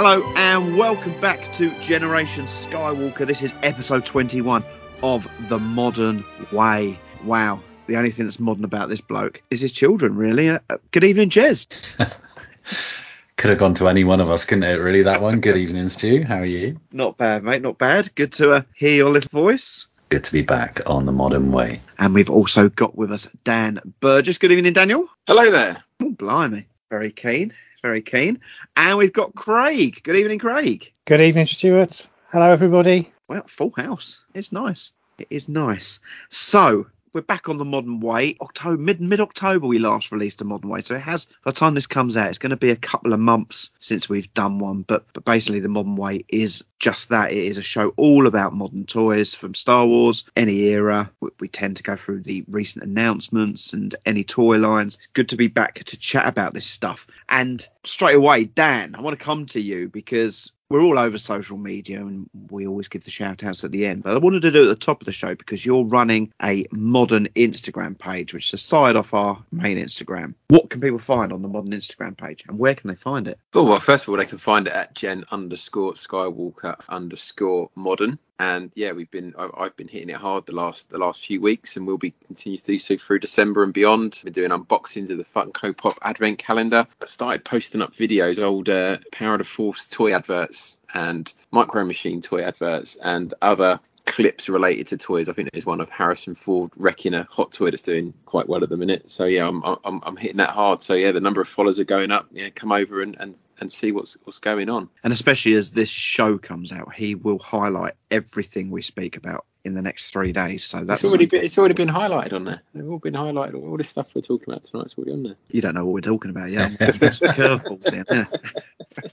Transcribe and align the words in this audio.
Hello 0.00 0.22
and 0.36 0.76
welcome 0.76 1.20
back 1.20 1.52
to 1.54 1.70
Generation 1.80 2.44
Skywalker. 2.44 3.26
This 3.26 3.42
is 3.42 3.52
episode 3.64 4.06
21 4.06 4.62
of 5.02 5.26
The 5.48 5.58
Modern 5.58 6.24
Way. 6.52 7.00
Wow, 7.24 7.64
the 7.88 7.96
only 7.96 8.12
thing 8.12 8.26
that's 8.26 8.38
modern 8.38 8.62
about 8.62 8.88
this 8.88 9.00
bloke 9.00 9.42
is 9.50 9.60
his 9.60 9.72
children, 9.72 10.16
really. 10.16 10.50
Uh, 10.50 10.60
good 10.92 11.02
evening, 11.02 11.30
Jez. 11.30 11.66
Could 13.36 13.50
have 13.50 13.58
gone 13.58 13.74
to 13.74 13.88
any 13.88 14.04
one 14.04 14.20
of 14.20 14.30
us, 14.30 14.44
couldn't 14.44 14.62
it? 14.62 14.76
Really, 14.76 15.02
that 15.02 15.20
one. 15.20 15.40
Good 15.40 15.56
evening, 15.66 15.88
Stu. 15.88 16.22
How 16.22 16.36
are 16.36 16.44
you? 16.44 16.78
Not 16.92 17.18
bad, 17.18 17.42
mate, 17.42 17.62
not 17.62 17.76
bad. 17.76 18.14
Good 18.14 18.30
to 18.34 18.52
uh, 18.52 18.62
hear 18.76 18.94
your 18.94 19.10
little 19.10 19.30
voice. 19.30 19.88
Good 20.10 20.22
to 20.22 20.32
be 20.32 20.42
back 20.42 20.80
on 20.86 21.06
the 21.06 21.12
modern 21.12 21.50
way. 21.50 21.80
And 21.98 22.14
we've 22.14 22.30
also 22.30 22.68
got 22.68 22.96
with 22.96 23.10
us 23.10 23.26
Dan 23.42 23.80
Burgess. 23.98 24.38
Good 24.38 24.52
evening, 24.52 24.74
Daniel. 24.74 25.08
Hello 25.26 25.50
there. 25.50 25.82
Oh, 26.00 26.10
blimey. 26.12 26.68
Very 26.88 27.10
keen, 27.10 27.52
very 27.82 28.00
keen. 28.00 28.38
And 28.80 28.96
we've 28.96 29.12
got 29.12 29.34
Craig. 29.34 30.04
Good 30.04 30.14
evening, 30.14 30.38
Craig. 30.38 30.92
Good 31.04 31.20
evening, 31.20 31.46
Stuart. 31.46 32.08
Hello, 32.30 32.48
everybody. 32.48 33.12
Well, 33.26 33.42
full 33.48 33.72
house. 33.76 34.24
It's 34.34 34.52
nice. 34.52 34.92
It 35.18 35.26
is 35.30 35.48
nice. 35.48 35.98
So 36.28 36.86
we're 37.18 37.22
back 37.22 37.48
on 37.48 37.58
the 37.58 37.64
modern 37.64 37.98
way. 37.98 38.36
October, 38.40 38.80
mid 38.80 39.00
mid 39.00 39.20
October, 39.20 39.66
we 39.66 39.80
last 39.80 40.12
released 40.12 40.40
a 40.40 40.44
modern 40.44 40.70
way. 40.70 40.80
So 40.82 40.94
it 40.94 41.00
has. 41.00 41.24
By 41.24 41.50
the 41.50 41.52
time 41.52 41.74
this 41.74 41.88
comes 41.88 42.16
out, 42.16 42.28
it's 42.28 42.38
going 42.38 42.50
to 42.50 42.56
be 42.56 42.70
a 42.70 42.76
couple 42.76 43.12
of 43.12 43.18
months 43.18 43.72
since 43.78 44.08
we've 44.08 44.32
done 44.34 44.60
one. 44.60 44.82
But 44.82 45.04
but 45.12 45.24
basically, 45.24 45.58
the 45.58 45.68
modern 45.68 45.96
way 45.96 46.24
is 46.28 46.64
just 46.78 47.08
that. 47.08 47.32
It 47.32 47.42
is 47.42 47.58
a 47.58 47.62
show 47.62 47.88
all 47.96 48.28
about 48.28 48.54
modern 48.54 48.86
toys 48.86 49.34
from 49.34 49.54
Star 49.54 49.84
Wars, 49.84 50.26
any 50.36 50.58
era. 50.66 51.10
We, 51.18 51.30
we 51.40 51.48
tend 51.48 51.78
to 51.78 51.82
go 51.82 51.96
through 51.96 52.22
the 52.22 52.44
recent 52.46 52.84
announcements 52.84 53.72
and 53.72 53.96
any 54.06 54.22
toy 54.22 54.58
lines. 54.58 54.94
It's 54.94 55.06
good 55.08 55.30
to 55.30 55.36
be 55.36 55.48
back 55.48 55.82
to 55.86 55.98
chat 55.98 56.28
about 56.28 56.54
this 56.54 56.66
stuff. 56.66 57.08
And 57.28 57.66
straight 57.82 58.14
away, 58.14 58.44
Dan, 58.44 58.94
I 58.94 59.00
want 59.00 59.18
to 59.18 59.24
come 59.24 59.46
to 59.46 59.60
you 59.60 59.88
because 59.88 60.52
we're 60.70 60.82
all 60.82 60.98
over 60.98 61.18
social 61.18 61.58
media 61.58 62.00
and 62.00 62.28
we 62.50 62.66
always 62.66 62.88
give 62.88 63.04
the 63.04 63.10
shout 63.10 63.42
outs 63.44 63.64
at 63.64 63.70
the 63.70 63.86
end. 63.86 64.02
But 64.02 64.16
I 64.16 64.18
wanted 64.18 64.42
to 64.42 64.50
do 64.50 64.62
it 64.62 64.66
at 64.66 64.68
the 64.68 64.84
top 64.86 65.00
of 65.00 65.06
the 65.06 65.12
show 65.12 65.34
because 65.34 65.64
you're 65.64 65.84
running 65.84 66.32
a 66.42 66.66
modern 66.70 67.28
Instagram 67.28 67.98
page, 67.98 68.34
which 68.34 68.48
is 68.48 68.54
a 68.54 68.58
side 68.58 68.96
off 68.96 69.14
our 69.14 69.42
main 69.50 69.78
Instagram. 69.78 70.34
What 70.48 70.70
can 70.70 70.80
people 70.80 70.98
find 70.98 71.32
on 71.32 71.42
the 71.42 71.48
modern 71.48 71.72
Instagram 71.72 72.16
page 72.16 72.44
and 72.48 72.58
where 72.58 72.74
can 72.74 72.88
they 72.88 72.94
find 72.94 73.28
it? 73.28 73.38
Oh 73.54 73.64
well, 73.64 73.80
first 73.80 74.04
of 74.04 74.10
all, 74.10 74.16
they 74.16 74.26
can 74.26 74.38
find 74.38 74.66
it 74.66 74.72
at 74.72 74.94
Gen 74.94 75.24
underscore 75.30 75.94
Skywalker 75.94 76.78
underscore 76.88 77.70
modern. 77.74 78.18
And 78.40 78.70
yeah, 78.74 78.92
we've 78.92 79.10
been 79.10 79.34
I've 79.36 79.76
been 79.76 79.88
hitting 79.88 80.10
it 80.10 80.16
hard 80.16 80.46
the 80.46 80.54
last 80.54 80.90
the 80.90 80.98
last 80.98 81.24
few 81.24 81.40
weeks, 81.40 81.76
and 81.76 81.86
we'll 81.86 81.98
be 81.98 82.14
continue 82.26 82.58
to 82.58 82.64
do 82.64 82.78
so 82.78 82.96
through 82.96 83.18
December 83.18 83.64
and 83.64 83.72
beyond. 83.72 84.20
We're 84.24 84.30
doing 84.30 84.50
unboxings 84.50 85.10
of 85.10 85.18
the 85.18 85.24
Funko 85.24 85.76
Pop 85.76 85.98
Advent 86.02 86.38
Calendar. 86.38 86.86
I 87.02 87.06
started 87.06 87.44
posting 87.44 87.82
up 87.82 87.94
videos, 87.96 88.40
old 88.40 88.68
uh, 88.68 88.98
Power 89.10 89.34
of 89.34 89.48
Force 89.48 89.88
toy 89.88 90.14
adverts 90.14 90.76
and 90.94 91.32
Micro 91.50 91.84
Machine 91.84 92.22
toy 92.22 92.42
adverts, 92.42 92.96
and 92.96 93.34
other 93.42 93.80
clips 94.18 94.48
related 94.48 94.88
to 94.88 94.96
toys. 94.96 95.28
I 95.28 95.32
think 95.32 95.48
there's 95.52 95.64
one 95.64 95.80
of 95.80 95.88
Harrison 95.90 96.34
Ford 96.34 96.72
wrecking 96.74 97.14
a 97.14 97.24
hot 97.30 97.52
toy 97.52 97.70
that's 97.70 97.82
doing 97.82 98.12
quite 98.26 98.48
well 98.48 98.64
at 98.64 98.68
the 98.68 98.76
minute. 98.76 99.08
So 99.12 99.26
yeah, 99.26 99.46
I'm 99.46 99.62
I'm, 99.62 100.00
I'm 100.02 100.16
hitting 100.16 100.38
that 100.38 100.50
hard. 100.50 100.82
So 100.82 100.94
yeah, 100.94 101.12
the 101.12 101.20
number 101.20 101.40
of 101.40 101.46
followers 101.46 101.78
are 101.78 101.84
going 101.84 102.10
up. 102.10 102.26
Yeah, 102.32 102.48
come 102.48 102.72
over 102.72 103.00
and, 103.00 103.16
and, 103.20 103.38
and 103.60 103.70
see 103.70 103.92
what's 103.92 104.16
what's 104.24 104.40
going 104.40 104.70
on. 104.70 104.88
And 105.04 105.12
especially 105.12 105.54
as 105.54 105.70
this 105.70 105.88
show 105.88 106.36
comes 106.36 106.72
out, 106.72 106.92
he 106.92 107.14
will 107.14 107.38
highlight 107.38 107.92
everything 108.10 108.72
we 108.72 108.82
speak 108.82 109.16
about 109.16 109.46
in 109.64 109.74
the 109.74 109.82
next 109.82 110.10
three 110.10 110.32
days. 110.32 110.64
So 110.64 110.84
that's 110.84 111.02
It's 111.02 111.10
already 111.12 111.26
been, 111.26 111.44
it's 111.44 111.58
already 111.58 111.74
been 111.74 111.88
highlighted 111.88 112.32
on 112.32 112.44
there. 112.44 112.62
They've 112.74 112.88
all 112.88 112.98
been 112.98 113.14
highlighted. 113.14 113.54
All 113.54 113.76
this 113.76 113.88
stuff 113.88 114.14
we're 114.14 114.22
talking 114.22 114.52
about 114.52 114.64
tonight's 114.64 114.96
already 114.96 115.12
on 115.12 115.22
there. 115.22 115.36
you 115.50 115.60
don't 115.60 115.74
know 115.74 115.84
what 115.84 115.94
we're 115.94 116.00
talking 116.00 116.30
about, 116.30 116.50
yeah. 116.50 116.68
We've 116.68 117.00
got 117.00 117.14
some 117.14 117.28
curveballs 117.28 117.92
in. 117.92 118.04
Yeah. 118.10 119.12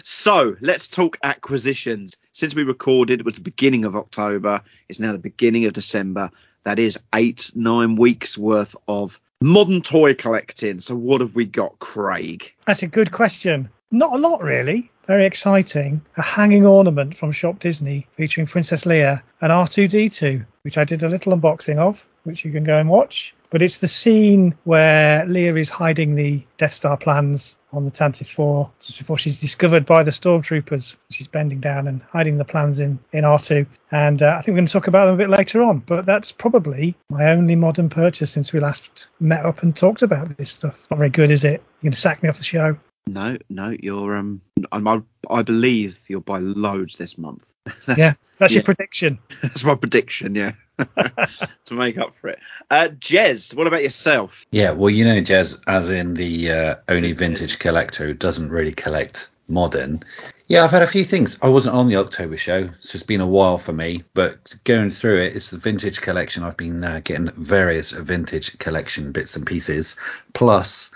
so 0.04 0.56
let's 0.60 0.88
talk 0.88 1.18
acquisitions. 1.22 2.16
Since 2.32 2.54
we 2.54 2.62
recorded, 2.62 3.20
it 3.20 3.24
was 3.24 3.34
the 3.34 3.40
beginning 3.40 3.84
of 3.84 3.96
October. 3.96 4.62
It's 4.88 5.00
now 5.00 5.12
the 5.12 5.18
beginning 5.18 5.66
of 5.66 5.72
December. 5.72 6.30
That 6.64 6.78
is 6.78 6.98
eight, 7.14 7.52
nine 7.54 7.96
weeks 7.96 8.36
worth 8.36 8.74
of 8.88 9.20
modern 9.40 9.82
toy 9.82 10.14
collecting. 10.14 10.80
So 10.80 10.96
what 10.96 11.20
have 11.20 11.34
we 11.34 11.44
got, 11.44 11.78
Craig? 11.78 12.54
That's 12.66 12.82
a 12.82 12.88
good 12.88 13.12
question. 13.12 13.70
Not 13.90 14.14
a 14.14 14.18
lot, 14.18 14.42
really. 14.42 14.90
Very 15.06 15.26
exciting. 15.26 16.04
A 16.16 16.22
hanging 16.22 16.66
ornament 16.66 17.16
from 17.16 17.30
Shop 17.30 17.60
Disney 17.60 18.08
featuring 18.16 18.48
Princess 18.48 18.84
Leia 18.84 19.22
and 19.40 19.52
R2D2, 19.52 20.44
which 20.62 20.76
I 20.76 20.84
did 20.84 21.04
a 21.04 21.08
little 21.08 21.36
unboxing 21.36 21.78
of, 21.78 22.04
which 22.24 22.44
you 22.44 22.50
can 22.50 22.64
go 22.64 22.78
and 22.78 22.88
watch. 22.88 23.32
But 23.50 23.62
it's 23.62 23.78
the 23.78 23.86
scene 23.86 24.56
where 24.64 25.24
Leia 25.24 25.56
is 25.56 25.70
hiding 25.70 26.16
the 26.16 26.42
Death 26.56 26.74
Star 26.74 26.96
plans 26.96 27.56
on 27.72 27.84
the 27.84 27.92
Tantive 27.92 28.28
4 28.28 28.68
just 28.80 28.98
before 28.98 29.18
she's 29.18 29.40
discovered 29.40 29.86
by 29.86 30.02
the 30.02 30.10
stormtroopers. 30.10 30.96
She's 31.10 31.28
bending 31.28 31.60
down 31.60 31.86
and 31.86 32.02
hiding 32.10 32.38
the 32.38 32.44
plans 32.44 32.80
in, 32.80 32.98
in 33.12 33.22
R2. 33.22 33.66
And 33.92 34.20
uh, 34.20 34.36
I 34.36 34.42
think 34.42 34.48
we're 34.48 34.58
going 34.58 34.66
to 34.66 34.72
talk 34.72 34.88
about 34.88 35.06
them 35.06 35.14
a 35.14 35.18
bit 35.18 35.30
later 35.30 35.62
on. 35.62 35.78
But 35.78 36.06
that's 36.06 36.32
probably 36.32 36.96
my 37.08 37.30
only 37.30 37.54
modern 37.54 37.88
purchase 37.88 38.32
since 38.32 38.52
we 38.52 38.58
last 38.58 39.06
met 39.20 39.44
up 39.44 39.62
and 39.62 39.76
talked 39.76 40.02
about 40.02 40.36
this 40.36 40.50
stuff. 40.50 40.88
Not 40.90 40.96
very 40.98 41.10
good, 41.10 41.30
is 41.30 41.44
it? 41.44 41.62
You're 41.80 41.90
going 41.90 41.92
to 41.92 41.98
sack 41.98 42.24
me 42.24 42.28
off 42.28 42.38
the 42.38 42.44
show. 42.44 42.76
No, 43.08 43.38
no, 43.48 43.74
you're 43.78 44.16
um, 44.16 44.40
I'm, 44.72 44.88
I, 44.88 45.02
I 45.30 45.42
believe 45.42 45.98
you'll 46.08 46.20
buy 46.20 46.38
loads 46.38 46.96
this 46.98 47.16
month. 47.16 47.46
That's, 47.86 47.98
yeah, 47.98 48.12
that's 48.38 48.52
yeah. 48.52 48.58
your 48.58 48.64
prediction. 48.64 49.18
That's 49.42 49.64
my 49.64 49.74
prediction. 49.74 50.34
Yeah, 50.34 50.52
to 50.78 51.74
make 51.74 51.98
up 51.98 52.14
for 52.16 52.28
it. 52.28 52.38
Uh, 52.70 52.88
Jez, 52.98 53.54
what 53.54 53.66
about 53.66 53.82
yourself? 53.82 54.44
Yeah, 54.50 54.70
well, 54.72 54.90
you 54.90 55.04
know, 55.04 55.20
Jez, 55.20 55.60
as 55.66 55.88
in 55.90 56.14
the 56.14 56.50
uh, 56.50 56.74
only 56.88 57.12
vintage 57.12 57.58
collector 57.58 58.06
who 58.06 58.14
doesn't 58.14 58.50
really 58.50 58.72
collect 58.72 59.30
modern, 59.48 60.02
Yeah, 60.48 60.64
I've 60.64 60.70
had 60.70 60.82
a 60.82 60.86
few 60.86 61.04
things. 61.04 61.38
I 61.42 61.48
wasn't 61.48 61.74
on 61.74 61.88
the 61.88 61.96
October 61.96 62.36
show, 62.36 62.68
so 62.80 62.96
it's 62.96 63.02
been 63.02 63.20
a 63.20 63.26
while 63.26 63.58
for 63.58 63.72
me. 63.72 64.04
But 64.14 64.54
going 64.64 64.90
through 64.90 65.22
it, 65.22 65.34
it's 65.34 65.50
the 65.50 65.58
vintage 65.58 66.00
collection. 66.00 66.44
I've 66.44 66.56
been 66.56 66.84
uh, 66.84 67.00
getting 67.02 67.30
various 67.30 67.90
vintage 67.90 68.58
collection 68.58 69.12
bits 69.12 69.34
and 69.34 69.46
pieces, 69.46 69.96
plus 70.34 70.90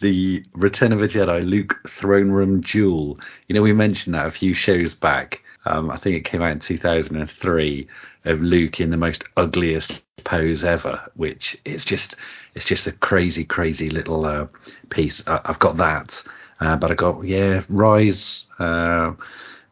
the 0.00 0.44
Return 0.54 0.92
of 0.92 1.02
a 1.02 1.08
Jedi 1.08 1.48
Luke 1.48 1.86
throne 1.88 2.30
room 2.30 2.60
duel. 2.60 3.18
You 3.48 3.54
know, 3.54 3.62
we 3.62 3.72
mentioned 3.72 4.14
that 4.14 4.26
a 4.26 4.30
few 4.30 4.54
shows 4.54 4.94
back. 4.94 5.42
Um, 5.66 5.90
I 5.90 5.96
think 5.96 6.16
it 6.16 6.24
came 6.24 6.42
out 6.42 6.52
in 6.52 6.58
2003 6.58 7.88
of 8.24 8.42
Luke 8.42 8.80
in 8.80 8.90
the 8.90 8.96
most 8.96 9.24
ugliest 9.36 10.02
pose 10.24 10.64
ever, 10.64 11.10
which 11.14 11.58
is 11.64 11.84
just 11.84 12.16
it's 12.54 12.64
just 12.64 12.86
a 12.86 12.92
crazy, 12.92 13.44
crazy 13.44 13.90
little 13.90 14.24
uh, 14.24 14.46
piece. 14.90 15.26
I, 15.28 15.40
I've 15.44 15.58
got 15.58 15.76
that, 15.78 16.22
uh, 16.60 16.76
but 16.76 16.90
I 16.90 16.94
got 16.94 17.24
yeah, 17.24 17.62
Rise, 17.68 18.46
uh, 18.58 19.12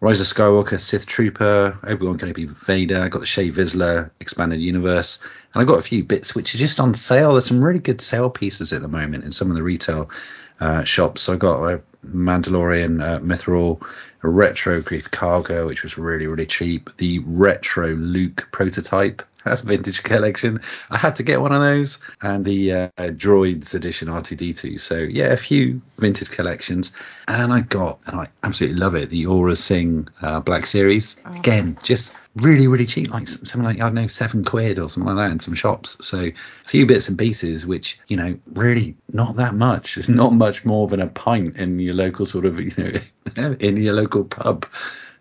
Rise 0.02 0.20
of 0.20 0.26
Skywalker, 0.26 0.80
Sith 0.80 1.06
Trooper, 1.06 1.78
Obi 1.84 2.04
Wan 2.04 2.18
Kenobi, 2.18 2.48
Vader. 2.48 3.04
I 3.04 3.08
got 3.08 3.20
the 3.20 3.24
Shae 3.24 3.52
Vizla 3.52 4.10
expanded 4.18 4.60
universe, 4.60 5.20
and 5.54 5.62
I 5.62 5.64
got 5.64 5.78
a 5.78 5.82
few 5.82 6.02
bits 6.02 6.34
which 6.34 6.56
are 6.56 6.58
just 6.58 6.80
on 6.80 6.94
sale. 6.94 7.34
There's 7.34 7.46
some 7.46 7.62
really 7.62 7.78
good 7.78 8.00
sale 8.00 8.28
pieces 8.28 8.72
at 8.72 8.82
the 8.82 8.88
moment 8.88 9.22
in 9.22 9.30
some 9.30 9.48
of 9.48 9.54
the 9.54 9.62
retail 9.62 10.10
uh, 10.58 10.82
shops. 10.82 11.22
So 11.22 11.34
I 11.34 11.36
got 11.36 11.62
a 11.62 11.82
Mandalorian 12.04 13.00
uh, 13.00 13.20
Mythrol, 13.20 13.80
a 14.24 14.28
retro 14.28 14.80
Greef 14.80 15.08
Karga, 15.08 15.68
which 15.68 15.84
was 15.84 15.96
really 15.96 16.26
really 16.26 16.46
cheap. 16.46 16.90
The 16.96 17.20
retro 17.20 17.94
Luke 17.94 18.48
prototype 18.50 19.22
vintage 19.64 20.02
collection. 20.02 20.60
I 20.90 20.98
had 20.98 21.16
to 21.16 21.22
get 21.22 21.40
one 21.40 21.52
of 21.52 21.60
those, 21.60 21.98
and 22.20 22.44
the 22.44 22.72
uh, 22.72 22.88
Droids 22.98 23.74
edition 23.74 24.08
R2D2. 24.08 24.80
So 24.80 24.98
yeah, 24.98 25.32
a 25.32 25.36
few 25.36 25.80
vintage 25.98 26.30
collections, 26.30 26.94
and 27.28 27.52
I 27.52 27.60
got, 27.60 27.98
and 28.06 28.20
I 28.20 28.28
absolutely 28.42 28.78
love 28.78 28.94
it, 28.94 29.10
the 29.10 29.24
Aurra 29.24 29.56
Sing 29.56 30.08
uh, 30.20 30.40
Black 30.40 30.66
Series. 30.66 31.16
Again, 31.24 31.78
just 31.82 32.14
really 32.36 32.66
really 32.66 32.86
cheap, 32.86 33.10
like 33.10 33.28
something 33.28 33.62
like 33.62 33.76
I 33.76 33.80
don't 33.80 33.94
know 33.94 34.06
seven 34.06 34.44
quid 34.44 34.78
or 34.78 34.88
something 34.88 35.14
like 35.14 35.26
that 35.26 35.32
in 35.32 35.40
some 35.40 35.54
shops. 35.54 36.04
So 36.04 36.18
a 36.18 36.32
few 36.64 36.86
bits 36.86 37.08
and 37.08 37.18
pieces, 37.18 37.66
which 37.66 37.98
you 38.08 38.16
know 38.16 38.38
really 38.52 38.96
not 39.08 39.36
that 39.36 39.54
much, 39.54 39.96
not 40.08 40.32
much 40.32 40.64
more 40.64 40.88
than 40.88 41.00
a 41.00 41.08
pint 41.08 41.56
in 41.56 41.78
your 41.78 41.94
local 41.94 42.26
sort 42.26 42.46
of 42.46 42.60
you 42.78 43.00
know 43.36 43.52
in 43.60 43.76
your 43.76 43.94
local 43.94 44.24
pub. 44.24 44.66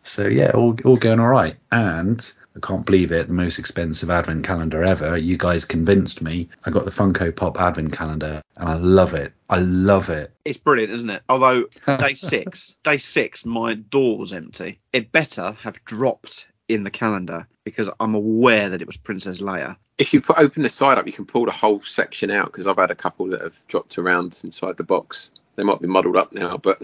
So 0.03 0.27
yeah, 0.27 0.51
all 0.51 0.75
all 0.85 0.97
going 0.97 1.19
all 1.19 1.27
right, 1.27 1.55
and 1.71 2.31
I 2.55 2.59
can't 2.59 2.85
believe 2.85 3.11
it. 3.11 3.27
The 3.27 3.33
most 3.33 3.59
expensive 3.59 4.09
advent 4.09 4.45
calendar 4.45 4.83
ever. 4.83 5.17
You 5.17 5.37
guys 5.37 5.65
convinced 5.65 6.21
me. 6.21 6.49
I 6.65 6.71
got 6.71 6.85
the 6.85 6.91
Funko 6.91 7.35
Pop 7.35 7.59
advent 7.59 7.93
calendar 7.93 8.41
and 8.57 8.69
I 8.69 8.75
love 8.75 9.13
it. 9.13 9.33
I 9.49 9.59
love 9.59 10.09
it. 10.09 10.31
It's 10.43 10.57
brilliant, 10.57 10.91
isn't 10.93 11.09
it? 11.09 11.23
Although 11.29 11.65
day 11.97 12.13
six, 12.13 12.75
day 12.83 12.97
six, 12.97 13.45
my 13.45 13.75
door 13.75 14.17
was 14.17 14.33
empty. 14.33 14.79
It 14.91 15.11
better 15.11 15.53
have 15.63 15.83
dropped 15.85 16.49
in 16.67 16.83
the 16.83 16.91
calendar 16.91 17.47
because 17.63 17.89
I'm 17.99 18.15
aware 18.15 18.69
that 18.69 18.81
it 18.81 18.87
was 18.87 18.97
Princess 18.97 19.41
Leia. 19.41 19.77
If 19.97 20.13
you 20.13 20.21
put 20.21 20.37
open 20.37 20.63
the 20.63 20.69
side 20.69 20.97
up, 20.97 21.05
you 21.05 21.13
can 21.13 21.25
pull 21.25 21.45
the 21.45 21.51
whole 21.51 21.81
section 21.83 22.31
out 22.31 22.47
because 22.47 22.67
I've 22.67 22.77
had 22.77 22.91
a 22.91 22.95
couple 22.95 23.27
that 23.27 23.41
have 23.41 23.61
dropped 23.67 23.97
around 23.97 24.39
inside 24.43 24.77
the 24.77 24.83
box. 24.83 25.29
They 25.55 25.63
might 25.63 25.81
be 25.81 25.87
muddled 25.87 26.17
up 26.17 26.33
now, 26.33 26.57
but 26.57 26.81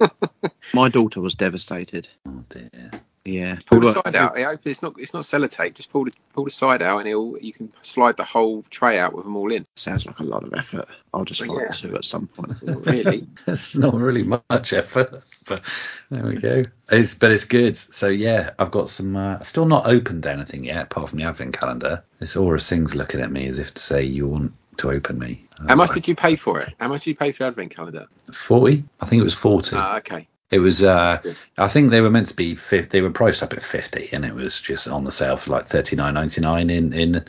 My 0.74 0.88
daughter 0.88 1.20
was 1.20 1.34
devastated. 1.34 2.08
Oh 2.26 2.44
dear. 2.48 2.90
Yeah. 3.24 3.56
pull 3.66 3.80
the 3.80 3.94
side 3.94 4.14
out. 4.16 4.38
It 4.38 4.44
opens, 4.44 4.66
it's 4.66 4.82
not 4.82 4.94
it's 4.98 5.14
not 5.14 5.24
sellotape. 5.24 5.74
Just 5.74 5.90
pull 5.90 6.04
the 6.04 6.12
pull 6.34 6.44
the 6.44 6.50
side 6.50 6.82
out, 6.82 6.98
and 6.98 7.08
it'll 7.08 7.38
you 7.38 7.52
can 7.52 7.72
slide 7.82 8.16
the 8.18 8.24
whole 8.24 8.62
tray 8.70 8.98
out 8.98 9.14
with 9.14 9.24
them 9.24 9.36
all 9.36 9.50
in. 9.50 9.66
Sounds 9.76 10.06
like 10.06 10.18
a 10.18 10.24
lot 10.24 10.44
of 10.44 10.52
effort. 10.54 10.84
I'll 11.14 11.24
just 11.24 11.44
follow 11.44 11.60
Yeah. 11.60 11.70
suit 11.70 11.94
at 11.94 12.04
some 12.04 12.26
point. 12.26 12.56
Really? 12.86 13.26
It's 13.46 13.74
not 13.74 13.94
really 13.94 14.24
much 14.24 14.72
effort, 14.72 15.22
but 15.48 15.62
there 16.10 16.24
we 16.24 16.36
go. 16.36 16.64
It's 16.90 17.14
but 17.14 17.30
it's 17.30 17.44
good. 17.44 17.76
So 17.76 18.08
yeah, 18.08 18.50
I've 18.58 18.70
got 18.70 18.90
some. 18.90 19.16
Uh, 19.16 19.38
still 19.40 19.66
not 19.66 19.86
opened 19.86 20.26
anything 20.26 20.64
yet, 20.64 20.84
apart 20.84 21.08
from 21.10 21.18
the 21.18 21.24
advent 21.24 21.58
calendar. 21.58 22.02
This 22.18 22.34
Aurra 22.36 22.60
Sing's 22.60 22.94
looking 22.94 23.20
at 23.20 23.30
me 23.30 23.46
as 23.46 23.58
if 23.58 23.72
to 23.74 23.82
say, 23.82 24.02
"You 24.04 24.26
want 24.28 24.52
to 24.78 24.90
open 24.90 25.18
me?" 25.18 25.46
How 25.68 25.76
much 25.76 25.92
did 25.92 26.08
you 26.08 26.14
pay 26.16 26.34
for 26.36 26.60
it? 26.60 26.74
How 26.78 26.88
much 26.88 27.04
did 27.04 27.10
you 27.10 27.16
pay 27.16 27.32
for 27.32 27.44
the 27.44 27.48
advent 27.48 27.74
calendar? 27.74 28.06
Forty? 28.32 28.84
I 29.00 29.06
think 29.06 29.20
it 29.20 29.24
was 29.24 29.34
forty. 29.34 29.76
Ah, 29.76 29.98
okay. 29.98 30.28
It 30.50 30.58
was. 30.58 30.82
Uh. 30.82 31.20
I 31.58 31.68
think 31.68 31.90
they 31.90 32.00
were 32.00 32.10
meant 32.10 32.28
to 32.28 32.36
be. 32.36 32.54
They 32.54 33.00
were 33.02 33.10
priced 33.10 33.42
up 33.42 33.52
at 33.52 33.62
fifty, 33.62 34.08
and 34.12 34.24
it 34.24 34.34
was 34.34 34.60
just 34.60 34.88
on 34.88 35.04
the 35.04 35.12
sale 35.12 35.36
for 35.36 35.50
like 35.52 35.66
thirty 35.66 35.96
nine 35.96 36.14
ninety 36.14 36.40
nine 36.40 36.70
in 36.70 36.92
in 36.92 37.24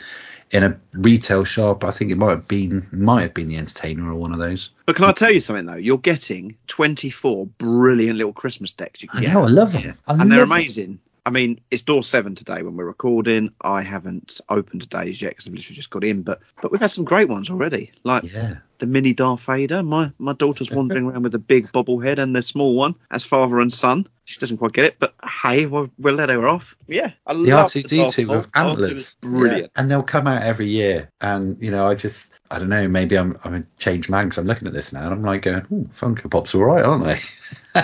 in 0.51 0.63
a 0.63 0.77
retail 0.93 1.43
shop. 1.43 1.83
I 1.83 1.91
think 1.91 2.11
it 2.11 2.17
might 2.17 2.29
have 2.31 2.47
been 2.47 2.87
might 2.91 3.21
have 3.23 3.33
been 3.33 3.47
the 3.47 3.57
Entertainer 3.57 4.11
or 4.11 4.15
one 4.15 4.31
of 4.31 4.39
those. 4.39 4.71
But 4.85 4.95
can 4.95 5.05
I 5.05 5.11
tell 5.11 5.31
you 5.31 5.39
something 5.39 5.65
though? 5.65 5.75
You're 5.75 5.97
getting 5.97 6.55
24 6.67 7.47
brilliant 7.47 8.17
little 8.17 8.33
Christmas 8.33 8.73
decks. 8.73 9.01
You 9.01 9.09
can 9.09 9.19
I 9.19 9.21
get. 9.23 9.33
know. 9.33 9.43
I 9.43 9.47
love 9.47 9.73
them. 9.73 9.97
I 10.07 10.13
and 10.13 10.21
they're 10.31 10.39
love 10.39 10.49
them. 10.49 10.51
amazing. 10.51 10.99
I 11.27 11.31
mean, 11.31 11.59
it's 11.71 11.81
door 11.81 12.03
seven 12.03 12.35
today 12.35 12.61
when 12.61 12.77
we're 12.77 12.85
recording. 12.85 13.49
I 13.61 13.81
haven't 13.81 14.39
opened 14.47 14.81
today's 14.83 15.19
yet 15.19 15.31
because 15.31 15.47
I've 15.47 15.53
literally 15.53 15.75
just 15.75 15.89
got 15.89 16.03
in, 16.03 16.21
but 16.21 16.41
but 16.61 16.71
we've 16.71 16.81
had 16.81 16.91
some 16.91 17.05
great 17.05 17.29
ones 17.29 17.49
already. 17.49 17.91
Like 18.03 18.31
Yeah. 18.31 18.57
The 18.79 18.85
mini 18.85 19.13
Darth 19.13 19.45
Vader. 19.45 19.83
My 19.83 20.11
my 20.17 20.33
daughter's 20.33 20.71
wandering 20.71 21.05
around 21.05 21.23
with 21.23 21.31
the 21.31 21.39
big 21.39 21.71
bobblehead 21.71 22.17
and 22.19 22.35
the 22.35 22.41
small 22.41 22.75
one 22.75 22.95
as 23.11 23.25
father 23.25 23.59
and 23.59 23.71
son. 23.71 24.07
She 24.25 24.39
doesn't 24.39 24.57
quite 24.57 24.73
get 24.73 24.85
it, 24.85 24.95
but 24.99 25.13
hey, 25.43 25.67
we'll, 25.67 25.89
we'll 25.99 26.15
let 26.15 26.29
her 26.29 26.47
off. 26.47 26.75
Yeah, 26.87 27.11
I 27.27 27.33
The 27.33 27.39
love 27.41 27.71
R2D2 27.71 28.27
Darth 28.27 28.45
with 28.45 28.49
antlers. 28.55 29.15
Brilliant. 29.21 29.71
And 29.75 29.89
they'll 29.89 30.01
come 30.03 30.25
out 30.25 30.41
every 30.41 30.67
year. 30.67 31.11
And, 31.21 31.61
you 31.61 31.69
know, 31.69 31.87
I 31.87 31.93
just, 31.93 32.33
I 32.49 32.57
don't 32.57 32.69
know, 32.69 32.87
maybe 32.87 33.17
I'm, 33.17 33.37
I'm 33.43 33.53
a 33.53 33.63
changed 33.77 34.09
man 34.09 34.25
because 34.25 34.39
I'm 34.39 34.47
looking 34.47 34.67
at 34.67 34.73
this 34.73 34.91
now 34.91 35.03
and 35.03 35.13
I'm 35.13 35.21
like 35.21 35.43
going, 35.43 35.65
oh, 35.71 35.75
Funko 35.95 36.29
Pop's 36.31 36.55
all 36.55 36.63
right, 36.63 36.83
aren't 36.83 37.03
they? 37.03 37.19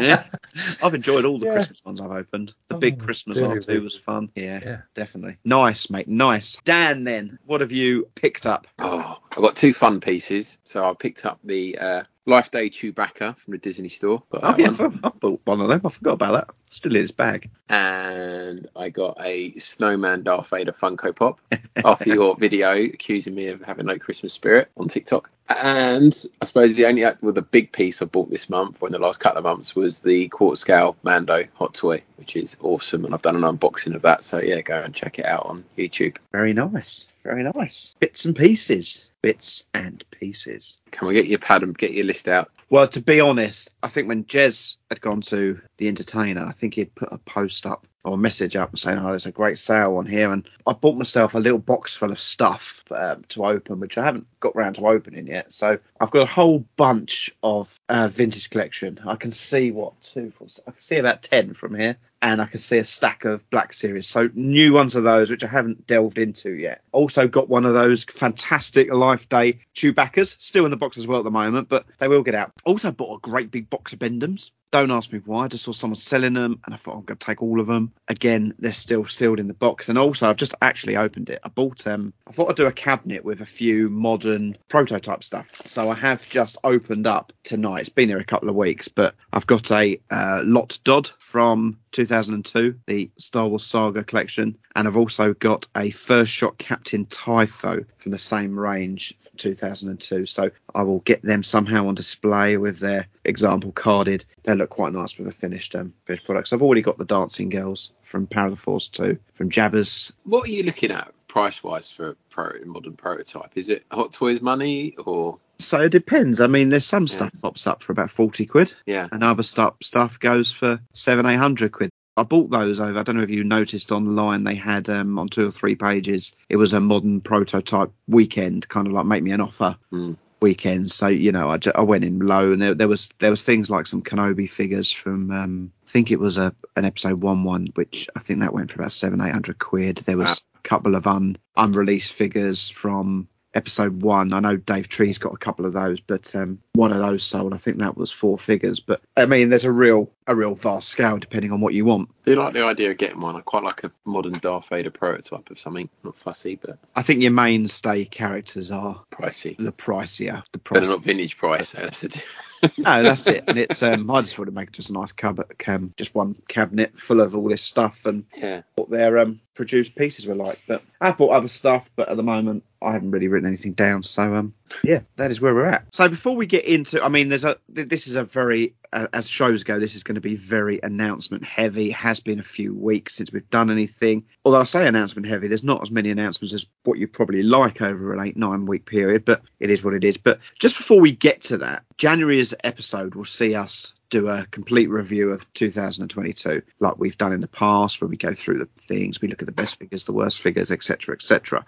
Yeah. 0.03 0.23
I've 0.83 0.95
enjoyed 0.95 1.25
all 1.25 1.37
the 1.37 1.45
Yeah. 1.45 1.53
Christmas 1.53 1.85
ones 1.85 2.01
I've 2.01 2.11
opened. 2.11 2.53
The 2.69 2.75
big 2.75 2.97
Oh, 2.99 3.03
Christmas 3.05 3.37
really, 3.37 3.57
R2 3.57 3.67
really 3.67 3.79
was 3.81 3.97
fun. 3.99 4.29
Yeah, 4.35 4.59
Yeah. 4.63 4.81
definitely. 4.95 5.37
Nice, 5.45 5.91
mate. 5.91 6.07
Nice. 6.07 6.57
Dan, 6.65 7.03
then, 7.03 7.37
what 7.45 7.61
have 7.61 7.71
you 7.71 8.09
picked 8.15 8.47
up? 8.47 8.65
Oh, 8.79 9.19
I've 9.31 9.37
got 9.43 9.55
two 9.55 9.73
fun 9.73 9.99
pieces. 10.01 10.59
So 10.63 10.83
I 10.89 10.93
picked 10.95 11.23
up 11.25 11.39
the 11.43 11.77
uh, 11.77 12.03
Life 12.25 12.51
Day 12.51 12.69
Chewbacca 12.69 13.35
from 13.37 13.51
the 13.51 13.57
Disney 13.57 13.89
store. 13.89 14.21
Got 14.31 14.41
Oh, 14.43 14.55
yeah, 14.57 14.69
one. 14.71 14.99
I 15.03 15.09
bought 15.09 15.41
one 15.43 15.61
of 15.61 15.69
them. 15.69 15.81
I 15.83 15.89
forgot 15.89 16.13
about 16.13 16.31
that. 16.33 16.55
Still 16.67 16.95
in 16.95 17.01
its 17.01 17.11
bag. 17.11 17.49
And 17.69 18.67
I 18.75 18.89
got 18.89 19.17
a 19.19 19.51
Snowman 19.53 20.23
Darth 20.23 20.49
Vader 20.49 20.71
Funko 20.71 21.15
Pop 21.15 21.39
after 21.83 22.13
your 22.13 22.35
video 22.39 22.73
accusing 22.73 23.33
me 23.33 23.47
of 23.47 23.61
having 23.63 23.87
no 23.87 23.97
Christmas 23.97 24.33
spirit 24.33 24.69
on 24.77 24.87
TikTok. 24.87 25.31
And 25.49 26.15
I 26.41 26.45
suppose 26.45 26.75
the 26.75 26.85
only 26.85 27.03
act 27.03 27.23
with 27.23 27.37
a 27.37 27.41
big 27.41 27.71
piece 27.71 28.01
I 28.01 28.05
bought 28.05 28.29
this 28.29 28.49
month 28.49 28.77
or 28.79 28.87
in 28.87 28.93
the 28.93 28.99
last 28.99 29.19
couple 29.19 29.39
of 29.39 29.43
months 29.43 29.75
was 29.75 29.99
the 29.99 30.27
quarter 30.29 30.55
scale 30.55 30.95
Mando 31.03 31.45
hot 31.55 31.73
toy, 31.73 32.03
which 32.17 32.35
is 32.35 32.55
awesome. 32.61 33.03
And 33.03 33.13
I've 33.13 33.21
done 33.21 33.35
an 33.35 33.41
unboxing 33.41 33.95
of 33.95 34.03
that. 34.03 34.23
So 34.23 34.39
yeah, 34.39 34.61
go 34.61 34.81
and 34.81 34.93
check 34.93 35.19
it 35.19 35.25
out 35.25 35.45
on 35.47 35.65
YouTube. 35.77 36.17
Very 36.31 36.53
nice. 36.53 37.07
Very 37.23 37.43
nice. 37.43 37.95
Bits 37.99 38.25
and 38.25 38.35
pieces. 38.35 39.10
Bits 39.21 39.65
and 39.73 40.03
pieces. 40.11 40.77
Come 40.91 41.09
on, 41.09 41.13
get 41.13 41.27
your 41.27 41.39
pad 41.39 41.63
and 41.63 41.77
get 41.77 41.91
your 41.91 42.05
list 42.05 42.27
out. 42.27 42.51
Well, 42.69 42.87
to 42.87 43.01
be 43.01 43.19
honest, 43.19 43.75
I 43.83 43.87
think 43.87 44.07
when 44.07 44.23
Jez 44.23 44.77
had 44.91 45.01
gone 45.01 45.21
to 45.21 45.59
the 45.77 45.87
entertainer, 45.87 46.45
I 46.45 46.51
think 46.51 46.75
he'd 46.75 46.93
put 46.93 47.09
a 47.11 47.17
post 47.17 47.65
up 47.65 47.87
or 48.03 48.15
a 48.15 48.17
message 48.17 48.55
up 48.55 48.77
saying, 48.77 48.97
"Oh, 48.97 49.09
there's 49.09 49.25
a 49.25 49.31
great 49.31 49.57
sale 49.57 49.95
on 49.95 50.05
here," 50.05 50.31
and 50.31 50.47
I 50.67 50.73
bought 50.73 50.97
myself 50.97 51.33
a 51.33 51.39
little 51.39 51.59
box 51.59 51.95
full 51.95 52.11
of 52.11 52.19
stuff 52.19 52.83
um, 52.91 53.23
to 53.29 53.45
open, 53.45 53.79
which 53.79 53.97
I 53.97 54.03
haven't 54.03 54.27
got 54.39 54.55
round 54.55 54.75
to 54.75 54.87
opening 54.87 55.27
yet. 55.27 55.53
So 55.53 55.79
I've 55.99 56.11
got 56.11 56.23
a 56.23 56.33
whole 56.33 56.65
bunch 56.75 57.31
of 57.41 57.73
uh, 57.87 58.09
vintage 58.09 58.49
collection. 58.49 58.99
I 59.05 59.15
can 59.15 59.31
see 59.31 59.71
what 59.71 60.01
two, 60.01 60.31
four, 60.31 60.47
I 60.67 60.71
can 60.71 60.81
see 60.81 60.97
about 60.97 61.21
ten 61.21 61.53
from 61.53 61.75
here, 61.75 61.97
and 62.21 62.41
I 62.41 62.45
can 62.47 62.59
see 62.59 62.79
a 62.79 62.83
stack 62.83 63.23
of 63.23 63.49
Black 63.49 63.71
Series. 63.71 64.07
So 64.07 64.29
new 64.33 64.73
ones 64.73 64.95
of 64.95 65.03
those, 65.03 65.31
which 65.31 65.45
I 65.45 65.47
haven't 65.47 65.87
delved 65.87 66.17
into 66.17 66.51
yet. 66.51 66.81
Also 66.91 67.29
got 67.29 67.47
one 67.47 67.65
of 67.65 67.73
those 67.73 68.03
fantastic 68.03 68.91
Life 68.91 69.29
Day 69.29 69.59
Chewbacca's, 69.73 70.35
still 70.39 70.65
in 70.65 70.71
the 70.71 70.77
box 70.77 70.97
as 70.97 71.07
well 71.07 71.19
at 71.19 71.23
the 71.23 71.31
moment, 71.31 71.69
but 71.69 71.85
they 71.99 72.09
will 72.09 72.23
get 72.23 72.35
out. 72.35 72.51
Also 72.65 72.91
bought 72.91 73.17
a 73.17 73.29
great 73.29 73.51
big 73.51 73.69
box 73.69 73.93
of 73.93 73.99
Bend-Ems. 73.99 74.51
Don't 74.71 74.91
ask 74.91 75.11
me 75.11 75.19
why. 75.25 75.43
I 75.43 75.47
just 75.49 75.65
saw 75.65 75.73
someone 75.73 75.97
selling 75.97 76.33
them, 76.33 76.61
and 76.65 76.73
I 76.73 76.77
thought 76.77 76.95
I'm 76.95 77.03
going 77.03 77.17
to 77.17 77.25
take 77.25 77.41
all 77.41 77.59
of 77.59 77.67
them. 77.67 77.91
Again, 78.07 78.53
they're 78.57 78.71
still 78.71 79.03
sealed 79.03 79.41
in 79.41 79.49
the 79.49 79.53
box, 79.53 79.89
and 79.89 79.97
also 79.97 80.29
I've 80.29 80.37
just 80.37 80.55
actually 80.61 80.95
opened 80.95 81.29
it. 81.29 81.39
I 81.43 81.49
bought 81.49 81.85
um, 81.87 82.13
I 82.25 82.31
thought 82.31 82.49
I'd 82.49 82.55
do 82.55 82.67
a 82.67 82.71
cabinet 82.71 83.25
with 83.25 83.41
a 83.41 83.45
few 83.45 83.89
modern 83.89 84.57
prototype 84.69 85.25
stuff. 85.25 85.49
So 85.65 85.89
I 85.89 85.95
have 85.95 86.27
just 86.29 86.57
opened 86.63 87.05
up 87.05 87.33
tonight. 87.43 87.81
It's 87.81 87.89
been 87.89 88.07
here 88.07 88.19
a 88.19 88.23
couple 88.23 88.47
of 88.47 88.55
weeks, 88.55 88.87
but 88.87 89.13
I've 89.33 89.47
got 89.47 89.69
a 89.71 89.99
uh, 90.09 90.41
Lott 90.45 90.79
Dod 90.85 91.09
from 91.19 91.77
2002, 91.91 92.79
the 92.87 93.11
Star 93.17 93.47
Wars 93.47 93.65
Saga 93.65 94.03
collection, 94.03 94.57
and 94.75 94.87
I've 94.87 94.97
also 94.97 95.33
got 95.33 95.67
a 95.75 95.89
First 95.89 96.31
Shot 96.31 96.57
Captain 96.57 97.05
Typho 97.05 97.83
from 97.97 98.11
the 98.11 98.17
same 98.17 98.57
range 98.57 99.15
from 99.19 99.37
2002. 99.37 100.25
So 100.25 100.51
I 100.73 100.83
will 100.83 100.99
get 100.99 101.21
them 101.21 101.43
somehow 101.43 101.87
on 101.87 101.95
display 101.95 102.57
with 102.57 102.79
their 102.79 103.07
example 103.25 103.71
carded. 103.71 104.25
They 104.43 104.55
look 104.61 104.69
quite 104.69 104.93
nice 104.93 105.17
with 105.17 105.27
a 105.27 105.31
finished 105.31 105.75
um, 105.75 105.93
finished 106.05 106.25
products. 106.25 106.53
I've 106.53 106.61
already 106.63 106.81
got 106.81 106.97
the 106.97 107.05
Dancing 107.05 107.49
Girls 107.49 107.91
from 108.03 108.27
Power 108.27 108.45
of 108.45 108.51
the 108.51 108.57
Force 108.57 108.87
2 108.89 109.17
from 109.33 109.49
Jabba's. 109.49 110.13
What 110.23 110.45
are 110.45 110.51
you 110.51 110.63
looking 110.63 110.91
at 110.91 111.11
price 111.27 111.63
wise 111.63 111.89
for 111.89 112.09
a 112.09 112.15
pro 112.29 112.51
modern 112.65 112.93
prototype? 112.93 113.51
Is 113.55 113.69
it 113.69 113.83
Hot 113.91 114.11
Toys 114.11 114.41
money 114.41 114.95
or 114.97 115.39
So 115.59 115.81
it 115.81 115.89
depends. 115.91 116.39
I 116.39 116.47
mean, 116.47 116.69
there's 116.69 116.85
some 116.85 117.07
stuff 117.07 117.33
pops 117.41 117.67
up 117.67 117.83
for 117.83 117.91
about 117.91 118.11
forty 118.11 118.45
quid, 118.45 118.73
Yeah. 118.85 119.07
and 119.11 119.23
other 119.23 119.43
stuff 119.43 119.75
stuff 119.81 120.19
goes 120.19 120.51
for 120.51 120.79
seven, 120.93 121.25
eight 121.25 121.35
hundred 121.37 121.71
quid. 121.71 121.89
I 122.17 122.23
bought 122.23 122.51
those 122.51 122.81
over. 122.81 122.99
I 122.99 123.03
don't 123.03 123.15
know 123.15 123.23
if 123.23 123.29
you 123.29 123.43
noticed 123.45 123.91
online 123.93 124.43
they 124.43 124.55
had 124.55 124.89
um, 124.89 125.17
on 125.17 125.29
two 125.29 125.47
or 125.47 125.51
three 125.51 125.75
pages. 125.75 126.35
It 126.49 126.57
was 126.57 126.73
a 126.73 126.81
modern 126.81 127.21
prototype 127.21 127.91
weekend, 128.07 128.67
kind 128.67 128.85
of 128.85 128.93
like 128.93 129.05
make 129.05 129.23
me 129.23 129.31
an 129.31 129.41
offer 129.41 129.77
Mm. 129.93 130.17
Weekend. 130.41 130.89
So 130.89 131.07
you 131.07 131.31
know, 131.31 131.55
I 131.75 131.81
went 131.83 132.03
in 132.03 132.19
low, 132.19 132.51
and 132.51 132.61
there, 132.61 132.73
there 132.73 132.87
was 132.87 133.09
there 133.19 133.29
was 133.29 133.41
things 133.43 133.69
like 133.69 133.87
some 133.87 134.01
Kenobi 134.01 134.49
figures 134.49 134.91
from. 134.91 135.31
Um, 135.31 135.71
I 135.87 135.89
think 135.89 136.11
it 136.11 136.19
was 136.19 136.37
a 136.37 136.53
an 136.75 136.85
episode 136.85 137.21
one 137.21 137.43
one, 137.43 137.67
which 137.75 138.09
I 138.15 138.19
think 138.19 138.39
that 138.39 138.53
went 138.53 138.71
for 138.71 138.79
about 138.79 138.91
seven 138.91 139.21
eight 139.21 139.31
hundred 139.33 139.59
quid. 139.59 139.97
There 139.97 140.17
was 140.17 140.27
Wow. 140.53 140.59
a 140.59 140.67
couple 140.67 140.95
of 140.95 141.07
un 141.07 141.37
unreleased 141.55 142.13
figures 142.13 142.69
from 142.69 143.27
episode 143.53 144.01
one. 144.01 144.31
I 144.31 144.39
know 144.39 144.55
Dave 144.55 144.87
Tree's 144.87 145.17
got 145.17 145.33
a 145.33 145.37
couple 145.37 145.65
of 145.65 145.73
those, 145.73 145.99
but 145.99 146.33
um, 146.35 146.59
one 146.73 146.91
of 146.93 146.99
those 146.99 147.23
sold. 147.23 147.53
I 147.53 147.57
think 147.57 147.77
that 147.77 147.97
was 147.97 148.09
four 148.11 148.39
figures. 148.39 148.79
But 148.79 149.01
I 149.17 149.25
mean, 149.25 149.49
there's 149.49 149.65
a 149.65 149.71
real 149.71 150.09
a 150.31 150.35
real 150.35 150.55
vast 150.55 150.89
scale 150.89 151.17
depending 151.17 151.51
on 151.51 151.61
what 151.61 151.73
you 151.73 151.85
want. 151.85 152.09
Do 152.25 152.31
you 152.31 152.37
like 152.37 152.53
the 152.53 152.63
idea 152.63 152.91
of 152.91 152.97
getting 152.97 153.21
one? 153.21 153.35
I 153.35 153.41
quite 153.41 153.63
like 153.63 153.83
a 153.83 153.91
modern 154.05 154.33
Darth 154.39 154.69
Vader 154.69 154.91
prototype 154.91 155.49
of 155.49 155.59
something. 155.59 155.89
Not 156.03 156.17
fussy, 156.17 156.55
but 156.55 156.77
I 156.95 157.01
think 157.01 157.21
your 157.21 157.31
mainstay 157.31 158.05
characters 158.05 158.71
are 158.71 159.03
pricey. 159.11 159.57
the 159.57 159.71
pricier. 159.71 160.43
The 160.51 160.59
price. 160.59 160.83
they're 160.83 160.95
not 160.95 161.03
vintage 161.03 161.37
price. 161.37 161.69
So 161.69 161.79
that's 161.79 162.01
the 162.01 162.23
no, 162.77 163.01
that's 163.01 163.27
it. 163.27 163.43
And 163.47 163.57
it's 163.57 163.81
um, 163.81 164.09
I 164.09 164.21
just 164.21 164.37
want 164.37 164.49
to 164.49 164.55
make 164.55 164.71
just 164.71 164.89
a 164.89 164.93
nice 164.93 165.11
cupboard, 165.11 165.57
cam, 165.57 165.93
just 165.97 166.13
one 166.13 166.35
cabinet 166.47 166.97
full 166.97 167.21
of 167.21 167.35
all 167.35 167.49
this 167.49 167.63
stuff 167.63 168.05
and 168.05 168.25
yeah. 168.37 168.61
what 168.75 168.89
their 168.89 169.17
um 169.19 169.41
produced 169.55 169.95
pieces 169.95 170.27
were 170.27 170.35
like. 170.35 170.59
But 170.67 170.83
I 170.99 171.11
bought 171.11 171.31
other 171.31 171.47
stuff, 171.47 171.89
but 171.95 172.09
at 172.09 172.17
the 172.17 172.23
moment 172.23 172.63
I 172.81 172.93
haven't 172.93 173.11
really 173.11 173.27
written 173.27 173.47
anything 173.47 173.73
down. 173.73 174.03
So 174.03 174.35
um 174.35 174.53
yeah, 174.83 175.01
that 175.17 175.31
is 175.31 175.41
where 175.41 175.53
we're 175.53 175.65
at. 175.65 175.85
So 175.93 176.07
before 176.07 176.35
we 176.35 176.45
get 176.45 176.65
into, 176.65 177.03
I 177.03 177.09
mean, 177.09 177.29
there's 177.29 177.45
a 177.45 177.57
this 177.69 178.07
is 178.07 178.15
a 178.15 178.23
very 178.23 178.75
uh, 178.93 179.07
as 179.13 179.27
shows 179.27 179.63
go, 179.63 179.79
this 179.79 179.95
is 179.95 180.03
going 180.03 180.15
to 180.15 180.21
be 180.21 180.35
very 180.35 180.79
announcement 180.81 181.43
heavy. 181.43 181.91
Has 181.91 182.19
been 182.19 182.39
a 182.39 182.43
few 182.43 182.73
weeks 182.73 183.15
since 183.15 183.31
we've 183.31 183.49
done 183.49 183.69
anything. 183.69 184.25
Although 184.43 184.61
I 184.61 184.63
say 184.65 184.85
announcement 184.85 185.27
heavy, 185.27 185.47
there's 185.47 185.63
not 185.63 185.81
as 185.81 185.91
many 185.91 186.09
announcements 186.09 186.53
as 186.53 186.65
what 186.83 186.97
you 186.97 187.07
probably 187.07 187.43
like 187.43 187.81
over 187.81 188.13
an 188.13 188.25
eight 188.25 188.37
nine 188.37 188.65
week 188.65 188.85
period, 188.85 189.25
but 189.25 189.41
it 189.59 189.69
is 189.69 189.83
what 189.83 189.93
it 189.93 190.03
is. 190.03 190.17
But 190.17 190.39
just 190.59 190.77
before 190.77 190.99
we 190.99 191.11
get 191.11 191.41
to 191.43 191.57
that, 191.59 191.83
January's 191.97 192.53
episode 192.63 193.15
will 193.15 193.25
see 193.25 193.55
us 193.55 193.93
do 194.11 194.27
a 194.27 194.45
complete 194.51 194.89
review 194.89 195.31
of 195.31 195.51
2022 195.53 196.61
like 196.79 196.99
we've 196.99 197.17
done 197.17 197.33
in 197.33 197.41
the 197.41 197.47
past 197.47 197.99
where 197.99 198.07
we 198.07 198.17
go 198.17 198.33
through 198.33 198.59
the 198.59 198.69
things 198.77 199.21
we 199.21 199.27
look 199.27 199.41
at 199.41 199.45
the 199.47 199.51
best 199.51 199.79
figures 199.79 200.05
the 200.05 200.13
worst 200.13 200.39
figures 200.41 200.71
etc 200.71 201.15
etc 201.15 201.65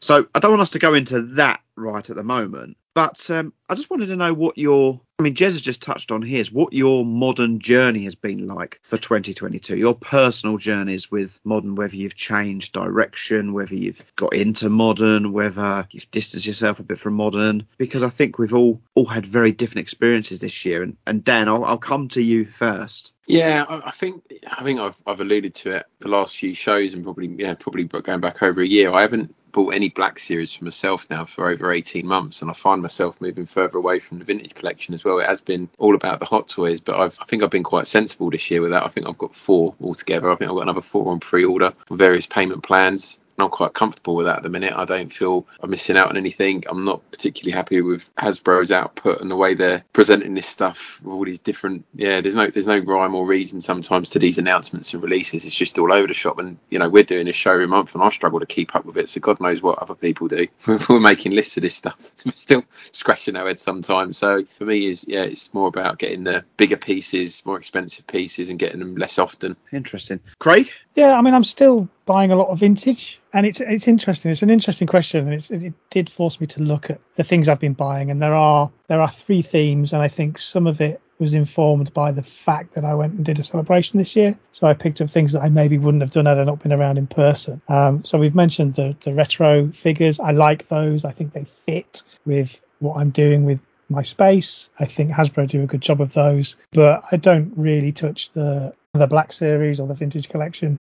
so 0.00 0.26
i 0.34 0.40
don't 0.40 0.50
want 0.50 0.60
us 0.60 0.70
to 0.70 0.78
go 0.78 0.92
into 0.92 1.22
that 1.22 1.60
right 1.76 2.10
at 2.10 2.16
the 2.16 2.24
moment 2.24 2.76
but 2.94 3.30
um, 3.30 3.52
i 3.70 3.74
just 3.74 3.88
wanted 3.88 4.06
to 4.06 4.16
know 4.16 4.34
what 4.34 4.58
your 4.58 5.00
i 5.18 5.22
mean 5.22 5.34
jez 5.34 5.52
has 5.52 5.60
just 5.60 5.82
touched 5.82 6.10
on 6.10 6.22
his 6.22 6.50
what 6.50 6.72
your 6.72 7.04
modern 7.04 7.58
journey 7.58 8.04
has 8.04 8.14
been 8.14 8.46
like 8.46 8.80
for 8.82 8.96
2022 8.96 9.76
your 9.76 9.94
personal 9.94 10.58
journeys 10.58 11.10
with 11.10 11.40
modern 11.44 11.74
whether 11.74 11.96
you've 11.96 12.14
changed 12.14 12.72
direction 12.72 13.52
whether 13.52 13.74
you've 13.74 14.04
got 14.16 14.34
into 14.34 14.68
modern 14.68 15.32
whether 15.32 15.86
you've 15.90 16.10
distanced 16.10 16.46
yourself 16.46 16.78
a 16.78 16.82
bit 16.82 16.98
from 16.98 17.14
modern 17.14 17.66
because 17.78 18.02
i 18.02 18.08
think 18.08 18.38
we've 18.38 18.54
all 18.54 18.80
all 18.94 19.06
had 19.06 19.24
very 19.24 19.52
different 19.52 19.82
experiences 19.82 20.40
this 20.40 20.64
year 20.64 20.82
and, 20.82 20.96
and 21.06 21.24
dan 21.24 21.48
I'll, 21.48 21.64
I'll 21.64 21.78
come 21.78 22.08
to 22.08 22.22
you 22.22 22.44
first 22.44 23.14
Yeah, 23.26 23.64
I, 23.68 23.88
I 23.88 23.90
think 23.90 24.22
I 24.50 24.62
think 24.64 24.80
I've 24.80 24.96
I've 25.06 25.20
alluded 25.20 25.54
to 25.56 25.70
it 25.70 25.86
the 26.00 26.08
last 26.08 26.36
few 26.36 26.54
shows 26.54 26.92
and 26.92 27.04
probably 27.04 27.28
yeah 27.38 27.54
probably 27.54 27.84
going 27.84 28.20
back 28.20 28.42
over 28.42 28.60
a 28.60 28.66
year. 28.66 28.92
I 28.92 29.00
haven't 29.02 29.34
bought 29.54 29.72
any 29.72 29.88
Black 29.88 30.18
Series 30.18 30.52
for 30.52 30.64
myself 30.64 31.08
now 31.08 31.24
for 31.24 31.48
over 31.48 31.72
eighteen 31.72 32.06
months, 32.06 32.42
and 32.42 32.50
I 32.50 32.54
find 32.54 32.82
myself 32.82 33.18
moving 33.20 33.46
further 33.46 33.78
away 33.78 34.00
from 34.00 34.18
the 34.18 34.24
vintage 34.24 34.54
collection 34.54 34.92
as 34.92 35.04
well. 35.04 35.18
It 35.18 35.26
has 35.26 35.40
been 35.40 35.70
all 35.78 35.94
about 35.94 36.18
the 36.18 36.26
hot 36.26 36.48
toys, 36.48 36.80
but 36.80 37.00
I've 37.00 37.16
I 37.22 37.24
think 37.24 37.42
I've 37.42 37.50
been 37.50 37.62
quite 37.62 37.86
sensible 37.86 38.30
this 38.30 38.50
year 38.50 38.60
with 38.60 38.72
that. 38.72 38.84
I 38.84 38.88
think 38.88 39.06
I've 39.06 39.16
got 39.16 39.34
four 39.34 39.74
altogether. 39.80 40.30
I 40.30 40.36
think 40.36 40.50
I've 40.50 40.56
got 40.56 40.64
another 40.64 40.82
four 40.82 41.10
on 41.10 41.20
pre-order 41.20 41.72
on 41.90 41.96
various 41.96 42.26
payment 42.26 42.62
plans. 42.62 43.20
I'm 43.38 43.50
quite 43.50 43.74
comfortable 43.74 44.14
with 44.14 44.26
that 44.26 44.38
at 44.38 44.42
the 44.42 44.48
minute. 44.48 44.72
I 44.74 44.84
don't 44.84 45.12
feel 45.12 45.46
I'm 45.60 45.70
missing 45.70 45.96
out 45.96 46.08
on 46.08 46.16
anything. 46.16 46.64
I'm 46.68 46.84
not 46.84 47.08
particularly 47.10 47.52
happy 47.52 47.80
with 47.80 48.14
Hasbro's 48.16 48.72
output 48.72 49.20
and 49.20 49.30
the 49.30 49.36
way 49.36 49.54
they're 49.54 49.84
presenting 49.92 50.34
this 50.34 50.46
stuff 50.46 51.00
with 51.02 51.14
all 51.14 51.24
these 51.24 51.38
different. 51.38 51.84
Yeah, 51.94 52.20
there's 52.20 52.34
no 52.34 52.48
there's 52.48 52.66
no 52.66 52.78
rhyme 52.78 53.14
or 53.14 53.26
reason 53.26 53.60
sometimes 53.60 54.10
to 54.10 54.18
these 54.18 54.38
announcements 54.38 54.94
and 54.94 55.02
releases. 55.02 55.44
It's 55.44 55.54
just 55.54 55.78
all 55.78 55.92
over 55.92 56.06
the 56.06 56.14
shop. 56.14 56.38
And 56.38 56.58
you 56.70 56.78
know 56.78 56.88
we're 56.88 57.02
doing 57.02 57.26
this 57.26 57.36
show 57.36 57.52
every 57.52 57.66
month, 57.66 57.94
and 57.94 58.02
I 58.02 58.10
struggle 58.10 58.40
to 58.40 58.46
keep 58.46 58.74
up 58.76 58.84
with 58.84 58.96
it. 58.96 59.08
So 59.08 59.20
God 59.20 59.40
knows 59.40 59.62
what 59.62 59.78
other 59.80 59.94
people 59.94 60.28
do. 60.28 60.46
we're 60.88 61.00
making 61.00 61.32
lists 61.32 61.56
of 61.56 61.62
this 61.62 61.74
stuff. 61.74 62.12
We're 62.24 62.32
still 62.32 62.64
scratching 62.92 63.36
our 63.36 63.46
heads 63.46 63.62
sometimes. 63.62 64.16
So 64.18 64.44
for 64.58 64.64
me, 64.64 64.86
is 64.86 65.04
yeah, 65.06 65.24
it's 65.24 65.52
more 65.52 65.68
about 65.68 65.98
getting 65.98 66.24
the 66.24 66.44
bigger 66.56 66.76
pieces, 66.76 67.44
more 67.44 67.58
expensive 67.58 68.06
pieces, 68.06 68.48
and 68.48 68.58
getting 68.58 68.78
them 68.78 68.96
less 68.96 69.18
often. 69.18 69.56
interesting 69.72 70.20
craig 70.38 70.70
Yeah, 70.94 71.18
I 71.18 71.22
mean, 71.22 71.34
I'm 71.34 71.44
still 71.44 71.88
buying 72.06 72.30
a 72.30 72.36
lot 72.36 72.48
of 72.48 72.60
vintage, 72.60 73.20
and 73.32 73.44
it's 73.44 73.60
it's 73.60 73.88
interesting. 73.88 74.30
It's 74.30 74.42
an 74.42 74.50
interesting 74.50 74.86
question, 74.86 75.26
and 75.26 75.64
it 75.64 75.74
did 75.90 76.08
force 76.08 76.40
me 76.40 76.46
to 76.48 76.62
look 76.62 76.88
at 76.88 77.00
the 77.16 77.24
things 77.24 77.48
I've 77.48 77.58
been 77.58 77.72
buying. 77.72 78.10
And 78.10 78.22
there 78.22 78.34
are 78.34 78.70
there 78.86 79.00
are 79.00 79.10
three 79.10 79.42
themes, 79.42 79.92
and 79.92 80.00
I 80.00 80.08
think 80.08 80.38
some 80.38 80.68
of 80.68 80.80
it 80.80 81.00
was 81.18 81.34
informed 81.34 81.92
by 81.94 82.12
the 82.12 82.22
fact 82.22 82.74
that 82.74 82.84
I 82.84 82.94
went 82.94 83.14
and 83.14 83.24
did 83.24 83.38
a 83.38 83.44
celebration 83.44 83.98
this 83.98 84.14
year. 84.14 84.38
So 84.52 84.66
I 84.66 84.74
picked 84.74 85.00
up 85.00 85.10
things 85.10 85.32
that 85.32 85.42
I 85.42 85.48
maybe 85.48 85.78
wouldn't 85.78 86.02
have 86.02 86.10
done 86.12 86.26
had 86.26 86.38
I 86.38 86.44
not 86.44 86.62
been 86.62 86.72
around 86.72 86.98
in 86.98 87.06
person. 87.06 87.60
Um, 87.68 88.04
so 88.04 88.18
we've 88.18 88.34
mentioned 88.34 88.74
the 88.74 88.96
the 89.00 89.14
retro 89.14 89.70
figures. 89.72 90.20
I 90.20 90.30
like 90.30 90.68
those. 90.68 91.04
I 91.04 91.10
think 91.10 91.32
they 91.32 91.44
fit 91.44 92.04
with 92.24 92.62
what 92.78 92.98
I'm 92.98 93.10
doing 93.10 93.44
with 93.44 93.60
my 93.88 94.02
space. 94.02 94.70
I 94.78 94.84
think 94.84 95.10
Hasbro 95.10 95.48
do 95.48 95.62
a 95.62 95.66
good 95.66 95.80
job 95.80 96.00
of 96.00 96.12
those, 96.12 96.56
but 96.70 97.02
I 97.10 97.16
don't 97.16 97.52
really 97.56 97.90
touch 97.90 98.30
the 98.30 98.74
the 98.92 99.08
Black 99.08 99.32
Series 99.32 99.80
or 99.80 99.88
the 99.88 99.94
Vintage 99.94 100.28
Collection. 100.28 100.78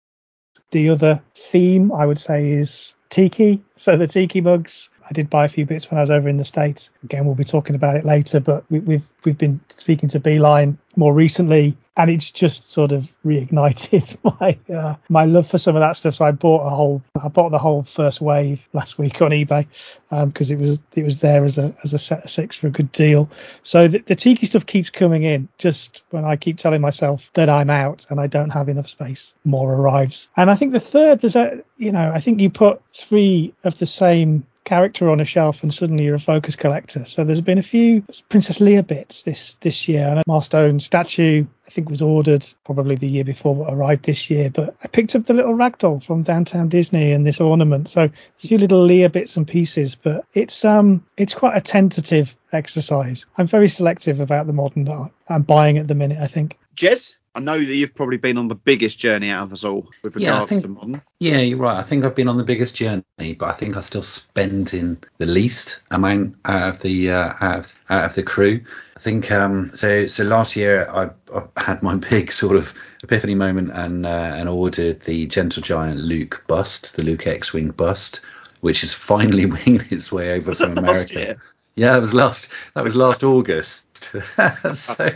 The 0.71 0.91
other 0.91 1.23
theme 1.35 1.93
I 1.93 2.07
would 2.07 2.19
say 2.19 2.51
is 2.51 2.95
tiki. 3.09 3.63
So 3.77 3.97
the 3.97 4.07
tiki 4.07 4.41
mugs. 4.41 4.91
I 5.09 5.13
did 5.13 5.31
buy 5.31 5.45
a 5.45 5.49
few 5.49 5.67
bits 5.67 5.91
when 5.91 5.99
I 5.99 6.03
was 6.03 6.11
over 6.11 6.29
in 6.29 6.37
the 6.37 6.45
states. 6.45 6.91
Again, 7.05 7.27
we'll 7.27 7.37
be 7.37 7.45
talking 7.45 7.77
about 7.77 7.97
it 7.97 8.05
later. 8.05 8.41
But 8.41 8.65
we, 8.71 8.81
we've 8.81 9.07
we've 9.25 9.39
been 9.39 9.61
speaking 9.69 10.09
to 10.11 10.21
Beeline 10.21 10.79
more 10.97 11.13
recently, 11.13 11.77
and 11.97 12.11
it's 12.11 12.31
just 12.31 12.71
sort 12.71 12.91
of 12.91 13.17
reignited 13.25 14.17
my 14.41 14.59
uh, 14.75 14.97
my 15.09 15.25
love 15.25 15.47
for 15.47 15.59
some 15.59 15.77
of 15.77 15.81
that 15.81 15.97
stuff. 15.97 16.17
So 16.17 16.25
I 16.25 16.33
bought 16.33 16.67
a 16.67 16.71
whole 16.71 17.03
I 17.21 17.29
bought 17.29 17.51
the 17.51 17.59
whole 17.59 17.85
first 17.85 18.21
wave 18.21 18.69
last 18.73 18.99
week 18.99 19.23
on 19.23 19.31
eBay 19.31 19.67
because 20.11 20.51
it 20.51 20.59
was 20.59 20.81
it 20.95 21.05
was 21.05 21.19
there 21.19 21.45
as 21.45 21.57
a 21.57 21.73
as 21.85 21.95
a 21.95 21.99
set 22.01 22.25
of 22.25 22.31
six 22.31 22.57
for 22.57 22.67
a 22.67 22.71
good 22.71 22.91
deal. 22.91 23.31
So 23.63 23.87
the, 23.87 23.99
the 23.99 24.17
tiki 24.17 24.47
stuff 24.47 24.67
keeps 24.67 24.91
coming 24.91 25.23
in. 25.23 25.49
Just 25.57 26.03
when 26.11 26.25
I 26.25 26.35
keep 26.35 26.59
telling 26.59 26.81
myself 26.81 27.31
that 27.35 27.49
I'm 27.49 27.71
out 27.71 28.07
and 28.11 28.19
I 28.21 28.27
don't 28.27 28.51
have 28.51 28.69
enough 28.69 28.89
space, 28.89 29.35
more 29.45 29.73
arrives. 29.73 30.29
And 30.37 30.51
I 30.51 30.57
think 30.57 30.73
the 30.73 30.81
third, 30.81 31.21
there's 31.21 31.37
a 31.37 31.63
you 31.77 31.93
know 31.93 32.11
I 32.13 32.21
think 32.21 32.41
you 32.41 32.51
put 32.51 32.83
three 32.91 33.55
of 33.63 33.79
the 33.79 33.87
same 33.87 34.45
character 34.67 35.09
on 35.09 35.21
a 35.21 35.25
shelf 35.25 35.63
and 35.63 35.73
suddenly 35.73 36.05
you're 36.05 36.17
a 36.17 36.21
focus 36.21 36.57
collector. 36.57 37.07
So 37.07 37.25
there's 37.25 37.41
been 37.41 37.57
a 37.57 37.63
few 37.63 38.05
Princess 38.29 38.59
Leia 38.59 38.87
bits 38.87 39.23
this 39.23 39.55
this 39.55 39.89
year. 39.89 40.07
And 40.07 40.19
a 40.19 40.23
milestone 40.27 40.81
statue 40.81 41.47
I 41.67 41.71
think 41.71 41.89
was 41.89 42.03
ordered 42.03 42.47
probably 42.65 42.97
the 42.97 43.09
year 43.09 43.25
before 43.25 43.67
arrived 43.67 44.05
this 44.05 44.29
year. 44.29 44.51
But 44.51 44.77
I 44.83 44.89
picked 44.89 45.15
up 45.15 45.25
the 45.25 45.35
little 45.35 45.55
ragdoll 45.55 46.03
from 46.03 46.23
downtown 46.23 46.69
Disney 46.69 47.13
and 47.13 47.25
this 47.25 47.41
ornament. 47.41 47.89
So 47.89 48.03
a 48.03 48.11
few 48.37 48.59
little 48.59 48.87
Leia 48.87 49.11
bits 49.11 49.39
and 49.39 49.49
pieces, 49.49 49.95
but 49.95 50.27
it's 50.35 50.65
um 50.65 51.05
it's 51.17 51.35
quite 51.35 51.57
a 51.57 51.63
tentative 51.63 52.37
exercise. 52.53 53.25
I'm 53.39 53.47
very 53.47 53.69
selective 53.69 54.21
about 54.21 54.47
the 54.47 54.53
modern 54.53 54.89
art 54.89 55.13
I'm 55.29 55.43
buying 55.43 55.79
at 55.79 55.89
the 55.89 55.95
minute, 55.95 56.19
I 56.21 56.27
think. 56.27 56.59
Jez, 56.77 57.15
I 57.37 57.41
know 57.41 57.59
that 57.59 57.75
you've 57.75 57.95
probably 57.95 58.17
been 58.17 58.39
on 58.39 58.49
the 58.49 58.55
biggest 58.55 58.99
journey 58.99 59.29
out 59.29 59.43
of 59.43 59.53
us 59.53 59.63
all 59.63 59.87
with 60.03 60.17
Yeah, 60.17 60.31
regards 60.31 60.51
think- 60.51 60.63
to 60.63 60.69
modern. 60.69 61.03
Yeah, 61.21 61.39
you're 61.41 61.59
right. 61.59 61.77
I 61.77 61.83
think 61.83 62.03
I've 62.05 62.15
been 62.15 62.29
on 62.29 62.39
the 62.39 62.45
biggest 62.45 62.75
journey, 62.75 63.03
but 63.19 63.43
I 63.43 63.53
think 63.53 63.77
I 63.77 63.81
still 63.81 64.01
spend 64.03 64.73
in 64.73 64.97
the 65.19 65.27
least 65.27 65.83
amount 65.91 66.37
out 66.47 66.69
of 66.71 66.81
the 66.83 67.11
uh, 67.11 67.33
out, 67.41 67.59
of, 67.59 67.79
out 67.91 68.05
of 68.07 68.15
the 68.15 68.23
crew. 68.23 68.65
I 68.97 69.01
think 69.01 69.31
um, 69.31 69.71
so. 69.75 70.07
So 70.07 70.25
last 70.25 70.57
year 70.57 70.89
I, 70.89 71.11
I 71.39 71.61
had 71.61 71.83
my 71.83 71.97
big 72.11 72.33
sort 72.33 72.57
of 72.57 72.73
epiphany 73.03 73.35
moment 73.35 73.71
and 73.71 74.07
uh, 74.07 74.09
and 74.37 74.49
ordered 74.49 75.01
the 75.01 75.27
Gentle 75.27 75.63
Giant 75.63 76.01
Luke 76.01 76.43
bust, 76.47 76.97
the 76.97 77.03
Luke 77.03 77.27
X-wing 77.27 77.71
bust, 77.71 78.21
which 78.63 78.83
is 78.83 78.95
finally 78.95 79.45
winging 79.57 79.83
its 79.91 80.11
way 80.11 80.33
over 80.33 80.51
Was 80.51 80.61
from 80.61 80.73
America. 80.79 81.37
Yeah, 81.77 81.93
that 81.93 82.01
was 82.01 82.15
last. 82.15 82.49
That 82.73 82.85
was 82.85 82.97
last 82.97 83.23
August. 83.23 83.85
so, 84.75 85.11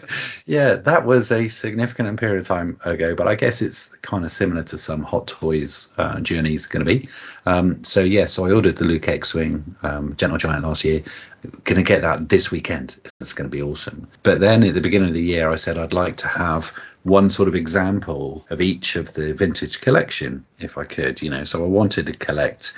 yeah, 0.44 0.74
that 0.74 1.06
was 1.06 1.32
a 1.32 1.48
significant 1.48 2.20
period 2.20 2.42
of 2.42 2.46
time 2.46 2.78
ago. 2.84 3.14
But 3.14 3.28
I 3.28 3.34
guess 3.34 3.62
it's 3.62 3.88
kind 3.96 4.26
of 4.26 4.30
similar 4.30 4.62
to 4.64 4.76
some 4.76 5.02
Hot 5.02 5.26
Toys 5.26 5.88
uh, 5.96 6.20
journeys 6.20 6.66
going 6.66 6.84
to 6.84 6.98
be. 6.98 7.08
Um, 7.46 7.82
so 7.82 8.00
yeah, 8.00 8.26
so 8.26 8.44
I 8.44 8.52
ordered 8.52 8.76
the 8.76 8.84
Luke 8.84 9.08
X-wing 9.08 9.74
um, 9.82 10.14
Gentle 10.16 10.36
Giant 10.36 10.64
last 10.64 10.84
year. 10.84 11.02
Going 11.64 11.82
to 11.82 11.82
get 11.82 12.02
that 12.02 12.28
this 12.28 12.50
weekend. 12.50 12.96
It's 13.20 13.32
going 13.32 13.48
to 13.48 13.56
be 13.56 13.62
awesome. 13.62 14.08
But 14.22 14.40
then 14.40 14.62
at 14.62 14.74
the 14.74 14.82
beginning 14.82 15.08
of 15.08 15.14
the 15.14 15.22
year, 15.22 15.50
I 15.50 15.56
said 15.56 15.78
I'd 15.78 15.94
like 15.94 16.18
to 16.18 16.28
have 16.28 16.74
one 17.04 17.30
sort 17.30 17.48
of 17.48 17.54
example 17.54 18.44
of 18.50 18.60
each 18.60 18.96
of 18.96 19.14
the 19.14 19.32
vintage 19.32 19.80
collection, 19.80 20.44
if 20.58 20.76
I 20.76 20.84
could. 20.84 21.22
You 21.22 21.30
know, 21.30 21.44
so 21.44 21.64
I 21.64 21.68
wanted 21.68 22.06
to 22.08 22.12
collect 22.12 22.74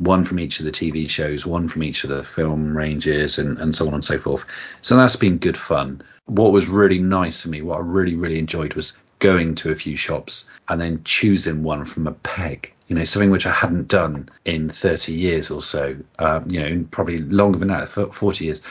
one 0.00 0.24
from 0.24 0.40
each 0.40 0.58
of 0.58 0.64
the 0.64 0.72
TV 0.72 1.08
shows, 1.08 1.46
one 1.46 1.68
from 1.68 1.82
each 1.82 2.04
of 2.04 2.10
the 2.10 2.24
film 2.24 2.76
ranges, 2.76 3.38
and, 3.38 3.58
and 3.58 3.74
so 3.74 3.86
on 3.86 3.94
and 3.94 4.04
so 4.04 4.18
forth. 4.18 4.46
So 4.82 4.96
that's 4.96 5.16
been 5.16 5.38
good 5.38 5.58
fun. 5.58 6.02
What 6.24 6.52
was 6.52 6.66
really 6.66 6.98
nice 6.98 7.42
for 7.42 7.50
me, 7.50 7.60
what 7.62 7.78
I 7.78 7.82
really, 7.82 8.16
really 8.16 8.38
enjoyed 8.38 8.74
was 8.74 8.98
going 9.18 9.54
to 9.56 9.70
a 9.70 9.74
few 9.74 9.96
shops 9.96 10.48
and 10.68 10.80
then 10.80 11.02
choosing 11.04 11.62
one 11.62 11.84
from 11.84 12.06
a 12.06 12.12
peg. 12.12 12.72
You 12.88 12.96
know, 12.96 13.04
something 13.04 13.30
which 13.30 13.46
I 13.46 13.52
hadn't 13.52 13.88
done 13.88 14.30
in 14.44 14.70
30 14.70 15.12
years 15.12 15.50
or 15.50 15.62
so. 15.62 15.96
Um, 16.18 16.46
you 16.50 16.60
know, 16.60 16.86
probably 16.90 17.18
longer 17.18 17.58
than 17.58 17.68
that, 17.68 17.88
40 17.88 18.44
years. 18.44 18.62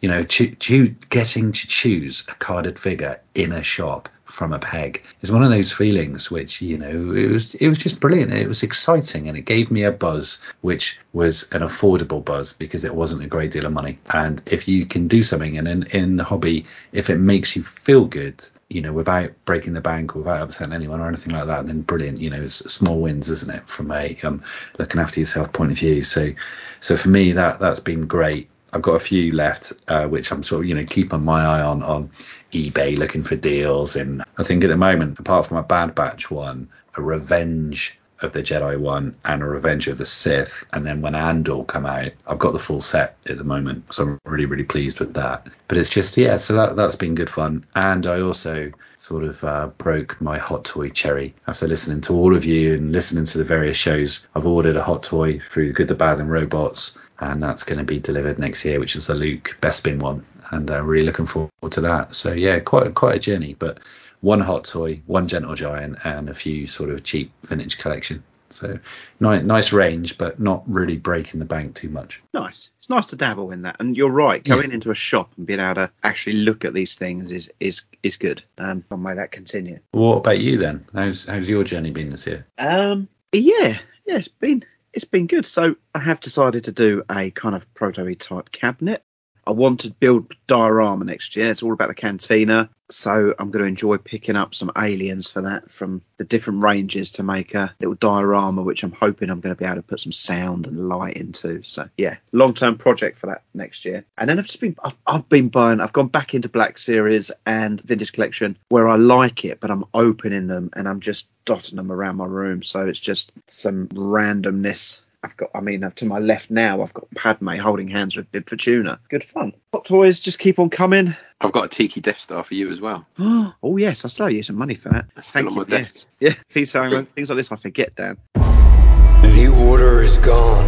You 0.00 0.08
know, 0.08 0.22
cho- 0.24 0.94
getting 1.10 1.52
to 1.52 1.66
choose 1.66 2.24
a 2.28 2.34
carded 2.34 2.78
figure 2.78 3.20
in 3.34 3.52
a 3.52 3.62
shop 3.62 4.08
from 4.26 4.52
a 4.52 4.58
peg 4.58 5.02
is 5.22 5.30
one 5.30 5.42
of 5.42 5.50
those 5.50 5.72
feelings 5.72 6.30
which 6.30 6.60
you 6.60 6.76
know 6.76 7.14
it 7.14 7.30
was 7.30 7.54
it 7.54 7.68
was 7.68 7.78
just 7.78 8.00
brilliant. 8.00 8.32
It 8.32 8.48
was 8.48 8.62
exciting 8.62 9.28
and 9.28 9.38
it 9.38 9.42
gave 9.42 9.70
me 9.70 9.84
a 9.84 9.92
buzz 9.92 10.42
which 10.60 10.98
was 11.12 11.50
an 11.52 11.62
affordable 11.62 12.24
buzz 12.24 12.52
because 12.52 12.84
it 12.84 12.94
wasn't 12.94 13.22
a 13.22 13.28
great 13.28 13.52
deal 13.52 13.66
of 13.66 13.72
money. 13.72 13.98
And 14.12 14.42
if 14.46 14.68
you 14.68 14.84
can 14.84 15.08
do 15.08 15.22
something 15.22 15.56
and 15.56 15.68
in, 15.68 15.82
in 15.84 16.16
the 16.16 16.24
hobby 16.24 16.66
if 16.92 17.08
it 17.08 17.18
makes 17.18 17.56
you 17.56 17.62
feel 17.62 18.04
good 18.04 18.44
you 18.68 18.82
know 18.82 18.92
without 18.92 19.30
breaking 19.44 19.74
the 19.74 19.80
bank 19.80 20.16
or 20.16 20.18
without 20.18 20.42
upsetting 20.42 20.74
anyone 20.74 21.00
or 21.00 21.06
anything 21.06 21.32
like 21.32 21.46
that 21.46 21.66
then 21.66 21.82
brilliant. 21.82 22.20
You 22.20 22.30
know 22.30 22.42
it's 22.42 22.56
small 22.72 23.00
wins 23.00 23.30
isn't 23.30 23.50
it 23.50 23.68
from 23.68 23.90
a 23.92 24.18
um, 24.24 24.42
looking 24.78 25.00
after 25.00 25.20
yourself 25.20 25.52
point 25.52 25.70
of 25.70 25.78
view. 25.78 26.02
So 26.02 26.32
so 26.80 26.96
for 26.96 27.08
me 27.08 27.32
that 27.32 27.60
that's 27.60 27.80
been 27.80 28.06
great 28.06 28.50
I've 28.72 28.82
got 28.82 28.94
a 28.94 29.00
few 29.00 29.32
left, 29.32 29.72
uh, 29.88 30.06
which 30.06 30.30
I'm 30.30 30.42
sort 30.42 30.62
of, 30.62 30.68
you 30.68 30.74
know, 30.74 30.84
keeping 30.84 31.24
my 31.24 31.44
eye 31.44 31.62
on 31.62 31.82
on 31.82 32.10
eBay 32.52 32.96
looking 32.98 33.22
for 33.22 33.36
deals. 33.36 33.96
And 33.96 34.22
I 34.38 34.42
think 34.42 34.64
at 34.64 34.68
the 34.68 34.76
moment, 34.76 35.18
apart 35.18 35.46
from 35.46 35.58
a 35.58 35.62
Bad 35.62 35.94
Batch 35.94 36.30
one, 36.30 36.68
a 36.96 37.02
Revenge 37.02 37.98
of 38.22 38.32
the 38.32 38.42
Jedi 38.42 38.78
one, 38.78 39.14
and 39.24 39.42
a 39.42 39.46
Revenge 39.46 39.88
of 39.88 39.98
the 39.98 40.06
Sith, 40.06 40.64
and 40.72 40.84
then 40.86 41.02
when 41.02 41.14
Andor 41.14 41.64
come 41.64 41.84
out, 41.84 42.12
I've 42.26 42.38
got 42.38 42.52
the 42.52 42.58
full 42.58 42.80
set 42.80 43.16
at 43.26 43.36
the 43.36 43.44
moment, 43.44 43.92
so 43.92 44.04
I'm 44.04 44.18
really 44.24 44.46
really 44.46 44.64
pleased 44.64 45.00
with 45.00 45.14
that. 45.14 45.46
But 45.68 45.78
it's 45.78 45.90
just 45.90 46.16
yeah, 46.16 46.38
so 46.38 46.54
that 46.54 46.76
that's 46.76 46.96
been 46.96 47.14
good 47.14 47.30
fun, 47.30 47.66
and 47.74 48.06
I 48.06 48.20
also 48.20 48.72
sort 48.96 49.24
of 49.24 49.44
uh, 49.44 49.66
broke 49.78 50.18
my 50.20 50.38
hot 50.38 50.64
toy 50.64 50.88
cherry 50.88 51.34
after 51.46 51.68
listening 51.68 52.00
to 52.02 52.14
all 52.14 52.34
of 52.34 52.46
you 52.46 52.74
and 52.74 52.92
listening 52.92 53.26
to 53.26 53.38
the 53.38 53.44
various 53.44 53.76
shows. 53.76 54.26
I've 54.34 54.46
ordered 54.46 54.76
a 54.76 54.82
hot 54.82 55.02
toy 55.02 55.38
through 55.38 55.74
Good, 55.74 55.88
the 55.88 55.94
Bad, 55.94 56.18
and 56.18 56.30
Robots 56.30 56.98
and 57.18 57.42
that's 57.42 57.64
going 57.64 57.78
to 57.78 57.84
be 57.84 57.98
delivered 57.98 58.38
next 58.38 58.64
year, 58.64 58.78
which 58.78 58.96
is 58.96 59.06
the 59.06 59.14
Luke 59.14 59.56
Bespin 59.60 60.00
one, 60.00 60.24
and 60.50 60.70
I'm 60.70 60.80
uh, 60.80 60.82
really 60.82 61.06
looking 61.06 61.26
forward 61.26 61.72
to 61.72 61.80
that. 61.82 62.14
So 62.14 62.32
yeah, 62.32 62.58
quite 62.60 62.94
quite 62.94 63.16
a 63.16 63.20
journey, 63.20 63.54
but 63.54 63.78
one 64.20 64.40
hot 64.40 64.64
toy, 64.64 65.02
one 65.06 65.28
gentle 65.28 65.54
giant, 65.54 65.98
and 66.04 66.28
a 66.28 66.34
few 66.34 66.66
sort 66.66 66.90
of 66.90 67.04
cheap 67.04 67.32
vintage 67.44 67.78
collection. 67.78 68.22
So 68.50 68.78
nice, 69.20 69.42
nice 69.42 69.72
range, 69.72 70.18
but 70.18 70.38
not 70.38 70.62
really 70.66 70.96
breaking 70.96 71.40
the 71.40 71.46
bank 71.46 71.74
too 71.74 71.88
much. 71.88 72.22
Nice. 72.32 72.70
It's 72.78 72.88
nice 72.88 73.06
to 73.08 73.16
dabble 73.16 73.50
in 73.50 73.62
that, 73.62 73.76
and 73.80 73.96
you're 73.96 74.10
right. 74.10 74.42
Going 74.42 74.68
yeah. 74.68 74.74
into 74.74 74.90
a 74.90 74.94
shop 74.94 75.32
and 75.36 75.46
being 75.46 75.60
able 75.60 75.74
to 75.74 75.90
actually 76.02 76.36
look 76.36 76.64
at 76.64 76.72
these 76.72 76.94
things 76.94 77.30
is 77.30 77.50
is 77.60 77.82
is 78.02 78.16
good. 78.16 78.42
Um, 78.58 78.84
and 78.90 79.02
may 79.02 79.14
that 79.14 79.32
continue. 79.32 79.80
What 79.90 80.18
about 80.18 80.40
you 80.40 80.58
then? 80.58 80.86
How's 80.94 81.26
how's 81.26 81.48
your 81.48 81.64
journey 81.64 81.90
been 81.90 82.10
this 82.10 82.26
year? 82.26 82.46
Um, 82.58 83.08
yeah, 83.32 83.78
yeah, 84.06 84.16
it's 84.16 84.28
been 84.28 84.64
it's 84.96 85.04
been 85.04 85.26
good. 85.26 85.46
So 85.46 85.76
I 85.94 85.98
have 86.00 86.20
decided 86.20 86.64
to 86.64 86.72
do 86.72 87.04
a 87.08 87.30
kind 87.30 87.54
of 87.54 87.72
proto 87.74 88.12
type 88.14 88.50
cabinet. 88.50 89.04
I 89.46 89.52
want 89.52 89.80
to 89.80 89.92
build 89.92 90.34
diorama 90.46 91.04
next 91.04 91.36
year. 91.36 91.50
It's 91.50 91.62
all 91.62 91.72
about 91.72 91.88
the 91.88 91.94
cantina. 91.94 92.68
So 92.88 93.34
I'm 93.38 93.50
going 93.50 93.64
to 93.64 93.68
enjoy 93.68 93.96
picking 93.98 94.36
up 94.36 94.54
some 94.54 94.70
aliens 94.76 95.28
for 95.28 95.42
that 95.42 95.70
from 95.70 96.02
the 96.18 96.24
different 96.24 96.62
ranges 96.62 97.12
to 97.12 97.22
make 97.22 97.54
a 97.54 97.74
little 97.80 97.94
diorama, 97.96 98.62
which 98.62 98.84
I'm 98.84 98.92
hoping 98.92 99.28
I'm 99.28 99.40
going 99.40 99.54
to 99.54 99.58
be 99.58 99.64
able 99.64 99.76
to 99.76 99.82
put 99.82 100.00
some 100.00 100.12
sound 100.12 100.66
and 100.66 100.76
light 100.76 101.16
into. 101.16 101.62
So 101.62 101.88
yeah, 101.96 102.16
long 102.32 102.54
term 102.54 102.78
project 102.78 103.18
for 103.18 103.26
that 103.26 103.42
next 103.54 103.84
year. 103.84 104.04
And 104.16 104.28
then 104.28 104.38
I've 104.38 104.46
just 104.46 104.60
been, 104.60 104.76
I've, 104.82 104.96
I've 105.06 105.28
been 105.28 105.48
buying, 105.48 105.80
I've 105.80 105.92
gone 105.92 106.08
back 106.08 106.34
into 106.34 106.48
Black 106.48 106.78
Series 106.78 107.32
and 107.44 107.80
Vintage 107.80 108.12
Collection 108.12 108.56
where 108.68 108.88
I 108.88 108.96
like 108.96 109.44
it, 109.44 109.60
but 109.60 109.70
I'm 109.70 109.84
opening 109.92 110.46
them 110.46 110.70
and 110.74 110.88
I'm 110.88 111.00
just 111.00 111.30
dotting 111.44 111.76
them 111.76 111.90
around 111.90 112.16
my 112.16 112.26
room. 112.26 112.62
So 112.62 112.86
it's 112.86 113.00
just 113.00 113.32
some 113.46 113.88
randomness 113.88 115.00
I've 115.26 115.36
got, 115.36 115.50
I 115.56 115.60
mean, 115.60 115.90
to 115.96 116.04
my 116.04 116.20
left 116.20 116.52
now, 116.52 116.82
I've 116.82 116.94
got 116.94 117.10
Padme 117.10 117.56
holding 117.56 117.88
hands 117.88 118.16
with 118.16 118.30
Bib 118.30 118.48
Fortuna. 118.48 119.00
Good 119.08 119.24
fun. 119.24 119.54
Hot 119.72 119.84
toys 119.84 120.20
just 120.20 120.38
keep 120.38 120.60
on 120.60 120.70
coming. 120.70 121.16
I've 121.40 121.50
got 121.50 121.64
a 121.64 121.68
Tiki 121.68 122.00
Death 122.00 122.20
Star 122.20 122.44
for 122.44 122.54
you 122.54 122.70
as 122.70 122.80
well. 122.80 123.04
oh, 123.18 123.76
yes, 123.76 124.04
I 124.04 124.08
still 124.08 124.26
owe 124.26 124.28
you 124.28 124.44
some 124.44 124.56
money 124.56 124.76
for 124.76 124.90
that. 124.90 125.06
That's 125.16 125.32
Thank 125.32 125.50
you. 125.50 125.66
Yes. 125.68 126.06
Yeah, 126.20 126.30
things, 126.48 126.72
things 126.72 127.28
like 127.28 127.36
this 127.36 127.50
I 127.50 127.56
forget, 127.56 127.96
Dan. 127.96 128.18
The 128.34 129.52
order 129.66 130.00
is 130.00 130.16
gone. 130.18 130.64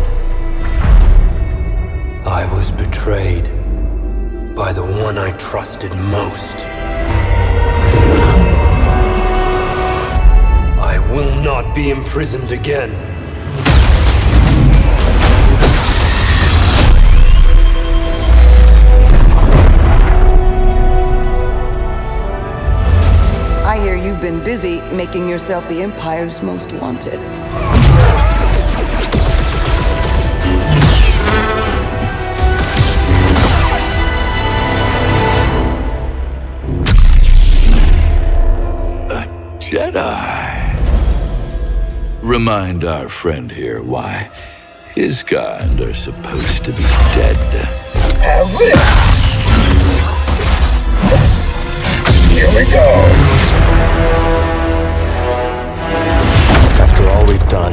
I 2.26 2.52
was 2.52 2.72
betrayed 2.72 3.44
by 4.56 4.72
the 4.72 4.82
one 4.82 5.18
I 5.18 5.30
trusted 5.36 5.92
most. 5.92 6.66
I 10.80 10.98
will 11.12 11.44
not 11.44 11.76
be 11.76 11.90
imprisoned 11.90 12.50
again. 12.50 12.90
You've 24.18 24.34
been 24.34 24.42
busy 24.42 24.80
making 24.92 25.28
yourself 25.28 25.68
the 25.68 25.80
Empire's 25.80 26.42
most 26.42 26.72
wanted. 26.72 27.14
A 39.12 39.28
Jedi. 39.60 40.74
Remind 42.20 42.84
our 42.84 43.08
friend 43.08 43.52
here 43.52 43.80
why 43.80 44.32
his 44.96 45.22
kind 45.22 45.80
are 45.80 45.94
supposed 45.94 46.64
to 46.64 46.72
be 46.72 46.82
dead. 46.82 47.36
Here 52.34 52.48
we 52.56 52.70
go. 52.72 53.27
Done, 57.48 57.72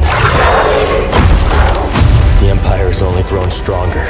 the 2.40 2.50
Empire 2.50 2.88
has 2.88 3.02
only 3.02 3.24
grown 3.24 3.52
stronger. 3.52 4.06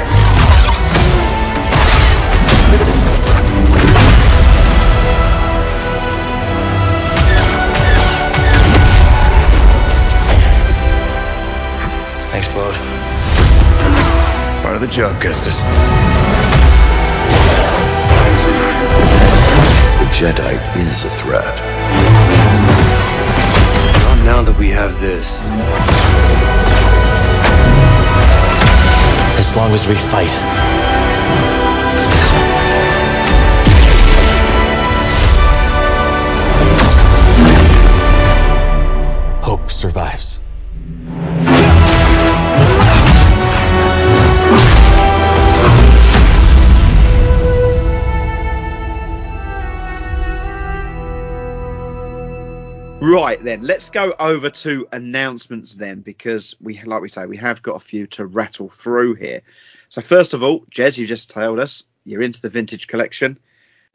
Thanks, 12.30 12.48
Bode. 12.48 12.74
Part 14.62 14.76
of 14.76 14.80
the 14.80 14.88
job, 14.88 15.20
Gustus. 15.20 15.58
The 19.98 20.06
Jedi 20.12 20.86
is 20.86 21.04
a 21.04 21.10
threat 21.10 22.45
now 24.26 24.42
that 24.42 24.58
we 24.58 24.70
have 24.70 24.98
this. 24.98 25.46
As 29.38 29.56
long 29.56 29.70
as 29.70 29.86
we 29.86 29.94
fight. 29.94 30.32
Hope 39.44 39.70
survives. 39.70 40.35
Right 53.16 53.40
then, 53.40 53.62
let's 53.62 53.88
go 53.88 54.14
over 54.20 54.50
to 54.50 54.86
announcements 54.92 55.74
then, 55.74 56.02
because 56.02 56.54
we, 56.60 56.82
like 56.82 57.00
we 57.00 57.08
say, 57.08 57.24
we 57.24 57.38
have 57.38 57.62
got 57.62 57.76
a 57.76 57.80
few 57.80 58.06
to 58.08 58.26
rattle 58.26 58.68
through 58.68 59.14
here. 59.14 59.40
So 59.88 60.02
first 60.02 60.34
of 60.34 60.42
all, 60.42 60.60
Jez, 60.66 60.98
you 60.98 61.06
just 61.06 61.30
told 61.30 61.58
us 61.58 61.84
you're 62.04 62.20
into 62.20 62.42
the 62.42 62.50
vintage 62.50 62.88
collection. 62.88 63.38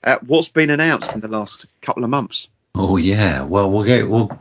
Uh, 0.03 0.17
what's 0.25 0.49
been 0.49 0.71
announced 0.71 1.13
in 1.13 1.19
the 1.19 1.27
last 1.27 1.67
couple 1.81 2.03
of 2.03 2.09
months? 2.09 2.49
Oh 2.73 2.97
yeah, 2.97 3.43
well 3.43 3.69
we'll 3.69 3.83
go 3.83 4.09
we'll 4.09 4.39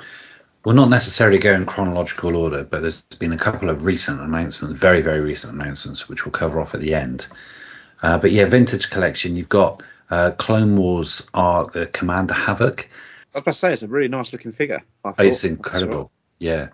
we'll 0.64 0.75
not 0.75 0.88
necessarily 0.88 1.38
go 1.38 1.53
in 1.53 1.66
chronological 1.66 2.35
order, 2.35 2.64
but 2.64 2.81
there's 2.81 3.03
been 3.19 3.33
a 3.35 3.37
couple 3.37 3.69
of 3.69 3.85
recent 3.85 4.19
announcements, 4.19 4.81
very 4.81 5.03
very 5.03 5.21
recent 5.21 5.53
announcements, 5.53 6.09
which 6.09 6.25
we'll 6.25 6.33
cover 6.33 6.59
off 6.59 6.73
at 6.73 6.81
the 6.81 6.95
end. 6.95 7.29
Uh, 8.03 8.16
but 8.16 8.31
yeah, 8.31 8.47
vintage 8.47 8.88
collection. 8.88 9.37
You've 9.37 9.51
got 9.51 9.83
uh, 10.09 10.31
Clone 10.38 10.75
Wars 10.79 11.29
Arc 11.35 11.77
uh, 11.77 11.85
Commander 11.93 12.33
Havoc. 12.33 12.88
I 13.35 13.38
was 13.38 13.43
about 13.43 13.53
to 13.53 13.59
say 13.59 13.73
it's 13.73 13.83
a 13.83 13.88
really 13.88 14.09
nice 14.09 14.33
looking 14.33 14.53
figure. 14.53 14.83
it's 15.19 15.45
incredible. 15.45 16.11
Yeah. 16.38 16.69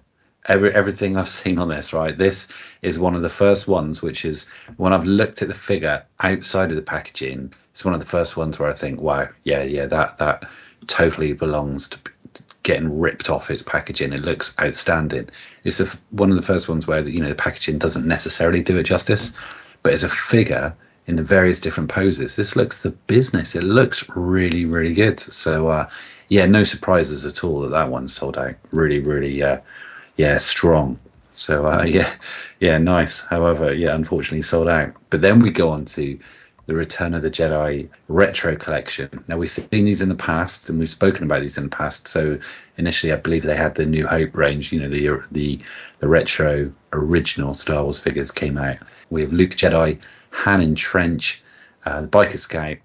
every, 0.46 0.72
everything 0.72 1.16
I've 1.16 1.28
seen 1.28 1.58
on 1.58 1.68
this, 1.68 1.92
right? 1.92 2.16
This 2.16 2.48
is 2.82 2.98
one 2.98 3.14
of 3.14 3.22
the 3.22 3.28
first 3.28 3.68
ones, 3.68 4.00
which 4.00 4.24
is 4.24 4.48
when 4.76 4.92
I've 4.92 5.04
looked 5.04 5.42
at 5.42 5.48
the 5.48 5.54
figure 5.54 6.04
outside 6.20 6.70
of 6.70 6.76
the 6.76 6.82
packaging. 6.82 7.52
It's 7.72 7.84
one 7.84 7.94
of 7.94 8.00
the 8.00 8.06
first 8.06 8.36
ones 8.36 8.58
where 8.58 8.70
I 8.70 8.74
think, 8.74 9.00
wow, 9.00 9.28
yeah, 9.44 9.62
yeah, 9.62 9.86
that 9.86 10.18
that 10.18 10.48
totally 10.86 11.32
belongs 11.32 11.88
to 11.90 11.98
getting 12.62 12.98
ripped 12.98 13.30
off 13.30 13.50
its 13.50 13.62
packaging. 13.62 14.12
It 14.12 14.22
looks 14.22 14.56
outstanding. 14.60 15.30
It's 15.62 15.78
the, 15.78 15.96
one 16.10 16.30
of 16.30 16.36
the 16.36 16.42
first 16.42 16.68
ones 16.68 16.86
where 16.86 17.06
you 17.06 17.20
know 17.20 17.28
the 17.28 17.34
packaging 17.34 17.78
doesn't 17.78 18.06
necessarily 18.06 18.62
do 18.62 18.78
it 18.78 18.84
justice, 18.84 19.34
but 19.82 19.92
as 19.92 20.04
a 20.04 20.08
figure 20.08 20.74
in 21.06 21.16
the 21.16 21.22
various 21.22 21.60
different 21.60 21.90
poses, 21.90 22.34
this 22.34 22.56
looks 22.56 22.82
the 22.82 22.90
business. 22.90 23.54
It 23.54 23.62
looks 23.62 24.08
really, 24.08 24.64
really 24.64 24.94
good. 24.94 25.20
So 25.20 25.68
uh, 25.68 25.88
yeah, 26.28 26.46
no 26.46 26.64
surprises 26.64 27.24
at 27.24 27.44
all 27.44 27.60
that 27.60 27.68
that 27.68 27.90
one 27.90 28.08
sold 28.08 28.36
out. 28.36 28.54
Really, 28.72 29.00
really, 29.00 29.42
uh, 29.42 29.60
yeah, 30.16 30.38
strong. 30.38 30.98
So 31.32 31.66
uh, 31.66 31.84
yeah, 31.86 32.12
yeah, 32.60 32.78
nice. 32.78 33.20
However, 33.20 33.72
yeah, 33.72 33.94
unfortunately 33.94 34.42
sold 34.42 34.68
out. 34.68 34.94
But 35.10 35.20
then 35.20 35.40
we 35.40 35.50
go 35.50 35.70
on 35.70 35.84
to 35.86 36.18
the 36.66 36.74
Return 36.74 37.14
of 37.14 37.22
the 37.22 37.30
Jedi 37.30 37.88
retro 38.08 38.56
collection. 38.56 39.24
Now 39.28 39.36
we've 39.36 39.50
seen 39.50 39.84
these 39.84 40.02
in 40.02 40.08
the 40.08 40.16
past, 40.16 40.68
and 40.68 40.78
we've 40.78 40.90
spoken 40.90 41.24
about 41.24 41.42
these 41.42 41.58
in 41.58 41.64
the 41.64 41.76
past. 41.76 42.08
So 42.08 42.38
initially, 42.76 43.12
I 43.12 43.16
believe 43.16 43.44
they 43.44 43.56
had 43.56 43.76
the 43.76 43.86
New 43.86 44.06
Hope 44.06 44.36
range. 44.36 44.72
You 44.72 44.80
know, 44.80 44.88
the 44.88 45.22
the 45.30 45.60
the 46.00 46.08
retro 46.08 46.72
original 46.92 47.54
Star 47.54 47.84
Wars 47.84 48.00
figures 48.00 48.32
came 48.32 48.58
out. 48.58 48.78
We 49.10 49.20
have 49.20 49.32
Luke 49.32 49.50
Jedi, 49.50 50.00
Han 50.30 50.60
in 50.60 50.74
Trench, 50.74 51.42
uh, 51.84 52.02
the 52.02 52.08
Biker 52.08 52.38
Scout, 52.38 52.78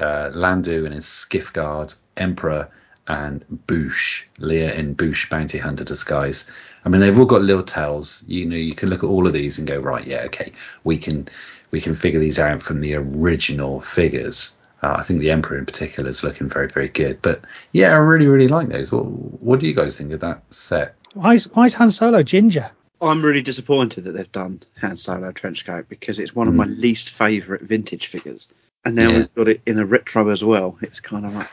uh, 0.00 0.30
Lando 0.34 0.84
and 0.84 0.94
his 0.94 1.06
skiff 1.06 1.52
guard, 1.52 1.94
Emperor, 2.16 2.68
and 3.06 3.44
Boushh, 3.66 4.24
Leia 4.38 4.74
in 4.74 4.94
Boushh 4.94 5.28
Bounty 5.28 5.58
Hunter 5.58 5.84
disguise. 5.84 6.50
I 6.84 6.88
mean, 6.88 7.00
they've 7.00 7.18
all 7.18 7.26
got 7.26 7.42
little 7.42 7.62
tells. 7.62 8.22
You 8.26 8.46
know, 8.46 8.56
you 8.56 8.74
can 8.74 8.88
look 8.90 9.02
at 9.02 9.08
all 9.08 9.26
of 9.26 9.32
these 9.32 9.58
and 9.58 9.66
go, 9.68 9.78
right, 9.78 10.06
yeah, 10.06 10.22
okay, 10.26 10.52
we 10.84 10.98
can 10.98 11.28
we 11.70 11.80
can 11.80 11.94
figure 11.94 12.20
these 12.20 12.38
out 12.38 12.62
from 12.62 12.80
the 12.80 12.94
original 12.94 13.80
figures. 13.80 14.56
Uh, 14.82 14.96
I 14.98 15.02
think 15.02 15.20
the 15.20 15.30
Emperor 15.30 15.58
in 15.58 15.66
particular 15.66 16.08
is 16.10 16.22
looking 16.22 16.48
very, 16.48 16.68
very 16.68 16.88
good. 16.88 17.20
But 17.22 17.40
yeah, 17.72 17.92
I 17.92 17.96
really, 17.96 18.26
really 18.26 18.48
like 18.48 18.68
those. 18.68 18.92
What, 18.92 19.06
what 19.06 19.60
do 19.60 19.66
you 19.66 19.74
guys 19.74 19.96
think 19.96 20.12
of 20.12 20.20
that 20.20 20.42
set? 20.50 20.94
Why 21.14 21.34
is, 21.34 21.48
why 21.52 21.64
is 21.64 21.74
Han 21.74 21.90
Solo 21.90 22.22
ginger? 22.22 22.70
I'm 23.00 23.22
really 23.24 23.42
disappointed 23.42 24.04
that 24.04 24.12
they've 24.12 24.30
done 24.30 24.62
Han 24.80 24.96
Solo 24.98 25.32
trenchcoat 25.32 25.88
because 25.88 26.18
it's 26.18 26.34
one 26.34 26.48
of 26.48 26.54
Mm. 26.54 26.58
my 26.58 26.64
least 26.66 27.10
favourite 27.10 27.62
vintage 27.62 28.06
figures. 28.06 28.48
And 28.84 28.94
now 28.94 29.10
Yeah. 29.10 29.16
we've 29.18 29.34
got 29.34 29.48
it 29.48 29.62
in 29.66 29.78
a 29.78 29.86
retro 29.86 30.28
as 30.28 30.44
well. 30.44 30.76
It's 30.82 31.00
kind 31.00 31.24
of 31.26 31.34
like, 31.34 31.48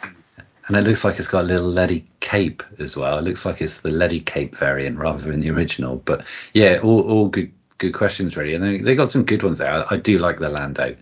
And 0.67 0.77
it 0.77 0.81
looks 0.81 1.03
like 1.03 1.17
it's 1.17 1.27
got 1.27 1.43
a 1.43 1.47
little 1.47 1.67
leady 1.67 2.05
cape 2.19 2.63
as 2.79 2.95
well. 2.95 3.17
It 3.17 3.23
looks 3.23 3.45
like 3.45 3.61
it's 3.61 3.81
the 3.81 3.89
leady 3.91 4.19
cape 4.19 4.55
variant 4.55 4.97
rather 4.97 5.29
than 5.29 5.39
the 5.39 5.49
original. 5.49 5.97
But 5.97 6.25
yeah, 6.53 6.79
all, 6.83 7.01
all 7.01 7.27
good 7.29 7.51
good 7.77 7.93
questions 7.93 8.37
really. 8.37 8.53
And 8.53 8.63
they, 8.63 8.77
they 8.77 8.95
got 8.95 9.11
some 9.11 9.25
good 9.25 9.43
ones 9.43 9.57
there. 9.57 9.71
I, 9.71 9.85
I 9.91 9.97
do 9.97 10.19
like 10.19 10.39
the 10.39 10.49
Lando. 10.49 10.95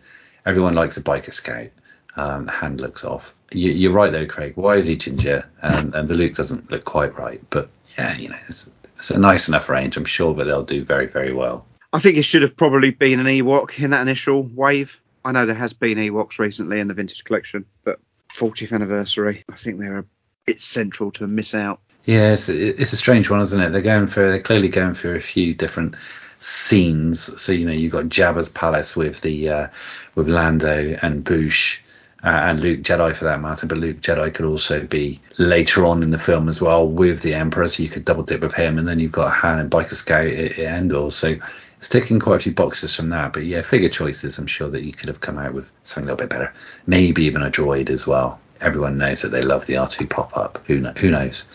Everyone 0.46 0.74
likes 0.74 0.98
a 0.98 1.04
biker 1.04 1.34
scout. 1.34 1.70
Um, 2.16 2.46
the 2.46 2.52
hand 2.52 2.82
looks 2.82 3.04
off. 3.04 3.36
You, 3.52 3.72
you're 3.72 3.92
right 3.92 4.12
though, 4.12 4.26
Craig. 4.26 4.54
Why 4.56 4.76
is 4.78 4.88
he 4.88 4.96
ginger? 4.96 5.46
And, 5.62 5.94
and 5.94 6.08
the 6.08 6.16
Luke 6.16 6.36
doesn't 6.36 6.72
look 6.72 6.86
quite 6.86 7.18
right. 7.18 7.42
But 7.50 7.70
yeah, 7.98 8.16
you 8.18 8.30
know, 8.30 8.38
it's, 8.48 8.70
it's 8.98 9.12
a 9.12 9.20
nice 9.20 9.48
enough 9.50 9.70
range. 9.70 9.98
I'm 9.98 10.06
sure 10.06 10.34
that 10.34 10.46
they'll 10.46 10.64
do 10.64 10.84
very 10.84 11.08
very 11.08 11.34
well. 11.34 11.66
I 11.92 12.00
think 12.00 12.18
it 12.18 12.24
should 12.24 12.44
have 12.44 12.56
probably 12.56 12.92
been 12.92 13.20
an 13.20 13.26
Ewok 13.26 13.82
in 13.84 13.92
that 13.92 14.02
initial 14.02 14.44
wave. 14.44 15.02
I 15.26 15.32
know 15.32 15.46
there 15.46 15.56
has 15.56 15.74
been 15.74 15.98
Ewoks 15.98 16.40
recently 16.40 16.80
in 16.80 16.88
the 16.88 16.94
vintage 16.94 17.24
collection, 17.24 17.66
but 17.84 18.00
40th 18.30 18.74
anniversary, 18.74 19.44
I 19.52 19.56
think 19.56 19.80
they're 19.80 20.00
a 20.00 20.06
bit 20.46 20.62
central 20.62 21.12
to 21.14 21.28
miss 21.28 21.54
out. 21.54 21.82
Yeah, 22.06 22.34
it's, 22.34 22.50
it's 22.50 22.94
a 22.94 22.98
strange 22.98 23.30
one, 23.30 23.42
isn't 23.42 23.62
it? 23.62 23.70
They're 23.70 23.82
going 23.82 24.08
for 24.08 24.30
they're 24.30 24.42
clearly 24.42 24.70
going 24.70 24.94
for 24.94 25.16
a 25.16 25.22
few 25.22 25.54
different 25.54 25.96
scenes. 26.40 27.42
So 27.42 27.52
you 27.52 27.66
know 27.66 27.74
you've 27.74 27.92
got 27.92 28.06
Jabba's 28.06 28.50
palace 28.50 28.96
with 28.96 29.22
the 29.22 29.50
uh, 29.50 29.68
with 30.16 30.28
Lando 30.28 30.98
and 31.02 31.24
Boushh. 31.24 31.80
Uh, 32.22 32.28
and 32.28 32.60
Luke 32.60 32.82
Jedi 32.82 33.16
for 33.16 33.24
that 33.26 33.40
matter, 33.40 33.66
but 33.66 33.78
Luke 33.78 34.02
Jedi 34.02 34.34
could 34.34 34.44
also 34.44 34.86
be 34.86 35.22
later 35.38 35.86
on 35.86 36.04
in 36.04 36.12
the 36.12 36.20
film 36.20 36.50
as 36.50 36.60
well 36.60 36.86
with 36.86 37.22
the 37.22 37.34
Emperor, 37.34 37.66
so 37.70 37.82
you 37.82 37.88
could 37.88 38.04
double 38.04 38.24
dip 38.24 38.42
with 38.42 38.54
him, 38.54 38.78
and 38.78 38.86
then 38.86 39.00
you've 39.00 39.14
got 39.14 39.32
Han 39.32 39.58
and 39.58 39.72
Biker 39.72 39.94
Scout 39.94 40.28
at, 40.28 40.60
at 40.60 40.80
Endor, 40.80 41.12
so 41.12 41.38
it's 41.80 41.88
ticking 41.90 42.20
quite 42.20 42.36
a 42.36 42.40
few 42.40 42.52
boxes 42.52 42.96
from 42.96 43.10
that. 43.10 43.34
But 43.34 43.46
yeah, 43.46 43.62
figure 43.62 43.90
choices, 43.90 44.38
I'm 44.38 44.48
sure 44.48 44.70
that 44.70 44.84
you 44.84 44.92
could 44.92 45.08
have 45.08 45.22
come 45.22 45.38
out 45.38 45.54
with 45.54 45.70
something 45.84 46.10
a 46.10 46.14
little 46.14 46.28
bit 46.28 46.30
better, 46.30 46.54
maybe 46.86 47.24
even 47.24 47.42
a 47.42 47.50
droid 47.50 47.90
as 47.90 48.06
well. 48.06 48.40
Everyone 48.60 48.98
knows 48.98 49.22
that 49.22 49.30
they 49.30 49.42
love 49.42 49.66
the 49.66 49.76
R2 49.76 50.10
pop 50.10 50.36
up. 50.36 50.60
Who 50.68 50.82
kn- 50.82 50.96
who 50.98 51.10
knows? 51.10 51.46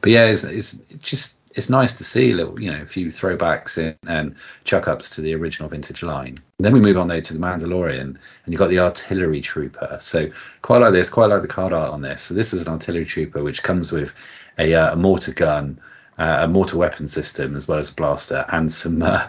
But 0.00 0.10
yeah, 0.10 0.26
it's, 0.26 0.42
it's 0.42 0.72
just 0.98 1.36
it's 1.54 1.68
nice 1.68 1.92
to 1.98 2.04
see 2.04 2.32
little, 2.32 2.60
you 2.60 2.70
know, 2.70 2.82
a 2.82 2.86
few 2.86 3.08
throwbacks 3.08 3.78
in, 3.78 3.96
and 4.06 4.34
chuck 4.64 4.88
ups 4.88 5.10
to 5.10 5.20
the 5.20 5.34
original 5.34 5.68
vintage 5.68 6.02
line. 6.02 6.38
Then 6.58 6.72
we 6.72 6.80
move 6.80 6.96
on 6.96 7.08
though 7.08 7.20
to 7.20 7.32
the 7.32 7.38
Mandalorian, 7.38 8.00
and 8.00 8.18
you've 8.46 8.58
got 8.58 8.70
the 8.70 8.80
artillery 8.80 9.40
trooper. 9.40 9.98
So 10.00 10.30
quite 10.62 10.78
like 10.78 10.92
this, 10.92 11.08
quite 11.08 11.30
like 11.30 11.42
the 11.42 11.48
card 11.48 11.72
art 11.72 11.90
on 11.90 12.00
this. 12.00 12.22
So 12.22 12.34
this 12.34 12.52
is 12.52 12.62
an 12.62 12.68
artillery 12.68 13.04
trooper 13.04 13.42
which 13.42 13.62
comes 13.62 13.92
with 13.92 14.14
a, 14.58 14.74
uh, 14.74 14.92
a 14.92 14.96
mortar 14.96 15.32
gun, 15.32 15.80
uh, 16.18 16.38
a 16.40 16.48
mortar 16.48 16.76
weapon 16.76 17.06
system 17.06 17.56
as 17.56 17.66
well 17.66 17.78
as 17.78 17.90
a 17.90 17.94
blaster, 17.94 18.44
and 18.52 18.70
some 18.70 19.02
uh, 19.02 19.28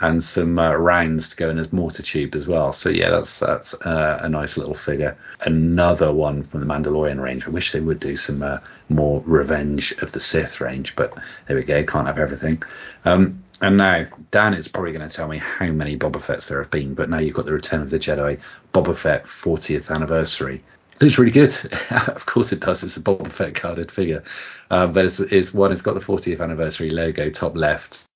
and 0.00 0.22
some 0.22 0.58
uh, 0.58 0.74
rounds 0.74 1.30
to 1.30 1.36
go 1.36 1.50
in 1.50 1.58
as 1.58 1.72
mortar 1.72 2.02
tube 2.02 2.34
as 2.34 2.48
well. 2.48 2.72
So 2.72 2.88
yeah, 2.88 3.10
that's 3.10 3.38
that's 3.38 3.74
uh, 3.74 4.20
a 4.22 4.28
nice 4.28 4.56
little 4.56 4.74
figure. 4.74 5.16
Another 5.40 6.10
one 6.10 6.42
from 6.42 6.60
the 6.60 6.66
Mandalorian 6.66 7.20
range. 7.20 7.46
I 7.46 7.50
wish 7.50 7.72
they 7.72 7.80
would 7.80 8.00
do 8.00 8.16
some 8.16 8.42
uh, 8.42 8.58
more 8.88 9.22
Revenge 9.26 9.92
of 10.00 10.12
the 10.12 10.20
Sith 10.20 10.60
range, 10.60 10.96
but 10.96 11.16
there 11.46 11.56
we 11.56 11.64
go. 11.64 11.84
Can't 11.84 12.06
have 12.06 12.18
everything. 12.18 12.62
Um, 13.04 13.44
and 13.60 13.76
now 13.76 14.06
Dan 14.30 14.54
is 14.54 14.68
probably 14.68 14.92
going 14.92 15.06
to 15.06 15.14
tell 15.14 15.28
me 15.28 15.36
how 15.36 15.66
many 15.66 15.98
Boba 15.98 16.20
Fett's 16.20 16.48
there 16.48 16.62
have 16.62 16.70
been, 16.70 16.94
but 16.94 17.10
now 17.10 17.18
you've 17.18 17.34
got 17.34 17.44
the 17.44 17.52
Return 17.52 17.82
of 17.82 17.90
the 17.90 17.98
Jedi 17.98 18.40
Boba 18.72 18.96
Fett 18.96 19.24
40th 19.24 19.94
anniversary. 19.94 20.62
Looks 20.98 21.18
really 21.18 21.30
good. 21.30 21.54
of 21.90 22.24
course 22.24 22.52
it 22.52 22.60
does. 22.60 22.82
It's 22.84 22.96
a 22.96 23.02
Boba 23.02 23.30
Fett 23.30 23.54
carded 23.54 23.92
figure, 23.92 24.24
uh, 24.70 24.86
but 24.86 25.04
it's, 25.04 25.20
it's 25.20 25.52
one. 25.52 25.72
It's 25.72 25.82
got 25.82 25.92
the 25.92 26.00
40th 26.00 26.40
anniversary 26.40 26.88
logo 26.88 27.28
top 27.28 27.54
left 27.54 28.06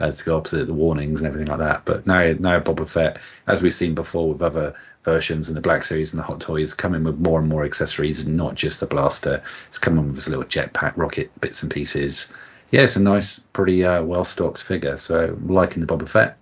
uh, 0.00 0.10
to 0.10 0.24
go 0.24 0.36
opposite 0.36 0.66
the 0.66 0.74
warnings 0.74 1.20
and 1.20 1.26
everything 1.28 1.48
like 1.48 1.58
that. 1.58 1.84
But 1.84 2.06
now, 2.06 2.34
now 2.38 2.60
Boba 2.60 2.88
Fett, 2.88 3.18
as 3.46 3.62
we've 3.62 3.74
seen 3.74 3.94
before 3.94 4.32
with 4.32 4.42
other 4.42 4.74
versions 5.04 5.48
in 5.48 5.54
the 5.54 5.60
Black 5.60 5.84
Series 5.84 6.12
and 6.12 6.20
the 6.20 6.24
Hot 6.24 6.40
Toys, 6.40 6.74
coming 6.74 7.04
with 7.04 7.18
more 7.18 7.38
and 7.38 7.48
more 7.48 7.64
accessories, 7.64 8.20
and 8.20 8.36
not 8.36 8.54
just 8.54 8.80
the 8.80 8.86
blaster. 8.86 9.42
It's 9.68 9.78
coming 9.78 10.06
with 10.06 10.16
this 10.16 10.28
little 10.28 10.44
jetpack, 10.44 10.96
rocket 10.96 11.30
bits 11.40 11.62
and 11.62 11.70
pieces. 11.70 12.32
Yeah, 12.70 12.82
it's 12.82 12.96
a 12.96 13.00
nice, 13.00 13.38
pretty 13.38 13.84
uh, 13.84 14.02
well 14.02 14.24
stocked 14.24 14.62
figure. 14.62 14.96
So 14.96 15.20
I'm 15.20 15.48
liking 15.48 15.84
the 15.84 15.92
Boba 15.92 16.08
Fett. 16.08 16.38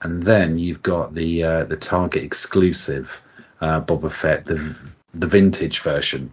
And 0.00 0.22
then 0.22 0.58
you've 0.58 0.82
got 0.82 1.14
the 1.14 1.42
uh, 1.42 1.64
the 1.64 1.76
Target 1.76 2.22
exclusive 2.22 3.20
uh, 3.60 3.80
Boba 3.80 4.12
Fett, 4.12 4.46
the 4.46 4.76
the 5.12 5.26
vintage 5.26 5.80
version. 5.80 6.32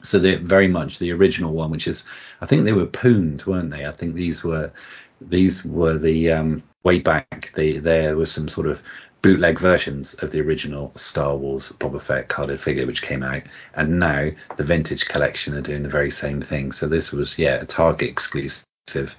So 0.00 0.18
they're 0.18 0.38
very 0.38 0.68
much 0.68 0.98
the 0.98 1.12
original 1.12 1.52
one, 1.52 1.70
which 1.70 1.86
is 1.86 2.04
I 2.40 2.46
think 2.46 2.64
they 2.64 2.72
were 2.72 2.86
pooned, 2.86 3.44
weren't 3.44 3.70
they? 3.70 3.84
I 3.84 3.90
think 3.90 4.14
these 4.14 4.42
were 4.42 4.72
these 5.20 5.64
were 5.64 5.98
the 5.98 6.32
um, 6.32 6.62
way 6.82 6.98
back. 7.00 7.52
The, 7.54 7.78
there 7.78 8.16
was 8.16 8.32
some 8.32 8.48
sort 8.48 8.66
of 8.66 8.82
bootleg 9.20 9.58
versions 9.58 10.14
of 10.14 10.30
the 10.30 10.40
original 10.40 10.92
Star 10.94 11.36
Wars 11.36 11.72
Boba 11.72 12.00
Fett 12.00 12.28
carded 12.28 12.60
figure, 12.60 12.86
which 12.86 13.02
came 13.02 13.22
out, 13.22 13.42
and 13.74 13.98
now 13.98 14.30
the 14.56 14.64
vintage 14.64 15.06
collection 15.06 15.54
are 15.54 15.60
doing 15.60 15.82
the 15.82 15.88
very 15.88 16.10
same 16.10 16.40
thing. 16.40 16.72
So 16.72 16.86
this 16.86 17.12
was 17.12 17.38
yeah 17.38 17.56
a 17.56 17.66
Target 17.66 18.08
exclusive, 18.10 19.16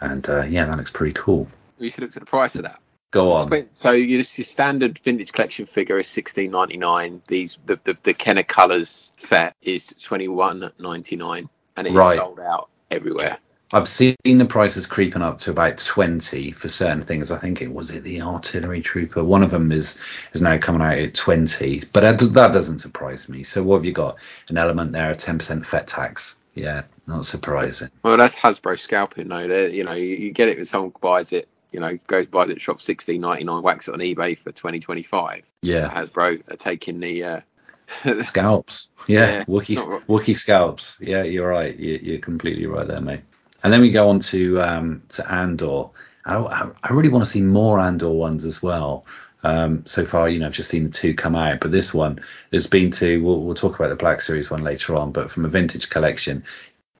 and 0.00 0.28
uh, 0.28 0.44
yeah 0.48 0.64
that 0.64 0.76
looks 0.76 0.90
pretty 0.90 1.14
cool. 1.14 1.48
We 1.78 1.90
should 1.90 2.02
look 2.02 2.16
at 2.16 2.20
the 2.20 2.26
price 2.26 2.56
of 2.56 2.62
that. 2.62 2.80
Go 3.10 3.32
on. 3.32 3.68
So 3.72 3.92
your, 3.92 4.06
your 4.06 4.24
standard 4.24 4.98
vintage 4.98 5.32
collection 5.32 5.66
figure 5.66 5.98
is 5.98 6.08
sixteen 6.08 6.50
ninety 6.50 6.76
nine. 6.78 7.22
These 7.28 7.58
the 7.66 7.78
the, 7.84 7.96
the 8.02 8.14
Kenner 8.14 8.42
Colors 8.42 9.12
Fett 9.16 9.54
is 9.62 9.94
twenty 10.02 10.26
one 10.26 10.72
ninety 10.80 11.16
nine, 11.16 11.48
and 11.76 11.86
it's 11.86 11.94
Right. 11.94 12.16
sold 12.16 12.40
out 12.40 12.70
everywhere. 12.90 13.38
I've 13.72 13.88
seen 13.88 14.14
the 14.24 14.44
prices 14.44 14.86
creeping 14.86 15.22
up 15.22 15.38
to 15.38 15.50
about 15.50 15.78
twenty 15.78 16.52
for 16.52 16.68
certain 16.68 17.02
things. 17.02 17.30
I 17.30 17.38
think 17.38 17.62
it 17.62 17.72
was 17.72 17.90
it 17.90 18.04
the 18.04 18.22
artillery 18.22 18.82
trooper. 18.82 19.24
One 19.24 19.42
of 19.42 19.50
them 19.50 19.72
is 19.72 19.98
is 20.32 20.42
now 20.42 20.58
coming 20.58 20.82
out 20.82 20.98
at 20.98 21.14
twenty, 21.14 21.82
but 21.92 22.00
that, 22.00 22.18
that 22.34 22.52
doesn't 22.52 22.80
surprise 22.80 23.28
me. 23.28 23.42
So 23.42 23.62
what 23.62 23.76
have 23.76 23.86
you 23.86 23.92
got? 23.92 24.16
An 24.48 24.58
element 24.58 24.92
there, 24.92 25.10
a 25.10 25.14
ten 25.14 25.38
percent 25.38 25.66
Fett 25.66 25.86
tax. 25.86 26.36
Yeah, 26.54 26.82
not 27.06 27.26
surprising. 27.26 27.90
Well, 28.02 28.16
that's 28.16 28.36
Hasbro 28.36 28.78
scalping, 28.78 29.28
though. 29.28 29.48
They're, 29.48 29.68
you 29.68 29.82
know, 29.82 29.92
you, 29.92 30.16
you 30.16 30.30
get 30.30 30.48
it 30.48 30.56
when 30.56 30.66
someone 30.66 30.92
buys 31.00 31.32
it. 31.32 31.48
You 31.72 31.80
know, 31.80 31.98
goes 32.06 32.26
buys 32.26 32.50
it, 32.50 32.60
shop 32.60 32.80
sixteen 32.80 33.22
ninety 33.22 33.44
nine, 33.44 33.62
whacks 33.62 33.88
it 33.88 33.94
on 33.94 34.00
eBay 34.00 34.38
for 34.38 34.52
twenty 34.52 34.78
twenty 34.78 35.02
five. 35.02 35.42
Yeah, 35.62 35.90
Hasbro 35.90 36.48
are 36.48 36.56
taking 36.56 37.00
the 37.00 37.24
uh, 37.24 37.40
scalps. 38.20 38.90
Yeah, 39.08 39.38
Yeah, 39.38 39.44
Wookie. 39.46 40.04
Wookie 40.06 40.36
scalps. 40.36 40.96
Yeah, 41.00 41.24
you're 41.24 41.48
right. 41.48 41.76
You, 41.76 41.98
you're 42.00 42.20
completely 42.20 42.66
right 42.66 42.86
there, 42.86 43.00
mate. 43.00 43.22
And 43.64 43.72
then 43.72 43.80
we 43.80 43.90
go 43.90 44.08
on 44.10 44.20
to 44.20 44.60
um, 44.62 45.02
to 45.08 45.32
Andor. 45.32 45.86
I, 46.24 46.70
I 46.82 46.92
really 46.92 47.08
want 47.08 47.24
to 47.24 47.30
see 47.30 47.42
more 47.42 47.80
Andor 47.80 48.10
ones 48.10 48.44
as 48.44 48.62
well. 48.62 49.04
Um, 49.42 49.84
so 49.84 50.04
far, 50.04 50.28
you 50.28 50.38
know, 50.38 50.46
I've 50.46 50.52
just 50.52 50.70
seen 50.70 50.84
the 50.84 50.90
two 50.90 51.14
come 51.14 51.34
out, 51.34 51.60
but 51.60 51.70
this 51.70 51.92
one, 51.92 52.20
there's 52.50 52.66
been 52.66 52.90
two. 52.90 53.22
We'll, 53.22 53.40
we'll 53.40 53.54
talk 53.54 53.74
about 53.74 53.90
the 53.90 53.96
Black 53.96 54.22
Series 54.22 54.50
one 54.50 54.64
later 54.64 54.96
on, 54.96 55.12
but 55.12 55.30
from 55.30 55.44
a 55.44 55.48
vintage 55.48 55.90
collection, 55.90 56.44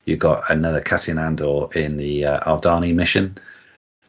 You've 0.05 0.19
got 0.19 0.51
another 0.51 0.81
Cassian 0.81 1.19
Andor 1.19 1.69
in 1.75 1.97
the 1.97 2.27
uh, 2.27 2.41
Aldhani 2.41 2.95
mission. 2.95 3.39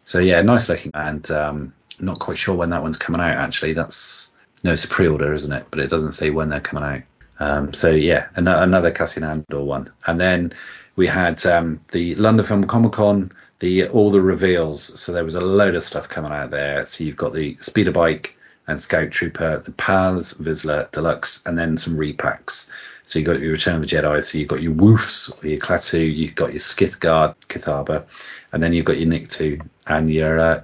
So 0.03 0.19
yeah, 0.19 0.41
nice 0.41 0.69
looking, 0.69 0.91
and 0.93 1.29
um, 1.31 1.73
not 1.99 2.19
quite 2.19 2.37
sure 2.37 2.55
when 2.55 2.69
that 2.71 2.83
one's 2.83 2.97
coming 2.97 3.21
out. 3.21 3.37
Actually, 3.37 3.73
that's 3.73 4.35
no, 4.63 4.73
it's 4.73 4.83
a 4.83 4.89
pre-order, 4.89 5.33
isn't 5.33 5.51
it? 5.51 5.67
But 5.71 5.79
it 5.79 5.89
doesn't 5.89 6.11
say 6.11 6.31
when 6.31 6.49
they're 6.49 6.59
coming 6.59 6.83
out. 6.83 7.01
Um, 7.39 7.73
so 7.73 7.91
yeah, 7.91 8.27
an- 8.35 8.47
another 8.47 8.91
Cassian 8.91 9.23
Andor 9.23 9.63
one, 9.63 9.91
and 10.05 10.19
then 10.19 10.53
we 10.95 11.07
had 11.07 11.45
um, 11.45 11.81
the 11.91 12.15
London 12.15 12.45
Film 12.45 12.63
Comic 12.65 12.93
Con, 12.93 13.31
the 13.59 13.87
all 13.87 14.11
the 14.11 14.21
reveals. 14.21 14.99
So 14.99 15.11
there 15.11 15.25
was 15.25 15.35
a 15.35 15.41
load 15.41 15.75
of 15.75 15.83
stuff 15.83 16.09
coming 16.09 16.31
out 16.31 16.51
there. 16.51 16.85
So 16.85 17.03
you've 17.03 17.17
got 17.17 17.33
the 17.33 17.57
speeder 17.59 17.91
bike 17.91 18.37
and 18.67 18.81
Scout 18.81 19.11
Trooper, 19.11 19.61
the 19.63 19.71
Paz 19.73 20.33
Vizsla 20.33 20.89
Deluxe, 20.91 21.43
and 21.45 21.57
then 21.57 21.77
some 21.77 21.97
repacks. 21.97 22.69
So 23.03 23.19
you've 23.19 23.27
got 23.27 23.39
your 23.39 23.51
Return 23.51 23.75
of 23.75 23.81
the 23.83 23.87
Jedi, 23.87 24.23
so 24.23 24.37
you've 24.39 24.47
got 24.47 24.63
your 24.63 24.73
Woofs, 24.73 25.43
your 25.43 25.59
Klaatu, 25.59 26.15
you've 26.15 26.33
got 26.33 26.53
your 26.53 26.59
Skiff 26.59 26.99
Guard, 26.99 27.35
Kithaba, 27.47 28.05
and 28.51 28.63
then 28.63 28.73
you've 28.73 28.85
got 28.85 28.97
your 28.97 29.07
Nikto 29.07 29.63
and 29.85 30.11
your 30.11 30.39
uh, 30.39 30.63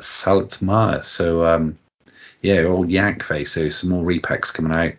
Maya. 0.61 1.03
So 1.03 1.45
um, 1.45 1.77
yeah, 2.41 2.63
all 2.63 2.89
Yak 2.89 3.21
face. 3.21 3.51
So 3.51 3.69
some 3.69 3.91
more 3.91 4.03
repacks 4.03 4.51
coming 4.51 4.71
out, 4.71 4.93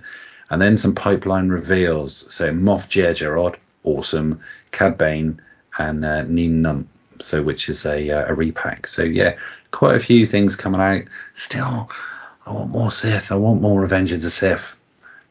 and 0.50 0.62
then 0.62 0.76
some 0.76 0.94
pipeline 0.94 1.48
reveals. 1.48 2.32
So 2.32 2.52
Moff 2.52 2.88
Jerjerrod, 2.88 3.56
awesome, 3.82 4.40
Cad 4.72 4.98
Bane, 4.98 5.40
and 5.78 6.04
uh, 6.04 6.24
Nien 6.24 6.62
Nunb. 6.62 6.86
So 7.20 7.42
which 7.42 7.68
is 7.68 7.86
a 7.86 8.10
uh, 8.10 8.32
a 8.32 8.34
repack. 8.34 8.88
So 8.88 9.02
yeah, 9.04 9.36
quite 9.70 9.94
a 9.94 10.00
few 10.00 10.26
things 10.26 10.56
coming 10.56 10.80
out. 10.80 11.02
Still, 11.34 11.88
I 12.44 12.52
want 12.52 12.70
more 12.70 12.90
Sith. 12.90 13.30
I 13.30 13.36
want 13.36 13.60
more 13.60 13.80
Revenge 13.80 14.12
of 14.12 14.22
the 14.22 14.30
Sith. 14.30 14.78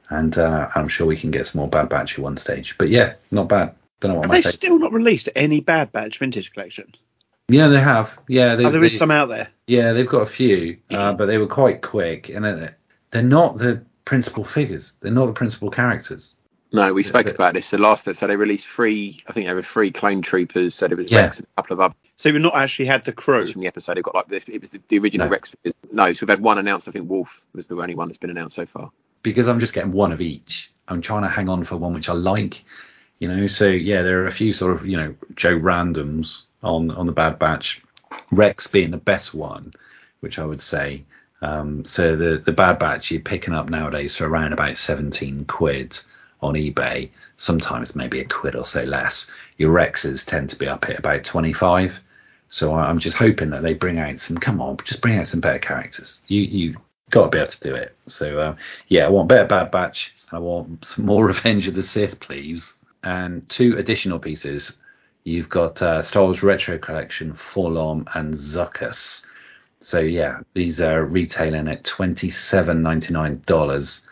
And 0.09 0.37
uh, 0.37 0.69
I'm 0.75 0.89
sure 0.89 1.07
we 1.07 1.15
can 1.15 1.31
get 1.31 1.47
some 1.47 1.59
more 1.59 1.69
Bad 1.69 1.87
Batch 1.87 2.13
at 2.13 2.19
one 2.19 2.35
stage. 2.35 2.77
But 2.77 2.89
yeah, 2.89 3.15
not 3.31 3.47
bad. 3.47 3.75
Don't 4.01 4.11
know 4.11 4.19
what 4.19 4.27
my 4.27 4.35
they 4.35 4.41
still 4.41 4.77
not 4.77 4.91
released 4.91 5.29
any 5.35 5.61
Bad 5.61 5.91
Batch 5.91 6.17
vintage 6.19 6.51
collection? 6.51 6.93
Yeah, 7.47 7.67
they 7.67 7.79
have. 7.79 8.17
Yeah, 8.27 8.55
they, 8.55 8.65
oh, 8.65 8.71
there 8.71 8.83
is 8.83 8.93
they- 8.93 8.97
some 8.97 9.11
out 9.11 9.29
there. 9.29 9.49
Yeah, 9.67 9.93
they've 9.93 10.07
got 10.07 10.23
a 10.23 10.27
few, 10.27 10.79
uh, 10.91 11.13
but 11.13 11.27
they 11.27 11.37
were 11.37 11.47
quite 11.47 11.81
quick, 11.81 12.27
and 12.27 12.45
uh, 12.45 12.67
they're 13.11 13.23
not 13.23 13.57
the 13.57 13.83
principal 14.03 14.43
figures. 14.43 14.95
They're 14.95 15.13
not 15.13 15.27
the 15.27 15.33
principal 15.33 15.69
characters. 15.69 16.35
No, 16.73 16.93
we 16.93 17.03
spoke 17.03 17.27
about 17.27 17.53
this 17.53 17.69
the 17.69 17.77
last. 17.77 18.05
So 18.13 18.27
they 18.27 18.35
released 18.35 18.65
three. 18.67 19.21
I 19.27 19.33
think 19.33 19.45
there 19.47 19.55
were 19.55 19.61
three 19.61 19.91
clone 19.91 20.21
troopers. 20.21 20.73
So 20.75 20.87
there 20.87 20.95
was 20.97 21.11
Yeah. 21.11 21.21
Rex 21.23 21.37
and 21.39 21.47
a 21.57 21.61
couple 21.61 21.73
of 21.73 21.79
other 21.81 21.95
So 22.15 22.31
we've 22.31 22.41
not 22.41 22.55
actually 22.55 22.85
had 22.85 23.03
the 23.03 23.11
crew. 23.11 23.45
from 23.45 23.61
the 23.61 23.67
episode. 23.67 23.95
They've 23.97 24.03
got 24.03 24.15
like 24.15 24.27
the, 24.29 24.37
it 24.53 24.61
was 24.61 24.69
the, 24.69 24.81
the 24.87 24.99
original 24.99 25.27
No. 25.27 25.31
Rex. 25.31 25.53
No, 25.91 26.13
so 26.13 26.25
we've 26.25 26.29
had 26.29 26.39
one 26.41 26.57
announced. 26.57 26.87
I 26.87 26.91
think 26.91 27.09
Wolf 27.09 27.41
was 27.53 27.67
the 27.67 27.75
only 27.75 27.95
one 27.95 28.07
that's 28.07 28.17
been 28.17 28.29
announced 28.29 28.55
so 28.55 28.65
far. 28.65 28.89
because 29.23 29.47
I'm 29.49 29.59
just 29.59 29.73
getting 29.73 29.91
one 29.91 30.11
of 30.13 30.21
each. 30.21 30.71
I'm 30.87 31.01
trying 31.01 31.23
to 31.23 31.27
hang 31.29 31.49
on 31.49 31.63
for 31.65 31.75
one 31.75 31.93
which 31.93 32.07
I 32.09 32.13
like, 32.13 32.63
you 33.19 33.27
know. 33.27 33.47
So 33.47 33.67
yeah, 33.67 34.01
there 34.03 34.23
are 34.23 34.27
a 34.27 34.31
few 34.31 34.53
sort 34.53 34.73
of 34.73 34.85
you 34.85 34.95
know 34.97 35.15
Joe 35.35 35.57
randoms 35.59 36.43
on 36.63 36.91
on 36.91 37.05
the 37.05 37.11
Bad 37.11 37.37
Batch. 37.37 37.81
Rex 38.31 38.67
being 38.67 38.91
the 38.91 38.97
best 38.97 39.33
one, 39.33 39.73
which 40.21 40.39
I 40.39 40.45
would 40.45 40.61
say. 40.61 41.03
Um, 41.41 41.83
so 41.85 42.15
the 42.15 42.37
the 42.37 42.51
Bad 42.53 42.79
Batch 42.79 43.11
you're 43.11 43.19
picking 43.21 43.53
up 43.53 43.69
nowadays 43.69 44.15
for 44.15 44.27
around 44.27 44.53
about 44.53 44.77
17 44.77 45.45
quid 45.45 45.99
on 46.41 46.55
eBay. 46.55 47.09
Sometimes 47.37 47.95
maybe 47.95 48.19
a 48.19 48.25
quid 48.25 48.55
or 48.55 48.65
so 48.65 48.83
less. 48.83 49.31
Your 49.57 49.73
Rexes 49.73 50.25
tend 50.25 50.49
to 50.49 50.57
be 50.57 50.67
up 50.67 50.89
at 50.89 50.99
about 50.99 51.23
25. 51.23 52.01
So 52.49 52.75
I'm 52.75 52.99
just 52.99 53.17
hoping 53.17 53.51
that 53.51 53.63
they 53.63 53.73
bring 53.73 53.99
out 53.99 54.19
some. 54.19 54.37
Come 54.37 54.61
on, 54.61 54.77
just 54.83 55.01
bring 55.01 55.17
out 55.17 55.27
some 55.27 55.39
better 55.39 55.59
characters. 55.59 56.21
You 56.27 56.41
you 56.41 56.77
got 57.09 57.25
to 57.25 57.29
be 57.29 57.37
able 57.37 57.51
to 57.51 57.59
do 57.61 57.75
it. 57.75 57.95
So 58.07 58.39
uh, 58.39 58.55
yeah, 58.87 59.05
I 59.05 59.09
want 59.09 59.29
better 59.29 59.47
Bad 59.47 59.71
Batch. 59.71 60.13
I 60.31 60.39
want 60.39 60.83
some 60.83 61.05
more 61.05 61.25
Revenge 61.27 61.67
of 61.67 61.75
the 61.75 61.83
Sith, 61.83 62.19
please. 62.19 62.73
And 63.03 63.47
two 63.49 63.77
additional 63.77 64.19
pieces. 64.19 64.77
You've 65.23 65.49
got 65.49 65.81
uh, 65.81 66.01
Star 66.01 66.23
Wars 66.23 66.43
Retro 66.43 66.77
Collection, 66.77 67.33
4-LOM 67.33 68.07
and 68.13 68.33
Zuckuss. 68.33 69.25
So 69.81 69.99
yeah, 69.99 70.41
these 70.53 70.79
are 70.79 71.03
retailing 71.03 71.67
at 71.67 71.83
twenty 71.83 72.29
seven 72.29 72.83
ninety 72.83 73.13
nine 73.13 73.41
dollars, 73.47 74.07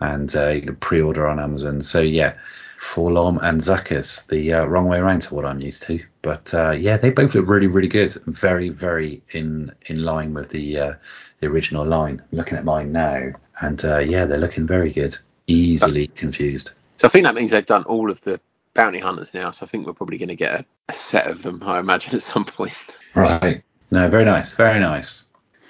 and 0.00 0.34
uh, 0.36 0.48
you 0.48 0.62
can 0.62 0.76
pre-order 0.76 1.26
on 1.26 1.40
Amazon. 1.40 1.80
So 1.80 2.00
yeah, 2.00 2.34
4-LOM 2.78 3.38
and 3.38 3.60
Zuckuss, 3.60 4.26
the 4.26 4.52
uh, 4.52 4.64
wrong 4.64 4.86
way 4.86 4.98
around 4.98 5.20
to 5.22 5.34
what 5.34 5.46
I'm 5.46 5.60
used 5.60 5.82
to. 5.84 6.04
But 6.22 6.52
uh, 6.52 6.70
yeah, 6.70 6.96
they 6.96 7.10
both 7.10 7.34
look 7.34 7.46
really, 7.46 7.66
really 7.66 7.88
good. 7.88 8.12
Very, 8.26 8.68
very 8.68 9.22
in 9.30 9.72
in 9.86 10.02
line 10.02 10.34
with 10.34 10.50
the 10.50 10.78
uh, 10.78 10.94
the 11.40 11.46
original 11.46 11.84
line. 11.84 12.22
I'm 12.30 12.38
looking 12.38 12.58
at 12.58 12.64
mine 12.64 12.92
now, 12.92 13.32
and 13.60 13.84
uh, 13.84 13.98
yeah, 13.98 14.26
they're 14.26 14.38
looking 14.38 14.66
very 14.66 14.92
good. 14.92 15.16
Easily 15.46 16.06
confused. 16.08 16.72
So 16.96 17.06
I 17.06 17.10
think 17.10 17.24
that 17.24 17.34
means 17.34 17.50
they've 17.50 17.66
done 17.66 17.84
all 17.84 18.10
of 18.10 18.20
the 18.22 18.40
bounty 18.72 18.98
hunters 18.98 19.34
now. 19.34 19.50
So 19.50 19.66
I 19.66 19.68
think 19.68 19.86
we're 19.86 19.92
probably 19.92 20.18
going 20.18 20.28
to 20.30 20.36
get 20.36 20.60
a, 20.60 20.64
a 20.88 20.92
set 20.92 21.26
of 21.26 21.42
them. 21.42 21.62
I 21.64 21.78
imagine 21.78 22.14
at 22.14 22.22
some 22.22 22.44
point. 22.44 22.74
Right. 23.14 23.62
No, 23.90 24.08
very 24.08 24.24
nice. 24.24 24.54
Very 24.54 24.80
nice. 24.80 25.23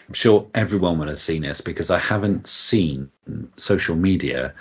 I'm 0.08 0.14
sure 0.14 0.48
everyone 0.54 0.98
will 0.98 1.08
have 1.08 1.20
seen 1.20 1.42
this 1.42 1.60
because 1.60 1.90
I 1.90 1.98
haven't 1.98 2.46
seen 2.46 3.10
social 3.56 3.96
media 3.96 4.54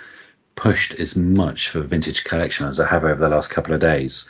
pushed 0.54 0.94
as 0.94 1.16
much 1.16 1.68
for 1.68 1.80
vintage 1.80 2.24
collection 2.24 2.66
as 2.66 2.80
I 2.80 2.86
have 2.86 3.04
over 3.04 3.20
the 3.20 3.28
last 3.28 3.50
couple 3.50 3.74
of 3.74 3.80
days. 3.80 4.28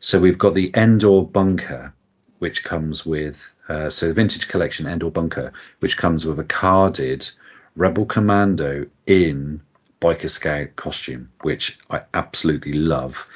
So 0.00 0.18
we've 0.18 0.38
got 0.38 0.54
the 0.54 0.70
Endor 0.74 1.22
Bunker, 1.22 1.92
which 2.38 2.64
comes 2.64 3.04
with 3.04 3.52
uh, 3.68 3.90
so 3.90 4.08
the 4.08 4.14
vintage 4.14 4.48
collection 4.48 4.86
Endor 4.86 5.10
Bunker, 5.10 5.52
which 5.80 5.96
comes 5.96 6.24
with 6.24 6.38
a 6.38 6.44
carded 6.44 7.28
Rebel 7.76 8.06
Commando 8.06 8.86
in 9.06 9.60
Biker 10.00 10.30
Scout 10.30 10.74
costume, 10.76 11.30
which 11.42 11.78
I 11.90 12.02
absolutely 12.14 12.72
love, 12.72 13.26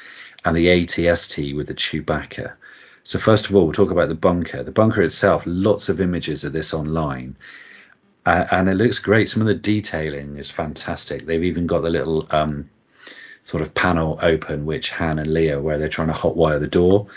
and 0.44 0.56
the 0.56 0.66
ATST 0.66 1.54
with 1.54 1.68
the 1.68 1.74
Chewbacca. 1.74 2.54
So 3.04 3.18
first 3.18 3.48
of 3.48 3.56
all, 3.56 3.64
we'll 3.64 3.72
talk 3.72 3.90
about 3.90 4.08
the 4.08 4.14
bunker. 4.14 4.62
The 4.62 4.70
bunker 4.70 5.02
itself, 5.02 5.44
lots 5.46 5.88
of 5.88 6.00
images 6.00 6.44
of 6.44 6.52
this 6.52 6.72
online, 6.72 7.36
uh, 8.24 8.46
and 8.50 8.68
it 8.68 8.74
looks 8.74 8.98
great. 8.98 9.28
Some 9.28 9.42
of 9.42 9.48
the 9.48 9.54
detailing 9.54 10.36
is 10.36 10.50
fantastic. 10.50 11.26
They've 11.26 11.42
even 11.42 11.66
got 11.66 11.82
the 11.82 11.90
little 11.90 12.26
um, 12.30 12.70
sort 13.42 13.62
of 13.62 13.74
panel 13.74 14.18
open, 14.22 14.66
which 14.66 14.90
Han 14.92 15.18
and 15.18 15.28
Leia, 15.28 15.60
where 15.60 15.78
they're 15.78 15.88
trying 15.88 16.08
to 16.08 16.14
hotwire 16.14 16.60
the 16.60 16.68
door, 16.68 17.08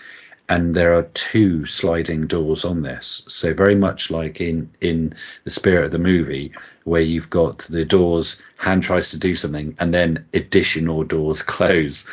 and 0.50 0.74
there 0.74 0.96
are 0.96 1.04
two 1.14 1.66
sliding 1.66 2.28
doors 2.28 2.66
on 2.66 2.82
this. 2.82 3.24
So 3.28 3.54
very 3.54 3.76
much 3.76 4.10
like 4.10 4.42
in 4.42 4.72
in 4.82 5.14
the 5.44 5.52
spirit 5.52 5.86
of 5.86 5.92
the 5.92 6.00
movie, 6.00 6.54
where 6.84 7.02
you've 7.02 7.30
got 7.30 7.60
the 7.70 7.86
doors, 7.86 8.42
Han 8.58 8.82
tries 8.82 9.12
to 9.12 9.20
do 9.20 9.36
something, 9.36 9.76
and 9.80 9.94
then 9.94 10.26
additional 10.34 11.04
doors 11.04 11.42
close. 11.56 12.10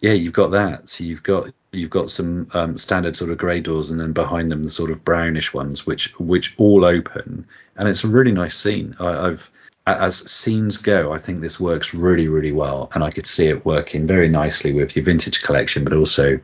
Yeah, 0.00 0.12
you've 0.12 0.32
got 0.32 0.52
that. 0.52 0.88
So 0.88 1.04
you've 1.04 1.22
got 1.22 1.50
you've 1.76 1.90
got 1.90 2.10
some 2.10 2.48
um, 2.54 2.76
standard 2.76 3.16
sort 3.16 3.30
of 3.30 3.38
grey 3.38 3.60
doors, 3.60 3.90
and 3.90 4.00
then 4.00 4.12
behind 4.12 4.50
them 4.50 4.62
the 4.62 4.70
sort 4.70 4.90
of 4.90 5.04
brownish 5.04 5.54
ones, 5.54 5.86
which 5.86 6.18
which 6.18 6.54
all 6.58 6.84
open, 6.84 7.46
and 7.76 7.88
it's 7.88 8.04
a 8.04 8.08
really 8.08 8.32
nice 8.32 8.56
scene. 8.56 8.96
I, 8.98 9.28
I've 9.28 9.50
as 9.86 10.28
scenes 10.30 10.78
go, 10.78 11.12
I 11.12 11.18
think 11.18 11.40
this 11.40 11.60
works 11.60 11.94
really 11.94 12.28
really 12.28 12.52
well, 12.52 12.90
and 12.94 13.04
I 13.04 13.10
could 13.10 13.26
see 13.26 13.46
it 13.46 13.64
working 13.64 14.06
very 14.06 14.28
nicely 14.28 14.72
with 14.72 14.96
your 14.96 15.04
vintage 15.04 15.42
collection, 15.42 15.84
but 15.84 15.92
also 15.92 16.40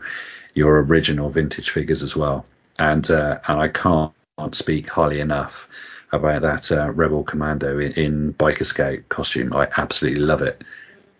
your 0.54 0.80
original 0.82 1.30
vintage 1.30 1.70
figures 1.70 2.02
as 2.02 2.14
well. 2.14 2.44
And 2.78 3.10
uh, 3.10 3.38
and 3.48 3.60
I 3.60 3.68
can't, 3.68 4.12
speak 4.52 4.88
highly 4.88 5.20
enough 5.20 5.68
about 6.10 6.42
that 6.42 6.72
uh, 6.72 6.90
Rebel 6.90 7.22
Commando 7.22 7.78
in, 7.78 7.92
in 7.92 8.34
Biker 8.34 8.64
Scout 8.64 8.98
costume. 9.08 9.52
I 9.54 9.68
absolutely 9.76 10.20
love 10.20 10.42
it. 10.42 10.64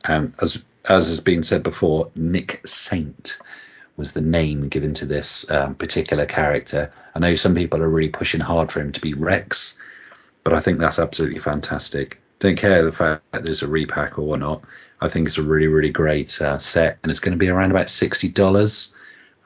And 0.04 0.34
as 0.40 0.64
as 0.88 1.08
has 1.08 1.20
been 1.20 1.44
said 1.44 1.62
before, 1.62 2.10
Nik 2.16 2.66
Sant 2.66 3.38
was 3.96 4.12
the 4.12 4.20
name 4.20 4.68
given 4.68 4.94
to 4.94 5.06
this 5.06 5.50
um, 5.50 5.74
particular 5.74 6.26
character. 6.26 6.92
I 7.14 7.18
know 7.18 7.36
some 7.36 7.54
people 7.54 7.82
are 7.82 7.88
really 7.88 8.08
pushing 8.08 8.40
hard 8.40 8.72
for 8.72 8.80
him 8.80 8.92
to 8.92 9.00
be 9.00 9.12
Rex, 9.14 9.78
but 10.44 10.52
I 10.54 10.60
think 10.60 10.78
that's 10.78 10.98
absolutely 10.98 11.38
fantastic. 11.38 12.20
Don't 12.38 12.56
care 12.56 12.82
the 12.82 12.92
fact 12.92 13.22
that 13.32 13.44
there's 13.44 13.62
a 13.62 13.68
repack 13.68 14.18
or 14.18 14.22
whatnot. 14.22 14.64
I 15.00 15.08
think 15.08 15.26
it's 15.28 15.38
a 15.38 15.42
really, 15.42 15.66
really 15.66 15.90
great 15.90 16.40
uh, 16.40 16.58
set, 16.58 16.98
and 17.02 17.10
it's 17.10 17.20
going 17.20 17.32
to 17.32 17.38
be 17.38 17.48
around 17.48 17.70
about 17.70 17.90
sixty 17.90 18.28
dollars. 18.28 18.94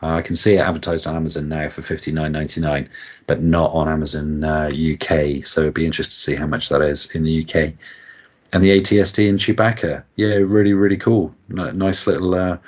Uh, 0.02 0.08
I 0.08 0.22
can 0.22 0.36
see 0.36 0.54
it 0.54 0.60
advertised 0.60 1.06
on 1.06 1.16
Amazon 1.16 1.48
now 1.48 1.68
for 1.68 1.82
fifty 1.82 2.12
nine 2.12 2.32
ninety 2.32 2.60
nine, 2.60 2.88
but 3.26 3.42
not 3.42 3.72
on 3.72 3.88
Amazon 3.88 4.44
uh, 4.44 4.70
UK. 4.70 5.44
So 5.44 5.62
it'd 5.62 5.74
be 5.74 5.86
interesting 5.86 6.12
to 6.12 6.18
see 6.18 6.34
how 6.36 6.46
much 6.46 6.68
that 6.68 6.82
is 6.82 7.10
in 7.14 7.24
the 7.24 7.42
UK. 7.42 7.72
And 8.52 8.62
the 8.62 8.80
ATST 8.80 9.28
and 9.28 9.38
Chewbacca, 9.38 10.04
yeah, 10.14 10.36
really, 10.36 10.72
really 10.72 10.96
cool. 10.96 11.34
N- 11.50 11.76
Nice 11.78 12.06
little, 12.06 12.34
uh, 12.34 12.58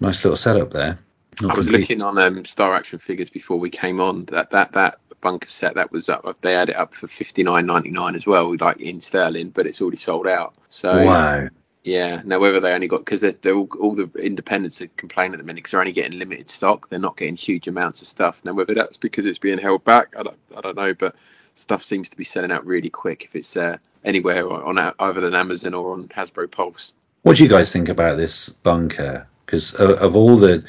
nice 0.00 0.24
little 0.24 0.36
setup 0.36 0.70
there. 0.72 0.98
Not 1.42 1.52
I 1.52 1.58
was 1.58 1.66
complete. 1.66 1.80
looking 1.80 2.02
on 2.02 2.18
um, 2.18 2.44
Star 2.44 2.74
Action 2.74 2.98
figures 2.98 3.30
before 3.30 3.58
we 3.58 3.70
came 3.70 4.00
on. 4.00 4.24
That 4.26 4.50
that 4.50 4.72
that 4.72 4.98
bunker 5.20 5.48
set 5.48 5.74
that 5.76 5.90
was 5.90 6.08
up. 6.08 6.36
They 6.42 6.52
had 6.52 6.68
it 6.68 6.76
up 6.76 6.94
for 6.94 7.08
fifty 7.08 7.42
nine 7.42 7.66
ninety 7.66 7.90
nine 7.90 8.14
as 8.14 8.26
well, 8.26 8.54
like 8.56 8.78
in 8.80 9.00
sterling, 9.00 9.50
but 9.50 9.66
it's 9.66 9.80
already 9.80 9.96
sold 9.96 10.26
out. 10.26 10.54
So 10.68 10.92
Wow. 10.92 11.48
yeah. 11.82 12.22
Now 12.24 12.38
whether 12.40 12.60
they 12.60 12.72
only 12.72 12.88
got 12.88 12.98
because 12.98 13.20
they're, 13.22 13.32
they're 13.40 13.54
all, 13.54 13.68
all 13.80 13.94
the 13.94 14.10
independents 14.18 14.80
are 14.82 14.88
complaining 14.96 15.34
at 15.34 15.38
the 15.38 15.44
minute 15.44 15.56
because 15.58 15.72
they're 15.72 15.80
only 15.80 15.92
getting 15.92 16.18
limited 16.18 16.50
stock. 16.50 16.88
They're 16.88 16.98
not 16.98 17.16
getting 17.16 17.36
huge 17.36 17.68
amounts 17.68 18.02
of 18.02 18.08
stuff. 18.08 18.44
Now 18.44 18.52
whether 18.52 18.74
that's 18.74 18.96
because 18.98 19.26
it's 19.26 19.38
being 19.38 19.58
held 19.58 19.84
back, 19.84 20.14
I 20.18 20.22
don't 20.22 20.38
I 20.56 20.60
don't 20.60 20.76
know. 20.76 20.94
But 20.94 21.16
stuff 21.54 21.82
seems 21.82 22.10
to 22.10 22.16
be 22.16 22.24
selling 22.24 22.52
out 22.52 22.66
really 22.66 22.90
quick 22.90 23.24
if 23.24 23.34
it's 23.36 23.56
uh, 23.56 23.78
anywhere 24.04 24.50
on 24.50 24.78
on 24.78 24.94
either 24.98 25.20
than 25.22 25.34
Amazon 25.34 25.74
or 25.74 25.92
on 25.94 26.08
Hasbro 26.08 26.50
Pulse. 26.50 26.92
What 27.22 27.38
do 27.38 27.44
you 27.44 27.48
guys 27.48 27.72
think 27.72 27.88
about 27.88 28.18
this 28.18 28.50
bunker? 28.50 29.26
Because 29.46 29.74
of, 29.74 29.90
of 30.02 30.16
all 30.16 30.36
the 30.36 30.64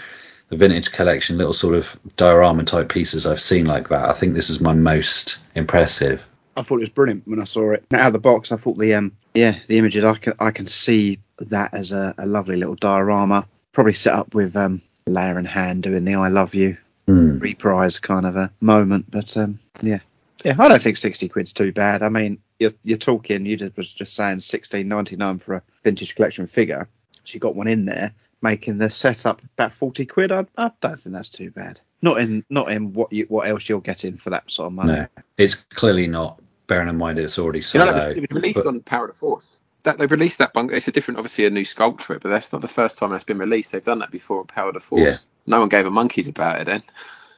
the 0.49 0.57
vintage 0.57 0.91
collection, 0.91 1.37
little 1.37 1.53
sort 1.53 1.75
of 1.75 1.99
diorama 2.17 2.63
type 2.63 2.89
pieces 2.89 3.25
I've 3.25 3.41
seen 3.41 3.65
like 3.65 3.89
that, 3.89 4.09
I 4.09 4.13
think 4.13 4.33
this 4.33 4.49
is 4.49 4.61
my 4.61 4.73
most 4.73 5.43
impressive. 5.55 6.25
I 6.55 6.61
thought 6.61 6.77
it 6.77 6.81
was 6.81 6.89
brilliant 6.89 7.27
when 7.27 7.41
I 7.41 7.45
saw 7.45 7.71
it 7.71 7.85
out 7.91 8.07
of 8.07 8.13
the 8.13 8.19
box. 8.19 8.51
I 8.51 8.57
thought 8.57 8.77
the 8.77 8.93
um 8.93 9.11
yeah 9.33 9.57
the 9.67 9.77
images 9.77 10.03
I 10.03 10.15
can 10.15 10.33
I 10.39 10.51
can 10.51 10.65
see 10.65 11.19
that 11.39 11.73
as 11.73 11.91
a, 11.91 12.15
a 12.17 12.25
lovely 12.25 12.55
little 12.55 12.75
diorama. 12.75 13.47
Probably 13.73 13.93
set 13.93 14.13
up 14.13 14.33
with 14.33 14.55
um 14.55 14.81
Leia 15.05 15.37
and 15.37 15.47
Han 15.47 15.81
doing 15.81 16.05
the 16.05 16.15
"I 16.15 16.29
love 16.29 16.55
you" 16.55 16.77
Hmm. 17.07 17.37
reprise 17.39 17.99
kind 17.99 18.25
of 18.25 18.35
a 18.35 18.51
moment. 18.61 19.11
But 19.11 19.35
um 19.35 19.59
yeah 19.81 19.99
yeah 20.43 20.55
I 20.57 20.69
don't 20.69 20.81
think 20.81 20.97
sixty 20.97 21.27
quid's 21.27 21.51
too 21.53 21.73
bad. 21.73 22.03
I 22.03 22.09
mean 22.09 22.39
you're 22.57 22.71
you're 22.83 22.97
talking 22.97 23.45
you 23.45 23.57
just 23.57 23.75
was 23.75 23.93
just 23.93 24.15
saying 24.15 24.39
sixteen 24.39 24.87
ninety 24.87 25.17
nine 25.17 25.39
for 25.39 25.55
a 25.55 25.61
vintage 25.83 26.15
collection 26.15 26.47
figure. 26.47 26.87
She 27.25 27.39
got 27.39 27.55
one 27.55 27.67
in 27.67 27.85
there 27.85 28.13
making 28.45 28.77
the 28.77 28.89
setup 28.89 29.41
about 29.57 29.73
forty 29.73 30.05
quid. 30.05 30.31
I, 30.31 30.45
I 30.57 30.71
don't 30.79 30.99
think 30.99 31.13
that's 31.13 31.29
too 31.29 31.51
bad. 31.51 31.81
Not 32.01 32.19
in 32.19 32.45
not 32.49 32.71
in 32.71 32.93
what 32.93 33.11
you 33.11 33.25
what 33.27 33.47
else 33.47 33.67
you're 33.67 33.81
getting 33.81 34.17
for 34.17 34.29
that 34.29 34.49
sort 34.49 34.67
of 34.67 34.73
money. 34.73 34.93
No, 34.93 35.07
it's 35.37 35.55
clearly 35.55 36.07
not. 36.07 36.41
Bearing 36.67 36.87
in 36.87 36.97
mind 36.97 37.19
it's 37.19 37.37
already 37.37 37.59
You 37.59 37.63
sold 37.63 37.85
know, 37.85 37.91
it 37.91 37.95
was, 37.95 38.05
out. 38.05 38.17
it 38.17 38.21
was 38.21 38.31
released 38.31 38.55
but- 38.63 38.67
on 38.67 38.79
Power 38.81 39.05
of 39.05 39.11
the 39.11 39.17
Force. 39.17 39.45
That 39.83 39.99
they 39.99 40.07
released 40.07 40.39
that 40.39 40.51
bunk. 40.51 40.71
It's 40.71 40.87
a 40.87 40.91
different, 40.91 41.19
obviously, 41.19 41.45
a 41.45 41.51
new 41.51 41.63
sculpt 41.63 42.01
for 42.01 42.15
it, 42.15 42.23
but 42.23 42.29
that's 42.29 42.51
not 42.51 42.63
the 42.63 42.67
first 42.67 42.97
time 42.97 43.11
that's 43.11 43.23
been 43.23 43.37
released. 43.37 43.71
They've 43.71 43.83
done 43.83 43.99
that 43.99 44.09
before 44.09 44.39
on 44.39 44.47
Power 44.47 44.69
of 44.69 44.73
the 44.73 44.79
Force. 44.79 45.01
Yeah. 45.03 45.17
No 45.45 45.59
one 45.59 45.69
gave 45.69 45.85
a 45.85 45.91
monkeys 45.91 46.27
about 46.27 46.61
it 46.61 46.65
then. 46.65 46.81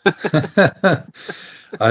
I, 1.81 1.89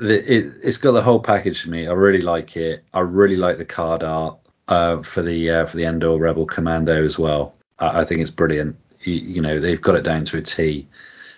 it, 0.00 0.54
it's 0.62 0.76
got 0.76 0.92
the 0.92 1.02
whole 1.02 1.18
package 1.18 1.62
for 1.62 1.70
me. 1.70 1.88
I 1.88 1.92
really 1.92 2.22
like 2.22 2.56
it. 2.56 2.84
I 2.94 3.00
really 3.00 3.34
like 3.36 3.58
the 3.58 3.64
card 3.64 4.04
art 4.04 4.38
uh, 4.68 5.02
for 5.02 5.22
the 5.22 5.50
uh, 5.50 5.66
for 5.66 5.76
the 5.76 5.84
Endor 5.86 6.18
Rebel 6.18 6.46
Commando 6.46 7.04
as 7.04 7.18
well. 7.18 7.55
I, 7.78 8.00
I 8.00 8.04
think 8.04 8.20
it's 8.20 8.30
brilliant. 8.30 8.76
You, 9.02 9.14
you 9.14 9.42
know, 9.42 9.60
they've 9.60 9.80
got 9.80 9.96
it 9.96 10.04
down 10.04 10.24
to 10.26 10.38
a 10.38 10.42
T. 10.42 10.88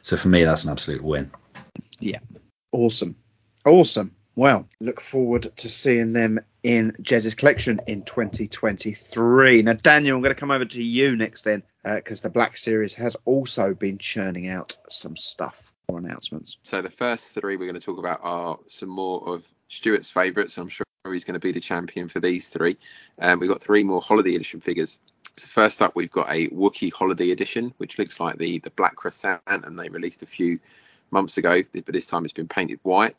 So 0.02 0.16
for 0.16 0.28
me, 0.28 0.44
that's 0.44 0.64
an 0.64 0.70
absolute 0.70 1.02
win. 1.02 1.30
Yeah. 1.98 2.20
Awesome. 2.72 3.16
Awesome. 3.64 4.14
Well, 4.34 4.68
look 4.78 5.00
forward 5.00 5.50
to 5.56 5.68
seeing 5.68 6.12
them 6.12 6.38
in 6.62 6.94
Jez's 7.02 7.34
collection 7.34 7.80
in 7.88 8.04
2023. 8.04 9.62
Now, 9.62 9.72
Daniel, 9.72 10.16
I'm 10.16 10.22
going 10.22 10.34
to 10.34 10.38
come 10.38 10.52
over 10.52 10.64
to 10.64 10.82
you 10.82 11.16
next 11.16 11.42
then, 11.42 11.64
because 11.84 12.20
the 12.20 12.30
Black 12.30 12.56
Series 12.56 12.94
has 12.94 13.16
also 13.24 13.74
been 13.74 13.98
churning 13.98 14.46
out 14.46 14.76
some 14.88 15.16
stuff 15.16 15.72
or 15.88 15.98
announcements. 15.98 16.56
So 16.62 16.82
the 16.82 16.90
first 16.90 17.34
three 17.34 17.56
we're 17.56 17.66
going 17.66 17.80
to 17.80 17.84
talk 17.84 17.98
about 17.98 18.20
are 18.22 18.58
some 18.68 18.90
more 18.90 19.34
of 19.34 19.48
Stuart's 19.66 20.10
favourites. 20.10 20.56
I'm 20.56 20.68
sure 20.68 20.84
he's 21.10 21.24
going 21.24 21.34
to 21.34 21.40
be 21.40 21.52
the 21.52 21.60
champion 21.60 22.08
for 22.08 22.20
these 22.20 22.48
three. 22.48 22.76
Um, 23.18 23.40
we've 23.40 23.50
got 23.50 23.62
three 23.62 23.82
more 23.82 24.00
holiday 24.00 24.34
edition 24.34 24.60
figures. 24.60 25.00
So 25.38 25.46
first 25.46 25.82
up, 25.82 25.94
we've 25.94 26.10
got 26.10 26.28
a 26.30 26.48
Wookiee 26.48 26.92
holiday 26.92 27.30
edition, 27.30 27.72
which 27.78 27.98
looks 27.98 28.20
like 28.20 28.38
the 28.38 28.58
the 28.58 28.70
Black 28.70 28.96
Crescent, 28.96 29.40
and 29.46 29.78
they 29.78 29.88
released 29.88 30.22
a 30.22 30.26
few 30.26 30.58
months 31.10 31.38
ago, 31.38 31.62
but 31.72 31.86
this 31.86 32.06
time 32.06 32.24
it's 32.24 32.32
been 32.32 32.48
painted 32.48 32.80
white, 32.82 33.16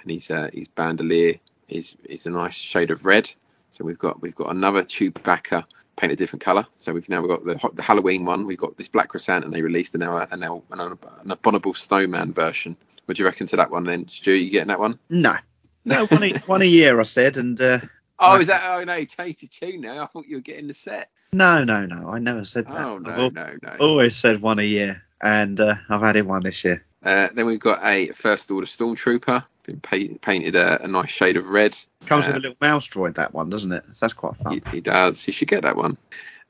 and 0.00 0.10
his 0.10 0.30
uh, 0.30 0.48
his 0.52 0.68
bandolier 0.68 1.34
is 1.68 1.96
is 2.04 2.26
a 2.26 2.30
nice 2.30 2.56
shade 2.56 2.90
of 2.90 3.04
red. 3.04 3.30
So 3.70 3.84
we've 3.84 3.98
got 3.98 4.20
we've 4.22 4.34
got 4.34 4.50
another 4.50 4.82
Chewbacca 4.82 5.64
painted 5.96 6.14
a 6.14 6.16
different 6.16 6.42
colour. 6.42 6.66
So 6.76 6.92
we've 6.92 7.08
now 7.08 7.26
got 7.26 7.44
the, 7.44 7.60
the 7.74 7.82
Halloween 7.82 8.24
one. 8.24 8.46
We've 8.46 8.58
got 8.58 8.76
this 8.76 8.88
Black 8.88 9.08
Crescent, 9.08 9.44
and 9.44 9.52
they 9.52 9.62
released 9.62 9.94
an 9.94 10.00
now 10.00 10.18
an, 10.18 10.42
an, 10.42 10.98
an 11.22 11.30
abominable 11.30 11.74
snowman 11.74 12.32
version. 12.32 12.76
What 13.04 13.16
do 13.16 13.22
you 13.22 13.26
reckon 13.26 13.46
to 13.48 13.56
that 13.56 13.70
one 13.70 13.84
then, 13.84 14.08
Stu? 14.08 14.32
You 14.32 14.50
getting 14.50 14.68
that 14.68 14.80
one? 14.80 14.98
No. 15.10 15.36
No, 15.84 16.06
one 16.06 16.22
a, 16.22 16.38
one 16.46 16.62
a 16.62 16.66
year, 16.66 17.00
I 17.00 17.04
said, 17.04 17.36
and 17.36 17.58
uh, 17.60 17.80
Oh, 18.18 18.40
is 18.40 18.48
that? 18.48 18.62
Oh 18.66 18.84
no, 18.84 18.94
you 18.94 19.06
changed 19.06 19.42
your 19.42 19.70
tune 19.70 19.80
now. 19.80 20.02
I 20.02 20.06
thought 20.06 20.26
you 20.26 20.36
were 20.36 20.42
getting 20.42 20.66
the 20.66 20.74
set. 20.74 21.10
No, 21.32 21.64
no, 21.64 21.86
no, 21.86 22.08
I 22.08 22.18
never 22.18 22.44
said 22.44 22.66
that. 22.66 22.84
Oh 22.86 22.96
I've 22.96 23.02
no, 23.02 23.28
no, 23.28 23.54
no. 23.62 23.76
always 23.80 24.16
said 24.16 24.40
one 24.42 24.58
a 24.58 24.62
year, 24.62 25.02
and 25.20 25.58
uh, 25.60 25.74
I've 25.88 26.02
added 26.02 26.26
one 26.26 26.42
this 26.42 26.64
year. 26.64 26.84
Uh, 27.04 27.28
then 27.34 27.46
we've 27.46 27.60
got 27.60 27.84
a 27.84 28.08
First 28.08 28.50
Order 28.50 28.66
Stormtrooper, 28.66 29.44
been 29.64 29.80
pa- 29.80 30.14
painted 30.20 30.56
a, 30.56 30.82
a 30.82 30.88
nice 30.88 31.10
shade 31.10 31.36
of 31.36 31.48
red. 31.50 31.76
Comes 32.06 32.26
Uh, 32.26 32.32
with 32.32 32.36
a 32.36 32.40
little 32.48 32.56
mouse 32.60 32.88
droid, 32.88 33.14
that 33.16 33.32
one, 33.34 33.50
doesn't 33.50 33.70
it? 33.72 33.84
So 33.92 33.98
that's 34.00 34.14
quite 34.14 34.36
fun. 34.36 34.60
He, 34.72 34.80
does. 34.80 35.26
You 35.26 35.32
should 35.32 35.48
get 35.48 35.62
that 35.62 35.76
one. 35.76 35.96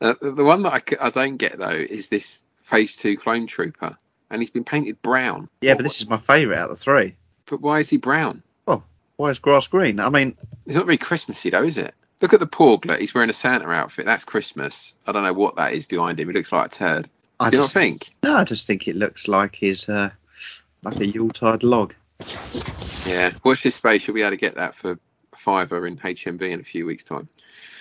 Uh, 0.00 0.14
the 0.22 0.44
one 0.44 0.62
that 0.62 0.72
I, 0.72 0.78
c- 0.88 0.96
I 1.00 1.10
don't 1.10 1.36
get 1.36 1.58
though 1.58 1.68
is 1.70 2.08
this 2.08 2.42
Phase 2.62 2.96
Two 2.96 3.16
Clone 3.16 3.46
Trooper, 3.46 3.96
and 4.30 4.40
he's 4.40 4.50
been 4.50 4.64
painted 4.64 5.00
brown. 5.02 5.48
Yeah, 5.60 5.74
but 5.74 5.82
this 5.82 6.00
is 6.00 6.08
my 6.08 6.18
favourite 6.18 6.58
out 6.58 6.70
of 6.70 6.78
the 6.78 6.82
three. 6.82 7.14
But 7.46 7.60
why 7.60 7.80
is 7.80 7.90
he 7.90 7.96
brown? 7.96 8.42
Well, 8.66 8.84
Why 9.16 9.30
is 9.30 9.38
grass 9.38 9.66
green? 9.66 9.98
I 10.00 10.08
mean, 10.10 10.36
It's 10.66 10.76
not 10.76 10.84
very 10.86 10.98
Christmassy 10.98 11.50
though, 11.50 11.64
is 11.64 11.78
it? 11.78 11.94
Look 12.20 12.32
at 12.32 12.40
the 12.40 12.46
Porglet. 12.46 13.00
He's 13.00 13.14
wearing 13.14 13.30
a 13.30 13.34
Santa 13.34 13.68
outfit. 13.68 14.06
That's 14.06 14.24
Christmas. 14.24 14.94
I 15.06 15.12
don't 15.12 15.22
know 15.22 15.32
what 15.32 15.56
that 15.56 15.72
is 15.74 15.86
behind 15.86 16.18
him. 16.18 16.28
He 16.28 16.34
looks 16.34 16.50
like 16.50 16.66
a 16.66 16.70
turd. 16.70 17.08
I 17.38 17.50
Do 17.50 17.56
you 17.56 17.62
just 17.62 17.74
not 17.74 17.80
think? 17.80 18.10
no, 18.22 18.34
I 18.34 18.44
just 18.44 18.66
think 18.66 18.88
it 18.88 18.96
looks 18.96 19.28
like 19.28 19.54
his 19.54 19.88
uh, 19.88 20.10
like 20.82 20.96
a 20.96 21.06
Yuletide 21.06 21.62
log. 21.62 21.94
Yeah. 23.06 23.32
Watch 23.44 23.62
this 23.62 23.76
space. 23.76 24.06
You'll 24.06 24.16
be 24.16 24.22
able 24.22 24.30
to 24.30 24.36
get 24.36 24.56
that 24.56 24.74
for 24.74 24.98
fiver 25.36 25.86
in 25.86 25.96
HMV 25.98 26.42
in 26.42 26.60
a 26.60 26.64
few 26.64 26.84
weeks' 26.86 27.04
time. 27.04 27.28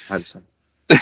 Hope 0.08 0.26
so. 0.26 0.42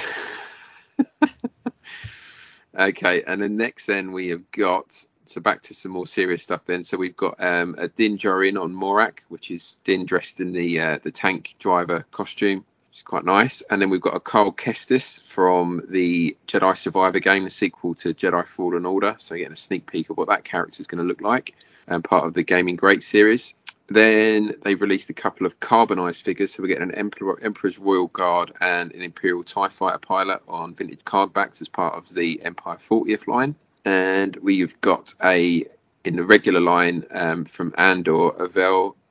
Okay, 2.78 3.24
and 3.24 3.42
then 3.42 3.56
next, 3.56 3.86
then 3.86 4.12
we 4.12 4.30
have 4.30 4.52
got 4.52 5.06
so 5.26 5.42
back 5.42 5.62
to 5.64 5.74
some 5.74 5.92
more 5.92 6.06
serious 6.06 6.44
stuff. 6.44 6.66
Then, 6.66 6.84
so 6.84 6.98
we've 6.98 7.16
got 7.16 7.42
um, 7.42 7.76
a 7.78 7.88
Din 7.88 8.18
Djarin 8.18 8.62
on 8.62 8.74
Morak, 8.74 9.20
which 9.30 9.50
is 9.50 9.80
Din 9.86 10.06
dressed 10.06 10.40
in 10.40 10.52
the 10.52 10.80
uh, 10.80 11.00
the 11.02 11.12
tank 11.12 11.56
driver 11.58 12.06
costume, 12.12 12.66
which 12.96 13.02
is 13.02 13.04
quite 13.04 13.26
nice. 13.26 13.62
And 13.70 13.82
then 13.82 13.90
we've 13.90 14.00
got 14.00 14.16
a 14.16 14.22
Cal 14.22 14.54
Kestis 14.54 15.22
from 15.22 15.82
the 15.90 16.38
Jedi 16.48 16.78
Survivor 16.78 17.20
game, 17.20 17.44
the 17.44 17.50
sequel 17.50 17.94
to 17.96 18.14
Jedi 18.14 18.48
Fallen 18.48 18.86
Order. 18.86 19.18
So 19.18 19.36
getting 19.36 19.52
a 19.52 19.58
sneak 19.58 19.92
peek 19.92 20.10
of 20.10 20.16
what 20.16 20.30
that 20.30 20.46
character 20.46 20.80
is 20.80 20.88
going 20.88 21.04
to 21.04 21.08
look 21.08 21.20
like, 21.20 21.56
and 21.90 22.02
part 22.02 22.24
of 22.24 22.34
the 22.34 22.42
Gaming 22.42 22.78
Great 22.78 23.04
series. 23.04 23.54
Then 23.88 24.56
they've 24.62 24.80
released 24.80 25.10
a 25.10 25.14
couple 25.14 25.46
of 25.46 25.60
carbonized 25.60 26.24
figures. 26.24 26.54
So 26.54 26.64
we're 26.64 26.70
getting 26.70 26.90
an 26.90 26.96
Emperor, 26.96 27.38
Emperor's 27.44 27.80
Royal 27.80 28.08
Guard 28.08 28.54
and 28.62 28.94
an 28.94 29.02
Imperial 29.02 29.44
TIE 29.44 29.68
Fighter 29.68 29.98
pilot 29.98 30.42
on 30.48 30.74
vintage 30.74 31.04
card 31.04 31.34
backs 31.34 31.60
as 31.60 31.68
part 31.68 31.96
of 31.96 32.10
the 32.14 32.42
Empire 32.44 32.78
40th 32.78 33.28
line. 33.28 33.56
And 33.84 34.38
we've 34.38 34.80
got 34.80 35.14
a, 35.22 35.66
in 36.06 36.16
the 36.16 36.24
regular 36.24 36.62
line 36.62 37.04
um, 37.12 37.44
from 37.44 37.74
Andor, 37.78 38.30
a 38.40 38.48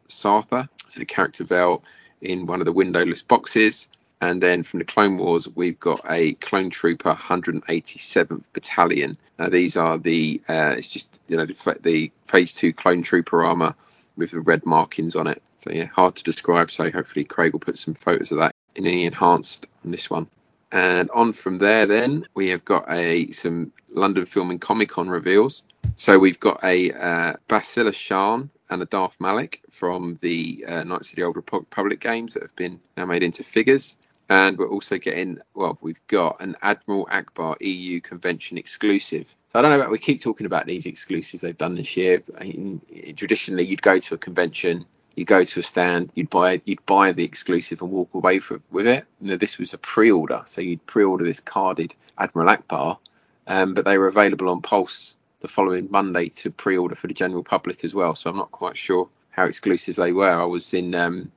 Sartha. 0.09 0.71
So 0.89 1.01
the 1.01 1.05
character 1.05 1.45
Vel 1.45 1.83
in 2.25 2.47
one 2.47 2.61
of 2.61 2.65
the 2.65 2.73
windowless 2.73 3.23
boxes. 3.23 3.89
And 4.21 4.43
then 4.43 4.63
from 4.63 4.79
the 4.79 4.85
Clone 4.85 5.19
Wars, 5.19 5.49
we've 5.49 5.79
got 5.81 6.01
a 6.09 6.33
Clone 6.35 6.71
Trooper 6.71 7.15
187th 7.15 8.45
Battalion. 8.53 9.19
Now 9.39 9.49
these 9.49 9.77
are 9.77 9.99
the, 9.99 10.41
uh, 10.49 10.75
it's 10.79 10.89
just, 10.89 11.21
you 11.29 11.37
know, 11.37 11.45
the, 11.45 11.77
the 11.83 12.13
Phase 12.27 12.55
2 12.55 12.73
Clone 12.73 13.03
Trooper 13.03 13.45
armor 13.45 13.75
with 14.17 14.31
the 14.31 14.41
red 14.41 14.65
markings 14.65 15.17
on 15.17 15.27
it. 15.27 15.43
So 15.59 15.71
yeah, 15.71 15.87
hard 15.87 16.15
to 16.17 16.23
describe. 16.23 16.71
So 16.71 16.91
hopefully 16.91 17.25
Craig 17.25 17.53
will 17.53 17.61
put 17.61 17.79
some 17.79 17.95
photos 17.95 18.33
of 18.33 18.39
that 18.39 18.55
in 18.77 18.87
any 18.87 19.05
enhanced 19.05 19.67
on 19.85 19.91
this 19.91 20.09
one. 20.09 20.27
And 20.73 21.11
on 21.11 21.33
from 21.33 21.59
there, 21.59 21.87
then 21.87 22.27
we 22.35 22.49
have 22.49 22.65
got 22.65 22.85
a 22.91 23.31
some 23.31 23.73
London 23.91 24.27
Film 24.27 24.51
and 24.51 24.61
Comic 24.61 24.89
Con 24.89 25.09
reveals. 25.09 25.63
So 25.97 26.19
we've 26.19 26.41
got 26.41 26.63
a 26.65 26.91
uh, 26.93 27.35
Bastila 27.49 27.95
Shan 27.95 28.51
and 28.71 28.83
a 28.83 28.87
Darth 28.87 29.17
Malak 29.21 29.61
from 29.71 30.17
the 30.21 30.65
uh, 30.67 30.85
Knights 30.85 31.11
of 31.11 31.17
the 31.17 31.23
Old 31.23 31.37
Republic 31.37 32.01
games 32.01 32.35
that 32.35 32.43
have 32.43 32.57
been 32.57 32.81
now 32.97 33.07
made 33.07 33.23
into 33.23 33.43
figures. 33.43 33.97
And 34.29 34.57
we're 34.57 34.71
also 34.71 34.97
getting, 34.97 35.39
well, 35.55 35.79
we've 35.83 36.05
got 36.07 36.41
an 36.41 36.57
Admiral 36.63 37.07
Ackbar 37.13 37.57
EU 37.61 38.01
convention 38.01 38.57
exclusive. 38.57 39.35
So 39.53 39.59
I 39.59 39.63
don't 39.63 39.71
know 39.71 39.77
about, 39.77 39.91
we 39.91 39.99
keep 39.99 40.23
talking 40.23 40.47
about 40.47 40.67
these 40.67 40.87
exclusives 40.87 41.43
they've 41.43 41.57
done 41.57 41.75
this 41.75 41.97
year. 41.97 42.23
I 42.39 42.45
mean, 42.45 42.81
traditionally, 43.17 43.67
you'd 43.67 43.83
go 43.83 43.99
to 43.99 44.15
a 44.15 44.19
convention, 44.19 44.87
you'd 45.15 45.27
go 45.27 45.45
to 45.45 45.61
a 45.61 45.63
stand, 45.63 46.11
you'd 46.15 46.31
buy 46.31 46.61
you'd 46.65 46.85
buy 46.87 47.13
the 47.13 47.25
exclusive 47.25 47.83
and 47.83 47.91
walk 47.91 48.15
away 48.15 48.39
for, 48.39 48.61
with 48.71 48.87
it. 48.87 49.05
Now, 49.21 49.37
this 49.37 49.59
was 49.59 49.75
a 49.75 49.79
pre-order, 49.79 50.43
so 50.47 50.63
you'd 50.63 50.85
pre-order 50.87 51.25
this 51.25 51.41
carded 51.41 51.95
Admiral 52.19 52.49
Ackbar, 52.49 52.99
um, 53.47 53.75
but 53.75 53.85
they 53.85 53.99
were 53.99 54.09
available 54.09 54.49
on 54.49 54.63
Pulse 54.63 55.15
the 55.45 55.49
following 55.49 55.87
Monday 55.91 56.31
to 56.31 56.51
pre-order 56.51 56.95
for 56.95 57.07
the 57.07 57.13
general 57.13 57.45
public 57.45 57.85
as 57.85 57.95
well. 57.95 58.15
So 58.15 58.31
I'm 58.31 58.37
not 58.37 58.51
quite 58.51 58.79
sure 58.79 59.09
how 59.31 59.45
exclusive 59.45 59.97
they 59.97 60.11
were. 60.11 60.31
I 60.31 60.45
was 60.45 60.73
in 60.73 60.95
um, 60.95 61.31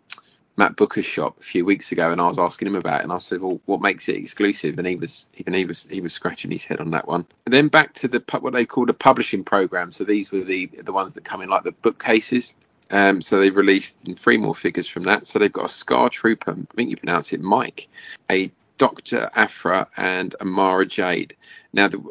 Matt 0.56 0.78
Booker's 0.78 1.06
shop 1.06 1.38
a 1.42 1.44
few 1.44 1.66
weeks 1.66 1.92
ago, 1.92 2.10
and 2.10 2.22
I 2.22 2.28
was 2.28 2.40
asking 2.40 2.70
him 2.70 2.78
about 2.78 3.02
it, 3.02 3.04
and 3.04 3.12
I 3.12 3.18
said, 3.18 3.42
"Well, 3.42 3.60
what 3.66 3.82
makes 3.82 4.08
it 4.08 4.16
exclusive?" 4.16 4.78
And 4.78 4.88
he 4.88 4.96
was 4.96 5.30
even 5.36 5.54
he 5.54 5.66
was 5.66 5.88
he 5.88 6.00
was 6.00 6.14
scratching 6.14 6.52
his 6.52 6.64
head 6.64 6.80
on 6.80 6.92
that 6.92 7.06
one. 7.06 7.26
And 7.46 7.54
then 7.54 7.68
back 7.68 7.94
to 7.96 8.08
the 8.08 8.24
what 8.40 8.54
they 8.54 8.66
call 8.66 8.86
the 8.86 8.94
publishing 8.94 9.44
program. 9.44 9.92
So 9.92 10.06
these 10.06 10.32
were 10.32 10.46
the 10.46 10.68
the 10.68 10.94
ones 10.94 11.14
that 11.14 11.26
come 11.26 11.42
in 11.42 11.50
like 11.50 11.64
the 11.64 11.74
bookcases. 11.74 12.54
Um, 12.90 13.22
so 13.22 13.42
they've 13.42 13.54
released 13.54 14.08
three 14.18 14.38
more 14.38 14.56
figures 14.56 14.88
from 14.88 15.04
that. 15.04 15.28
So 15.28 15.38
they've 15.38 15.52
got 15.52 15.66
a 15.66 15.70
Scar 15.70 16.08
Trooper, 16.08 16.52
I 16.52 16.76
think 16.76 16.90
you 16.90 16.96
pronounce 16.96 17.34
it 17.34 17.42
Mike, 17.42 17.90
a 18.32 18.50
Doctor 18.78 19.30
Aphra, 19.36 19.90
and 19.98 20.34
a 20.40 20.46
Mara 20.46 20.86
Jade. 20.86 21.36
Now, 21.74 21.90
the, 21.90 22.02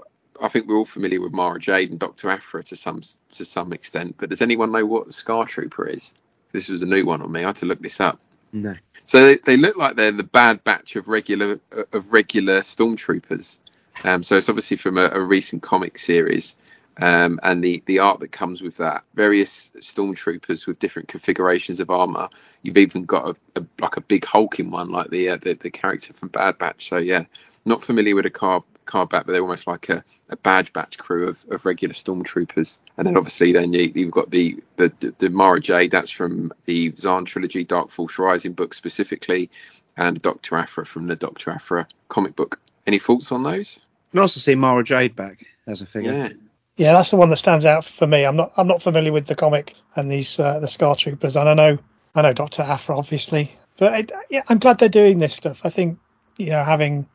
I 0.41 0.49
think 0.49 0.67
we're 0.67 0.77
all 0.77 0.85
familiar 0.85 1.21
with 1.21 1.33
Mara 1.33 1.59
Jade 1.59 1.91
and 1.91 1.99
Doctor 1.99 2.31
Aphra 2.31 2.63
to 2.65 2.77
some 2.77 3.01
to 3.31 3.45
some 3.45 3.73
extent, 3.73 4.17
but 4.19 4.31
does 4.31 4.43
anyone 4.43 4.73
know 4.73 4.87
what 4.87 5.07
the 5.07 5.13
Scar 5.13 5.47
Trooper 5.47 5.87
is? 5.87 6.15
This 6.53 6.69
was 6.69 6.83
a 6.83 6.87
new 6.87 7.05
one 7.05 7.23
on 7.23 7.31
me. 7.31 7.43
I 7.43 7.49
had 7.49 7.57
to 7.57 7.67
look 7.67 7.81
this 7.81 8.01
up. 8.01 8.21
No. 8.53 8.75
So 9.05 9.25
they, 9.25 9.37
they 9.39 9.57
look 9.57 9.77
like 9.77 9.97
they're 9.97 10.13
the 10.13 10.23
bad 10.23 10.65
batch 10.65 10.97
of 10.97 11.09
regular 11.09 11.61
of 11.93 12.13
regular 12.13 12.61
stormtroopers. 12.61 13.61
Um, 14.05 14.23
so 14.23 14.37
it's 14.37 14.49
obviously 14.49 14.77
from 14.77 14.99
a, 14.99 15.07
a 15.13 15.21
recent 15.21 15.63
comic 15.63 15.97
series, 15.99 16.57
um, 17.01 17.39
and 17.43 17.63
the 17.63 17.83
the 17.87 18.01
art 18.01 18.21
that 18.21 18.33
comes 18.33 18.63
with 18.63 18.77
that. 18.79 19.05
Various 19.15 19.71
stormtroopers 19.77 20.67
with 20.67 20.79
different 20.79 21.09
configurations 21.09 21.81
of 21.81 21.91
armor. 21.91 22.29
You've 22.63 22.79
even 22.79 23.05
got 23.05 23.37
a, 23.57 23.61
a 23.61 23.67
like 23.81 23.97
a 23.97 24.01
big 24.01 24.25
hulking 24.25 24.71
one, 24.71 24.91
like 24.91 25.11
the, 25.11 25.31
uh, 25.31 25.37
the 25.37 25.55
the 25.55 25.71
character 25.71 26.13
from 26.13 26.29
Bad 26.29 26.59
Batch. 26.59 26.89
So 26.89 26.97
yeah, 26.99 27.25
not 27.65 27.83
familiar 27.83 28.15
with 28.15 28.27
a 28.27 28.31
car 28.31 28.63
car 28.87 29.07
bat, 29.07 29.25
but 29.27 29.33
they're 29.33 29.43
almost 29.43 29.67
like 29.67 29.89
a, 29.89 30.05
a 30.31 30.37
badge 30.37 30.73
batch 30.73 30.99
crew 30.99 31.29
of, 31.29 31.45
of 31.51 31.67
regular 31.67 31.93
stormtroopers. 31.93 32.79
And 32.97 33.07
then 33.07 33.17
obviously 33.17 33.53
then 33.53 33.73
you, 33.73 33.93
you've 33.95 34.13
got 34.13 34.31
the 34.31 34.63
the, 34.77 34.93
the, 35.01 35.15
the 35.19 35.31
Mara 35.31 35.61
Jade. 35.61 35.91
That's 35.91 36.11
from 36.11 36.53
the 36.65 36.95
Zahn 36.97 37.25
trilogy, 37.25 37.65
Dark 37.65 37.91
Force 37.91 38.19
Rising 38.19 38.53
book 38.53 38.73
specifically, 38.73 39.51
and 39.97 40.21
Doctor 40.23 40.57
Aphra 40.57 40.87
from 40.87 41.07
the 41.07 41.17
Doctor 41.17 41.51
Aphra 41.51 41.87
comic 42.09 42.37
book. 42.37 42.61
Any 42.87 42.99
thoughts 42.99 43.33
on 43.33 43.43
those? 43.43 43.79
Nice 44.13 44.35
to 44.35 44.41
see 44.41 44.55
Mara 44.55 44.85
Jade 44.85 45.17
back 45.17 45.45
as 45.67 45.83
a 45.83 45.87
figure. 45.87 46.13
Yeah. 46.13 46.29
Yeah, 46.77 46.93
that's 46.93 47.11
the 47.11 47.17
one 47.17 47.31
that 47.31 47.39
stands 47.39 47.65
out 47.65 47.87
for 47.87 48.07
me. 48.07 48.25
I'm 48.25 48.37
not 48.37 48.53
I'm 48.57 48.67
not 48.67 48.83
familiar 48.83 49.11
with 49.11 49.27
the 49.27 49.35
comic 49.35 49.75
and 49.95 50.11
these 50.11 50.39
uh, 50.39 50.61
the 50.61 50.69
Scar 50.69 50.95
Troopers, 50.95 51.35
and 51.35 51.49
I 51.49 51.55
know 51.55 51.79
I 52.15 52.23
know 52.23 52.35
Doctor 52.35 52.63
Aphra 52.63 52.99
obviously, 52.99 53.51
but 53.79 53.99
it, 53.99 54.13
yeah, 54.29 54.43
I'm 54.49 54.59
glad 54.59 54.79
they're 54.79 54.91
doing 54.91 55.19
this 55.19 55.35
stuff. 55.35 55.63
I 55.65 55.71
think 55.71 55.99
you 56.37 56.51
know 56.51 56.63
having 56.63 57.07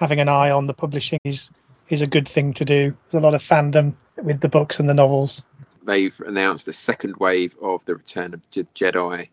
having 0.00 0.18
an 0.18 0.28
eye 0.28 0.50
on 0.50 0.66
the 0.66 0.74
publishing 0.74 1.20
is 1.24 1.50
is 1.90 2.00
a 2.00 2.06
good 2.06 2.26
thing 2.26 2.54
to 2.54 2.64
do. 2.64 2.96
There's 3.10 3.22
a 3.22 3.24
lot 3.24 3.34
of 3.34 3.42
fandom 3.42 3.94
with 4.16 4.40
the 4.40 4.48
books 4.48 4.80
and 4.80 4.88
the 4.88 4.94
novels. 4.94 5.42
They've 5.84 6.18
announced 6.24 6.66
the 6.66 6.72
second 6.72 7.16
wave 7.16 7.54
of 7.60 7.84
the 7.84 7.96
Return 7.96 8.32
of 8.34 8.50
Je- 8.50 8.62
Jedi 8.74 9.28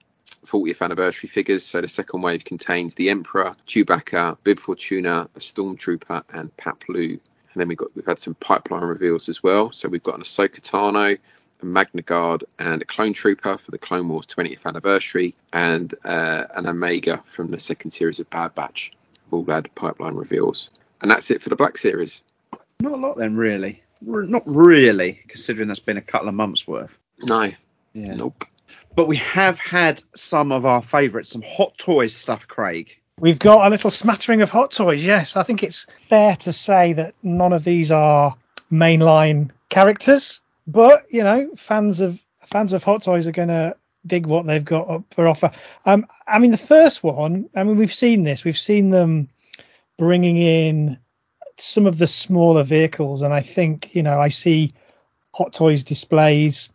40th 0.46 0.82
anniversary 0.82 1.30
figures. 1.30 1.64
So 1.66 1.82
the 1.82 1.88
second 1.88 2.22
wave 2.22 2.44
contains 2.44 2.96
the 2.96 3.10
Emperor, 3.10 3.54
Chewbacca, 3.68 4.38
Bib 4.44 4.60
Fortuna, 4.60 5.30
a 5.36 5.40
Stormtrooper, 5.40 6.24
and 6.34 6.56
Paploo. 6.58 7.12
And 7.12 7.62
then 7.62 7.68
we've 7.68 7.78
got 7.78 7.96
we've 7.96 8.06
had 8.06 8.20
some 8.20 8.36
pipeline 8.36 8.84
reveals 8.84 9.30
as 9.30 9.42
well. 9.44 9.72
So 9.72 9.88
we've 9.88 10.04
got 10.04 10.16
an 10.16 10.22
Ahsoka 10.22 10.60
Tano, 10.60 11.18
a 11.62 11.66
Magna 11.66 12.02
Guard, 12.02 12.44
and 12.60 12.82
a 12.82 12.86
Clone 12.86 13.14
Trooper 13.14 13.58
for 13.58 13.72
the 13.72 13.78
Clone 13.78 14.10
Wars 14.10 14.26
20th 14.26 14.66
anniversary, 14.66 15.36
and 15.54 15.94
uh, 16.04 16.46
an 16.56 16.66
Omega 16.66 17.22
from 17.26 17.52
the 17.52 17.60
second 17.60 17.92
series 17.92 18.20
of 18.20 18.30
Bad 18.32 18.56
Batch. 18.56 18.92
All 19.32 19.46
had 19.46 19.74
pipeline 19.76 20.16
reveals, 20.16 20.70
and 21.02 21.12
that's 21.12 21.32
it 21.32 21.42
for 21.42 21.50
the 21.50 21.56
Black 21.56 21.78
Series. 21.78 22.22
Not 22.80 22.94
a 22.94 22.96
lot 22.96 23.18
then, 23.18 23.36
really. 23.36 23.84
R- 24.08 24.24
Not 24.24 24.44
really, 24.46 25.22
considering 25.28 25.68
that's 25.68 25.80
been 25.80 25.98
a 25.98 26.02
couple 26.02 26.30
of 26.30 26.36
months 26.36 26.68
worth. 26.68 26.98
No, 27.28 27.52
Yeah. 27.94 28.14
nope. 28.16 28.44
But 28.96 29.08
we 29.08 29.18
have 29.18 29.58
had 29.60 30.02
some 30.16 30.52
of 30.52 30.66
our 30.66 30.82
favourites, 30.82 31.30
some 31.30 31.42
hot 31.46 31.78
toys 31.78 32.16
stuff, 32.16 32.48
Craig. 32.48 32.98
We've 33.20 33.40
got 33.40 33.66
a 33.66 33.70
little 33.70 33.90
smattering 33.90 34.42
of 34.44 34.50
hot 34.52 34.72
toys. 34.72 35.04
Yes, 35.04 35.36
I 35.36 35.44
think 35.44 35.64
it's 35.64 35.88
fair 35.98 36.36
to 36.38 36.54
say 36.54 36.94
that 36.94 37.16
none 37.24 37.54
of 37.54 37.64
these 37.64 37.92
are 37.92 38.36
mainline 38.72 39.50
characters, 39.70 40.40
but 40.68 41.06
you 41.10 41.24
know, 41.24 41.50
fans 41.56 42.00
of 42.00 42.20
fans 42.46 42.74
of 42.74 42.84
hot 42.84 43.04
toys 43.04 43.26
are 43.28 43.32
going 43.32 43.48
to 43.48 43.76
dig 44.08 44.26
what 44.26 44.46
they've 44.46 44.64
got 44.64 44.90
up 44.90 45.04
for 45.14 45.28
offer. 45.28 45.52
Um, 45.86 46.08
I 46.28 46.40
mean, 46.40 46.52
the 46.52 46.58
first 46.58 47.04
one. 47.04 47.50
I 47.56 47.64
mean, 47.64 47.78
we've 47.78 47.94
seen 47.94 48.24
this. 48.24 48.44
We've 48.44 48.58
seen 48.58 48.90
them 48.90 49.30
bringing 49.98 50.38
in 50.38 51.00
some 51.58 51.86
of 51.86 51.98
the 51.98 52.08
smaller 52.08 52.64
vehicles, 52.64 53.22
and 53.22 53.34
I 53.34 53.42
think 53.42 53.94
you 53.94 54.04
know, 54.04 54.20
I 54.20 54.30
see 54.30 54.74
hot 55.34 55.54
toys 55.54 55.84
displays, 55.84 56.70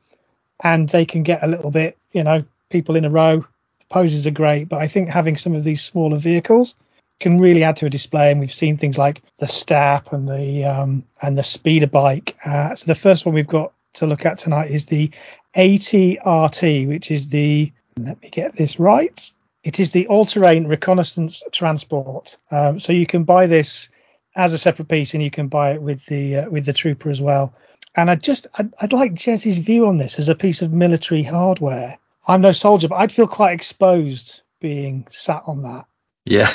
and 0.62 0.88
they 0.88 1.04
can 1.04 1.22
get 1.22 1.42
a 1.42 1.48
little 1.48 1.70
bit, 1.70 1.98
you 2.12 2.24
know, 2.24 2.44
people 2.70 2.96
in 2.96 3.04
a 3.04 3.10
row. 3.10 3.44
Poses 3.88 4.26
are 4.26 4.30
great, 4.32 4.68
but 4.68 4.80
I 4.80 4.88
think 4.88 5.08
having 5.08 5.36
some 5.36 5.54
of 5.54 5.64
these 5.64 5.82
smaller 5.82 6.18
vehicles 6.18 6.74
can 7.20 7.38
really 7.38 7.62
add 7.62 7.76
to 7.76 7.86
a 7.86 7.90
display. 7.90 8.30
And 8.30 8.40
we've 8.40 8.52
seen 8.52 8.76
things 8.76 8.96
like 8.96 9.22
the 9.38 9.46
Stap 9.46 10.12
and 10.12 10.26
the 10.28 10.64
um, 10.64 11.04
and 11.20 11.36
the 11.36 11.42
speeder 11.42 11.86
bike. 11.86 12.36
Uh, 12.44 12.74
so 12.74 12.86
the 12.86 12.94
first 12.94 13.26
one 13.26 13.34
we've 13.34 13.46
got 13.46 13.72
to 13.94 14.06
look 14.06 14.24
at 14.24 14.38
tonight 14.38 14.70
is 14.70 14.86
the 14.86 15.10
ATRT, 15.54 16.88
which 16.88 17.10
is 17.10 17.28
the 17.28 17.72
let 17.98 18.20
me 18.22 18.30
get 18.30 18.56
this 18.56 18.78
right. 18.78 19.32
It 19.64 19.78
is 19.78 19.90
the 19.90 20.08
all-terrain 20.08 20.66
reconnaissance 20.66 21.42
transport. 21.52 22.36
Um, 22.50 22.80
so 22.80 22.92
you 22.92 23.06
can 23.06 23.24
buy 23.24 23.46
this 23.46 23.88
as 24.34 24.52
a 24.52 24.58
separate 24.58 24.88
piece, 24.88 25.14
and 25.14 25.22
you 25.22 25.30
can 25.30 25.48
buy 25.48 25.72
it 25.72 25.82
with 25.82 26.04
the 26.06 26.38
uh, 26.38 26.50
with 26.50 26.64
the 26.64 26.72
trooper 26.72 27.10
as 27.10 27.20
well. 27.20 27.54
And 27.94 28.10
I 28.10 28.16
just 28.16 28.46
I'd, 28.54 28.72
I'd 28.80 28.92
like 28.92 29.14
Jez's 29.14 29.58
view 29.58 29.86
on 29.86 29.98
this 29.98 30.18
as 30.18 30.28
a 30.28 30.34
piece 30.34 30.62
of 30.62 30.72
military 30.72 31.22
hardware. 31.22 31.98
I'm 32.26 32.40
no 32.40 32.52
soldier, 32.52 32.88
but 32.88 32.96
I'd 32.96 33.12
feel 33.12 33.26
quite 33.26 33.52
exposed 33.52 34.42
being 34.60 35.06
sat 35.10 35.42
on 35.46 35.62
that. 35.62 35.86
Yeah, 36.24 36.50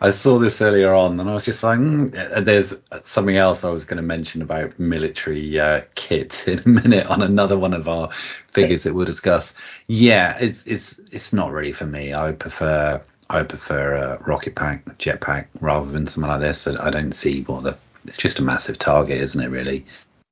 I 0.00 0.10
saw 0.10 0.38
this 0.38 0.60
earlier 0.60 0.92
on, 0.92 1.18
and 1.18 1.28
I 1.30 1.34
was 1.34 1.44
just 1.44 1.62
like, 1.62 1.78
mm, 1.78 2.44
"There's 2.44 2.82
something 3.04 3.36
else 3.36 3.64
I 3.64 3.70
was 3.70 3.84
going 3.84 3.96
to 3.96 4.02
mention 4.02 4.42
about 4.42 4.78
military 4.78 5.58
uh, 5.58 5.82
kit 5.94 6.44
in 6.48 6.58
a 6.60 6.68
minute 6.68 7.06
on 7.06 7.22
another 7.22 7.58
one 7.58 7.72
of 7.72 7.88
our 7.88 8.10
figures 8.12 8.82
that 8.84 8.94
we'll 8.94 9.06
discuss." 9.06 9.54
Yeah, 9.86 10.36
it's 10.38 10.66
it's 10.66 10.98
it's 11.10 11.32
not 11.32 11.50
really 11.52 11.72
for 11.72 11.86
me. 11.86 12.12
I 12.14 12.32
prefer 12.32 13.00
I 13.30 13.42
prefer 13.42 13.94
a 13.94 14.18
rocket 14.24 14.54
pack, 14.54 14.84
jetpack, 14.98 15.46
rather 15.60 15.90
than 15.90 16.06
something 16.06 16.30
like 16.30 16.40
this. 16.40 16.66
I 16.66 16.90
don't 16.90 17.12
see 17.12 17.42
what 17.42 17.62
the. 17.64 17.76
It's 18.06 18.18
just 18.18 18.38
a 18.38 18.42
massive 18.42 18.78
target, 18.78 19.18
isn't 19.18 19.42
it? 19.42 19.48
Really. 19.48 19.86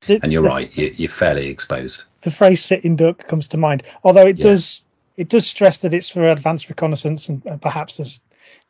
The- 0.07 0.21
And 0.23 0.31
you're 0.31 0.43
the- 0.43 0.49
right. 0.49 0.77
You, 0.77 0.95
you're 0.97 1.11
fairly 1.11 1.47
exposed. 1.49 2.05
the 2.23 2.31
phrase 2.31 2.63
"sitting 2.65 2.97
duck" 2.97 3.27
comes 3.27 3.49
to 3.49 3.57
mind. 3.57 3.83
Although 4.05 4.27
it 4.27 4.39
Yeah. 4.39 4.45
does 4.45 4.85
it 5.17 5.29
does 5.29 5.47
stress 5.47 5.79
that 5.79 5.95
it's 5.95 6.11
for 6.11 6.25
advanced 6.27 6.69
reconnaissance 6.69 7.29
and, 7.29 7.41
and 7.47 7.63
perhaps 7.63 7.97
there's 7.97 8.21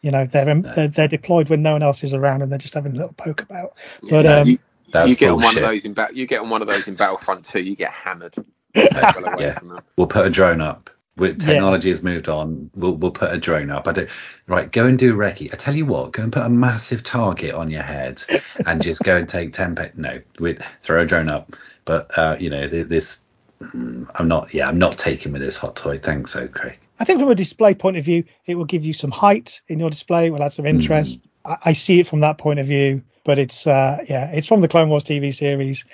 you 0.05 0.11
know 0.11 0.27
they're, 0.27 0.55
they're 0.61 0.89
they're 0.89 1.09
deployed 1.09 1.49
when 1.49 1.63
no 1.63 1.73
one 1.73 1.83
else 1.83 2.05
is 2.05 2.13
around 2.15 2.43
and 2.43 2.53
they're 2.53 2.59
just 2.59 2.75
having 2.75 2.93
a 2.93 2.97
little 2.97 3.15
poke 3.15 3.43
about. 3.43 3.75
But 4.03 4.25
Yeah, 4.25 4.37
um, 4.39 4.49
you, 4.49 4.59
That's 4.93 5.11
you 5.11 5.17
get 5.17 5.31
on 5.31 5.41
one 5.41 5.57
of 5.57 5.63
those 5.63 5.85
in 5.85 5.95
bat. 5.95 6.15
You 6.15 6.27
get 6.27 6.41
on 6.43 6.51
one 6.51 6.61
of 6.63 6.69
those 6.69 6.87
in 6.87 6.95
Battlefront 6.95 7.45
2, 7.47 7.61
You 7.61 7.75
get 7.75 7.91
hammered. 7.93 8.35
Well 8.75 9.27
away 9.27 9.45
Yeah. 9.45 9.59
from 9.59 9.69
them. 9.69 9.81
We'll 9.97 10.07
put 10.09 10.27
a 10.27 10.31
drone 10.31 10.61
up. 10.61 10.91
With 11.17 11.41
Yeah. 11.43 11.53
technology 11.55 11.91
has 11.91 12.03
moved 12.03 12.29
on, 12.29 12.71
we'll 12.75 12.97
we'll 12.97 13.13
put 13.13 13.33
a 13.33 13.39
drone 13.39 13.71
up. 13.71 13.87
I 13.87 13.93
don't 13.93 14.09
right. 14.49 14.71
Go 14.71 14.87
and 14.87 14.99
do 14.99 15.15
recce. 15.15 15.53
I 15.53 15.57
tell 15.57 15.75
you 15.75 15.87
what, 15.87 16.11
go 16.11 16.25
and 16.25 16.33
put 16.33 16.43
a 16.45 16.49
massive 16.49 17.05
target 17.05 17.55
on 17.55 17.71
your 17.71 17.83
head, 17.83 18.21
and 18.67 18.83
just 18.83 19.01
go 19.05 19.17
and 19.17 19.29
take 19.29 19.53
ten. 19.53 19.77
Pe- 19.77 19.93
no, 19.95 20.21
with 20.41 20.61
throw 20.83 21.03
a 21.03 21.07
drone 21.07 21.31
up. 21.31 21.55
But 21.85 22.19
uh, 22.19 22.37
you 22.41 22.51
know 22.51 22.69
th- 22.69 22.89
this. 22.89 23.21
Mm, 23.75 24.11
I'm 24.15 24.29
not. 24.29 24.53
Yeah, 24.55 24.69
I'm 24.69 24.79
not 24.79 24.99
taking 24.99 25.33
with 25.33 25.43
this 25.43 25.57
hot 25.57 25.77
toy. 25.77 25.99
Thanks, 25.99 26.35
Craig. 26.53 26.79
I 26.99 27.05
think 27.05 27.21
from 27.21 27.31
a 27.31 27.35
display 27.35 27.75
point 27.75 27.97
of 27.97 28.05
view, 28.05 28.25
it 28.47 28.55
will 28.55 28.65
give 28.65 28.85
you 28.85 28.93
some 28.93 29.11
height 29.11 29.61
in 29.69 29.79
your 29.79 29.91
display. 29.91 30.27
It 30.27 30.31
will 30.31 30.43
add 30.43 30.53
some 30.53 30.67
interest. 30.67 31.27
I, 31.45 31.57
I 31.65 31.73
see 31.73 32.01
it 32.01 32.07
from 32.07 32.21
that 32.21 32.39
point 32.39 32.61
of 32.61 32.67
view. 32.67 33.03
But 33.25 33.39
it's 33.39 33.67
uh, 33.67 34.05
yeah, 34.09 34.31
it's 34.33 34.47
from 34.47 34.61
the 34.61 34.69
Clone 34.69 34.91
Wars 34.91 35.05
TV 35.05 35.35
series. 35.35 35.85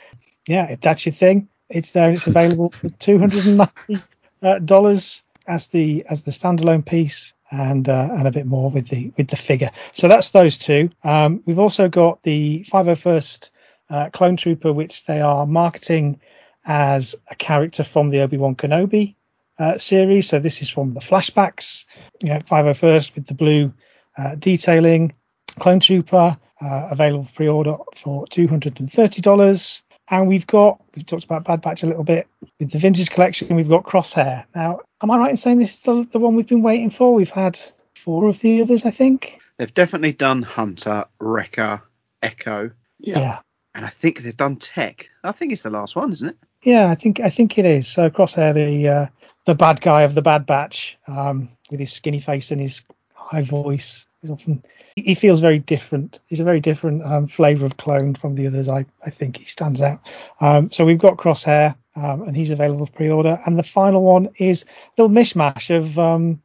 Yeah, 0.46 0.70
if 0.70 0.80
that's 0.80 1.06
your 1.06 1.12
thing, 1.12 1.48
it's 1.68 1.92
there. 1.92 2.10
It's 2.10 2.26
available 2.26 2.70
for 2.70 2.88
two 2.98 3.18
hundred 3.18 3.46
and 3.46 3.56
ninety 3.58 4.04
uh, 4.42 4.58
dollars 4.58 5.22
as 5.46 5.68
the 5.68 6.04
as 6.08 6.22
the 6.22 6.32
standalone 6.32 6.84
piece, 6.84 7.34
and 7.50 7.88
uh, 7.88 8.08
and 8.12 8.26
a 8.26 8.32
bit 8.32 8.46
more 8.46 8.70
with 8.70 8.88
the 8.88 9.12
with 9.16 9.28
the 9.28 9.36
figure. 9.36 9.70
So 9.92 10.08
that's 10.08 10.30
those 10.30 10.58
two. 10.58 10.90
Um, 11.02 11.42
we've 11.46 11.58
also 11.58 11.88
got 11.88 12.22
the 12.22 12.64
501st 12.70 13.50
uh, 13.90 14.10
Clone 14.10 14.36
Trooper, 14.36 14.72
which 14.72 15.04
they 15.04 15.20
are 15.20 15.46
marketing 15.46 16.20
as 16.64 17.14
a 17.28 17.34
character 17.34 17.84
from 17.84 18.10
the 18.10 18.20
Obi 18.20 18.36
Wan 18.36 18.54
Kenobi 18.54 19.14
uh, 19.58 19.78
series. 19.78 20.28
So 20.28 20.38
this 20.38 20.62
is 20.62 20.68
from 20.70 20.94
the 20.94 21.00
flashbacks. 21.00 21.84
Yeah, 22.22 22.38
501st 22.40 23.14
with 23.14 23.26
the 23.26 23.34
blue 23.34 23.72
uh, 24.16 24.34
detailing. 24.36 25.14
Clone 25.58 25.80
Trooper 25.80 26.38
uh, 26.60 26.88
available 26.90 27.24
for 27.24 27.32
pre-order 27.34 27.76
for 27.96 28.26
two 28.26 28.46
hundred 28.46 28.78
and 28.80 28.90
thirty 28.90 29.20
dollars. 29.20 29.82
And 30.08 30.26
we've 30.28 30.46
got 30.46 30.80
we've 30.94 31.06
talked 31.06 31.24
about 31.24 31.44
Bad 31.44 31.60
Batch 31.62 31.82
a 31.82 31.86
little 31.86 32.04
bit 32.04 32.26
with 32.58 32.70
the 32.70 32.78
vintage 32.78 33.10
collection. 33.10 33.54
We've 33.54 33.68
got 33.68 33.84
Crosshair. 33.84 34.44
Now, 34.54 34.80
am 35.02 35.10
I 35.10 35.18
right 35.18 35.30
in 35.30 35.36
saying 35.36 35.58
this 35.58 35.74
is 35.74 35.78
the, 35.80 36.06
the 36.10 36.18
one 36.18 36.34
we've 36.36 36.46
been 36.48 36.62
waiting 36.62 36.90
for? 36.90 37.14
We've 37.14 37.30
had 37.30 37.58
four 37.94 38.28
of 38.28 38.40
the 38.40 38.62
others, 38.62 38.84
I 38.84 38.90
think. 38.90 39.38
They've 39.56 39.72
definitely 39.72 40.12
done 40.12 40.42
Hunter, 40.42 41.04
Wrecker, 41.20 41.82
Echo, 42.22 42.70
Yeah. 42.98 43.38
and 43.74 43.84
I 43.84 43.88
think 43.88 44.20
they've 44.20 44.36
done 44.36 44.56
Tech. 44.56 45.10
I 45.22 45.32
think 45.32 45.52
it's 45.52 45.62
the 45.62 45.70
last 45.70 45.94
one, 45.96 46.10
isn't 46.12 46.28
it? 46.30 46.38
Yeah, 46.62 46.90
I 46.90 46.94
think 46.94 47.20
I 47.20 47.30
think 47.30 47.58
it 47.58 47.64
is. 47.64 47.88
So 47.88 48.10
Crosshair, 48.10 48.54
the 48.54 48.88
uh, 48.88 49.06
the 49.46 49.54
bad 49.54 49.80
guy 49.80 50.02
of 50.02 50.14
the 50.14 50.22
Bad 50.22 50.46
Batch, 50.46 50.98
um, 51.06 51.48
with 51.70 51.80
his 51.80 51.92
skinny 51.92 52.20
face 52.20 52.50
and 52.50 52.60
his 52.60 52.82
high 53.14 53.42
voice, 53.42 54.08
he's 54.20 54.30
often 54.30 54.62
he 54.94 55.14
feels 55.14 55.40
very 55.40 55.58
different. 55.58 56.20
He's 56.26 56.40
a 56.40 56.44
very 56.44 56.60
different 56.60 57.04
um, 57.04 57.28
flavour 57.28 57.64
of 57.64 57.76
clone 57.76 58.14
from 58.14 58.34
the 58.34 58.46
others. 58.46 58.68
I 58.68 58.84
I 59.04 59.10
think 59.10 59.38
he 59.38 59.46
stands 59.46 59.80
out. 59.80 60.00
Um, 60.40 60.70
so 60.70 60.84
we've 60.84 60.98
got 60.98 61.16
Crosshair, 61.16 61.76
um, 61.96 62.22
and 62.22 62.36
he's 62.36 62.50
available 62.50 62.86
for 62.86 62.92
pre-order. 62.92 63.40
And 63.46 63.58
the 63.58 63.62
final 63.62 64.02
one 64.02 64.28
is 64.36 64.64
a 64.64 65.02
little 65.02 65.14
mishmash 65.14 65.74
of 65.74 65.98
um, 65.98 66.42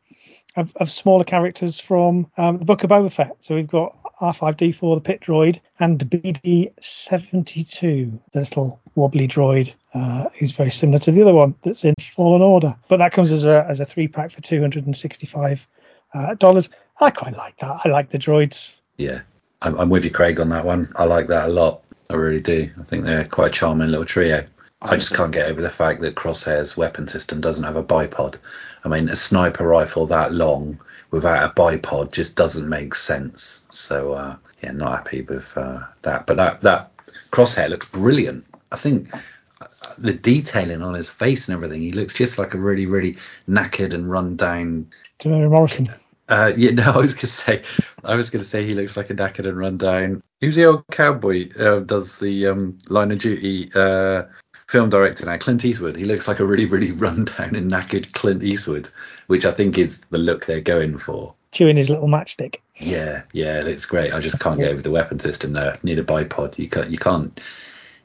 of, 0.56 0.74
of 0.78 0.90
smaller 0.90 1.26
characters 1.26 1.82
from 1.82 2.32
um, 2.38 2.60
the 2.60 2.66
Book 2.66 2.86
of 2.86 2.90
Boba 2.90 3.12
Fett. 3.12 3.36
So 3.42 3.56
we've 3.56 3.68
got 3.68 3.98
R5D4, 4.22 4.96
the 4.96 5.02
pit 5.02 5.22
droid, 5.22 5.60
and 5.80 6.00
BD72, 6.00 8.20
the 8.32 8.40
little 8.40 8.80
wobbly 8.96 9.28
droid, 9.28 9.74
uh, 9.94 10.30
who's 10.38 10.54
very 10.54 10.72
similar 10.72 11.00
to 11.00 11.12
the 11.12 11.22
other 11.22 11.34
one 11.34 11.56
that's 11.62 11.84
in 11.84 11.94
Fallen 12.00 12.42
Order. 12.42 12.78
But 12.88 12.98
that 12.98 13.12
comes 13.12 13.32
as 13.32 13.46
a 13.46 13.66
as 13.70 13.80
a 13.80 13.86
three 13.86 14.08
pack 14.08 14.32
for 14.32 14.42
two 14.42 14.62
hundred 14.62 14.86
and 14.86 14.96
sixty 14.96 15.28
five 15.28 15.68
uh, 16.14 16.36
dollars. 16.36 16.70
I 17.00 17.12
quite 17.12 17.36
like 17.36 17.58
that. 17.58 17.82
I 17.84 17.90
like 17.90 18.10
the 18.10 18.18
droids. 18.18 18.80
Yeah, 18.98 19.22
I'm, 19.62 19.78
I'm 19.78 19.90
with 19.90 20.06
you, 20.06 20.12
Craig, 20.12 20.40
on 20.40 20.50
that 20.50 20.66
one. 20.66 20.92
I 20.96 21.04
like 21.04 21.28
that 21.28 21.50
a 21.50 21.52
lot. 21.52 21.84
I 22.10 22.16
really 22.16 22.40
do. 22.40 22.72
I 22.80 22.84
think 22.84 23.04
they're 23.04 23.26
quite 23.26 23.48
a 23.48 23.52
charming 23.52 23.90
little 23.90 24.06
trio. 24.06 24.46
I 24.82 24.98
just 24.98 25.16
can't 25.16 25.32
get 25.32 25.50
over 25.50 25.62
the 25.62 25.70
fact 25.70 26.02
that 26.02 26.16
Crosshair's 26.16 26.78
weapon 26.78 27.08
system 27.08 27.42
doesn't 27.42 27.64
have 27.64 27.76
a 27.76 27.84
bipod. 27.84 28.38
I 28.84 28.88
mean, 28.88 29.10
a 29.10 29.16
sniper 29.16 29.66
rifle 29.66 30.06
that 30.08 30.32
long 30.32 30.80
without 31.16 31.50
a 31.50 31.54
bipod 31.54 32.12
just 32.12 32.36
doesn't 32.36 32.68
make 32.68 32.94
sense. 32.94 33.68
So 33.72 34.14
uh, 34.14 34.36
yeah, 34.62 34.72
not 34.72 34.98
happy 34.98 35.22
with 35.22 35.58
uh, 35.58 35.80
that. 36.02 36.28
But 36.28 36.38
that 36.38 36.62
that 36.62 36.98
Crosshair 37.32 37.70
looks 37.70 37.88
brilliant. 37.88 38.46
I 38.72 38.76
think 38.76 39.16
uh, 39.62 39.68
the 39.98 40.14
detailing 40.14 40.84
on 40.84 40.94
his 40.94 41.10
face 41.10 41.48
and 41.48 41.56
everything, 41.56 41.82
he 41.82 41.94
looks 41.94 42.14
just 42.14 42.38
like 42.38 42.54
a 42.54 42.60
really 42.60 42.86
really 42.86 43.18
knackered 43.48 43.94
and 43.94 44.10
run 44.10 44.36
down. 44.36 44.88
Temuera 45.20 45.50
Morrison. 45.50 45.90
Uh, 46.28 46.52
yeah, 46.58 46.72
no, 46.74 46.92
I 46.92 46.98
was 46.98 47.16
gonna 47.16 47.28
say, 47.28 47.64
I 48.04 48.16
was 48.16 48.30
gonna 48.30 48.44
say 48.44 48.66
he 48.66 48.74
looks 48.74 48.98
like 48.98 49.10
a 49.10 49.16
knackered 49.16 49.48
and 49.48 49.58
run 49.58 49.78
down. 49.78 50.22
Who's 50.42 50.56
the 50.56 50.66
old 50.66 50.84
cowboy? 50.92 51.50
Uh, 51.58 51.80
does 51.80 52.20
the 52.20 52.48
um, 52.48 52.78
line 52.90 53.12
of 53.12 53.20
duty 53.20 53.70
uh, 53.74 54.24
film 54.68 54.90
director 54.90 55.26
now, 55.26 55.38
Clint 55.38 55.66
Eastwood. 55.66 55.96
He 55.96 56.06
looks 56.06 56.28
like 56.28 56.40
a 56.40 56.46
really, 56.46 56.66
really 56.66 56.92
run 56.94 57.26
down 57.26 57.56
and 57.56 57.70
knackered 57.70 58.12
Clint 58.14 58.44
Eastwood, 58.44 58.90
which 59.28 59.46
I 59.46 59.52
think 59.52 59.78
is 59.78 60.02
the 60.10 60.18
look 60.18 60.46
they're 60.46 60.62
going 60.62 60.98
for. 60.98 61.34
Chewing 61.52 61.78
his 61.78 61.90
little 61.90 62.08
matchstick. 62.08 62.58
Yeah, 62.76 63.24
yeah, 63.32 63.62
it's 63.66 63.86
great. 63.86 64.14
I 64.14 64.20
just 64.20 64.40
can't 64.40 64.60
get 64.60 64.72
over 64.72 64.82
the 64.82 64.92
weapon 64.92 65.20
system 65.20 65.54
there. 65.54 65.78
Need 65.84 66.00
a 66.00 66.04
bipod. 66.04 66.60
You 66.60 66.68
can't, 66.68 66.90
you 66.90 66.98
can't, 66.98 67.40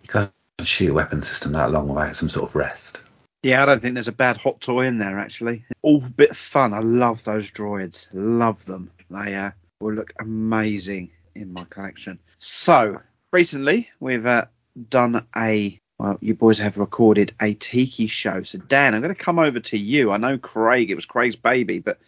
you 0.02 0.08
can't 0.08 0.32
shoot 0.62 0.90
a 0.90 0.94
weapon 0.94 1.22
system 1.22 1.52
that 1.52 1.72
long 1.72 1.88
without 1.88 2.14
some 2.14 2.28
sort 2.28 2.48
of 2.48 2.54
rest. 2.54 3.02
Yeah, 3.42 3.62
I 3.62 3.66
don't 3.66 3.80
think 3.80 3.94
there's 3.94 4.08
a 4.08 4.12
bad 4.12 4.36
hot 4.36 4.60
toy 4.60 4.86
in 4.86 4.98
there 4.98 5.18
actually. 5.18 5.64
All 5.82 6.04
a 6.04 6.10
bit 6.10 6.30
of 6.30 6.36
fun. 6.36 6.74
I 6.74 6.80
love 6.80 7.24
those 7.24 7.50
droids. 7.50 8.08
Love 8.12 8.64
them. 8.66 8.90
They 9.10 9.34
uh, 9.34 9.50
will 9.80 9.94
look 9.94 10.12
amazing 10.20 11.10
in 11.34 11.52
my 11.52 11.64
collection. 11.64 12.18
So 12.38 13.00
recently 13.32 13.88
we've 13.98 14.26
uh, 14.26 14.46
done 14.88 15.26
a 15.34 15.80
well, 16.00 16.16
you 16.22 16.34
boys 16.34 16.58
have 16.58 16.78
recorded 16.78 17.34
a 17.42 17.52
tiki 17.52 18.06
show. 18.06 18.42
So 18.42 18.56
Dan, 18.56 18.94
I'm 18.94 19.02
going 19.02 19.14
to 19.14 19.20
come 19.20 19.38
over 19.38 19.60
to 19.60 19.76
you. 19.76 20.12
I 20.12 20.16
know 20.16 20.38
Craig, 20.38 20.90
it 20.90 20.94
was 20.94 21.04
Craig's 21.04 21.36
baby, 21.36 21.78
but 21.78 21.98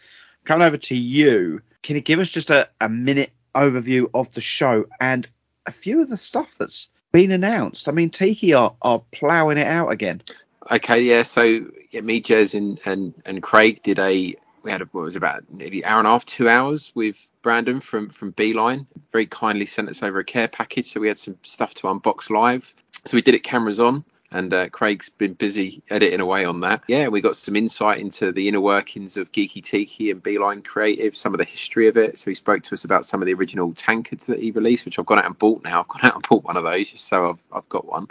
coming 0.45 0.65
over 0.65 0.77
to 0.77 0.95
you. 0.95 1.61
Can 1.83 1.95
you 1.95 2.01
give 2.01 2.17
us 2.17 2.29
just 2.29 2.49
a, 2.49 2.67
a 2.81 2.89
minute 2.89 3.31
overview 3.53 4.09
of 4.15 4.31
the 4.33 4.41
show 4.41 4.87
and 4.99 5.29
a 5.67 5.71
few 5.71 6.01
of 6.01 6.09
the 6.09 6.17
stuff 6.17 6.55
that's 6.57 6.89
been 7.11 7.29
announced? 7.31 7.87
I 7.87 7.91
mean, 7.91 8.09
Tiki 8.09 8.55
are, 8.55 8.73
are 8.81 9.03
ploughing 9.11 9.59
it 9.59 9.67
out 9.67 9.89
again. 9.89 10.23
Okay, 10.71 11.03
yeah. 11.03 11.21
So 11.21 11.67
yeah, 11.91 12.01
me, 12.01 12.19
Jez, 12.19 12.55
and, 12.55 12.79
and 12.85 13.13
and 13.25 13.43
Craig 13.43 13.83
did 13.83 13.99
a. 13.99 14.33
We 14.63 14.71
had 14.71 14.81
a, 14.81 14.85
what 14.85 15.03
was 15.03 15.15
about 15.15 15.43
nearly 15.51 15.85
hour 15.85 15.99
and 15.99 16.07
a 16.07 16.11
half, 16.11 16.25
two 16.25 16.49
hours 16.49 16.91
with 16.95 17.27
Brandon 17.43 17.79
from 17.79 18.09
from 18.09 18.31
Beeline. 18.31 18.87
Very 19.11 19.27
kindly 19.27 19.67
sent 19.67 19.89
us 19.89 20.01
over 20.01 20.19
a 20.19 20.23
care 20.23 20.47
package, 20.47 20.91
so 20.91 20.99
we 20.99 21.07
had 21.07 21.19
some 21.19 21.37
stuff 21.43 21.75
to 21.75 21.83
unbox 21.83 22.31
live. 22.31 22.73
So 23.05 23.15
we 23.15 23.21
did 23.21 23.35
it 23.35 23.43
cameras 23.43 23.79
on, 23.79 24.03
and 24.31 24.51
uh, 24.51 24.69
Craig's 24.69 25.09
been 25.09 25.33
busy 25.33 25.83
editing 25.89 26.21
away 26.21 26.45
on 26.45 26.61
that. 26.61 26.83
Yeah, 26.87 27.09
we 27.09 27.21
got 27.21 27.35
some 27.35 27.55
insight 27.55 27.99
into 27.99 28.31
the 28.31 28.47
inner 28.47 28.61
workings 28.61 29.17
of 29.17 29.31
Geeky 29.31 29.63
Tiki 29.63 30.09
and 30.09 30.23
Beeline 30.23 30.63
Creative, 30.63 31.15
some 31.15 31.33
of 31.33 31.37
the 31.37 31.45
history 31.45 31.87
of 31.87 31.97
it. 31.97 32.17
So 32.17 32.31
he 32.31 32.35
spoke 32.35 32.63
to 32.63 32.73
us 32.73 32.85
about 32.85 33.05
some 33.05 33.21
of 33.21 33.25
the 33.27 33.33
original 33.33 33.73
tankards 33.73 34.25
that 34.25 34.39
he 34.39 34.51
released, 34.51 34.85
which 34.85 34.97
I've 34.97 35.05
gone 35.05 35.19
out 35.19 35.25
and 35.25 35.37
bought 35.37 35.63
now. 35.63 35.81
I've 35.81 35.87
gone 35.89 36.05
out 36.05 36.15
and 36.15 36.27
bought 36.27 36.45
one 36.45 36.57
of 36.57 36.63
those 36.63 36.89
just 36.89 37.05
so 37.05 37.29
I've 37.29 37.39
I've 37.57 37.69
got 37.69 37.85
one 37.85 38.07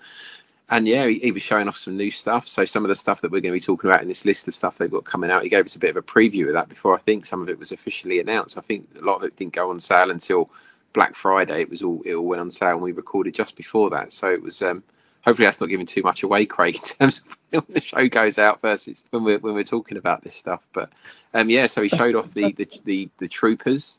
and 0.71 0.89
yeah, 0.89 1.07
he, 1.07 1.19
he, 1.19 1.33
was 1.33 1.43
showing 1.43 1.69
off 1.69 1.77
some 1.77 1.97
new 1.97 2.11
stuff. 2.11 2.49
So 2.49 2.65
some 2.65 2.85
of 2.85 2.89
the 2.89 2.95
stuff 2.95 3.21
that 3.21 3.31
we're 3.31 3.41
going 3.41 3.53
to 3.53 3.61
be 3.61 3.61
talking 3.61 3.91
about 3.91 4.03
in 4.03 4.09
this 4.09 4.25
list 4.25 4.49
of 4.49 4.55
stuff 4.55 4.79
they've 4.79 4.91
got 4.91 5.05
coming 5.05 5.31
out, 5.31 5.43
he 5.43 5.49
gave 5.49 5.67
us 5.67 5.77
a 5.77 5.79
bit 5.79 5.91
of 5.91 5.97
a 5.97 6.03
preview 6.03 6.47
of 6.47 6.55
that 6.55 6.69
before 6.69 6.95
I 6.95 6.99
think 7.01 7.27
some 7.27 7.43
of 7.43 7.49
it 7.49 7.59
was 7.59 7.73
officially 7.73 8.21
announced. 8.21 8.57
I 8.57 8.63
think 8.63 8.89
a 8.99 9.05
lot 9.05 9.17
of 9.17 9.25
it 9.25 9.37
didn't 9.37 9.53
go 9.53 9.71
on 9.71 9.81
sale 9.81 10.11
until 10.11 10.51
Black 10.93 11.15
Friday. 11.15 11.63
It 11.63 11.71
was 11.71 11.83
all 11.83 12.03
it 12.05 12.15
all 12.15 12.27
went 12.27 12.41
on 12.41 12.51
sale, 12.51 12.73
and 12.73 12.83
we 12.83 12.93
recorded 12.93 13.35
just 13.35 13.57
before 13.57 13.91
that. 13.91 14.13
So 14.13 14.31
it 14.31 14.43
was. 14.43 14.63
Um, 14.63 14.83
hopefully, 15.23 15.47
that's 15.47 15.61
not 15.61 15.69
giving 15.69 15.87
too 15.87 16.03
much 16.03 16.23
away, 16.23 16.47
Craig, 16.47 16.77
in 16.77 16.83
terms 16.83 17.21
of 17.21 17.37
when 17.51 17.65
the 17.69 17.81
show 17.81 18.09
goes 18.09 18.39
out 18.39 18.63
versus 18.63 19.05
when 19.11 19.25
we're 19.25 19.39
when 19.39 19.55
we're 19.55 19.65
talking 19.65 19.99
about 19.99 20.23
this 20.23 20.35
stuff. 20.35 20.67
But 20.73 20.91
um, 21.35 21.51
yeah, 21.51 21.67
so 21.67 21.83
he 21.83 21.89
showed 21.89 22.15
off 22.15 22.33
the 22.35 22.53
the 22.53 22.69
the, 22.85 23.11
the 23.19 23.29
troopers. 23.29 23.99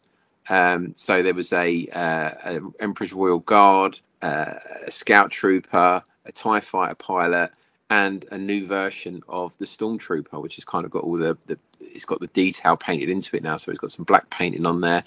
Um, 0.49 0.93
so 0.95 1.23
there 1.23 1.33
was 1.33 1.53
a, 1.53 1.87
uh, 1.87 2.31
a 2.43 2.59
Emperor's 2.81 3.13
Royal 3.13 3.39
Guard, 3.39 3.97
uh, 4.21 4.55
a 4.85 4.91
Scout 4.91 5.31
Trooper 5.31 6.03
a 6.25 6.31
TIE 6.31 6.59
fighter 6.59 6.95
pilot, 6.95 7.51
and 7.89 8.25
a 8.31 8.37
new 8.37 8.65
version 8.65 9.21
of 9.27 9.55
the 9.59 9.65
Stormtrooper, 9.65 10.41
which 10.41 10.55
has 10.55 10.65
kind 10.65 10.83
of 10.83 10.91
got 10.91 11.03
all 11.03 11.17
the, 11.17 11.37
the 11.45 11.59
it's 11.79 12.05
got 12.05 12.19
the 12.19 12.27
detail 12.27 12.75
painted 12.75 13.09
into 13.09 13.35
it 13.35 13.43
now. 13.43 13.57
So 13.57 13.71
it's 13.71 13.79
got 13.79 13.91
some 13.91 14.05
black 14.05 14.29
painting 14.29 14.65
on 14.65 14.81
there, 14.81 15.03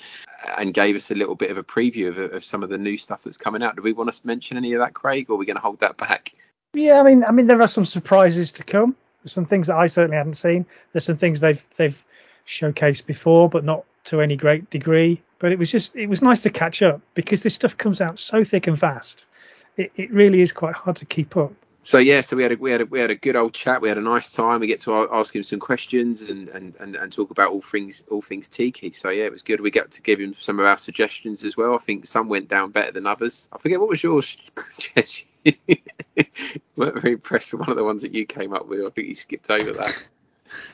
and 0.56 0.72
gave 0.72 0.94
us 0.94 1.10
a 1.10 1.14
little 1.14 1.34
bit 1.34 1.50
of 1.50 1.56
a 1.56 1.64
preview 1.64 2.08
of, 2.08 2.18
of 2.32 2.44
some 2.44 2.62
of 2.62 2.68
the 2.68 2.78
new 2.78 2.96
stuff 2.96 3.22
that's 3.22 3.38
coming 3.38 3.62
out. 3.62 3.76
Do 3.76 3.82
we 3.82 3.92
want 3.92 4.12
to 4.12 4.26
mention 4.26 4.56
any 4.56 4.72
of 4.74 4.80
that, 4.80 4.94
Craig, 4.94 5.30
or 5.30 5.34
are 5.34 5.36
we 5.36 5.46
going 5.46 5.56
to 5.56 5.62
hold 5.62 5.80
that 5.80 5.96
back? 5.96 6.32
Yeah, 6.74 7.00
I 7.00 7.02
mean, 7.02 7.24
I 7.24 7.32
mean, 7.32 7.46
there 7.46 7.60
are 7.62 7.68
some 7.68 7.84
surprises 7.84 8.52
to 8.52 8.64
come. 8.64 8.94
There's 9.22 9.32
some 9.32 9.46
things 9.46 9.66
that 9.66 9.76
I 9.76 9.86
certainly 9.86 10.18
hadn't 10.18 10.34
seen. 10.34 10.66
There's 10.92 11.04
some 11.04 11.16
things 11.16 11.40
they've 11.40 11.62
they've 11.76 12.04
showcased 12.46 13.06
before, 13.06 13.48
but 13.48 13.64
not 13.64 13.84
to 14.04 14.20
any 14.20 14.36
great 14.36 14.70
degree. 14.70 15.20
But 15.38 15.52
it 15.52 15.58
was 15.58 15.72
just 15.72 15.96
it 15.96 16.06
was 16.06 16.22
nice 16.22 16.42
to 16.42 16.50
catch 16.50 16.82
up 16.82 17.00
because 17.14 17.42
this 17.42 17.54
stuff 17.54 17.76
comes 17.76 18.00
out 18.00 18.18
so 18.18 18.44
thick 18.44 18.68
and 18.68 18.78
fast 18.78 19.26
it, 19.77 19.93
it 19.97 20.12
really 20.12 20.41
is 20.41 20.53
quite 20.53 20.74
hard 20.74 20.97
to 20.97 21.07
keep 21.07 21.37
up. 21.37 21.53
So 21.83 21.99
yeah, 21.99 22.20
so 22.20 22.37
we 22.37 22.43
had 22.43 22.51
a 22.51 22.57
we 22.57 22.72
had 22.72 22.81
a, 22.81 22.87
we 22.87 22.99
had 22.99 23.12
a 23.12 23.14
good 23.14 23.37
old 23.37 23.55
chat. 23.55 23.81
We 23.81 23.89
had 23.89 23.97
a 23.97 24.03
nice 24.03 24.33
time. 24.33 24.59
We 24.59 24.66
get 24.66 24.81
to 24.81 25.09
ask 25.12 25.37
him 25.37 25.45
some 25.45 25.61
questions 25.61 26.22
and, 26.22 26.49
and, 26.49 26.74
and, 26.81 26.97
and 26.97 27.12
talk 27.12 27.31
about 27.31 27.53
all 27.53 27.62
things 27.62 28.03
all 28.11 28.20
things 28.20 28.49
tiki. 28.49 28.91
So 28.91 29.11
yeah, 29.11 29.27
it 29.27 29.33
was 29.33 29.43
good. 29.43 29.61
We 29.61 29.70
got 29.70 29.93
to 29.93 30.03
give 30.03 30.18
him 30.18 30.35
some 30.41 30.59
of 30.59 30.66
our 30.66 30.79
suggestions 30.79 31.45
as 31.45 31.57
well. 31.57 31.77
I 31.77 31.79
think 31.79 32.07
some 32.07 32.29
went 32.29 32.49
down 32.49 32.72
better 32.72 32.91
than 32.91 33.07
others. 33.07 33.49
I 33.53 33.59
forget 33.59 33.79
what 33.79 33.89
was 33.89 34.03
yours. 34.03 34.37
weren't 36.77 37.01
very 37.01 37.12
impressed 37.12 37.53
with 37.53 37.61
one 37.61 37.70
of 37.70 37.77
the 37.77 37.85
ones 37.85 38.03
that 38.03 38.12
you 38.12 38.27
came 38.27 38.53
up 38.53 38.66
with. 38.66 38.85
I 38.85 38.91
think 38.91 39.07
you 39.07 39.14
skipped 39.14 39.49
over 39.51 39.72
that. 39.72 40.07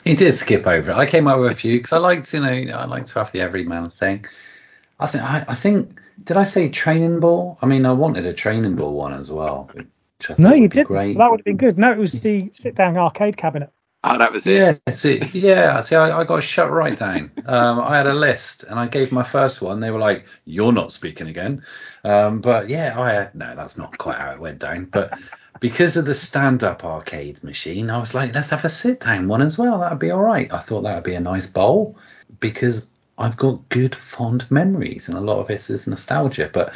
He 0.05 0.15
did 0.15 0.35
skip 0.35 0.67
over 0.67 0.91
it. 0.91 0.97
I 0.97 1.07
came 1.07 1.27
up 1.27 1.41
with 1.41 1.51
a 1.51 1.55
few 1.55 1.79
because 1.79 1.93
I 1.93 1.99
liked, 1.99 2.33
you 2.35 2.41
know, 2.41 2.77
I 2.77 2.85
like 2.85 3.07
to 3.07 3.19
have 3.21 3.33
the 3.33 3.41
everyman 3.41 3.89
thing. 3.89 4.27
I 5.01 5.07
think 5.07 5.25
I, 5.25 5.45
I 5.49 5.55
think 5.55 6.01
did 6.25 6.37
I 6.37 6.45
say 6.45 6.69
training 6.69 7.21
ball? 7.21 7.59
I 7.63 7.67
mean, 7.67 7.87
I 7.87 7.93
wanted 7.93 8.27
a 8.27 8.33
training 8.33 8.77
ball 8.77 8.95
one 8.95 9.13
as 9.13 9.31
well. 9.31 9.71
No, 10.39 10.55
you 10.55 10.69
did. 10.69 10.87
Great. 10.87 11.19
That 11.19 11.31
would 11.31 11.41
have 11.41 11.45
been 11.45 11.57
good. 11.57 11.79
No, 11.79 11.91
it 11.91 11.99
was 11.99 12.21
the 12.21 12.51
sit 12.53 12.75
down 12.75 12.97
arcade 12.97 13.37
cabinet. 13.37 13.71
Oh, 14.05 14.19
that 14.19 14.33
was 14.33 14.45
it. 14.47 14.81
Yeah, 14.87 14.93
see, 14.93 15.23
yeah. 15.33 15.81
See, 15.81 15.95
I, 15.95 16.21
I 16.21 16.25
got 16.25 16.43
shut 16.43 16.71
right 16.73 16.99
down. 16.99 17.31
Um, 17.47 17.81
I 17.81 17.97
had 17.97 18.09
a 18.09 18.15
list, 18.15 18.65
and 18.65 18.79
I 18.79 18.89
gave 18.89 19.13
my 19.13 19.23
first 19.23 19.63
one. 19.63 19.79
They 19.79 19.93
were 19.93 20.01
like, 20.01 20.27
"You're 20.45 20.73
not 20.73 20.93
speaking 20.93 21.29
again." 21.29 21.63
Um, 22.03 22.41
but 22.41 22.69
yeah, 22.69 22.99
I 22.99 23.13
had 23.13 23.35
no. 23.37 23.55
That's 23.55 23.79
not 23.79 23.97
quite 23.99 24.19
how 24.19 24.33
it 24.33 24.41
went 24.41 24.59
down. 24.59 24.87
But 24.87 25.17
because 25.61 25.97
of 25.97 26.05
the 26.05 26.17
stand-up 26.17 26.85
arcade 26.85 27.45
machine, 27.45 27.91
I 27.91 28.01
was 28.01 28.13
like, 28.13 28.35
"Let's 28.35 28.51
have 28.51 28.65
a 28.65 28.69
sit-down 28.69 29.29
one 29.29 29.43
as 29.43 29.57
well. 29.57 29.79
That'd 29.79 30.01
be 30.01 30.11
all 30.11 30.21
right." 30.21 30.53
I 30.53 30.59
thought 30.59 30.83
that 30.83 30.97
would 30.97 31.05
be 31.05 31.15
a 31.15 31.21
nice 31.21 31.47
bowl 31.47 31.97
because 32.41 32.91
I've 33.19 33.37
got 33.37 33.69
good 33.69 33.95
fond 33.95 34.51
memories, 34.51 35.09
and 35.09 35.17
a 35.17 35.21
lot 35.21 35.39
of 35.39 35.49
this 35.49 35.71
is 35.71 35.87
nostalgia. 35.87 36.51
But 36.53 36.73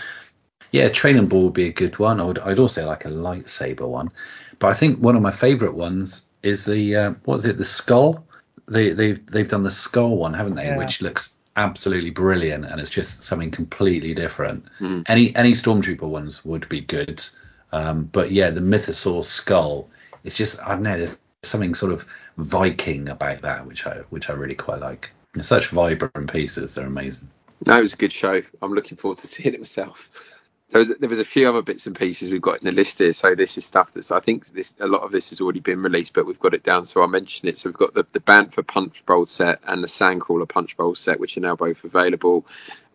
yeah, 0.72 0.84
a 0.84 0.91
training 0.91 1.28
ball 1.28 1.45
would 1.45 1.55
be 1.55 1.68
a 1.68 1.72
good 1.72 1.99
one. 1.99 2.20
I 2.20 2.24
would, 2.24 2.39
I'd 2.39 2.59
also 2.59 2.87
like 2.87 3.05
a 3.05 3.09
lightsaber 3.11 3.89
one. 3.89 4.11
But 4.59 4.68
I 4.68 4.74
think 4.74 4.99
one 4.99 5.16
of 5.16 5.22
my 5.22 5.30
favourite 5.30 5.74
ones 5.74 6.26
is 6.43 6.64
the 6.64 6.97
uh, 6.97 7.11
what 7.24 7.37
is 7.37 7.45
it? 7.47 7.59
The 7.59 7.64
skull. 7.64 8.24
They 8.66 8.91
they've 8.91 9.24
they've 9.26 9.49
done 9.49 9.62
the 9.62 9.70
skull 9.70 10.16
one, 10.16 10.34
haven't 10.34 10.57
they? 10.57 10.66
Yeah. 10.66 10.76
Which 10.76 11.03
looks 11.03 11.37
absolutely 11.57 12.11
brilliant, 12.11 12.64
and 12.64 12.80
it's 12.80 12.91
just 12.91 13.22
something 13.22 13.51
completely 13.51 14.14
different. 14.14 14.66
Mm. 14.80 15.05
Any 15.09 15.34
any 15.37 15.53
stormtrooper 15.53 16.09
ones 16.09 16.45
would 16.45 16.68
be 16.68 16.80
good, 16.80 17.24
um, 17.72 18.05
but 18.05 18.30
yeah, 18.32 18.51
the 18.51 18.61
mythosaur 18.61 19.24
skull. 19.24 19.89
It's 20.24 20.37
just 20.37 20.62
I 20.62 20.70
don't 20.70 20.82
know. 20.82 20.99
There's 20.99 21.18
something 21.43 21.74
sort 21.74 21.93
of 21.93 22.07
Viking 22.39 23.09
about 23.09 23.43
that, 23.43 23.66
which 23.66 23.87
I 23.87 23.99
which 24.11 24.28
I 24.28 24.34
really 24.34 24.55
quite 24.55 24.80
like 24.80 25.11
such 25.43 25.68
vibrant 25.68 26.32
pieces. 26.32 26.74
They're 26.74 26.87
amazing. 26.87 27.28
That 27.62 27.80
was 27.80 27.95
a 27.95 27.97
good 27.97 28.12
show. 28.12 28.43
I'm 28.62 28.72
looking 28.72 28.97
forward 28.97 29.18
to 29.18 29.26
seeing 29.26 29.55
it 29.55 29.61
myself. 29.61 30.43
There 30.70 30.80
was 30.80 30.93
there 30.99 31.09
was 31.09 31.20
a 31.20 31.24
few 31.24 31.49
other 31.49 31.62
bits 31.62 31.87
and 31.87 31.95
pieces 31.95 32.32
we've 32.32 32.43
got 32.43 32.59
in 32.59 32.64
the 32.64 32.72
list 32.72 32.99
here. 32.99 33.12
So 33.12 33.37
this 33.37 33.57
is 33.57 33.64
stuff 33.64 33.93
that's 33.93 34.11
I 34.11 34.18
think 34.18 34.49
this 34.49 34.74
a 34.80 34.89
lot 34.89 35.03
of 35.03 35.12
this 35.12 35.30
has 35.30 35.41
already 35.41 35.61
been 35.61 35.80
released, 35.80 36.12
but 36.12 36.26
we've 36.26 36.41
got 36.41 36.55
it 36.55 36.64
down. 36.64 36.84
So 36.84 37.01
I'll 37.01 37.09
mention 37.09 37.49
it. 37.49 37.59
So 37.59 37.68
we've 37.68 37.76
got 37.76 37.95
the 37.95 38.05
the 38.12 38.20
Bantha 38.20 38.66
Punch 38.66 39.07
Bowl 39.07 39.26
set 39.26 39.61
and 39.64 39.82
the 39.82 39.89
Sandcrawler 39.89 40.49
Punch 40.49 40.76
Bowl 40.76 40.95
set, 40.97 41.20
which 41.20 41.37
are 41.37 41.41
now 41.41 41.55
both 41.55 41.84
available. 41.84 42.47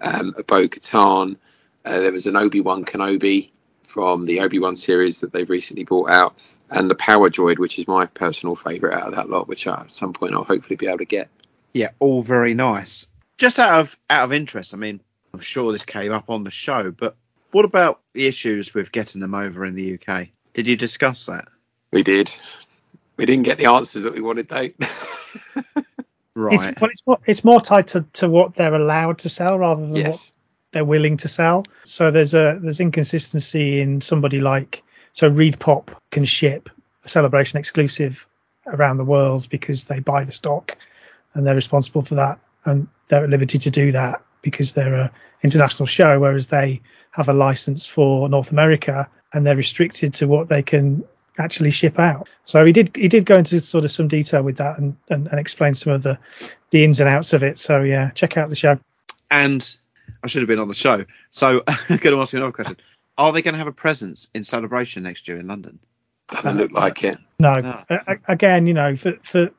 Um, 0.01 0.35
a 0.37 0.43
Bo 0.43 0.67
Katan. 0.67 1.37
Uh, 1.85 1.99
there 2.01 2.11
was 2.11 2.27
an 2.27 2.35
Obi 2.35 2.61
Wan 2.61 2.83
Kenobi 2.85 3.51
from 3.83 4.25
the 4.25 4.41
Obi 4.41 4.59
Wan 4.59 4.75
series 4.75 5.21
that 5.21 5.31
they've 5.31 5.49
recently 5.49 5.83
brought 5.83 6.09
out, 6.09 6.35
and 6.69 6.89
the 6.89 6.95
Power 6.95 7.29
Droid, 7.29 7.57
which 7.57 7.79
is 7.79 7.87
my 7.87 8.05
personal 8.05 8.55
favourite 8.55 8.95
out 8.95 9.07
of 9.07 9.15
that 9.15 9.29
lot, 9.29 9.47
which 9.47 9.65
I, 9.65 9.81
at 9.81 9.91
some 9.91 10.13
point 10.13 10.33
I'll 10.33 10.43
hopefully 10.43 10.75
be 10.75 10.87
able 10.87 10.99
to 10.99 11.05
get 11.05 11.29
yeah, 11.73 11.89
all 11.99 12.21
very 12.21 12.53
nice. 12.53 13.07
Just 13.37 13.59
out 13.59 13.79
of 13.79 13.97
out 14.09 14.25
of 14.25 14.33
interest, 14.33 14.73
I 14.73 14.77
mean, 14.77 15.01
I'm 15.33 15.39
sure 15.39 15.71
this 15.71 15.85
came 15.85 16.11
up 16.11 16.29
on 16.29 16.43
the 16.43 16.51
show, 16.51 16.91
but 16.91 17.15
what 17.51 17.65
about 17.65 17.99
the 18.13 18.27
issues 18.27 18.73
with 18.73 18.91
getting 18.91 19.21
them 19.21 19.33
over 19.33 19.65
in 19.65 19.75
the 19.75 19.95
UK? 19.99 20.27
Did 20.53 20.67
you 20.67 20.75
discuss 20.75 21.25
that? 21.25 21.45
We 21.91 22.03
did. 22.03 22.29
We 23.17 23.25
didn't 23.25 23.43
get 23.43 23.57
the 23.57 23.65
answers 23.67 24.03
that 24.03 24.13
we 24.13 24.21
wanted, 24.21 24.47
though. 24.47 24.69
right. 26.35 26.69
It's, 26.69 26.81
well, 26.81 26.89
it's 26.89 27.05
more, 27.05 27.19
it's 27.25 27.43
more 27.43 27.61
tied 27.61 27.87
to, 27.89 28.05
to 28.13 28.29
what 28.29 28.55
they're 28.55 28.73
allowed 28.73 29.19
to 29.19 29.29
sell 29.29 29.59
rather 29.59 29.81
than 29.81 29.95
yes. 29.95 30.07
what 30.07 30.31
they're 30.71 30.85
willing 30.85 31.17
to 31.17 31.27
sell. 31.27 31.65
So 31.85 32.11
there's 32.11 32.33
a 32.33 32.57
there's 32.61 32.79
inconsistency 32.79 33.81
in 33.81 34.01
somebody 34.01 34.39
like 34.39 34.83
so 35.13 35.27
Reed 35.27 35.59
Pop 35.59 35.91
can 36.11 36.25
ship 36.25 36.69
a 37.03 37.09
celebration 37.09 37.59
exclusive 37.59 38.25
around 38.65 38.97
the 38.97 39.05
world 39.05 39.47
because 39.49 39.85
they 39.85 39.99
buy 39.99 40.23
the 40.23 40.31
stock 40.31 40.77
and 41.33 41.45
they're 41.45 41.55
responsible 41.55 42.03
for 42.03 42.15
that 42.15 42.39
and 42.65 42.87
they're 43.07 43.23
at 43.23 43.29
liberty 43.29 43.57
to 43.57 43.71
do 43.71 43.91
that 43.91 44.21
because 44.41 44.73
they're 44.73 44.93
a 44.93 45.11
international 45.43 45.85
show 45.87 46.19
whereas 46.19 46.47
they 46.47 46.81
have 47.11 47.29
a 47.29 47.33
license 47.33 47.87
for 47.87 48.29
North 48.29 48.51
America 48.51 49.09
and 49.33 49.45
they're 49.45 49.55
restricted 49.55 50.13
to 50.15 50.27
what 50.27 50.47
they 50.47 50.61
can 50.61 51.03
actually 51.37 51.71
ship 51.71 51.97
out. 51.99 52.29
So 52.43 52.65
he 52.65 52.71
did 52.71 52.95
he 52.95 53.07
did 53.07 53.25
go 53.25 53.37
into 53.37 53.59
sort 53.59 53.85
of 53.85 53.91
some 53.91 54.07
detail 54.07 54.43
with 54.43 54.57
that 54.57 54.77
and, 54.77 54.95
and, 55.09 55.27
and 55.27 55.39
explain 55.39 55.73
some 55.73 55.93
of 55.93 56.03
the 56.03 56.17
the 56.71 56.83
ins 56.83 56.99
and 56.99 57.09
outs 57.09 57.33
of 57.33 57.43
it. 57.43 57.59
So 57.59 57.81
yeah, 57.81 58.11
check 58.11 58.37
out 58.37 58.49
the 58.49 58.55
show. 58.55 58.79
And 59.29 59.77
I 60.23 60.27
should 60.27 60.41
have 60.41 60.47
been 60.47 60.59
on 60.59 60.67
the 60.67 60.73
show. 60.73 61.05
So 61.29 61.63
I'm 61.67 61.97
going 61.97 62.15
to 62.15 62.21
ask 62.21 62.33
you 62.33 62.37
another 62.39 62.51
question. 62.51 62.77
Are 63.17 63.31
they 63.31 63.41
going 63.41 63.53
to 63.53 63.57
have 63.59 63.67
a 63.67 63.71
presence 63.73 64.27
in 64.33 64.43
Celebration 64.43 65.03
next 65.03 65.27
year 65.27 65.37
in 65.37 65.47
London? 65.47 65.79
Doesn't 66.27 66.57
look 66.57 66.71
like 66.71 67.03
it. 67.03 67.17
No, 67.39 67.59
No. 67.59 67.81
A- 67.89 67.95
a- 68.07 68.31
again, 68.33 68.67
you 68.67 68.73
know, 68.73 68.95
for 68.95 69.13
for 69.21 69.51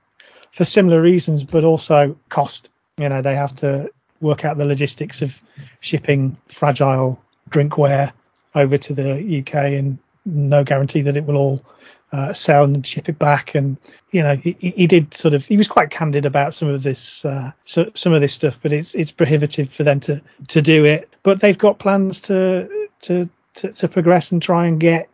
for 0.53 0.65
similar 0.65 1.01
reasons, 1.01 1.43
but 1.43 1.65
also 1.65 2.17
cost. 2.29 2.71
You 2.99 3.09
know, 3.09 3.23
they 3.23 3.35
have 3.35 3.55
to 3.57 3.91
work 4.21 4.45
out 4.45 4.57
the 4.57 4.65
logistics 4.65 5.23
of 5.23 5.41
shipping 5.81 6.37
fragile 6.47 7.23
drinkware 7.51 8.13
over 8.55 8.77
to 8.77 8.95
the 8.95 9.41
UK, 9.41 9.55
and 9.55 9.99
no 10.25 10.63
guarantee 10.63 11.03
that 11.03 11.17
it 11.17 11.25
will 11.25 11.37
all 11.37 11.65
uh, 12.13 12.33
sell 12.33 12.65
and 12.65 12.87
ship 12.87 13.09
it 13.09 13.19
back. 13.19 13.55
And 13.55 13.77
you 14.11 14.23
know, 14.23 14.37
he, 14.37 14.57
he 14.61 14.87
did 14.87 15.15
sort 15.15 15.35
of 15.35 15.45
he 15.47 15.57
was 15.57 15.69
quite 15.69 15.91
candid 15.91 16.27
about 16.27 16.55
some 16.55 16.69
of 16.69 16.83
this 16.83 17.25
uh, 17.25 17.53
so, 17.65 17.91
some 17.95 18.13
of 18.13 18.21
this 18.21 18.35
stuff, 18.35 18.59
but 18.63 18.73
it's 18.73 18.95
it's 18.95 19.11
prohibitive 19.11 19.73
for 19.73 19.85
them 19.85 20.01
to 20.01 20.21
to 20.49 20.63
do 20.63 20.85
it. 20.85 21.09
But 21.23 21.41
they've 21.41 21.59
got 21.59 21.79
plans 21.79 22.21
to 22.23 22.89
to 23.03 23.29
to, 23.55 23.73
to 23.73 23.89
progress 23.89 24.33
and 24.33 24.41
try 24.41 24.67
and 24.67 24.79
get 24.79 25.09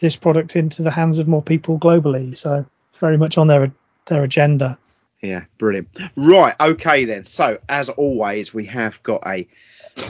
this 0.00 0.16
product 0.16 0.56
into 0.56 0.82
the 0.82 0.90
hands 0.90 1.18
of 1.18 1.28
more 1.28 1.42
people 1.42 1.78
globally. 1.78 2.36
So 2.36 2.66
very 2.98 3.16
much 3.16 3.38
on 3.38 3.46
their 3.46 3.72
their 4.06 4.22
agenda. 4.22 4.78
Yeah, 5.22 5.44
brilliant. 5.56 5.88
Right, 6.16 6.54
okay 6.60 7.04
then. 7.04 7.24
So 7.24 7.58
as 7.68 7.88
always, 7.88 8.52
we 8.52 8.66
have 8.66 9.02
got 9.02 9.26
a 9.26 9.46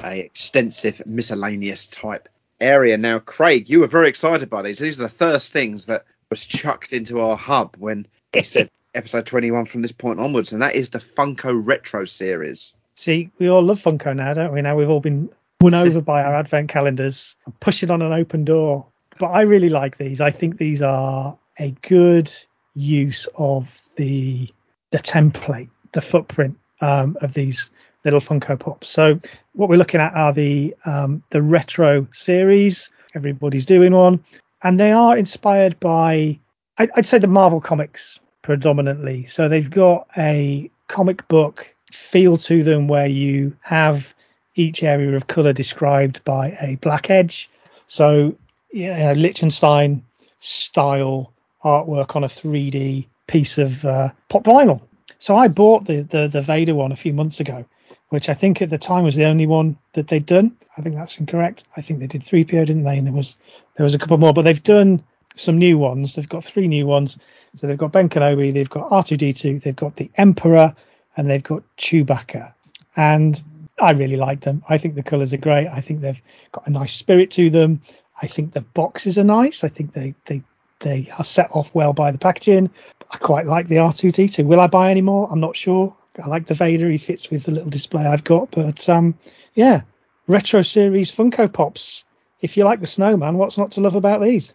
a 0.03 0.21
extensive 0.21 1.03
miscellaneous 1.07 1.87
type 1.87 2.29
area. 2.61 2.97
Now, 2.97 3.19
Craig, 3.19 3.69
you 3.69 3.81
were 3.81 3.87
very 3.87 4.09
excited 4.09 4.49
by 4.49 4.63
these. 4.63 4.79
These 4.79 5.01
are 5.01 5.05
the 5.05 5.09
first 5.09 5.53
things 5.53 5.87
that 5.87 6.05
was 6.31 6.47
chucked 6.47 6.93
into 6.93 7.21
our 7.21 7.37
hub 7.37 7.77
when 7.79 8.07
we 8.33 8.43
said 8.43 8.71
episode 8.95 9.27
21 9.27 9.67
from 9.67 9.83
this 9.83 9.93
point 9.93 10.21
onwards, 10.21 10.53
and 10.53 10.63
that 10.63 10.75
is 10.75 10.91
the 10.91 10.99
Funko 10.99 11.61
Retro 11.63 12.05
series. 12.05 12.75
See, 12.95 13.31
we 13.39 13.49
all 13.49 13.63
love 13.63 13.83
Funko 13.83 14.15
now, 14.15 14.35
don't 14.35 14.53
we? 14.53 14.63
Now 14.63 14.77
we've 14.77 14.91
all 14.91 15.01
been 15.01 15.31
won 15.61 15.75
over 15.75 16.01
by 16.01 16.23
our 16.23 16.35
advent 16.35 16.69
calendars, 16.69 17.37
pushing 17.61 17.91
on 17.91 18.03
an 18.03 18.13
open 18.13 18.45
door. 18.45 18.87
But 19.19 19.29
I 19.29 19.43
really 19.43 19.69
like 19.69 19.99
these. 19.99 20.21
I 20.21 20.31
think 20.31 20.59
these 20.59 20.83
are 20.83 21.37
a 21.59 21.71
good 21.83 22.31
use 22.75 23.29
of 23.37 23.81
the 23.97 24.49
the 24.93 24.99
template, 24.99 25.68
the 25.90 26.01
footprint 26.01 26.57
um, 26.80 27.16
of 27.20 27.34
these 27.34 27.72
little 28.05 28.20
Funko 28.20 28.59
Pops. 28.59 28.88
So 28.88 29.20
what 29.55 29.68
we're 29.68 29.76
looking 29.76 30.01
at 30.01 30.14
are 30.14 30.32
the 30.32 30.74
um, 30.84 31.22
the 31.30 31.43
retro 31.43 32.07
series. 32.12 32.90
Everybody's 33.14 33.66
doing 33.66 33.93
one, 33.93 34.22
and 34.62 34.78
they 34.78 34.93
are 34.93 35.16
inspired 35.16 35.78
by 35.80 36.38
I'd 36.78 37.07
say 37.07 37.18
the 37.18 37.26
Marvel 37.26 37.61
comics 37.61 38.18
predominantly. 38.43 39.26
So 39.26 39.49
they've 39.49 39.70
got 39.70 40.09
a 40.16 40.70
comic 40.88 41.26
book 41.28 41.74
feel 41.90 42.36
to 42.38 42.62
them 42.62 42.88
where 42.88 43.07
you 43.07 43.57
have 43.61 44.14
each 44.55 44.82
area 44.82 45.16
of 45.16 45.26
color 45.26 45.53
described 45.53 46.24
by 46.24 46.57
a 46.61 46.76
black 46.76 47.11
edge. 47.11 47.51
So 47.86 48.36
yeah, 48.72 49.12
Lichtenstein 49.12 50.03
style 50.40 51.32
artwork 51.64 52.16
on 52.16 52.24
a 52.24 52.28
3D 52.28 53.07
piece 53.33 53.57
of 53.57 53.83
uh, 53.85 54.11
pop 54.28 54.45
vinyl. 54.45 54.83
So 55.18 55.37
I 55.37 55.49
bought 55.49 55.87
the, 55.87 56.03
the 56.03 56.28
the 56.28 56.43
Vader 56.43 56.74
one 56.74 56.93
a 56.93 56.97
few 56.97 57.14
months 57.14 57.41
ago, 57.41 57.64
which 58.11 58.28
I 58.28 58.35
think 58.35 58.61
at 58.61 58.68
the 58.70 58.78
time 58.78 59.05
was 59.05 59.16
the 59.16 59.24
only 59.24 59.47
one 59.47 59.78
that 59.95 60.09
they'd 60.09 60.26
done. 60.26 60.55
I 60.76 60.83
think 60.83 60.95
that's 60.95 61.18
incorrect. 61.18 61.64
I 61.76 61.80
think 61.80 62.01
they 62.01 62.07
did 62.07 62.22
3PO, 62.22 62.66
didn't 62.66 62.85
they? 62.85 62.99
And 62.99 63.07
there 63.07 63.14
was 63.14 63.37
there 63.76 63.85
was 63.85 63.95
a 63.95 63.99
couple 63.99 64.18
more, 64.18 64.35
but 64.35 64.43
they've 64.43 64.62
done 64.62 65.03
some 65.35 65.59
new 65.59 65.78
ones. 65.78 66.14
They've 66.14 66.28
got 66.28 66.45
three 66.45 66.68
new 66.68 66.87
ones. 66.87 67.16
So 67.57 67.66
they've 67.66 67.78
got 67.78 67.93
Ben 67.93 68.11
Kenobi, 68.11 68.53
they've 68.53 68.68
got 68.68 68.91
R2D2, 68.91 69.62
they've 69.62 69.76
got 69.76 69.97
the 69.97 70.11
Emperor, 70.16 70.74
and 71.16 71.30
they've 71.30 71.43
got 71.43 71.62
Chewbacca. 71.78 72.53
And 72.97 73.43
I 73.80 73.93
really 73.93 74.16
like 74.16 74.41
them. 74.41 74.62
I 74.68 74.76
think 74.76 74.95
the 74.95 75.03
colours 75.03 75.33
are 75.33 75.39
great. 75.39 75.68
I 75.68 75.80
think 75.80 76.01
they've 76.01 76.22
got 76.53 76.66
a 76.66 76.70
nice 76.70 76.93
spirit 76.93 77.30
to 77.33 77.51
them. 77.51 77.80
I 78.20 78.26
think 78.26 78.53
the 78.53 78.61
boxes 78.61 79.16
are 79.18 79.24
nice. 79.24 79.64
I 79.64 79.68
think 79.68 79.93
they 79.95 80.14
they 80.26 80.43
they 80.80 81.09
are 81.16 81.24
set 81.24 81.51
off 81.53 81.74
well 81.74 81.93
by 81.93 82.12
the 82.12 82.18
packaging. 82.18 82.70
I 83.13 83.19
quite 83.19 83.47
like 83.47 83.69
the 83.69 83.77
R2D2. 83.77 84.45
Will 84.45 84.61
I 84.61 84.67
buy 84.67 84.91
any 84.91 85.03
more? 85.03 85.29
I'm 85.31 85.41
not 85.41 85.57
sure. 85.57 85.95
I 86.23 86.27
like 86.29 86.47
the 86.47 86.55
Vader. 86.55 86.89
He 86.91 86.99
fits 86.99 87.31
with 87.31 87.45
the 87.45 87.53
little 87.53 87.71
display 87.71 88.05
I've 88.05 88.25
got. 88.25 88.51
But 88.51 88.89
um, 88.89 89.15
yeah, 89.55 89.83
retro 90.27 90.63
series 90.63 91.13
Funko 91.13 91.53
Pops. 91.53 92.05
If 92.41 92.57
you 92.57 92.65
like 92.65 92.81
the 92.81 92.87
Snowman, 92.87 93.37
what's 93.37 93.59
not 93.59 93.73
to 93.73 93.81
love 93.81 93.95
about 93.95 94.21
these? 94.23 94.55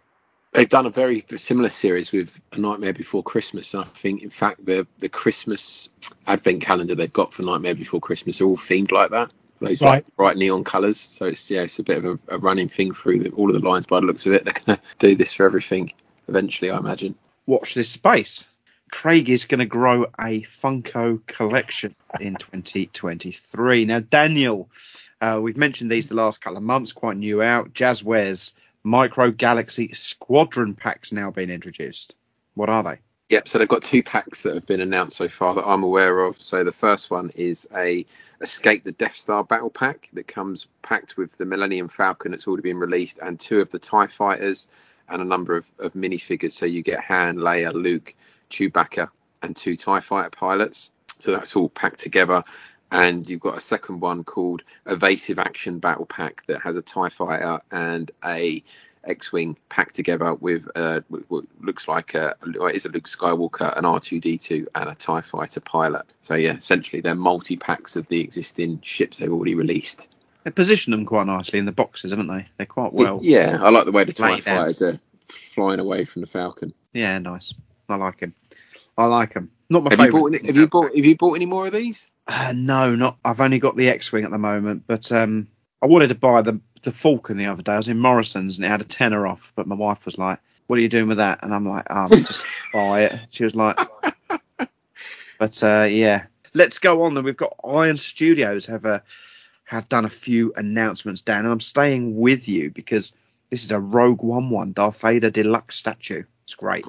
They've 0.54 0.68
done 0.68 0.86
a 0.86 0.90
very 0.90 1.24
similar 1.36 1.70
series 1.70 2.12
with 2.12 2.40
A 2.54 2.58
Nightmare 2.58 2.94
Before 2.94 3.22
Christmas, 3.22 3.74
and 3.74 3.84
I 3.84 3.88
think, 3.88 4.24
in 4.24 4.30
fact, 4.30 4.66
the 4.66 4.88
the 5.00 5.10
Christmas 5.10 5.90
advent 6.26 6.62
calendar 6.62 6.96
they've 6.96 7.14
got 7.14 7.34
for 7.34 7.44
Nightmare 7.44 7.76
Before 7.76 8.00
Christmas 8.00 8.42
are 8.42 8.46
all 8.46 8.58
themed 8.58 8.92
like 8.92 9.12
that. 9.12 9.32
Those 9.60 9.82
Right. 9.82 10.06
like 10.06 10.16
bright 10.16 10.38
neon 10.38 10.64
colours. 10.64 11.00
So 11.00 11.26
it's 11.26 11.50
yeah, 11.52 11.62
it's 11.62 11.80
a 11.80 11.84
bit 11.84 12.04
of 12.04 12.06
a, 12.06 12.36
a 12.36 12.38
running 12.38 12.70
thing 12.70 12.94
through 12.94 13.20
the, 13.20 13.30
all 13.32 13.54
of 13.54 13.62
the 13.62 13.68
lines. 13.68 13.86
By 13.86 14.00
the 14.00 14.06
looks 14.08 14.26
of 14.26 14.34
it, 14.34 14.46
they're 14.46 14.54
going 14.66 14.78
to 14.78 14.82
do 15.00 15.16
this 15.16 15.34
for 15.34 15.46
everything 15.46 15.94
eventually, 16.28 16.72
I 16.72 16.78
imagine. 16.78 17.16
Watch 17.48 17.74
this 17.74 17.90
space. 17.90 18.48
Craig 18.92 19.30
is 19.30 19.46
going 19.46 19.60
to 19.60 19.66
grow 19.66 20.04
a 20.20 20.42
Funko 20.42 21.26
collection 21.26 21.96
in 22.20 22.36
2023. 22.40 23.86
Now, 23.86 24.02
Daniel, 24.02 24.70
uh, 25.20 25.40
we've 25.42 25.58
mentioned 25.58 25.90
these 25.90 26.08
the 26.08 26.16
last 26.16 26.42
couple 26.42 26.58
of 26.58 26.64
months, 26.64 26.92
quite 26.92 27.18
new 27.18 27.42
out. 27.42 27.74
Jazwares 27.74 28.54
Micro 28.84 29.32
Galaxy 29.32 29.92
Squadron 29.94 30.76
packs 30.76 31.12
now 31.12 31.32
being 31.32 31.50
introduced. 31.50 32.16
What 32.54 32.70
are 32.70 32.84
they? 32.84 33.00
Yep, 33.30 33.48
so 33.48 33.58
they've 33.58 33.68
got 33.68 33.84
two 33.84 34.04
packs 34.04 34.44
that 34.44 34.54
have 34.54 34.66
been 34.66 34.80
announced 34.80 35.18
so 35.18 35.28
far 35.28 35.56
that 35.56 35.68
I'm 35.68 35.84
aware 35.84 36.22
of. 36.22 36.42
So 36.42 36.64
the 36.64 36.72
first 36.72 37.12
one 37.12 37.32
is 37.36 37.68
a 37.76 38.06
Escape 38.40 38.84
the 38.84 38.94
Death 38.94 39.18
Star 39.18 39.44
battle 39.44 39.70
pack 39.70 40.08
that 40.14 40.28
comes 40.28 40.68
packed 40.82 41.18
with 41.18 41.36
the 41.38 41.46
Millennium 41.46 41.90
Falcon 41.90 42.32
that's 42.32 42.48
already 42.48 42.64
been 42.64 42.78
released 42.78 43.20
and 43.22 43.38
two 43.38 43.60
of 43.60 43.70
the 43.70 43.80
TIE 43.80 44.08
fighters 44.08 44.70
and 45.10 45.22
a 45.22 45.26
number 45.26 45.56
of, 45.56 45.70
of 45.80 45.94
minifigures. 45.94 46.54
So 46.54 46.66
you 46.66 46.82
get 46.82 47.00
Han, 47.02 47.38
Leia, 47.38 47.74
Luke, 47.74 48.14
Chewbacca, 48.50 49.10
and 49.42 49.56
two 49.56 49.76
TIE 49.76 50.00
fighter 50.00 50.30
pilots. 50.30 50.92
So 51.20 51.32
that's 51.32 51.56
all 51.56 51.70
packed 51.70 52.00
together. 52.00 52.44
And 52.92 53.30
you've 53.30 53.42
got 53.42 53.58
a 53.58 53.62
second 53.62 54.00
one 54.00 54.24
called 54.24 54.64
Evasive 54.86 55.40
Action 55.40 55.80
Battle 55.80 56.06
Pack 56.06 56.46
that 56.48 56.62
has 56.62 56.76
a 56.76 56.82
TIE 56.82 57.10
fighter 57.10 57.60
and 57.72 58.10
a 58.24 58.64
X-wing 59.08 59.58
packed 59.70 59.96
together 59.96 60.34
with 60.36 60.68
uh, 60.76 61.02
what 61.30 61.46
looks 61.62 61.88
like 61.88 62.14
a 62.14 62.36
is 62.74 62.86
a 62.86 62.90
Luke 62.90 63.06
Skywalker, 63.08 63.78
an 63.78 63.84
R2D2, 63.86 64.68
and 64.76 64.90
a 64.90 64.96
Tie 64.96 65.22
Fighter 65.22 65.62
pilot. 65.62 66.06
So 66.22 66.36
yeah, 66.36 66.56
essentially 66.56 67.02
they're 67.02 67.16
multi 67.16 67.56
packs 67.56 67.96
of 67.96 68.08
the 68.08 68.20
existing 68.20 68.82
ships 68.82 69.18
they've 69.18 69.32
already 69.32 69.56
released. 69.56 70.10
They 70.48 70.52
position 70.52 70.92
them 70.92 71.06
quite 71.06 71.28
nicely 71.28 71.60
in 71.60 71.66
the 71.66 71.74
boxes, 71.74 72.12
haven't 72.12 72.28
they? 72.28 72.46
They're 72.56 72.66
quite 72.66 72.94
well. 72.94 73.20
yeah, 73.22 73.58
I 73.62 73.70
like 73.70 73.84
the 73.84 73.92
way 73.92 74.06
the 74.06 74.14
Tie. 74.14 74.40
Fighters 74.40 74.82
are 74.82 74.98
flying 75.28 75.82
away 75.82 76.06
from 76.06 76.22
the 76.22 76.28
Falcon. 76.28 76.74
Yeah, 76.94 77.20
nice. 77.20 77.54
I 77.90 77.98
like 77.98 78.22
him. 78.22 78.34
I 78.98 79.08
like 79.08 79.34
him. 79.34 79.52
Not 79.70 79.84
my 79.84 79.90
Have 79.90 80.00
you 80.00 80.06
favourite. 80.06 80.22
bought 80.22 80.34
any, 80.36 80.48
have 80.48 80.56
you 80.56 80.68
bought 80.70 80.96
have 80.96 81.04
you 81.04 81.18
bought 81.18 81.34
any 81.34 81.46
more 81.48 81.66
of 81.68 81.74
these? 81.74 82.10
Uh, 82.28 82.54
no, 82.56 82.96
not. 82.96 83.18
I've 83.26 83.42
only 83.42 83.60
got 83.60 83.76
the 83.76 83.90
X-wing 83.90 84.24
at 84.24 84.32
the 84.32 84.38
moment, 84.38 84.84
but 84.88 85.12
um, 85.12 85.50
I 85.82 85.88
wanted 85.88 86.08
to 86.08 86.16
buy 86.16 86.42
the 86.44 86.62
the 86.84 86.94
Falcon 86.94 87.36
the 87.36 87.48
other 87.48 87.62
day. 87.62 87.74
I 87.74 87.78
was 87.78 87.90
in 87.90 88.00
Morrison's 88.00 88.58
and 88.58 88.64
it 88.64 88.70
had 88.70 88.80
a 88.80 88.86
tenner 88.86 89.28
off, 89.28 89.52
but 89.54 89.68
my 89.68 89.76
wife 89.76 90.06
was 90.06 90.18
like, 90.18 90.40
"What 90.68 90.80
are 90.80 90.82
you 90.82 90.88
doing 90.88 91.10
with 91.10 91.18
that?" 91.18 91.44
And 91.44 91.54
I'm 91.54 91.68
like, 91.68 91.88
"Oh, 91.90 92.08
just 92.08 92.46
buy 92.74 93.02
it." 93.02 93.20
She 93.32 93.44
was 93.44 93.54
like, 93.54 93.78
"But 95.40 95.62
uh, 95.62 95.88
yeah, 95.90 96.28
let's 96.54 96.80
go 96.80 97.04
on." 97.04 97.16
Then 97.16 97.26
we've 97.26 97.36
got 97.36 97.54
Iron 97.68 97.98
Studios 97.98 98.66
have 98.68 98.86
a 98.86 99.04
have 99.68 99.90
done 99.90 100.06
a 100.06 100.10
few 100.10 100.54
announcements, 100.56 101.22
Dan, 101.22 101.44
and 101.44 101.50
I'm 101.50 101.60
staying 101.60 102.18
with 102.18 102.48
you 102.48 102.72
because 102.72 103.14
this 103.50 103.66
is 103.66 103.72
a 103.72 103.80
Rogue 103.80 104.24
One 104.24 104.50
one 104.50 104.72
Darth 104.72 105.02
Vader 105.02 105.30
deluxe 105.30 105.76
statue. 105.76 106.24
It's 106.46 106.56
great. 106.56 106.86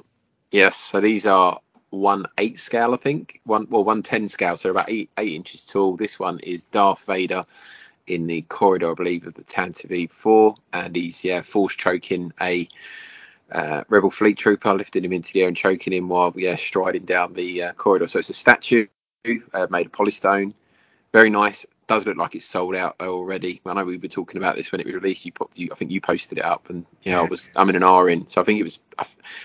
Yes, 0.51 0.77
so 0.77 1.01
these 1.01 1.25
are 1.25 1.59
one 1.89 2.25
eight 2.37 2.57
scale, 2.57 2.93
I 2.93 2.97
think. 2.97 3.41
One 3.43 3.67
well, 3.69 3.83
one 3.83 4.01
ten 4.01 4.29
scale, 4.29 4.55
so 4.55 4.71
about 4.71 4.89
eight 4.89 5.09
eight 5.17 5.33
inches 5.33 5.65
tall. 5.65 5.97
This 5.97 6.17
one 6.17 6.39
is 6.39 6.63
Darth 6.63 7.05
Vader 7.05 7.45
in 8.07 8.27
the 8.27 8.43
corridor, 8.43 8.91
I 8.91 8.93
believe, 8.93 9.27
of 9.27 9.35
the 9.35 9.43
Tantive 9.43 10.09
four, 10.09 10.55
and 10.71 10.95
he's 10.95 11.21
yeah 11.21 11.41
force 11.41 11.75
choking 11.75 12.31
a 12.39 12.69
uh, 13.51 13.83
rebel 13.89 14.09
fleet 14.09 14.37
trooper, 14.37 14.73
lifting 14.73 15.03
him 15.03 15.11
into 15.11 15.33
the 15.33 15.41
air 15.41 15.49
and 15.49 15.57
choking 15.57 15.91
him 15.91 16.07
while 16.07 16.33
yeah 16.37 16.55
striding 16.55 17.03
down 17.03 17.33
the 17.33 17.63
uh, 17.63 17.73
corridor. 17.73 18.07
So 18.07 18.19
it's 18.19 18.29
a 18.29 18.33
statue 18.33 18.87
uh, 19.53 19.67
made 19.69 19.87
of 19.87 19.91
polystone, 19.91 20.53
very 21.11 21.29
nice. 21.29 21.65
Does 21.89 22.05
look 22.05 22.17
like 22.17 22.35
it's 22.35 22.45
sold 22.45 22.75
out 22.75 22.95
already. 23.01 23.61
I 23.65 23.73
know 23.73 23.83
we 23.83 23.97
were 23.97 24.07
talking 24.07 24.37
about 24.37 24.55
this 24.55 24.71
when 24.71 24.79
it 24.79 24.85
was 24.85 24.95
released. 24.95 25.25
You, 25.25 25.31
put, 25.31 25.49
you 25.55 25.69
I 25.71 25.75
think 25.75 25.89
you 25.89 25.99
posted 25.99 26.37
it 26.37 26.45
up, 26.45 26.69
and 26.69 26.85
you 27.03 27.11
know, 27.11 27.23
I 27.23 27.27
was 27.27 27.49
I'm 27.55 27.69
in 27.69 27.75
an 27.75 27.83
R 27.83 28.07
in, 28.07 28.27
so 28.27 28.39
I 28.39 28.43
think 28.45 28.59
it 28.59 28.63
was. 28.63 28.79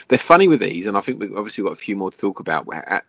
They're 0.09 0.19
funny 0.19 0.47
with 0.47 0.61
these, 0.61 0.87
and 0.87 0.97
I 0.97 1.01
think 1.01 1.21
we've 1.21 1.35
obviously 1.35 1.65
got 1.65 1.73
a 1.73 1.77
few 1.77 1.97
more 1.97 2.11
to 2.11 2.19
talk 2.19 2.41
about 2.41 2.69
at, 2.73 3.05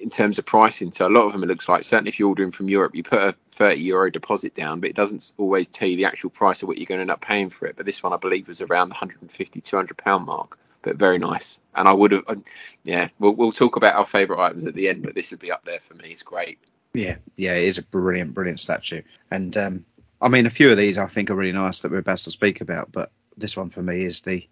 in 0.00 0.08
terms 0.08 0.38
of 0.38 0.46
pricing. 0.46 0.90
So 0.90 1.06
a 1.06 1.10
lot 1.10 1.26
of 1.26 1.32
them, 1.32 1.42
it 1.42 1.46
looks 1.46 1.68
like 1.68 1.84
certainly 1.84 2.08
if 2.08 2.18
you're 2.18 2.30
ordering 2.30 2.50
from 2.50 2.70
Europe, 2.70 2.94
you 2.94 3.02
put 3.02 3.20
a 3.20 3.34
30 3.52 3.80
euro 3.82 4.10
deposit 4.10 4.54
down, 4.54 4.80
but 4.80 4.88
it 4.88 4.96
doesn't 4.96 5.34
always 5.36 5.68
tell 5.68 5.86
you 5.86 5.98
the 5.98 6.06
actual 6.06 6.30
price 6.30 6.62
of 6.62 6.68
what 6.68 6.78
you're 6.78 6.86
going 6.86 6.98
to 6.98 7.02
end 7.02 7.10
up 7.10 7.20
paying 7.20 7.50
for 7.50 7.66
it. 7.66 7.76
But 7.76 7.84
this 7.84 8.02
one, 8.02 8.14
I 8.14 8.16
believe, 8.16 8.48
was 8.48 8.62
around 8.62 8.88
the 8.88 8.94
150 8.94 9.60
200 9.60 9.96
pound 9.98 10.24
mark. 10.24 10.58
But 10.80 10.96
very 10.96 11.18
nice, 11.18 11.60
and 11.74 11.86
I 11.88 11.92
would 11.92 12.12
have, 12.12 12.24
um, 12.28 12.44
yeah. 12.84 13.08
We'll, 13.18 13.34
we'll 13.34 13.52
talk 13.52 13.76
about 13.76 13.96
our 13.96 14.06
favourite 14.06 14.42
items 14.42 14.64
at 14.64 14.74
the 14.74 14.88
end, 14.88 15.02
but 15.02 15.14
this 15.14 15.32
would 15.32 15.40
be 15.40 15.52
up 15.52 15.64
there 15.66 15.80
for 15.80 15.94
me. 15.94 16.10
It's 16.10 16.22
great. 16.22 16.58
Yeah, 16.94 17.16
yeah, 17.36 17.54
it 17.54 17.64
is 17.64 17.78
a 17.78 17.82
brilliant, 17.82 18.34
brilliant 18.34 18.60
statue. 18.60 19.02
And 19.30 19.56
um, 19.56 19.84
I 20.20 20.28
mean, 20.28 20.46
a 20.46 20.50
few 20.50 20.70
of 20.70 20.76
these 20.76 20.98
I 20.98 21.06
think 21.06 21.30
are 21.30 21.34
really 21.34 21.52
nice 21.52 21.80
that 21.80 21.92
we're 21.92 22.02
best 22.02 22.24
to 22.24 22.30
speak 22.30 22.60
about, 22.60 22.90
but 22.90 23.10
this 23.36 23.56
one 23.56 23.70
for 23.70 23.82
me 23.82 24.02
is 24.02 24.20
the 24.22 24.46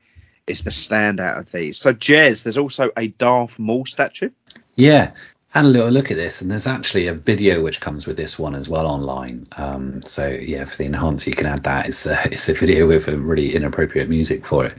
is 0.46 0.62
the 0.62 0.70
standout 0.70 1.38
of 1.38 1.50
these. 1.50 1.76
So, 1.76 1.92
Jez, 1.92 2.44
there's 2.44 2.58
also 2.58 2.90
a 2.96 3.08
Darth 3.08 3.58
Maul 3.58 3.84
statue. 3.84 4.30
Yeah, 4.76 5.12
had 5.48 5.64
a 5.64 5.68
little 5.68 5.90
look 5.90 6.10
at 6.10 6.16
this, 6.16 6.40
and 6.40 6.50
there's 6.50 6.66
actually 6.66 7.08
a 7.08 7.14
video 7.14 7.62
which 7.62 7.80
comes 7.80 8.06
with 8.06 8.16
this 8.16 8.38
one 8.38 8.54
as 8.54 8.68
well 8.68 8.86
online. 8.86 9.46
Um, 9.56 10.02
so 10.02 10.28
yeah, 10.28 10.64
for 10.66 10.76
the 10.76 10.84
enhancer, 10.84 11.30
you 11.30 11.36
can 11.36 11.46
add 11.46 11.64
that. 11.64 11.88
It's 11.88 12.06
a, 12.06 12.18
it's 12.32 12.48
a 12.48 12.54
video 12.54 12.86
with 12.86 13.08
a 13.08 13.16
really 13.16 13.54
inappropriate 13.54 14.08
music 14.08 14.46
for 14.46 14.66
it, 14.66 14.76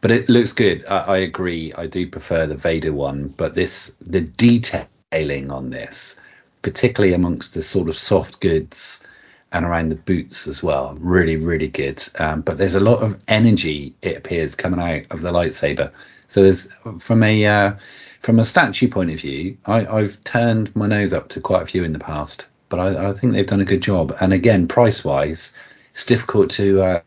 but 0.00 0.10
it 0.10 0.28
looks 0.28 0.52
good. 0.52 0.84
I, 0.86 0.98
I 0.98 1.16
agree. 1.18 1.72
I 1.72 1.86
do 1.86 2.08
prefer 2.08 2.46
the 2.46 2.56
Vader 2.56 2.92
one, 2.92 3.28
but 3.28 3.54
this 3.54 3.96
the 4.00 4.22
detailing 4.22 5.52
on 5.52 5.70
this 5.70 6.20
particularly 6.66 7.14
amongst 7.14 7.54
the 7.54 7.62
sort 7.62 7.88
of 7.88 7.96
soft 7.96 8.40
goods 8.40 9.06
and 9.52 9.64
around 9.64 9.88
the 9.88 9.94
boots 9.94 10.48
as 10.48 10.64
well. 10.64 10.96
Really, 10.98 11.36
really 11.36 11.68
good. 11.68 12.02
Um, 12.18 12.40
but 12.40 12.58
there's 12.58 12.74
a 12.74 12.80
lot 12.80 13.04
of 13.04 13.22
energy, 13.28 13.94
it 14.02 14.16
appears, 14.16 14.56
coming 14.56 14.80
out 14.80 15.12
of 15.12 15.22
the 15.22 15.30
lightsaber. 15.30 15.92
So 16.26 16.42
there's 16.42 16.68
from 16.98 17.22
a 17.22 17.46
uh, 17.46 17.72
from 18.18 18.40
a 18.40 18.44
statue 18.44 18.88
point 18.88 19.12
of 19.12 19.20
view, 19.20 19.58
I, 19.64 19.82
have 19.82 20.24
turned 20.24 20.74
my 20.74 20.88
nose 20.88 21.12
up 21.12 21.28
to 21.28 21.40
quite 21.40 21.62
a 21.62 21.66
few 21.66 21.84
in 21.84 21.92
the 21.92 22.00
past, 22.00 22.48
but 22.68 22.80
I, 22.80 23.10
I 23.10 23.12
think 23.12 23.32
they've 23.32 23.46
done 23.46 23.60
a 23.60 23.64
good 23.64 23.82
job. 23.82 24.12
And 24.20 24.32
again, 24.32 24.66
price 24.66 25.04
wise, 25.04 25.54
it's 25.94 26.04
difficult 26.04 26.50
to 26.58 26.82
uh, 26.82 27.00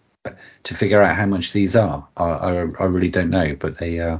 to 0.63 0.73
figure 0.73 1.01
out 1.01 1.17
how 1.17 1.25
much 1.25 1.51
these 1.51 1.75
are. 1.75 2.07
I, 2.15 2.23
I, 2.23 2.51
I 2.79 2.85
really 2.85 3.09
don't 3.09 3.29
know, 3.29 3.57
but 3.59 3.77
they 3.77 3.99
uh, 3.99 4.19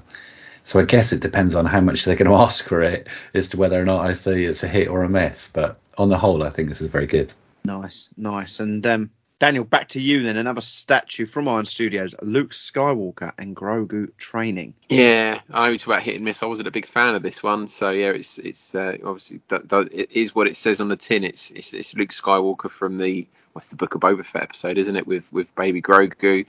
so 0.64 0.80
I 0.80 0.84
guess 0.84 1.12
it 1.14 1.22
depends 1.22 1.56
on 1.56 1.66
how 1.66 1.82
much 1.82 2.06
they're 2.06 2.16
going 2.16 2.30
to 2.38 2.44
ask 2.44 2.66
for 2.66 2.82
it 2.82 3.08
as 3.34 3.50
to 3.50 3.58
whether 3.58 3.80
or 3.80 3.86
not 3.86 4.06
I 4.06 4.14
say 4.14 4.44
it's 4.44 4.64
a 4.64 4.68
hit 4.68 4.90
or 4.90 5.04
a 5.04 5.10
miss. 5.10 5.50
But 5.50 5.80
on 5.98 6.10
the 6.10 6.18
whole, 6.18 6.44
I 6.44 6.50
think 6.50 6.70
this 6.70 6.82
is 6.82 6.88
very 6.88 7.08
good. 7.08 7.34
Nice, 7.66 8.10
nice. 8.18 8.60
And 8.60 8.86
um, 8.88 9.12
Daniel, 9.40 9.64
back 9.64 9.90
to 9.90 10.02
you 10.02 10.22
then. 10.22 10.36
Another 10.36 10.62
statue 10.62 11.26
from 11.26 11.48
Iron 11.48 11.66
Studios: 11.66 12.14
Luke 12.22 12.52
Skywalker 12.52 13.32
and 13.38 13.56
Grogu 13.56 14.16
training. 14.18 14.74
Yeah, 14.90 15.40
I 15.50 15.70
was 15.70 15.86
about 15.86 16.02
hit 16.02 16.16
and 16.16 16.26
miss. 16.26 16.44
I 16.44 16.48
wasn't 16.48 16.68
a 16.68 16.72
big 16.72 16.86
fan 16.86 17.16
of 17.16 17.24
this 17.24 17.42
one, 17.42 17.68
so 17.68 17.90
yeah, 17.90 18.10
it's 18.10 18.38
it's 18.38 18.76
uh, 18.76 18.98
obviously 19.04 19.40
that, 19.48 19.70
that, 19.70 19.94
it 19.94 20.12
is 20.12 20.36
what 20.36 20.48
it 20.48 20.58
says 20.58 20.82
on 20.82 20.90
the 20.90 20.98
tin. 20.98 21.24
It's, 21.24 21.52
it's 21.52 21.74
it's 21.74 21.96
Luke 21.96 22.10
Skywalker 22.10 22.70
from 22.70 22.98
the 22.98 23.28
what's 23.54 23.70
the 23.70 23.78
Book 23.78 23.96
of 23.96 24.02
Boba 24.02 24.26
Fett 24.26 24.44
episode, 24.44 24.78
isn't 24.78 24.96
it? 24.96 25.08
With 25.08 25.32
with 25.32 25.56
Baby 25.56 25.82
Grogu 25.82 26.46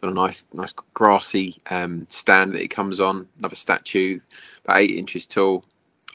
got 0.00 0.10
a 0.10 0.14
nice, 0.14 0.44
nice 0.52 0.74
grassy 0.94 1.60
um, 1.70 2.06
stand 2.10 2.54
that 2.54 2.62
it 2.62 2.68
comes 2.68 3.00
on. 3.00 3.28
Another 3.38 3.56
statue, 3.56 4.20
about 4.64 4.78
eight 4.78 4.90
inches 4.90 5.26
tall. 5.26 5.64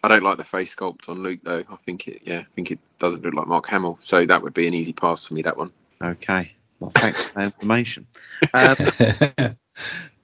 I 0.04 0.08
don't 0.08 0.24
like 0.24 0.38
the 0.38 0.44
face 0.44 0.76
sculpt 0.76 1.10
on 1.10 1.22
Luke 1.22 1.40
though. 1.44 1.64
I 1.70 1.76
think 1.86 2.08
it, 2.08 2.22
yeah, 2.26 2.40
I 2.40 2.48
think 2.56 2.72
it 2.72 2.80
doesn't 3.00 3.24
look 3.24 3.34
like 3.34 3.48
Mark 3.48 3.68
Hamill. 3.68 3.98
So 4.02 4.26
that 4.26 4.42
would 4.42 4.54
be 4.54 4.68
an 4.68 4.74
easy 4.74 4.94
pass 4.94 5.26
for 5.26 5.36
me. 5.36 5.44
That 5.44 5.58
one. 5.58 5.72
Okay. 6.02 6.54
Well, 6.80 6.92
thanks 6.92 7.26
for 7.26 7.40
the 7.40 7.46
information. 7.46 8.08
Um, 8.54 8.76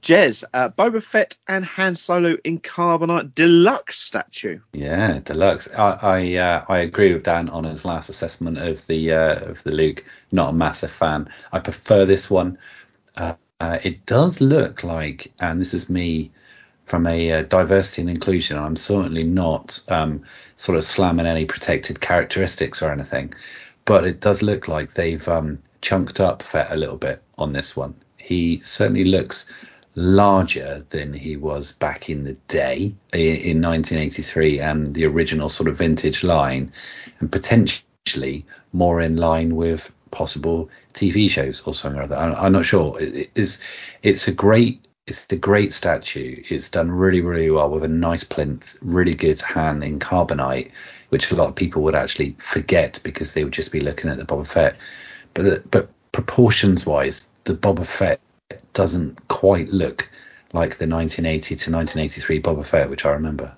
Jez, 0.02 0.44
uh, 0.54 0.70
Boba 0.70 1.04
Fett 1.04 1.36
and 1.48 1.66
Han 1.66 1.94
Solo 1.94 2.38
in 2.44 2.60
carbonite 2.60 3.36
deluxe 3.36 4.00
statue. 4.00 4.60
Yeah, 4.74 5.20
deluxe. 5.20 5.72
I 5.74 5.92
I, 6.02 6.36
uh, 6.36 6.66
I 6.70 6.78
agree 6.80 7.14
with 7.14 7.24
Dan 7.24 7.50
on 7.50 7.66
his 7.66 7.86
last 7.86 8.10
assessment 8.10 8.58
of 8.58 8.86
the 8.88 9.12
uh, 9.12 9.50
of 9.50 9.64
the 9.64 9.72
Luke. 9.72 10.06
Not 10.32 10.52
a 10.52 10.54
massive 10.54 10.92
fan. 10.92 11.30
I 11.52 11.60
prefer 11.60 12.06
this 12.06 12.30
one. 12.30 12.58
Uh, 13.16 13.34
uh, 13.60 13.80
it 13.84 14.06
does 14.06 14.40
look 14.40 14.84
like, 14.84 15.32
and 15.40 15.60
this 15.60 15.74
is 15.74 15.90
me 15.90 16.32
from 16.86 17.08
a 17.08 17.32
uh, 17.32 17.42
diversity 17.44 18.02
and 18.02 18.10
inclusion. 18.10 18.58
I'm 18.58 18.76
certainly 18.76 19.24
not 19.24 19.80
um, 19.90 20.24
sort 20.56 20.78
of 20.78 20.86
slamming 20.86 21.26
any 21.26 21.46
protected 21.46 22.00
characteristics 22.00 22.82
or 22.82 22.92
anything, 22.92 23.34
but 23.86 24.06
it 24.06 24.22
does 24.22 24.42
look 24.42 24.68
like 24.68 24.94
they've 24.94 25.28
um, 25.28 25.60
chunked 25.82 26.20
up 26.20 26.44
Fett 26.44 26.72
a 26.72 26.78
little 26.78 26.98
bit 26.98 27.22
on 27.38 27.54
this 27.54 27.76
one. 27.76 27.96
He 28.18 28.60
certainly 28.60 29.06
looks 29.06 29.52
larger 29.96 30.86
than 30.90 31.12
he 31.12 31.36
was 31.36 31.72
back 31.72 32.10
in 32.10 32.24
the 32.24 32.34
day 32.48 32.94
in 33.14 33.62
1983 33.62 34.60
and 34.60 34.94
the 34.94 35.06
original 35.06 35.50
sort 35.50 35.68
of 35.68 35.78
vintage 35.78 36.24
line, 36.24 36.72
and 37.20 37.32
potentially 37.32 38.46
more 38.72 39.02
in 39.02 39.18
line 39.18 39.56
with 39.56 39.92
possible 40.12 40.70
TV 40.94 41.30
shows 41.30 41.62
or 41.62 41.74
something 41.74 42.02
like 42.02 42.10
that. 42.10 42.20
I'm, 42.20 42.36
I'm 42.36 42.52
not 42.52 42.66
sure. 42.66 43.00
It, 43.00 43.30
it's 43.36 43.62
it's 44.04 44.28
a 44.28 44.34
great 44.34 44.88
it's 45.06 45.26
a 45.32 45.38
great 45.38 45.74
statue. 45.74 46.44
It's 46.50 46.70
done 46.70 46.92
really 46.92 47.22
really 47.22 47.50
well 47.50 47.70
with 47.70 47.84
a 47.84 47.90
nice 47.90 48.24
plinth, 48.24 48.78
really 48.82 49.14
good 49.14 49.42
hand 49.42 49.84
in 49.84 50.00
carbonite, 50.00 50.72
which 51.10 51.32
a 51.32 51.36
lot 51.36 51.50
of 51.50 51.56
people 51.56 51.84
would 51.84 51.96
actually 51.96 52.36
forget 52.40 53.00
because 53.04 53.34
they 53.34 53.44
would 53.44 53.54
just 53.54 53.72
be 53.72 53.80
looking 53.80 54.10
at 54.10 54.18
the 54.18 54.26
Boba 54.26 54.48
Fett. 54.48 54.78
But 55.34 55.70
but 55.70 55.90
proportions 56.12 56.86
wise, 56.86 57.30
the 57.46 57.56
Boba 57.56 57.86
Fett 57.86 58.20
doesn't 58.74 59.28
quite 59.28 59.70
look 59.70 60.10
like 60.54 60.78
the 60.78 60.88
1980 60.88 61.56
to 61.56 61.72
1983 61.72 62.42
Boba 62.42 62.66
Fett, 62.66 62.90
which 62.90 63.06
I 63.06 63.12
remember. 63.12 63.57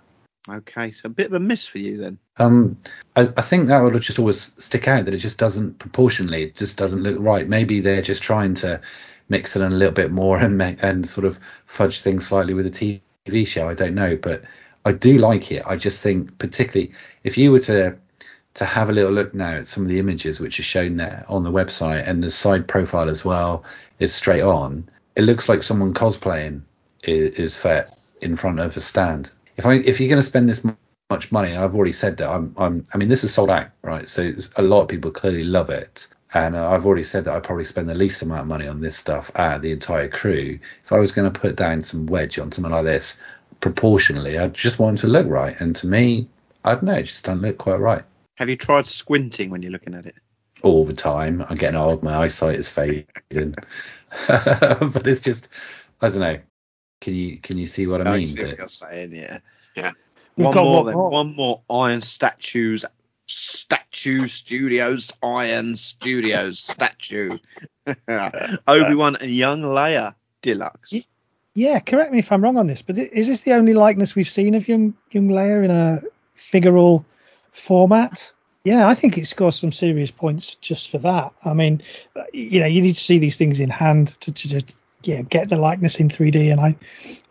Okay, 0.51 0.91
so 0.91 1.07
a 1.07 1.09
bit 1.09 1.27
of 1.27 1.33
a 1.33 1.39
miss 1.39 1.67
for 1.67 1.77
you 1.77 1.97
then. 1.97 2.17
Um, 2.37 2.77
I, 3.15 3.29
I, 3.37 3.41
think 3.41 3.67
that 3.67 3.81
would 3.81 4.01
just 4.01 4.19
always 4.19 4.53
stick 4.63 4.87
out 4.87 5.05
that 5.05 5.13
it 5.13 5.19
just 5.19 5.37
doesn't 5.37 5.79
proportionally, 5.79 6.43
it 6.43 6.55
just 6.55 6.77
doesn't 6.77 7.03
look 7.03 7.17
right. 7.19 7.47
Maybe 7.47 7.79
they're 7.79 8.01
just 8.01 8.23
trying 8.23 8.55
to 8.55 8.81
mix 9.27 9.55
it 9.55 9.61
in 9.61 9.71
a 9.71 9.75
little 9.75 9.93
bit 9.93 10.11
more 10.11 10.39
and 10.39 10.57
make, 10.57 10.81
and 10.81 11.07
sort 11.07 11.25
of 11.25 11.39
fudge 11.65 12.01
things 12.01 12.27
slightly 12.27 12.53
with 12.53 12.65
a 12.65 12.69
TV 12.69 13.45
show. 13.45 13.69
I 13.69 13.73
don't 13.73 13.95
know, 13.95 14.15
but 14.15 14.43
I 14.85 14.91
do 14.91 15.17
like 15.17 15.51
it. 15.51 15.63
I 15.65 15.75
just 15.75 16.01
think, 16.01 16.37
particularly 16.37 16.93
if 17.23 17.37
you 17.37 17.51
were 17.51 17.59
to 17.61 17.97
to 18.55 18.65
have 18.65 18.89
a 18.89 18.91
little 18.91 19.11
look 19.11 19.33
now 19.33 19.51
at 19.51 19.67
some 19.67 19.83
of 19.83 19.89
the 19.89 19.99
images 19.99 20.39
which 20.39 20.59
are 20.59 20.63
shown 20.63 20.97
there 20.97 21.23
on 21.29 21.43
the 21.43 21.51
website 21.51 22.07
and 22.07 22.23
the 22.23 22.31
side 22.31 22.67
profile 22.67 23.07
as 23.07 23.23
well 23.23 23.63
is 23.99 24.13
straight 24.13 24.41
on. 24.41 24.89
It 25.15 25.21
looks 25.21 25.47
like 25.47 25.61
someone 25.61 25.93
cosplaying 25.93 26.63
is, 27.03 27.55
is 27.55 27.85
in 28.21 28.35
front 28.35 28.59
of 28.59 28.75
a 28.75 28.81
stand 28.81 29.31
if 29.59 29.65
I 29.65 29.73
if 29.73 29.99
you're 29.99 30.07
going 30.07 30.21
to 30.21 30.27
spend 30.27 30.47
this 30.47 30.65
much 31.09 31.31
money, 31.33 31.53
I've 31.53 31.75
already 31.75 31.91
said 31.91 32.17
that 32.17 32.29
I'm 32.29 32.55
I'm 32.57 32.85
I 32.93 32.97
mean 32.97 33.09
this 33.09 33.25
is 33.25 33.33
sold 33.33 33.49
out, 33.49 33.67
right? 33.83 34.07
So 34.07 34.31
a 34.55 34.61
lot 34.61 34.83
of 34.83 34.87
people 34.87 35.11
clearly 35.11 35.43
love 35.43 35.69
it, 35.69 36.07
and 36.33 36.55
uh, 36.55 36.69
I've 36.69 36.85
already 36.85 37.03
said 37.03 37.25
that 37.25 37.35
I 37.35 37.41
probably 37.41 37.65
spend 37.65 37.89
the 37.89 37.95
least 37.95 38.21
amount 38.21 38.41
of 38.41 38.47
money 38.47 38.69
on 38.69 38.79
this 38.79 38.95
stuff 38.95 39.29
out 39.35 39.61
the 39.61 39.73
entire 39.73 40.07
crew. 40.07 40.59
If 40.85 40.93
I 40.93 40.97
was 40.97 41.11
going 41.11 41.31
to 41.31 41.39
put 41.39 41.57
down 41.57 41.81
some 41.81 42.05
wedge 42.05 42.39
on 42.39 42.53
something 42.53 42.71
like 42.71 42.85
this, 42.85 43.19
proportionally, 43.59 44.39
I 44.39 44.47
just 44.47 44.79
want 44.79 44.99
it 44.99 45.01
to 45.01 45.07
look 45.07 45.27
right, 45.27 45.59
and 45.59 45.75
to 45.75 45.87
me, 45.87 46.29
I 46.63 46.75
don't 46.75 46.83
know, 46.83 46.93
it 46.93 47.03
just 47.03 47.25
doesn't 47.25 47.41
look 47.41 47.57
quite 47.57 47.81
right. 47.81 48.03
Have 48.35 48.47
you 48.47 48.55
tried 48.55 48.87
squinting 48.87 49.49
when 49.49 49.61
you're 49.61 49.73
looking 49.73 49.93
at 49.93 50.05
it? 50.05 50.15
All 50.63 50.85
the 50.85 50.93
time. 50.93 51.45
I'm 51.49 51.57
getting 51.57 51.75
old. 51.75 52.01
My 52.01 52.15
eyesight 52.15 52.55
is 52.55 52.69
fading, 52.69 53.55
but 54.27 55.05
it's 55.05 55.21
just 55.21 55.49
I 56.01 56.07
don't 56.07 56.19
know. 56.19 56.39
Can 57.01 57.15
you 57.15 57.37
can 57.37 57.57
you 57.57 57.65
see 57.65 57.87
what 57.87 58.05
I, 58.05 58.09
I 58.09 58.17
mean? 58.17 58.27
See 58.27 58.43
what 58.43 58.57
you're 58.57 58.67
saying, 58.67 59.15
yeah. 59.15 59.39
Yeah. 59.75 59.91
one 60.35 60.55
more, 60.55 60.85
then. 60.85 60.97
One 60.97 61.35
more 61.35 61.61
Iron 61.69 62.01
Statues 62.01 62.85
Statue 63.29 64.25
Studios, 64.25 65.13
Iron 65.21 65.75
Studios 65.75 66.59
statue. 66.59 67.37
Obi 68.67 68.95
Wan 68.95 69.15
and 69.17 69.29
young 69.29 69.61
Leia 69.61 70.15
deluxe. 70.41 71.05
Yeah, 71.53 71.79
correct 71.79 72.11
me 72.11 72.19
if 72.19 72.31
I'm 72.31 72.43
wrong 72.43 72.57
on 72.57 72.67
this, 72.67 72.81
but 72.81 72.97
is 72.97 73.27
this 73.27 73.41
the 73.41 73.53
only 73.53 73.73
likeness 73.73 74.15
we've 74.15 74.29
seen 74.29 74.55
of 74.55 74.67
young 74.67 74.95
young 75.11 75.27
Leia 75.27 75.63
in 75.63 75.71
a 75.71 76.01
figural 76.37 77.05
format? 77.51 78.33
Yeah, 78.63 78.87
I 78.87 78.95
think 78.95 79.17
it 79.17 79.25
scores 79.25 79.57
some 79.57 79.71
serious 79.71 80.11
points 80.11 80.55
just 80.55 80.89
for 80.89 80.97
that. 80.99 81.33
I 81.43 81.53
mean, 81.53 81.81
uh, 82.15 82.23
you 82.33 82.59
know, 82.59 82.65
you 82.65 82.81
need 82.81 82.95
to 82.95 82.99
see 82.99 83.19
these 83.19 83.37
things 83.37 83.59
in 83.59 83.69
hand 83.69 84.07
to, 84.21 84.31
to, 84.31 84.59
to 84.59 84.75
yeah 85.03 85.21
get 85.21 85.49
the 85.49 85.57
likeness 85.57 85.99
in 85.99 86.09
3D, 86.09 86.51
and 86.51 86.59
I 86.59 86.75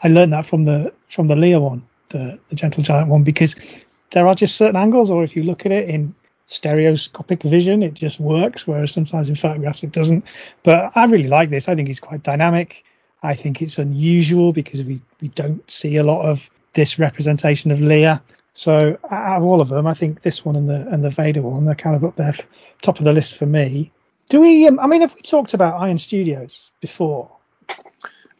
I 0.03 0.09
learned 0.09 0.33
that 0.33 0.47
from 0.47 0.64
the 0.64 0.93
from 1.09 1.29
the 1.29 1.35
Leia 1.35 1.61
one, 1.61 1.83
the 2.09 2.39
the 2.49 2.57
Gentle 2.57 2.83
Giant 2.83 3.09
one, 3.09 3.25
because 3.25 3.85
there 4.11 4.27
are 4.27 4.35
just 4.35 4.57
certain 4.57 4.77
angles, 4.77 5.11
or 5.11 5.23
if 5.25 5.37
you 5.37 5.43
look 5.43 5.66
at 5.66 5.73
it 5.73 5.89
in 5.89 6.14
stereoscopic 6.47 7.43
vision, 7.43 7.83
it 7.83 7.95
just 7.95 8.19
works, 8.19 8.66
whereas 8.66 8.91
sometimes 8.93 9.29
in 9.29 9.35
photographs 9.35 9.83
it 9.83 9.93
doesn't. 9.93 10.25
But 10.62 10.93
I 10.95 11.05
really 11.05 11.29
like 11.29 11.51
this. 11.51 11.69
I 11.69 11.75
think 11.75 11.89
it's 11.89 12.01
quite 12.01 12.23
dynamic. 12.23 12.85
I 13.23 13.35
think 13.35 13.61
it's 13.61 13.79
unusual 13.79 14.53
because 14.53 14.83
we 14.83 15.01
we 15.21 15.29
don't 15.29 15.69
see 15.71 15.97
a 15.97 16.03
lot 16.03 16.25
of 16.25 16.49
this 16.73 16.99
representation 16.99 17.71
of 17.71 17.79
Leia. 17.79 18.21
So 18.55 18.99
out 19.11 19.39
of 19.39 19.45
all 19.45 19.61
of 19.61 19.69
them, 19.69 19.87
I 19.87 19.95
think 19.95 20.23
this 20.23 20.45
one 20.45 20.57
and 20.57 20.69
the 20.69 20.87
and 20.89 21.05
the 21.05 21.11
Vader 21.11 21.43
one, 21.43 21.64
they're 21.64 21.75
kind 21.75 21.97
of 21.97 22.05
up 22.05 22.16
there, 22.16 22.35
top 22.83 22.99
of 22.99 23.05
the 23.05 23.12
list 23.12 23.37
for 23.37 23.47
me. 23.47 23.93
Do 24.29 24.41
we? 24.41 24.66
Um, 24.66 24.79
I 24.81 24.87
mean, 24.87 25.01
have 25.03 25.14
we 25.14 25.23
talked 25.23 25.55
about 25.55 25.81
Iron 25.81 25.99
Studios 25.99 26.71
before? 26.81 27.31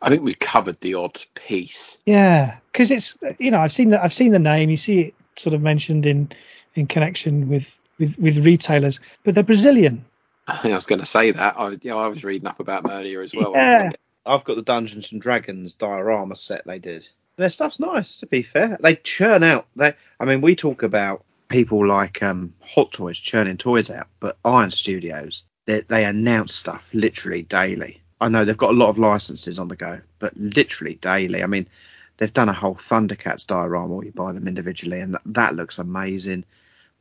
I 0.01 0.09
think 0.09 0.23
we 0.23 0.35
covered 0.35 0.81
the 0.81 0.95
odd 0.95 1.19
piece. 1.35 1.99
Yeah, 2.07 2.59
because 2.73 2.91
it's 2.91 3.17
you 3.39 3.51
know 3.51 3.59
I've 3.59 3.73
seen 3.73 3.91
that 3.91 4.03
I've 4.03 4.13
seen 4.13 4.33
the 4.33 4.39
name. 4.39 4.71
You 4.71 4.77
see 4.77 5.01
it 5.01 5.15
sort 5.37 5.55
of 5.55 5.63
mentioned 5.63 6.07
in 6.07 6.31
in 6.75 6.87
connection 6.87 7.49
with 7.49 7.79
with, 7.99 8.19
with 8.19 8.39
retailers, 8.45 9.01
but 9.25 9.35
they're 9.35 9.45
Brazilian. 9.45 10.05
I 10.47 10.57
think 10.57 10.73
I 10.73 10.77
was 10.77 10.87
going 10.87 11.01
to 11.01 11.07
say 11.07 11.31
that. 11.31 11.59
I, 11.59 11.71
you 11.71 11.79
know, 11.91 11.99
I 11.99 12.09
was 12.09 12.25
reading 12.25 12.49
up 12.49 12.61
about 12.61 12.83
them 12.83 12.93
earlier 12.93 13.21
as 13.21 13.35
well. 13.35 13.53
Yeah. 13.55 13.91
I've 14.25 14.45
got 14.45 14.57
the 14.57 14.63
Dungeons 14.63 15.13
and 15.13 15.21
Dragons 15.21 15.75
diorama 15.75 16.37
set 16.37 16.67
they 16.67 16.79
did. 16.79 17.09
Their 17.37 17.51
stuff's 17.51 17.79
nice, 17.79 18.21
to 18.21 18.27
be 18.27 18.43
fair. 18.43 18.79
They 18.81 18.97
churn 18.97 19.43
out. 19.43 19.67
They, 19.77 19.95
I 20.19 20.25
mean, 20.25 20.41
we 20.41 20.57
talk 20.57 20.83
about 20.83 21.25
people 21.49 21.87
like 21.87 22.23
um, 22.23 22.55
Hot 22.63 22.93
Toys 22.93 23.19
churning 23.19 23.57
toys 23.57 23.91
out, 23.91 24.09
but 24.21 24.39
Iron 24.45 24.71
Studios, 24.71 25.45
they, 25.67 25.81
they 25.81 26.05
announce 26.05 26.55
stuff 26.55 26.91
literally 26.93 27.43
daily. 27.43 28.03
I 28.21 28.29
know 28.29 28.45
they've 28.45 28.57
got 28.57 28.71
a 28.71 28.77
lot 28.77 28.89
of 28.89 28.99
licenses 28.99 29.59
on 29.59 29.69
the 29.69 29.77
go, 29.77 30.01
but 30.19 30.37
literally 30.37 30.97
daily. 30.97 31.43
I 31.43 31.47
mean, 31.47 31.69
they've 32.17 32.33
done 32.33 32.49
a 32.49 32.53
whole 32.53 32.75
Thundercats 32.75 33.47
diorama 33.47 33.95
where 33.95 34.07
you 34.07 34.13
buy 34.13 34.33
them 34.33 34.49
individually, 34.49 35.01
and 35.01 35.15
that, 35.15 35.23
that 35.27 35.55
looks 35.55 35.79
amazing. 35.79 36.45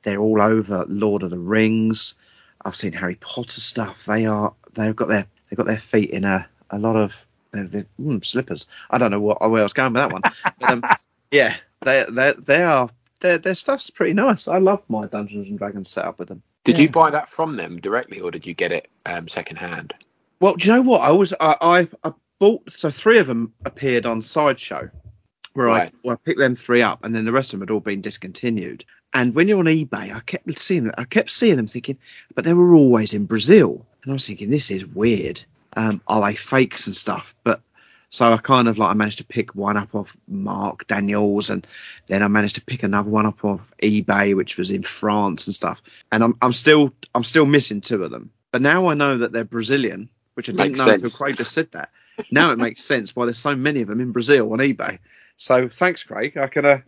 They're 0.03 0.19
all 0.19 0.41
over 0.41 0.85
Lord 0.87 1.23
of 1.23 1.31
the 1.31 1.39
Rings. 1.39 2.15
I've 2.63 2.75
seen 2.75 2.93
Harry 2.93 3.15
Potter 3.15 3.61
stuff. 3.61 4.05
They 4.05 4.25
are 4.25 4.53
they've 4.73 4.95
got 4.95 5.07
their 5.07 5.25
they've 5.49 5.57
got 5.57 5.67
their 5.67 5.77
feet 5.79 6.11
in 6.11 6.23
a, 6.23 6.47
a 6.69 6.77
lot 6.77 6.95
of 6.95 7.25
they're, 7.51 7.63
they're, 7.65 7.85
mm, 7.99 8.23
slippers. 8.23 8.67
I 8.89 8.97
don't 8.97 9.11
know 9.11 9.19
what 9.19 9.41
where 9.49 9.61
I 9.61 9.63
was 9.63 9.73
going 9.73 9.93
with 9.93 10.01
that 10.01 10.11
one. 10.11 10.21
But, 10.59 10.69
um, 10.69 10.83
yeah, 11.31 11.55
they 11.81 12.05
they 12.09 12.33
they 12.33 12.63
are 12.63 12.89
their 13.21 13.37
their 13.37 13.55
stuff's 13.55 13.89
pretty 13.89 14.13
nice. 14.13 14.47
I 14.47 14.59
love 14.59 14.83
my 14.87 15.07
Dungeons 15.07 15.49
and 15.49 15.57
Dragons 15.57 15.89
setup 15.89 16.19
with 16.19 16.27
them. 16.27 16.43
Did 16.63 16.77
Yeah. 16.77 16.83
you 16.83 16.89
buy 16.89 17.09
that 17.11 17.29
from 17.29 17.55
them 17.55 17.77
directly, 17.79 18.19
or 18.19 18.29
did 18.29 18.45
you 18.45 18.53
get 18.53 18.71
it 18.71 18.89
um, 19.05 19.27
second 19.27 19.55
hand? 19.57 19.93
Well, 20.39 20.55
do 20.55 20.67
you 20.67 20.73
know 20.75 20.81
what? 20.81 21.01
I 21.01 21.11
was 21.11 21.33
I, 21.39 21.55
I, 21.61 21.87
I 22.03 22.13
bought 22.39 22.69
so 22.69 22.89
three 22.89 23.17
of 23.17 23.27
them 23.27 23.53
appeared 23.65 24.05
on 24.05 24.21
Sideshow, 24.21 24.89
where 25.53 25.67
Right. 25.67 25.89
I 25.89 25.97
well, 26.03 26.13
I 26.13 26.25
picked 26.25 26.39
them 26.39 26.55
three 26.55 26.81
up, 26.81 27.03
and 27.03 27.15
then 27.15 27.25
the 27.25 27.31
rest 27.31 27.53
of 27.53 27.59
them 27.59 27.67
had 27.67 27.73
all 27.73 27.79
been 27.79 28.01
discontinued. 28.01 28.85
And 29.13 29.33
when 29.33 29.47
you're 29.47 29.59
on 29.59 29.65
eBay, 29.65 30.13
I 30.13 30.19
kept 30.19 30.59
seeing 30.59 30.83
them. 30.83 30.93
I 30.97 31.05
kept 31.05 31.29
seeing 31.29 31.55
them, 31.55 31.67
thinking, 31.67 31.97
but 32.35 32.43
they 32.45 32.53
were 32.53 32.75
always 32.75 33.13
in 33.13 33.25
Brazil, 33.25 33.85
and 34.03 34.11
I 34.11 34.13
was 34.13 34.27
thinking, 34.27 34.49
this 34.49 34.69
is 34.69 34.85
weird. 34.85 35.43
Um, 35.75 36.01
are 36.07 36.21
they 36.21 36.35
fakes 36.35 36.87
and 36.87 36.95
stuff? 36.95 37.35
But 37.43 37.61
so 38.09 38.31
I 38.31 38.37
kind 38.37 38.67
of 38.67 38.77
like 38.77 38.89
I 38.89 38.93
managed 38.93 39.17
to 39.19 39.25
pick 39.25 39.55
one 39.55 39.77
up 39.77 39.93
off 39.93 40.15
Mark 40.27 40.87
Daniels, 40.87 41.49
and 41.49 41.65
then 42.07 42.23
I 42.23 42.27
managed 42.27 42.55
to 42.55 42.65
pick 42.65 42.83
another 42.83 43.09
one 43.09 43.25
up 43.25 43.43
off 43.43 43.71
eBay, 43.81 44.35
which 44.35 44.57
was 44.57 44.71
in 44.71 44.83
France 44.83 45.47
and 45.47 45.55
stuff. 45.55 45.81
And 46.11 46.23
I'm 46.23 46.33
I'm 46.41 46.53
still 46.53 46.93
I'm 47.15 47.23
still 47.23 47.45
missing 47.45 47.81
two 47.81 48.03
of 48.03 48.11
them. 48.11 48.31
But 48.51 48.61
now 48.61 48.87
I 48.87 48.93
know 48.93 49.17
that 49.17 49.33
they're 49.33 49.43
Brazilian, 49.43 50.09
which 50.37 50.49
I 50.49 50.53
didn't 50.53 50.77
know 50.77 50.85
sense. 50.85 51.01
until 51.01 51.17
Craig 51.17 51.35
just 51.35 51.51
said 51.51 51.71
that. 51.71 51.89
Now 52.31 52.51
it 52.51 52.59
makes 52.59 52.83
sense 52.83 53.15
why 53.15 53.25
there's 53.25 53.39
so 53.39 53.55
many 53.55 53.81
of 53.81 53.87
them 53.87 53.99
in 53.99 54.11
Brazil 54.11 54.53
on 54.53 54.59
eBay. 54.59 54.99
So 55.35 55.67
thanks, 55.67 56.03
Craig. 56.03 56.37
I 56.37 56.47
can 56.47 56.65
uh, 56.65 56.79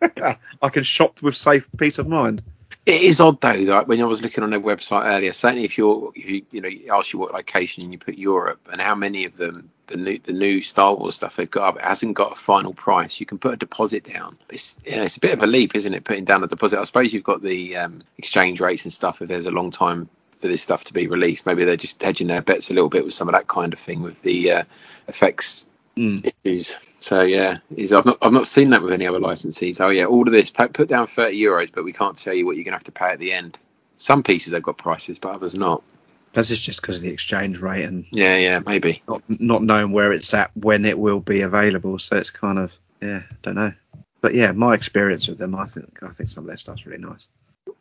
I 0.62 0.68
can 0.70 0.82
shop 0.82 1.22
with 1.22 1.36
safe 1.36 1.68
peace 1.76 1.98
of 1.98 2.08
mind. 2.08 2.42
It 2.86 3.02
is 3.02 3.20
odd 3.20 3.40
though. 3.40 3.52
Like 3.52 3.88
when 3.88 4.00
I 4.00 4.04
was 4.04 4.22
looking 4.22 4.42
on 4.42 4.50
their 4.50 4.60
website 4.60 5.06
earlier, 5.06 5.32
certainly 5.32 5.64
if 5.64 5.76
you're 5.76 6.12
if 6.14 6.24
you 6.24 6.46
you 6.50 6.60
know 6.60 6.96
ask 6.96 7.12
you 7.12 7.18
what 7.18 7.32
location 7.32 7.82
and 7.82 7.92
you 7.92 7.98
put 7.98 8.18
Europe 8.18 8.68
and 8.72 8.80
how 8.80 8.94
many 8.94 9.26
of 9.26 9.36
them 9.36 9.70
the 9.86 9.96
new 9.96 10.18
the 10.18 10.32
new 10.32 10.62
Star 10.62 10.94
Wars 10.94 11.16
stuff 11.16 11.36
they've 11.36 11.50
got 11.50 11.68
up, 11.68 11.76
it 11.76 11.82
hasn't 11.82 12.14
got 12.14 12.32
a 12.32 12.36
final 12.36 12.74
price. 12.74 13.20
You 13.20 13.26
can 13.26 13.38
put 13.38 13.54
a 13.54 13.56
deposit 13.56 14.04
down. 14.04 14.38
It's 14.50 14.78
you 14.84 14.96
know, 14.96 15.02
it's 15.02 15.16
a 15.16 15.20
bit 15.20 15.32
of 15.32 15.42
a 15.42 15.46
leap, 15.46 15.74
isn't 15.74 15.94
it? 15.94 16.04
Putting 16.04 16.24
down 16.24 16.44
a 16.44 16.46
deposit. 16.46 16.78
I 16.78 16.84
suppose 16.84 17.12
you've 17.12 17.24
got 17.24 17.42
the 17.42 17.76
um, 17.76 18.02
exchange 18.18 18.60
rates 18.60 18.84
and 18.84 18.92
stuff. 18.92 19.22
If 19.22 19.28
there's 19.28 19.46
a 19.46 19.50
long 19.50 19.70
time 19.70 20.08
for 20.44 20.48
this 20.48 20.60
stuff 20.60 20.84
to 20.84 20.92
be 20.92 21.06
released, 21.06 21.46
maybe 21.46 21.64
they're 21.64 21.74
just 21.74 22.02
hedging 22.02 22.26
their 22.26 22.42
bets 22.42 22.68
a 22.70 22.74
little 22.74 22.90
bit 22.90 23.02
with 23.02 23.14
some 23.14 23.30
of 23.30 23.34
that 23.34 23.48
kind 23.48 23.72
of 23.72 23.78
thing 23.78 24.02
with 24.02 24.20
the 24.20 24.50
uh, 24.52 24.64
effects 25.08 25.66
Mm. 25.96 26.28
issues. 26.44 26.74
So 27.00 27.22
yeah, 27.22 27.58
is 27.76 27.92
I've 27.92 28.04
not 28.04 28.18
I've 28.20 28.32
not 28.32 28.48
seen 28.48 28.70
that 28.70 28.82
with 28.82 28.92
any 28.92 29.06
other 29.06 29.20
licensees. 29.20 29.80
Oh 29.80 29.90
yeah, 29.90 30.06
all 30.06 30.26
of 30.26 30.32
this 30.32 30.50
put 30.50 30.88
down 30.88 31.06
thirty 31.06 31.40
euros, 31.40 31.70
but 31.72 31.84
we 31.84 31.92
can't 31.92 32.16
tell 32.16 32.34
you 32.34 32.44
what 32.44 32.56
you're 32.56 32.64
gonna 32.64 32.76
have 32.76 32.84
to 32.84 32.92
pay 32.92 33.10
at 33.12 33.20
the 33.20 33.32
end. 33.32 33.56
Some 33.96 34.24
pieces 34.24 34.52
have 34.52 34.64
got 34.64 34.76
prices, 34.76 35.20
but 35.20 35.30
others 35.30 35.54
not. 35.54 35.82
Plus, 36.32 36.50
it's 36.50 36.60
just 36.60 36.82
because 36.82 36.96
of 36.98 37.04
the 37.04 37.12
exchange 37.12 37.60
rate 37.60 37.84
and 37.84 38.04
Yeah, 38.10 38.36
yeah, 38.36 38.60
maybe. 38.66 39.02
not 39.08 39.22
not 39.28 39.62
knowing 39.62 39.92
where 39.92 40.12
it's 40.12 40.34
at 40.34 40.50
when 40.56 40.84
it 40.84 40.98
will 40.98 41.20
be 41.20 41.42
available. 41.42 41.98
So 42.00 42.16
it's 42.16 42.30
kind 42.30 42.58
of 42.58 42.76
yeah, 43.00 43.22
don't 43.42 43.54
know. 43.54 43.72
But 44.20 44.34
yeah, 44.34 44.50
my 44.50 44.74
experience 44.74 45.28
with 45.28 45.38
them, 45.38 45.54
I 45.54 45.66
think 45.66 46.02
I 46.02 46.10
think 46.10 46.28
some 46.28 46.42
of 46.44 46.48
their 46.48 46.56
stuff's 46.56 46.86
really 46.86 47.02
nice. 47.02 47.28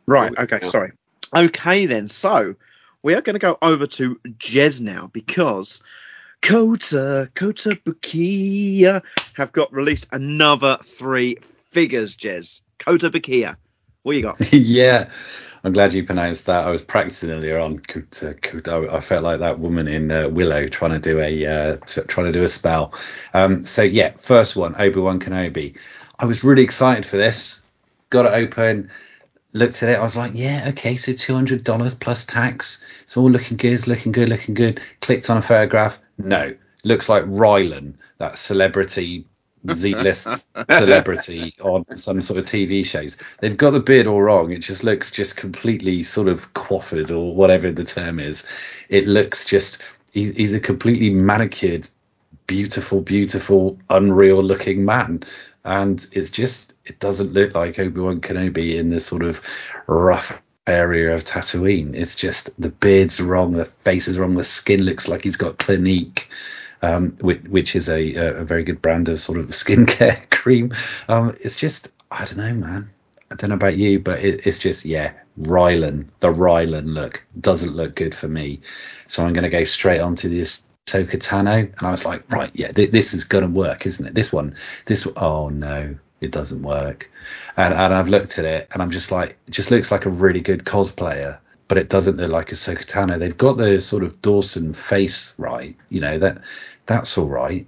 Right. 0.05 0.38
Okay. 0.38 0.59
Sorry. 0.59 0.91
Okay 1.36 1.86
then. 1.86 2.07
So 2.07 2.55
we 3.01 3.15
are 3.15 3.21
going 3.21 3.36
to 3.36 3.39
go 3.39 3.57
over 3.61 3.88
to 3.88 4.15
Jez 4.38 4.81
now 4.81 5.09
because 5.11 5.84
Kota 6.41 7.29
Kota 7.34 7.71
Bukia 7.86 9.01
have 9.36 9.51
got 9.51 9.73
released 9.73 10.07
another 10.11 10.77
three 10.84 11.38
figures. 11.71 12.15
Jez 12.17 12.61
Kotobukiya. 12.79 13.55
What 14.03 14.15
you 14.15 14.21
got? 14.21 14.53
yeah, 14.53 15.09
I'm 15.63 15.71
glad 15.71 15.93
you 15.93 16.03
pronounced 16.03 16.47
that. 16.47 16.67
I 16.67 16.69
was 16.69 16.81
practicing 16.81 17.31
earlier 17.31 17.59
on. 17.59 17.81
I 17.89 18.99
felt 18.99 19.23
like 19.23 19.39
that 19.39 19.59
woman 19.59 19.88
in 19.88 20.11
uh, 20.11 20.27
Willow 20.27 20.67
trying 20.67 20.91
to 20.91 20.99
do 20.99 21.19
a 21.19 21.45
uh, 21.45 21.77
t- 21.86 22.01
trying 22.01 22.25
to 22.25 22.34
do 22.34 22.43
a 22.43 22.49
spell. 22.49 22.93
Um, 23.34 23.65
so 23.65 23.81
yeah, 23.81 24.11
first 24.11 24.57
one, 24.57 24.75
Obi 24.77 24.99
Wan 24.99 25.21
Kenobi. 25.21 25.77
I 26.19 26.25
was 26.25 26.43
really 26.43 26.63
excited 26.63 27.05
for 27.05 27.15
this. 27.15 27.61
Got 28.09 28.25
it 28.25 28.34
open, 28.34 28.91
looked 29.54 29.82
at 29.84 29.89
it. 29.89 29.99
I 29.99 30.04
was 30.04 30.16
like, 30.16 30.32
yeah, 30.36 30.66
okay, 30.70 30.97
so 30.97 31.14
two 31.14 31.34
hundred 31.34 31.64
dollars 31.64 31.95
plus 31.95 32.26
tax. 32.26 32.86
It's 33.04 33.16
all 33.16 33.30
looking 33.30 33.58
good, 33.58 33.74
it's 33.74 33.88
looking 33.88 34.12
good, 34.12 34.30
looking 34.30 34.56
good. 34.56 34.82
Clicked 35.01 35.30
on 35.30 35.38
a 35.38 35.41
photograph. 35.41 35.99
No, 36.18 36.56
looks 36.84 37.10
like 37.10 37.24
Rylan, 37.26 37.95
that 38.18 38.38
celebrity 38.38 39.26
Z-list 39.72 40.45
celebrity 40.72 41.54
on 41.62 41.86
some 41.95 42.22
sort 42.22 42.39
of 42.39 42.45
TV 42.45 42.86
shows. 42.86 43.18
They've 43.39 43.56
got 43.56 43.72
the 43.72 43.80
beard 43.80 44.08
all 44.08 44.22
wrong. 44.22 44.51
It 44.51 44.60
just 44.60 44.84
looks 44.84 45.12
just 45.12 45.38
completely 45.38 46.04
sort 46.04 46.28
of 46.28 46.54
coiffured 46.54 47.12
or 47.12 47.34
whatever 47.34 47.72
the 47.72 47.86
term 47.86 48.20
is. 48.20 48.45
It 48.89 49.08
looks 49.08 49.45
just 49.45 49.82
he's, 50.12 50.36
he's 50.36 50.54
a 50.54 50.60
completely 50.60 51.12
manicured, 51.12 51.88
beautiful, 52.47 53.01
beautiful, 53.01 53.79
unreal 53.89 54.43
looking 54.43 54.85
man, 54.85 55.23
and 55.63 56.05
it's 56.11 56.29
just 56.29 56.75
it 56.85 56.99
doesn't 56.99 57.33
look 57.33 57.55
like 57.55 57.79
Obi 57.79 58.01
Wan 58.01 58.21
Kenobi 58.21 58.75
in 58.75 58.89
this 58.89 59.05
sort 59.05 59.23
of 59.23 59.41
rough 59.87 60.41
area 60.67 61.15
of 61.15 61.23
Tatooine. 61.23 61.95
It's 61.95 62.15
just 62.15 62.49
the 62.59 62.69
beard's 62.69 63.19
wrong, 63.19 63.51
the 63.51 63.65
face 63.65 64.07
is 64.07 64.17
wrong, 64.17 64.35
the 64.35 64.43
skin 64.43 64.83
looks 64.83 65.07
like 65.07 65.23
he's 65.23 65.37
got 65.37 65.57
Clinique 65.57 66.29
um, 66.83 67.17
which, 67.21 67.41
which 67.43 67.75
is 67.75 67.89
a, 67.89 68.15
a 68.15 68.43
very 68.43 68.63
good 68.63 68.81
brand 68.81 69.09
of 69.09 69.19
sort 69.19 69.39
of 69.39 69.47
skincare 69.49 70.29
cream. 70.29 70.71
Um, 71.07 71.29
it's 71.29 71.55
just, 71.55 71.89
I 72.11 72.25
don't 72.25 72.37
know, 72.37 72.53
man. 72.53 72.91
I 73.31 73.35
don't 73.35 73.49
know 73.49 73.55
about 73.55 73.77
you, 73.77 73.99
but 73.99 74.19
it, 74.19 74.45
it's 74.45 74.59
just, 74.59 74.85
yeah, 74.85 75.13
Rylan, 75.39 76.09
the 76.19 76.27
Rylan 76.27 76.93
look 76.93 77.25
doesn't 77.39 77.75
look 77.75 77.95
good 77.95 78.13
for 78.13 78.27
me. 78.27 78.61
So 79.07 79.25
I'm 79.25 79.33
going 79.33 79.43
to 79.43 79.49
go 79.49 79.63
straight 79.63 80.01
onto 80.01 80.29
this 80.29 80.61
Ahsoka 80.86 81.17
Tano. 81.17 81.57
And 81.57 81.88
I 81.88 81.91
was 81.91 82.05
like, 82.05 82.31
right, 82.31 82.51
yeah, 82.53 82.71
th- 82.71 82.91
this 82.91 83.13
is 83.13 83.23
going 83.23 83.43
to 83.43 83.49
work, 83.49 83.86
isn't 83.86 84.05
it? 84.05 84.15
This 84.15 84.31
one, 84.31 84.55
this, 84.86 85.07
oh 85.17 85.49
no, 85.49 85.95
it 86.21 86.31
doesn't 86.31 86.63
work. 86.63 87.09
And, 87.57 87.73
and 87.73 87.93
I've 87.93 88.09
looked 88.09 88.39
at 88.39 88.45
it 88.45 88.67
and 88.71 88.81
I'm 88.81 88.91
just 88.91 89.11
like, 89.11 89.38
it 89.47 89.51
just 89.51 89.71
looks 89.71 89.91
like 89.91 90.05
a 90.05 90.09
really 90.09 90.41
good 90.41 90.63
cosplayer 90.65 91.39
but 91.67 91.77
it 91.77 91.89
doesn't 91.89 92.17
look 92.17 92.31
like 92.31 92.49
Ahsoka 92.49 92.86
Tano. 92.86 93.17
They've 93.17 93.36
got 93.36 93.57
the 93.57 93.81
sort 93.81 94.03
of 94.03 94.21
Dawson 94.21 94.73
face 94.73 95.34
right, 95.38 95.75
you 95.89 96.01
know 96.01 96.19
that 96.19 96.39
that's 96.86 97.17
all 97.17 97.27
right. 97.27 97.65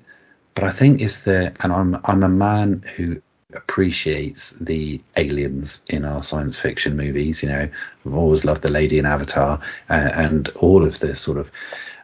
But 0.54 0.64
I 0.64 0.70
think 0.70 1.02
it's 1.02 1.24
the 1.24 1.54
and 1.62 1.72
I'm 1.72 2.00
I'm 2.06 2.22
a 2.22 2.30
man 2.30 2.84
who 2.96 3.22
appreciates 3.54 4.52
the 4.52 5.02
aliens 5.16 5.82
in 5.88 6.06
our 6.06 6.22
science 6.24 6.60
fiction 6.60 6.98
movies. 6.98 7.42
You 7.42 7.50
know, 7.50 7.70
I've 8.06 8.14
always 8.14 8.46
loved 8.46 8.62
the 8.62 8.70
lady 8.70 9.00
in 9.00 9.06
Avatar 9.06 9.60
and, 9.90 10.12
and 10.12 10.50
all 10.58 10.86
of 10.86 11.00
the 11.00 11.16
sort 11.16 11.38
of 11.38 11.52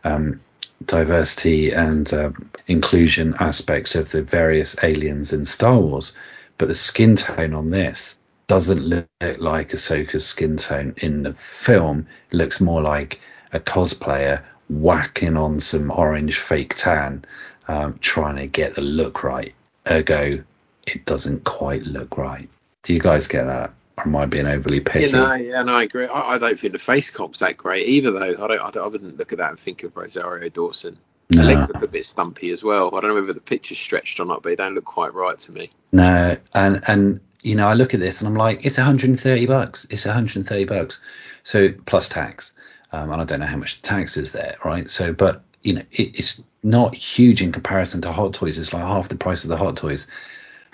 um, 0.04 0.40
diversity 0.86 1.72
and 1.72 2.12
um, 2.14 2.50
inclusion 2.68 3.36
aspects 3.40 3.96
of 3.96 4.12
the 4.12 4.22
various 4.22 4.76
aliens 4.84 5.34
in 5.34 5.46
Star 5.46 5.78
Wars. 5.78 6.14
But 6.58 6.68
the 6.68 6.76
skin 6.76 7.16
tone 7.16 7.54
on 7.54 7.70
this 7.72 8.18
doesn't 8.48 8.84
look 8.84 9.08
like 9.38 9.70
Ahsoka's 9.70 10.26
skin 10.26 10.58
tone 10.58 10.94
in 10.98 11.24
the 11.24 11.34
film. 11.34 12.08
It 12.32 12.36
looks 12.36 12.62
more 12.62 12.82
like 12.82 13.20
a 13.54 13.60
cosplayer 13.60 14.44
whacking 14.70 15.38
on 15.38 15.60
some 15.60 15.92
orange 15.92 16.40
fake 16.40 16.76
tan, 16.76 17.24
um, 17.68 17.98
trying 18.00 18.38
to 18.38 18.48
get 18.48 18.76
the 18.76 18.82
look 18.82 19.24
right. 19.24 19.54
Ergo, 19.90 20.44
it 20.88 21.06
doesn't 21.06 21.44
quite 21.44 21.84
look 21.84 22.18
right. 22.18 22.50
Do 22.84 22.94
you 22.94 23.00
guys 23.00 23.28
get 23.28 23.46
that? 23.46 23.74
Am 24.06 24.16
I 24.16 24.26
being 24.26 24.48
overly 24.48 24.80
picky? 24.80 25.06
You 25.06 25.12
know, 25.12 25.34
yeah, 25.34 25.64
no, 25.64 25.74
I 25.74 25.84
agree. 25.84 26.08
I, 26.08 26.36
I 26.36 26.38
don't 26.38 26.60
think 26.60 26.74
the 26.74 26.80
face 26.80 27.10
comp's 27.10 27.40
that 27.40 27.58
great 27.58 27.88
either, 27.88 28.12
though. 28.12 28.20
I 28.44 28.48
don't, 28.48 28.60
I 28.60 28.72
don't. 28.72 28.84
I 28.84 28.88
wouldn't 28.88 29.18
look 29.18 29.32
at 29.32 29.38
that 29.40 29.52
and 29.52 29.60
think 29.60 29.84
of 29.84 29.96
Rosario 29.96 30.50
Dawson. 30.50 30.98
The 31.30 31.38
no, 31.38 31.44
legs 31.44 31.74
look 31.74 31.84
a 31.84 31.88
bit 31.88 32.06
stumpy 32.06 32.52
as 32.52 32.64
well. 32.64 32.88
I 32.96 33.00
don't 33.00 33.10
know 33.10 33.22
whether 33.22 33.34
the 33.34 33.42
picture's 33.42 33.78
stretched 33.78 34.20
or 34.20 34.26
not, 34.26 34.44
but 34.44 34.50
they 34.50 34.56
don't 34.56 34.76
look 34.76 34.86
quite 34.86 35.14
right 35.14 35.40
to 35.40 35.52
me. 35.52 35.72
no, 35.92 36.36
and 36.54 36.84
and 36.88 37.22
you 37.44 37.56
know, 37.56 37.68
I 37.68 37.74
look 37.74 37.94
at 37.94 38.00
this 38.00 38.22
and 38.22 38.28
I'm 38.28 38.36
like, 38.36 38.66
it's 38.66 38.78
130 38.78 39.46
bucks. 39.48 39.88
It's 39.90 40.06
130 40.06 40.66
bucks. 40.66 41.02
So 41.44 41.70
plus 41.86 42.08
tax. 42.08 42.54
Um, 42.92 43.12
and 43.12 43.22
I 43.22 43.26
don't 43.26 43.40
know 43.40 43.46
how 43.46 43.58
much 43.58 43.82
tax 43.82 44.18
is 44.18 44.34
there, 44.34 44.58
right? 44.66 44.90
So, 44.90 45.14
but 45.14 45.44
you 45.64 45.74
know, 45.74 45.84
it, 45.92 46.20
it's 46.20 46.44
not 46.64 46.94
huge 46.94 47.42
in 47.42 47.52
comparison 47.52 48.02
to 48.02 48.12
Hot 48.12 48.34
Toys. 48.34 48.58
It's 48.58 48.74
like 48.74 48.84
half 48.84 49.10
the 49.10 49.16
price 49.16 49.44
of 49.44 49.50
the 49.50 49.58
Hot 49.58 49.78
Toys. 49.78 50.08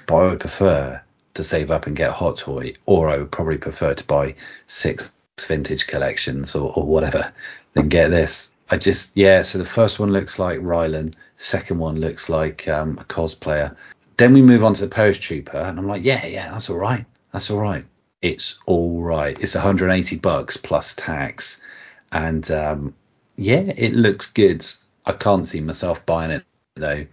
But 0.08 0.16
I 0.16 0.28
would 0.30 0.40
prefer 0.40 1.02
to 1.38 1.44
save 1.44 1.72
up 1.72 1.88
and 1.88 1.96
get 1.96 2.10
a 2.10 2.14
Hot 2.14 2.38
Toy, 2.38 2.74
or 2.86 3.10
I 3.10 3.18
would 3.18 3.32
probably 3.32 3.58
prefer 3.58 3.94
to 3.94 4.04
buy 4.04 4.36
six 4.68 5.12
vintage 5.40 5.88
collections 5.88 6.56
or, 6.56 6.74
or 6.74 6.84
whatever 6.84 7.32
than 7.74 7.90
get 7.90 8.10
this. 8.10 8.52
I 8.70 8.78
just 8.78 9.16
yeah. 9.16 9.44
So 9.44 9.58
the 9.58 9.66
first 9.66 10.00
one 10.00 10.12
looks 10.12 10.40
like 10.40 10.60
Rylan. 10.60 11.14
Second 11.38 11.80
one 11.80 12.00
looks 12.00 12.30
like 12.30 12.68
um, 12.68 12.98
a 13.00 13.06
cosplayer. 13.06 13.76
Then 14.18 14.34
we 14.34 14.42
move 14.42 14.64
on 14.64 14.74
to 14.74 14.82
the 14.82 14.94
Post 14.94 15.22
Trooper, 15.22 15.58
and 15.58 15.78
I'm 15.78 15.88
like, 15.88 16.04
yeah, 16.04 16.26
yeah, 16.26 16.52
that's 16.52 16.70
all 16.70 16.78
right. 16.78 17.06
That's 17.32 17.52
all 17.52 17.60
right. 17.60 17.86
It's 18.22 18.58
all 18.66 19.04
right. 19.04 19.40
It's 19.40 19.54
180 19.54 20.18
bucks 20.18 20.58
plus 20.58 20.96
tax, 20.96 21.62
and 22.12 22.50
um, 22.52 22.96
yeah, 23.36 23.72
it 23.78 23.94
looks 23.94 24.26
good. 24.26 24.66
I 25.06 25.14
can't 25.14 25.48
see 25.48 25.62
myself 25.62 26.06
buying 26.06 26.32
it 26.32 26.44
though. 26.76 27.06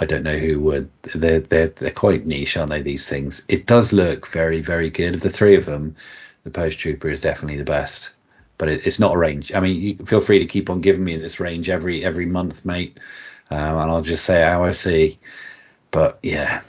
I 0.00 0.06
don't 0.06 0.22
know 0.22 0.38
who 0.38 0.58
would. 0.60 0.90
They're 1.14 1.40
they're 1.40 1.68
they're 1.68 1.90
quite 1.90 2.26
niche, 2.26 2.56
aren't 2.56 2.70
they? 2.70 2.80
These 2.80 3.06
things. 3.06 3.44
It 3.48 3.66
does 3.66 3.92
look 3.92 4.26
very 4.28 4.60
very 4.62 4.88
good. 4.88 5.14
Of 5.14 5.20
the 5.20 5.28
three 5.30 5.54
of 5.56 5.66
them, 5.66 5.94
the 6.44 6.50
Post 6.50 6.78
Trooper 6.78 7.10
is 7.10 7.20
definitely 7.20 7.58
the 7.58 7.64
best. 7.64 8.14
But 8.56 8.68
it, 8.70 8.86
it's 8.86 8.98
not 8.98 9.14
a 9.14 9.18
range. 9.18 9.52
I 9.54 9.60
mean, 9.60 9.80
you 9.80 9.96
feel 10.06 10.22
free 10.22 10.38
to 10.38 10.46
keep 10.46 10.70
on 10.70 10.80
giving 10.80 11.04
me 11.04 11.16
this 11.16 11.38
range 11.38 11.68
every 11.68 12.02
every 12.02 12.24
month, 12.24 12.64
mate, 12.64 12.98
um, 13.50 13.76
and 13.78 13.90
I'll 13.90 14.02
just 14.02 14.24
say 14.24 14.42
how 14.42 14.64
I 14.64 14.72
see. 14.72 15.18
But 15.90 16.18
yeah, 16.22 16.62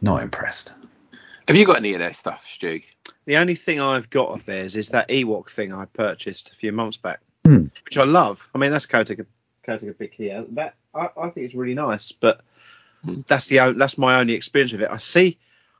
not 0.00 0.22
impressed. 0.22 0.72
Have 1.48 1.56
you 1.56 1.66
got 1.66 1.76
any 1.76 1.92
of 1.92 1.98
their 1.98 2.14
stuff, 2.14 2.46
Stu? 2.46 2.80
The 3.26 3.36
only 3.36 3.56
thing 3.56 3.78
I've 3.80 4.08
got 4.08 4.28
of 4.30 4.46
theirs 4.46 4.76
is 4.76 4.88
that 4.90 5.08
Ewok 5.08 5.50
thing 5.50 5.72
I 5.72 5.84
purchased 5.84 6.52
a 6.52 6.54
few 6.54 6.72
months 6.72 6.96
back, 6.96 7.20
Hmm. 7.44 7.66
which 7.84 7.98
I 7.98 8.04
love. 8.04 8.48
I 8.54 8.58
mean, 8.58 8.70
that's 8.70 8.86
Kotaka 8.86 9.26
Kotaka 9.66 9.98
Big 9.98 10.14
here. 10.14 10.46
That 10.52 10.76
I, 10.94 11.10
I 11.16 11.28
think 11.28 11.44
it's 11.46 11.54
really 11.54 11.74
nice, 11.74 12.12
but 12.12 12.40
that's 13.04 13.46
the 13.46 13.74
that's 13.76 13.98
my 13.98 14.20
only 14.20 14.34
experience 14.34 14.72
with 14.72 14.82
it. 14.82 14.90
I 14.90 14.98
see 14.98 15.38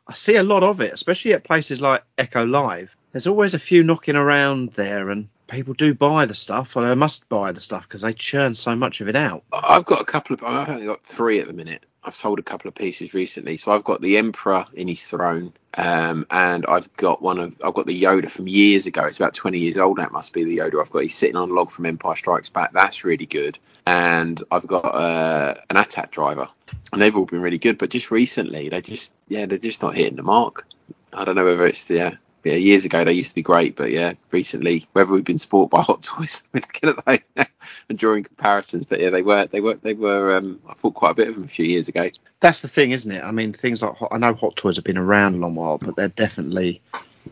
I 0.09 0.15
see 0.15 0.37
a 0.37 0.43
lot 0.43 0.63
of 0.63 0.81
it, 0.81 0.93
especially 0.93 1.35
at 1.35 1.45
places 1.45 1.81
like 1.81 2.03
Echo 2.19 2.45
Live. 2.45 2.97
There's 3.13 3.27
always 3.27 3.55
a 3.55 3.59
few 3.59 3.85
knocking 3.85 4.17
around 4.17 4.73
there, 4.73 5.11
and 5.11 5.29
people 5.47 5.75
do 5.75 5.95
buy 5.95 6.27
the 6.27 6.35
stuff, 6.35 6.77
or 6.77 6.87
they 6.87 6.95
must 6.95 7.29
buy 7.29 7.53
the 7.53 7.61
stuff 7.61 7.83
because 7.83 8.03
they 8.03 8.13
churn 8.13 8.55
so 8.55 8.75
much 8.75 9.01
of 9.01 9.09
it 9.09 9.17
out. 9.17 9.45
I've 9.53 9.85
got 9.85 10.01
a 10.01 10.05
couple 10.05 10.35
of. 10.35 10.43
I've 10.43 10.69
only 10.69 10.87
got 10.87 11.05
three 11.05 11.41
at 11.41 11.47
the 11.47 11.53
minute. 11.53 11.87
I've 12.03 12.17
sold 12.17 12.39
a 12.39 12.43
couple 12.43 12.69
of 12.69 12.75
pieces 12.75 13.15
recently, 13.15 13.57
so 13.57 13.73
I've 13.73 13.85
got 13.85 14.01
the 14.01 14.17
Emperor 14.17 14.67
in 14.73 14.89
his 14.89 15.07
throne, 15.07 15.53
um, 15.75 16.27
and 16.31 16.67
I've 16.67 16.93
got 16.95 17.23
one 17.23 17.39
of. 17.39 17.57
I've 17.63 17.75
got 17.75 17.87
the 17.87 18.03
Yoda 18.03 18.29
from 18.29 18.49
years 18.49 18.87
ago. 18.87 19.05
It's 19.05 19.17
about 19.17 19.35
twenty 19.35 19.59
years 19.59 19.79
old. 19.79 19.99
That 19.99 20.13
must 20.13 20.33
be 20.33 20.45
the 20.45 20.59
Yoda 20.59 20.81
I've 20.81 20.91
got. 20.91 21.03
He's 21.03 21.15
sitting 21.15 21.37
on 21.37 21.51
a 21.51 21.53
log 21.53 21.71
from 21.71 21.87
Empire 21.87 22.17
Strikes 22.17 22.49
Back. 22.49 22.73
That's 22.73 23.05
really 23.05 23.27
good. 23.27 23.59
And 23.87 24.43
I've 24.51 24.67
got 24.67 24.85
uh, 24.85 25.55
an 25.71 25.77
AT-AT 25.77 26.11
driver, 26.11 26.49
and 26.93 27.01
they've 27.01 27.17
all 27.17 27.25
been 27.25 27.41
really 27.41 27.59
good. 27.59 27.79
But 27.79 27.91
just 27.91 28.11
recently, 28.11 28.69
they 28.69 28.81
just 28.81 29.13
yeah, 29.29 29.47
they're 29.47 29.59
just 29.59 29.83
not 29.83 29.95
hitting 29.95 30.17
the 30.17 30.23
mark. 30.23 30.67
I 31.13 31.25
don't 31.25 31.35
know 31.35 31.45
whether 31.45 31.67
it's 31.67 31.87
the 31.87 32.19
yeah, 32.45 32.55
years 32.55 32.85
ago 32.85 33.05
they 33.05 33.13
used 33.13 33.31
to 33.31 33.35
be 33.35 33.43
great, 33.43 33.77
but 33.77 33.91
yeah, 33.91 34.15
recently 34.31 34.87
whether 34.93 35.13
we've 35.13 35.25
been 35.25 35.39
spoiled 35.39 35.71
by 35.71 35.83
Hot 35.83 36.03
Toys, 36.03 36.43
I'm 36.55 36.61
looking 36.61 36.91
at 36.91 37.05
those 37.05 37.19
now 37.37 37.47
and 37.89 37.99
drawing 37.99 38.25
comparisons. 38.25 38.85
But 38.87 39.01
yeah, 39.01 39.11
they 39.11 39.23
were 39.23 39.47
they 39.47 39.61
were 39.61 39.75
they 39.75 39.95
were. 39.95 40.37
Um, 40.37 40.61
I 40.69 40.75
thought 40.75 40.95
quite 40.95 41.13
a 41.13 41.15
bit 41.15 41.29
of 41.29 41.35
them 41.35 41.45
a 41.45 41.49
few 41.49 41.67
years 41.67 41.89
ago. 41.89 42.11
That's 42.41 42.63
the 42.63 42.69
thing, 42.69 42.93
isn't 42.93 43.11
it? 43.11 43.23
I 43.23 43.33
mean, 43.33 43.53
things 43.53 43.83
like 43.83 43.95
Hot, 43.97 44.11
I 44.13 44.19
know 44.19 44.35
Hot 44.35 44.57
Toys 44.57 44.77
have 44.77 44.85
been 44.85 44.99
around 44.99 45.35
a 45.35 45.39
long 45.39 45.55
while, 45.55 45.79
but 45.79 45.97
they're 45.97 46.09
definitely 46.09 46.81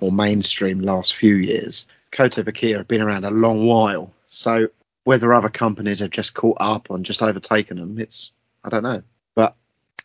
more 0.00 0.12
mainstream 0.12 0.80
last 0.80 1.14
few 1.14 1.34
years. 1.34 1.86
Kotobukiya 2.12 2.78
have 2.78 2.88
been 2.88 3.02
around 3.02 3.24
a 3.24 3.30
long 3.30 3.66
while, 3.66 4.12
so 4.28 4.68
whether 5.04 5.32
other 5.32 5.48
companies 5.48 6.00
have 6.00 6.10
just 6.10 6.34
caught 6.34 6.58
up 6.60 6.90
and 6.90 7.04
just 7.04 7.22
overtaken 7.22 7.78
them, 7.78 7.98
it's 7.98 8.32
I 8.62 8.68
don't 8.68 8.82
know, 8.82 9.02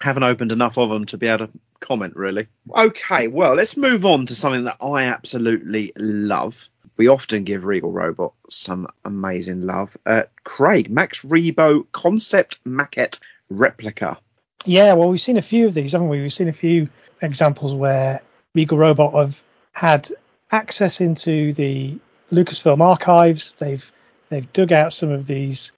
haven't 0.03 0.23
opened 0.23 0.51
enough 0.51 0.77
of 0.77 0.89
them 0.89 1.05
to 1.05 1.17
be 1.17 1.27
able 1.27 1.47
to 1.47 1.53
comment 1.79 2.17
really. 2.17 2.47
Okay, 2.75 3.29
well, 3.29 3.53
let's 3.53 3.77
move 3.77 4.05
on 4.05 4.25
to 4.25 4.35
something 4.35 4.65
that 4.65 4.77
I 4.81 5.05
absolutely 5.05 5.93
love. 5.95 6.67
We 6.97 7.07
often 7.07 7.45
give 7.45 7.63
Regal 7.63 7.89
Robot 7.89 8.33
some 8.49 8.87
amazing 9.05 9.61
love. 9.61 9.95
Uh, 10.05 10.23
Craig, 10.43 10.89
Max 10.89 11.21
Rebo 11.21 11.85
concept 11.93 12.61
maquette 12.65 13.19
replica. 13.49 14.17
Yeah, 14.65 14.93
well, 14.93 15.07
we've 15.07 15.21
seen 15.21 15.37
a 15.37 15.41
few 15.41 15.67
of 15.67 15.73
these, 15.73 15.93
haven't 15.93 16.09
we? 16.09 16.21
We've 16.21 16.33
seen 16.33 16.49
a 16.49 16.53
few 16.53 16.89
examples 17.21 17.73
where 17.73 18.21
Regal 18.53 18.77
Robot 18.77 19.13
have 19.13 19.41
had 19.71 20.11
access 20.51 20.99
into 20.99 21.53
the 21.53 21.97
Lucasfilm 22.29 22.81
archives. 22.81 23.53
They've 23.53 23.89
they've 24.27 24.51
dug 24.51 24.73
out 24.73 24.93
some 24.93 25.11
of 25.11 25.27
these 25.27 25.71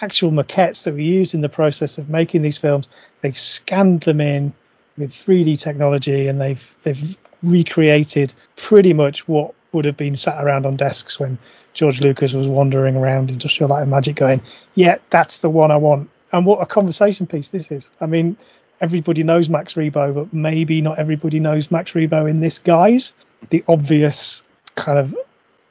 actual 0.00 0.30
maquettes 0.30 0.84
that 0.84 0.94
we 0.94 1.04
used 1.04 1.34
in 1.34 1.40
the 1.40 1.48
process 1.48 1.98
of 1.98 2.08
making 2.08 2.42
these 2.42 2.58
films. 2.58 2.88
They've 3.20 3.38
scanned 3.38 4.02
them 4.02 4.20
in 4.20 4.52
with 4.96 5.12
3D 5.12 5.60
technology, 5.60 6.28
and 6.28 6.40
they've 6.40 6.76
they've 6.82 7.16
recreated 7.42 8.34
pretty 8.56 8.92
much 8.92 9.28
what 9.28 9.54
would 9.72 9.84
have 9.84 9.96
been 9.96 10.16
sat 10.16 10.42
around 10.42 10.66
on 10.66 10.76
desks 10.76 11.20
when 11.20 11.38
George 11.74 12.00
Lucas 12.00 12.32
was 12.32 12.46
wandering 12.46 12.96
around 12.96 13.30
Industrial 13.30 13.68
Light 13.68 13.82
and 13.82 13.90
Magic, 13.90 14.16
going, 14.16 14.40
"Yeah, 14.74 14.96
that's 15.10 15.38
the 15.38 15.50
one 15.50 15.70
I 15.70 15.76
want." 15.76 16.10
And 16.32 16.44
what 16.44 16.60
a 16.60 16.66
conversation 16.66 17.26
piece 17.26 17.50
this 17.50 17.70
is. 17.70 17.90
I 18.00 18.06
mean, 18.06 18.36
everybody 18.80 19.22
knows 19.22 19.48
Max 19.48 19.74
Rebo, 19.74 20.14
but 20.14 20.32
maybe 20.32 20.80
not 20.80 20.98
everybody 20.98 21.40
knows 21.40 21.70
Max 21.70 21.92
Rebo 21.92 22.28
in 22.28 22.40
this 22.40 22.58
guise. 22.58 23.12
The 23.50 23.64
obvious 23.68 24.42
kind 24.74 24.98
of 24.98 25.14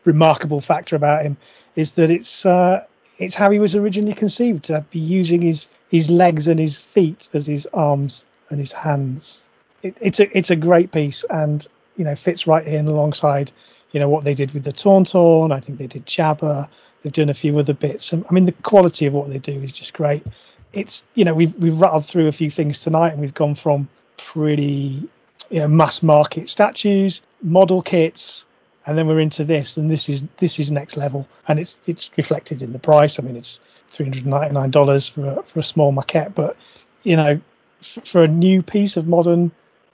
remarkable 0.05 0.61
factor 0.61 0.95
about 0.95 1.23
him 1.23 1.37
is 1.75 1.93
that 1.93 2.09
it's 2.09 2.45
uh, 2.45 2.85
it's 3.17 3.35
how 3.35 3.49
he 3.51 3.59
was 3.59 3.75
originally 3.75 4.13
conceived 4.13 4.65
to 4.65 4.85
be 4.91 4.99
using 4.99 5.41
his 5.41 5.67
his 5.89 6.09
legs 6.09 6.47
and 6.47 6.59
his 6.59 6.79
feet 6.79 7.29
as 7.33 7.45
his 7.45 7.67
arms 7.73 8.25
and 8.49 8.59
his 8.59 8.71
hands. 8.71 9.45
It, 9.83 9.95
it's 10.01 10.19
a 10.19 10.37
it's 10.37 10.49
a 10.49 10.55
great 10.55 10.91
piece 10.91 11.23
and 11.29 11.65
you 11.95 12.03
know 12.03 12.15
fits 12.15 12.47
right 12.47 12.65
in 12.65 12.87
alongside 12.87 13.51
you 13.91 13.99
know 13.99 14.09
what 14.09 14.23
they 14.23 14.33
did 14.33 14.51
with 14.53 14.63
the 14.63 14.73
Tauntaun. 14.73 15.53
I 15.53 15.59
think 15.59 15.77
they 15.77 15.87
did 15.87 16.05
Jabba. 16.05 16.67
They've 17.01 17.13
done 17.13 17.29
a 17.29 17.35
few 17.35 17.57
other 17.59 17.73
bits. 17.73 18.13
I 18.13 18.33
mean 18.33 18.45
the 18.45 18.51
quality 18.51 19.05
of 19.05 19.13
what 19.13 19.29
they 19.29 19.39
do 19.39 19.53
is 19.53 19.71
just 19.71 19.93
great. 19.93 20.25
It's 20.73 21.03
you 21.13 21.23
know 21.23 21.33
we've 21.33 21.55
we've 21.55 21.79
rattled 21.79 22.05
through 22.05 22.27
a 22.27 22.33
few 22.33 22.51
things 22.51 22.81
tonight 22.81 23.13
and 23.13 23.21
we've 23.21 23.33
gone 23.33 23.55
from 23.55 23.87
pretty 24.17 25.07
you 25.49 25.59
know 25.59 25.67
mass 25.67 26.03
market 26.03 26.49
statues, 26.49 27.21
model 27.41 27.81
kits, 27.81 28.45
and 28.85 28.97
then 28.97 29.07
we're 29.07 29.19
into 29.19 29.43
this 29.43 29.77
and 29.77 29.89
this 29.89 30.09
is 30.09 30.23
this 30.37 30.59
is 30.59 30.71
next 30.71 30.97
level 30.97 31.27
and 31.47 31.59
it's 31.59 31.79
it's 31.85 32.11
reflected 32.17 32.61
in 32.61 32.73
the 32.73 32.79
price 32.79 33.19
i 33.19 33.23
mean 33.23 33.35
it's 33.35 33.59
$399 33.91 35.09
for 35.11 35.39
a, 35.39 35.43
for 35.43 35.59
a 35.59 35.63
small 35.63 35.93
maquette 35.93 36.33
but 36.35 36.57
you 37.03 37.15
know 37.15 37.39
for 37.81 38.23
a 38.23 38.27
new 38.27 38.61
piece 38.61 38.97
of 38.97 39.07
modern 39.07 39.51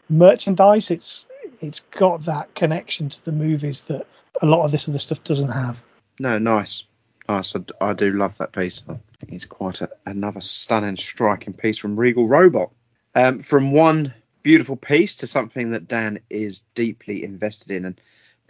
merchandise 0.09 0.89
it's 0.89 1.25
it's 1.59 1.81
got 1.91 2.25
that 2.25 2.53
connection 2.55 3.09
to 3.09 3.23
the 3.25 3.31
movies 3.31 3.81
that 3.81 4.07
a 4.41 4.45
lot 4.45 4.65
of 4.65 4.71
this 4.71 4.87
other 4.89 4.99
stuff 4.99 5.23
doesn't 5.23 5.49
have 5.49 5.77
No, 6.19 6.37
nice. 6.37 6.83
Nice. 7.27 7.55
I 7.79 7.93
do 7.93 8.11
love 8.11 8.37
that 8.37 8.51
piece. 8.51 8.83
I 8.87 8.93
think 9.19 9.33
it's 9.33 9.45
quite 9.45 9.81
a, 9.81 9.89
another 10.05 10.41
stunning, 10.41 10.97
striking 10.97 11.53
piece 11.53 11.77
from 11.77 11.99
Regal 11.99 12.27
Robot. 12.27 12.71
Um, 13.15 13.39
from 13.39 13.71
one 13.71 14.13
beautiful 14.43 14.75
piece 14.75 15.17
to 15.17 15.27
something 15.27 15.71
that 15.71 15.87
Dan 15.87 16.19
is 16.29 16.61
deeply 16.75 17.23
invested 17.23 17.71
in, 17.71 17.85
and 17.85 18.01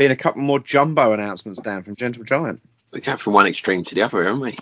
being 0.01 0.09
a 0.09 0.15
couple 0.15 0.41
more 0.41 0.57
jumbo 0.57 1.13
announcements, 1.13 1.59
down 1.59 1.83
from 1.83 1.95
Gentle 1.95 2.23
Giant. 2.23 2.59
We 2.89 3.01
go 3.01 3.17
from 3.17 3.33
one 3.33 3.45
extreme 3.45 3.83
to 3.83 3.93
the 3.93 4.01
other, 4.01 4.23
haven't 4.23 4.39
we? 4.39 4.57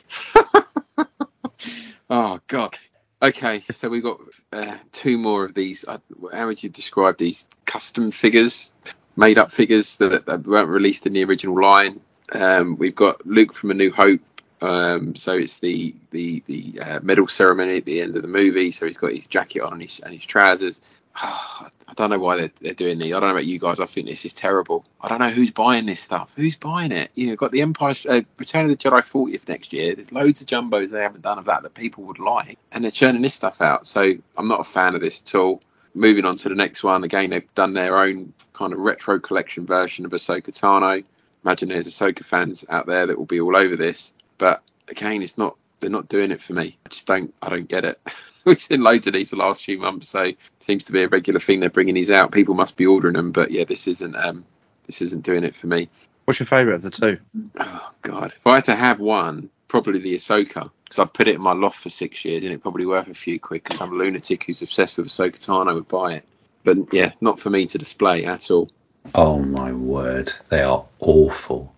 oh 2.10 2.42
God. 2.48 2.76
Okay, 3.22 3.64
so 3.72 3.88
we've 3.88 4.04
got 4.04 4.20
uh, 4.52 4.76
two 4.92 5.18
more 5.18 5.46
of 5.46 5.54
these. 5.54 5.86
Uh, 5.88 6.00
how 6.34 6.48
would 6.48 6.62
you 6.62 6.68
describe 6.68 7.18
these 7.18 7.48
custom 7.64 8.12
figures, 8.12 8.74
made-up 9.16 9.50
figures 9.50 9.96
that, 9.96 10.26
that 10.26 10.46
weren't 10.46 10.68
released 10.68 11.06
in 11.06 11.14
the 11.14 11.24
original 11.24 11.58
line? 11.58 12.02
Um, 12.34 12.76
we've 12.76 12.94
got 12.94 13.26
Luke 13.26 13.54
from 13.54 13.72
A 13.72 13.76
New 13.76 13.94
Hope. 13.94 14.20
Um, 14.62 15.16
so 15.16 15.38
it's 15.38 15.60
the 15.60 15.96
the 16.12 16.44
the 16.48 16.82
uh, 16.82 17.00
medal 17.02 17.30
ceremony 17.30 17.78
at 17.78 17.86
the 17.86 18.02
end 18.02 18.18
of 18.18 18.24
the 18.24 18.28
movie. 18.28 18.72
So 18.72 18.88
he's 18.88 18.98
got 18.98 19.14
his 19.14 19.26
jacket 19.26 19.62
on 19.62 19.72
and 19.72 19.82
his 19.84 20.02
and 20.02 20.14
his 20.14 20.26
trousers. 20.26 20.82
I 21.90 21.94
don't 21.96 22.12
know 22.12 22.20
why 22.20 22.38
they're, 22.38 22.52
they're 22.62 22.74
doing 22.74 22.98
these. 22.98 23.14
I 23.14 23.20
don't 23.20 23.30
know 23.30 23.36
about 23.36 23.46
you 23.46 23.60
guys. 23.60 23.80
I 23.80 23.86
think 23.86 24.08
this 24.08 24.24
is 24.24 24.34
terrible. 24.34 24.86
I 25.02 25.10
don't 25.10 25.20
know 25.20 25.30
who's 25.30 25.52
buying 25.52 25.86
this 25.86 26.00
stuff. 26.00 26.32
Who's 26.36 26.56
buying 26.56 26.92
it? 26.92 27.12
You 27.16 27.28
know, 27.28 27.36
got 27.36 27.52
the 27.52 27.62
Empire 27.62 27.94
uh, 28.08 28.22
Return 28.38 28.70
of 28.70 28.78
the 28.78 28.78
Jedi 28.78 29.02
40th 29.02 29.48
next 29.48 29.74
year. 29.74 29.96
There's 29.96 30.12
loads 30.12 30.40
of 30.40 30.48
jumbos 30.48 30.92
they 30.92 31.02
haven't 31.02 31.24
done 31.24 31.40
of 31.40 31.46
that 31.46 31.64
that 31.64 31.74
people 31.74 32.06
would 32.06 32.20
like, 32.20 32.58
and 32.72 32.84
they're 32.84 32.92
churning 32.92 33.22
this 33.22 33.34
stuff 33.34 33.62
out. 33.62 33.86
So 33.86 34.14
I'm 34.38 34.48
not 34.48 34.62
a 34.62 34.64
fan 34.64 34.96
of 34.96 35.02
this 35.02 35.22
at 35.22 35.36
all. 35.36 35.62
Moving 35.94 36.24
on 36.24 36.38
to 36.38 36.50
the 36.50 36.56
next 36.56 36.84
one. 36.84 37.04
Again, 37.04 37.32
they've 37.32 37.56
done 37.56 37.74
their 37.74 37.98
own 37.98 38.32
kind 38.54 38.72
of 38.72 38.80
retro 38.80 39.20
collection 39.20 39.66
version 39.66 40.06
of 40.06 40.12
Ahsoka 40.12 40.52
Tano. 40.52 41.04
Imagine 41.44 41.70
there's 41.70 41.88
Ahsoka 41.88 42.24
fans 42.24 42.64
out 42.70 42.86
there 42.86 43.08
that 43.08 43.18
will 43.18 43.26
be 43.26 43.42
all 43.42 43.58
over 43.58 43.76
this, 43.76 44.14
but 44.38 44.62
again, 44.88 45.22
it's 45.22 45.38
not. 45.38 45.58
They're 45.80 45.90
not 45.90 46.10
doing 46.10 46.32
it 46.32 46.42
for 46.42 46.54
me. 46.54 46.78
I 46.86 46.90
just 46.90 47.08
don't. 47.08 47.34
I 47.42 47.50
don't 47.50 47.68
get 47.68 47.86
it. 47.86 48.00
We've 48.46 48.62
seen 48.62 48.82
loads 48.82 49.08
of 49.08 49.14
these 49.14 49.30
the 49.32 49.36
last 49.38 49.64
few 49.64 49.78
months, 49.80 50.10
so 50.10 50.32
seems 50.60 50.86
to 50.86 50.94
be 50.94 51.04
a 51.04 51.08
regular 51.08 51.40
thing. 51.40 51.60
They're 51.60 51.70
bringing 51.70 51.96
these 51.96 52.12
out. 52.12 52.32
People 52.32 52.56
must 52.56 52.78
be 52.78 52.86
ordering 52.86 53.16
them, 53.16 53.32
but 53.32 53.52
yeah, 53.52 53.66
this 53.66 53.88
isn't. 53.88 54.16
Um, 54.16 54.46
this 54.88 55.02
isn't 55.02 55.24
doing 55.24 55.44
it 55.44 55.56
for 55.56 55.68
me. 55.68 55.90
What's 56.26 56.40
your 56.40 56.48
favourite 56.48 56.78
of 56.78 56.82
the 56.84 56.90
two? 56.92 57.20
Oh 57.60 57.92
God, 58.02 58.34
if 58.36 58.48
I 58.48 58.56
had 58.56 58.66
to 58.66 58.76
have 58.76 59.00
one, 59.00 59.50
probably 59.68 60.00
the 60.00 60.16
Ahsoka 60.16 60.72
because 60.84 61.00
I 61.00 61.06
put 61.06 61.28
it 61.28 61.36
in 61.36 61.42
my 61.42 61.54
loft 61.54 61.80
for 61.80 61.90
six 61.90 62.26
years 62.26 62.44
and 62.44 62.54
it 62.54 62.62
probably 62.62 62.86
worth 62.86 63.08
a 63.08 63.14
few 63.14 63.40
quid 63.40 63.64
because 63.64 63.82
I'm 63.82 63.94
a 63.94 63.96
lunatic 63.96 64.44
who's 64.46 64.62
obsessed 64.64 64.98
with 64.98 65.08
Ahsoka 65.08 65.38
Tano 65.38 65.76
would 65.76 65.88
buy 65.88 66.16
it. 66.16 66.26
But 66.64 66.94
yeah, 66.94 67.12
not 67.22 67.40
for 67.40 67.50
me 67.52 67.68
to 67.68 67.78
display 67.78 68.26
at 68.26 68.50
all. 68.52 68.70
Oh 69.16 69.40
my 69.40 69.72
word, 69.74 70.32
they 70.50 70.62
are 70.64 70.86
awful. 71.00 71.74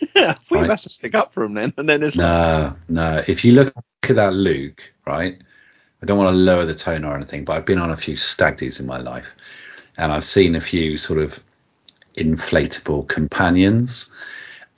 I 0.16 0.32
thought 0.34 0.50
Right. 0.54 0.64
you 0.64 0.70
had 0.70 0.78
to 0.80 0.88
stick 0.88 1.14
up 1.14 1.34
for 1.34 1.44
him 1.44 1.54
then, 1.54 1.72
and 1.76 1.88
then 1.88 2.00
there's 2.00 2.16
No, 2.16 2.76
no. 2.88 3.22
If 3.28 3.44
you 3.44 3.52
look 3.54 3.74
at 4.04 4.16
that 4.16 4.34
Luke, 4.34 4.92
right? 5.06 5.40
I 6.02 6.06
don't 6.06 6.18
want 6.18 6.34
to 6.34 6.36
lower 6.36 6.64
the 6.64 6.74
tone 6.74 7.04
or 7.04 7.14
anything, 7.14 7.44
but 7.44 7.56
I've 7.56 7.64
been 7.64 7.78
on 7.78 7.92
a 7.92 7.96
few 7.96 8.16
stag 8.16 8.56
do's 8.56 8.80
in 8.80 8.86
my 8.86 8.98
life, 8.98 9.36
and 9.96 10.10
I've 10.10 10.24
seen 10.24 10.56
a 10.56 10.60
few 10.60 10.96
sort 10.96 11.20
of 11.20 11.42
inflatable 12.14 13.06
companions. 13.06 14.12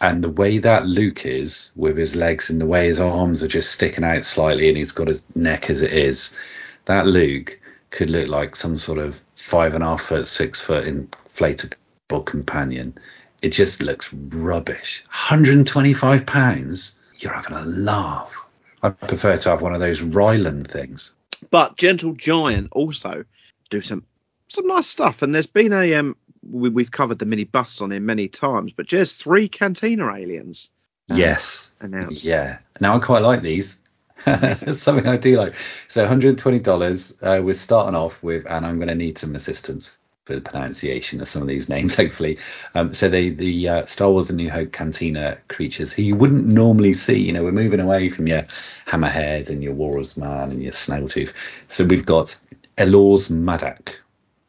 And 0.00 0.22
the 0.22 0.30
way 0.30 0.58
that 0.58 0.86
Luke 0.86 1.24
is 1.24 1.70
with 1.76 1.96
his 1.96 2.14
legs 2.14 2.50
and 2.50 2.60
the 2.60 2.66
way 2.66 2.88
his 2.88 3.00
arms 3.00 3.42
are 3.42 3.48
just 3.48 3.72
sticking 3.72 4.04
out 4.04 4.24
slightly 4.24 4.68
and 4.68 4.76
he's 4.76 4.92
got 4.92 5.08
his 5.08 5.22
neck 5.34 5.70
as 5.70 5.80
it 5.80 5.92
is, 5.92 6.36
that 6.84 7.06
Luke 7.06 7.58
could 7.90 8.10
look 8.10 8.28
like 8.28 8.54
some 8.54 8.76
sort 8.76 8.98
of 8.98 9.24
five 9.36 9.72
and 9.72 9.82
a 9.82 9.86
half 9.86 10.02
foot, 10.02 10.26
six 10.26 10.60
foot 10.60 10.84
inflatable 10.84 12.26
companion. 12.26 12.98
It 13.40 13.50
just 13.50 13.82
looks 13.82 14.12
rubbish. 14.12 15.04
£125? 15.10 16.98
You're 17.18 17.32
having 17.32 17.56
a 17.56 17.64
laugh. 17.64 18.43
I 18.84 18.90
prefer 18.90 19.38
to 19.38 19.48
have 19.48 19.62
one 19.62 19.72
of 19.74 19.80
those 19.80 20.02
Ryland 20.02 20.70
things. 20.70 21.12
But 21.50 21.76
Gentle 21.76 22.12
Giant 22.12 22.68
also 22.72 23.24
do 23.70 23.80
some 23.80 24.04
some 24.48 24.66
nice 24.66 24.86
stuff, 24.86 25.22
and 25.22 25.34
there's 25.34 25.46
been 25.46 25.72
a 25.72 25.94
um 25.94 26.16
we, 26.48 26.68
we've 26.68 26.90
covered 26.90 27.18
the 27.18 27.24
mini 27.24 27.44
busts 27.44 27.80
on 27.80 27.92
him 27.92 28.04
many 28.04 28.28
times, 28.28 28.74
but 28.74 28.88
there's 28.88 29.14
three 29.14 29.48
Cantina 29.48 30.12
aliens 30.12 30.68
um, 31.08 31.18
Yes. 31.18 31.72
announced. 31.80 32.24
Yeah. 32.24 32.58
Now 32.78 32.96
I 32.96 32.98
quite 32.98 33.22
like 33.22 33.40
these. 33.40 33.78
It's 34.26 34.82
something 34.82 35.06
I 35.06 35.16
do 35.16 35.38
like. 35.38 35.54
So 35.88 36.06
$120. 36.06 37.22
Uh, 37.22 37.42
we're 37.42 37.54
starting 37.54 37.94
off 37.94 38.22
with, 38.22 38.46
and 38.46 38.66
I'm 38.66 38.76
going 38.76 38.88
to 38.88 38.94
need 38.94 39.16
some 39.18 39.34
assistance 39.34 39.96
for 40.24 40.34
the 40.34 40.40
pronunciation 40.40 41.20
of 41.20 41.28
some 41.28 41.42
of 41.42 41.48
these 41.48 41.68
names, 41.74 41.94
hopefully. 41.94 42.38
Um, 42.74 42.94
so 42.94 43.08
they, 43.08 43.30
the 43.30 43.68
uh, 43.68 43.86
Star 43.86 44.10
Wars: 44.10 44.30
A 44.30 44.34
New 44.34 44.50
Hope 44.50 44.72
Cantina 44.72 45.38
creatures 45.48 45.92
who 45.92 46.02
you 46.02 46.16
wouldn't 46.16 46.46
normally 46.46 46.92
see. 46.94 47.18
You 47.20 47.32
know, 47.32 47.42
we're 47.44 47.52
moving 47.52 47.80
away 47.80 48.08
from 48.10 48.26
your 48.26 48.46
hammerheads 48.86 49.50
and 49.50 49.62
your 49.62 49.74
Walrus 49.74 50.16
Man 50.16 50.50
and 50.50 50.62
your 50.62 50.72
Snaggletooth. 50.72 51.32
So 51.68 51.84
we've 51.84 52.06
got 52.06 52.36
Ellors 52.76 53.30
Madak. 53.30 53.96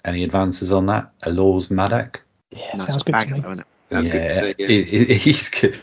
Any 0.03 0.23
advances 0.23 0.71
on 0.71 0.86
that? 0.88 1.17
Ellors 1.21 1.67
Madak? 1.69 2.17
Yeah, 2.51 2.78
Nice 2.78 2.88
sounds 2.88 3.03
good 3.03 3.11
bag 3.13 3.28
to 3.30 3.34
me. 3.34 3.39
though, 3.39 3.47
isn't 3.49 3.59
it? 3.59 3.65
That's 3.89 4.07
yeah, 4.07 4.41
good. 4.41 4.55
Yeah. 4.59 4.67
it- 4.67 4.93
it- 5.11 5.17
he's 5.21 5.49
good. 5.49 5.78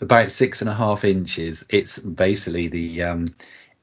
about 0.00 0.30
six 0.30 0.60
and 0.60 0.68
a 0.70 0.74
half 0.74 1.04
inches. 1.04 1.64
It's 1.70 1.98
basically 1.98 2.68
the 2.68 3.02
um, 3.04 3.26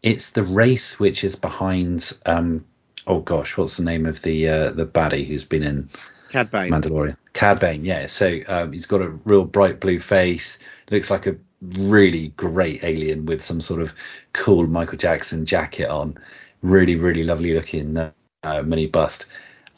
it's 0.03 0.31
the 0.31 0.43
race 0.43 0.99
which 0.99 1.23
is 1.23 1.35
behind. 1.35 2.15
Um, 2.25 2.65
oh 3.07 3.19
gosh, 3.19 3.57
what's 3.57 3.77
the 3.77 3.83
name 3.83 4.05
of 4.05 4.21
the 4.21 4.49
uh, 4.49 4.71
the 4.71 4.85
baddie 4.85 5.27
who's 5.27 5.45
been 5.45 5.63
in 5.63 5.89
Cad 6.29 6.51
Bane. 6.51 6.71
Mandalorian? 6.71 7.17
Cad 7.33 7.59
Bane. 7.59 7.83
Yeah. 7.83 8.05
So 8.07 8.39
um, 8.47 8.71
he's 8.71 8.85
got 8.85 9.01
a 9.01 9.09
real 9.09 9.45
bright 9.45 9.79
blue 9.79 9.99
face. 9.99 10.59
Looks 10.89 11.11
like 11.11 11.27
a 11.27 11.35
really 11.61 12.29
great 12.29 12.83
alien 12.83 13.25
with 13.25 13.41
some 13.41 13.61
sort 13.61 13.81
of 13.81 13.93
cool 14.33 14.67
Michael 14.67 14.97
Jackson 14.97 15.45
jacket 15.45 15.89
on. 15.89 16.17
Really, 16.61 16.95
really 16.95 17.23
lovely 17.23 17.53
looking 17.53 17.97
uh, 17.97 18.11
mini 18.63 18.87
bust. 18.87 19.25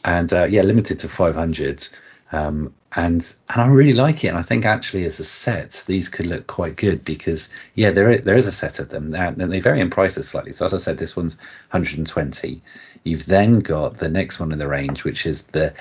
And 0.04 0.32
uh, 0.34 0.44
yeah, 0.44 0.64
limited 0.64 1.00
to 1.00 1.10
500. 1.10 1.88
Um, 2.32 2.74
and 2.94 3.34
and 3.50 3.62
I 3.62 3.68
really 3.68 3.94
like 3.94 4.24
it. 4.24 4.28
And 4.28 4.38
I 4.38 4.42
think 4.42 4.66
actually 4.66 5.06
as 5.06 5.20
a 5.20 5.24
set, 5.24 5.84
these 5.88 6.10
could 6.10 6.28
look 6.28 6.48
quite 6.48 6.76
good 6.76 7.06
because 7.06 7.50
yeah, 7.76 7.92
there 7.92 8.10
is, 8.10 8.22
there 8.22 8.36
is 8.36 8.48
a 8.48 8.52
set 8.52 8.80
of 8.80 8.90
them, 8.90 9.14
and 9.14 9.52
they 9.52 9.60
vary 9.60 9.80
in 9.80 9.90
prices 9.90 10.28
slightly. 10.28 10.52
So 10.52 10.66
as 10.66 10.74
I 10.74 10.78
said, 10.78 10.98
this 10.98 11.16
one's 11.16 11.38
120. 11.72 12.62
You've 13.04 13.26
then 13.26 13.60
got 13.60 13.98
the 13.98 14.10
next 14.10 14.40
one 14.40 14.52
in 14.52 14.60
the 14.60 14.68
range, 14.68 15.04
which 15.04 15.26
is 15.26 15.44
the 15.44 15.74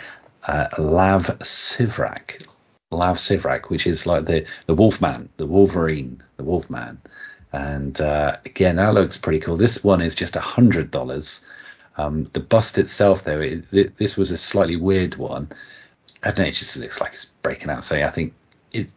uh, 0.46 0.68
Lak 0.78 1.22
Sivrak, 1.40 2.46
Lak 2.90 3.16
Sivrak, 3.16 3.70
which 3.70 3.86
is 3.86 4.06
like 4.06 4.26
the 4.26 4.46
the 4.66 4.74
Wolfman, 4.74 5.28
the 5.36 5.46
Wolverine, 5.46 6.22
the 6.36 6.44
Wolfman. 6.44 7.00
And 7.52 8.00
uh, 8.00 8.36
again, 8.44 8.76
that 8.76 8.94
looks 8.94 9.16
pretty 9.16 9.40
cool. 9.40 9.56
This 9.56 9.82
one 9.82 10.00
is 10.00 10.14
just 10.14 10.36
a 10.36 10.40
hundred 10.40 10.90
dollars. 10.92 11.44
Um, 11.96 12.24
the 12.32 12.40
bust 12.40 12.78
itself, 12.78 13.24
though, 13.24 13.40
it, 13.40 13.68
th- 13.70 13.94
this 13.96 14.16
was 14.16 14.30
a 14.30 14.36
slightly 14.36 14.76
weird 14.76 15.16
one. 15.16 15.50
I 16.22 16.28
don't 16.28 16.38
know. 16.38 16.44
It 16.44 16.54
just 16.54 16.76
looks 16.76 17.00
like 17.00 17.12
it's 17.12 17.26
breaking 17.42 17.70
out. 17.70 17.84
So 17.84 17.96
yeah, 17.96 18.06
I 18.06 18.10
think 18.10 18.34
it. 18.72 18.88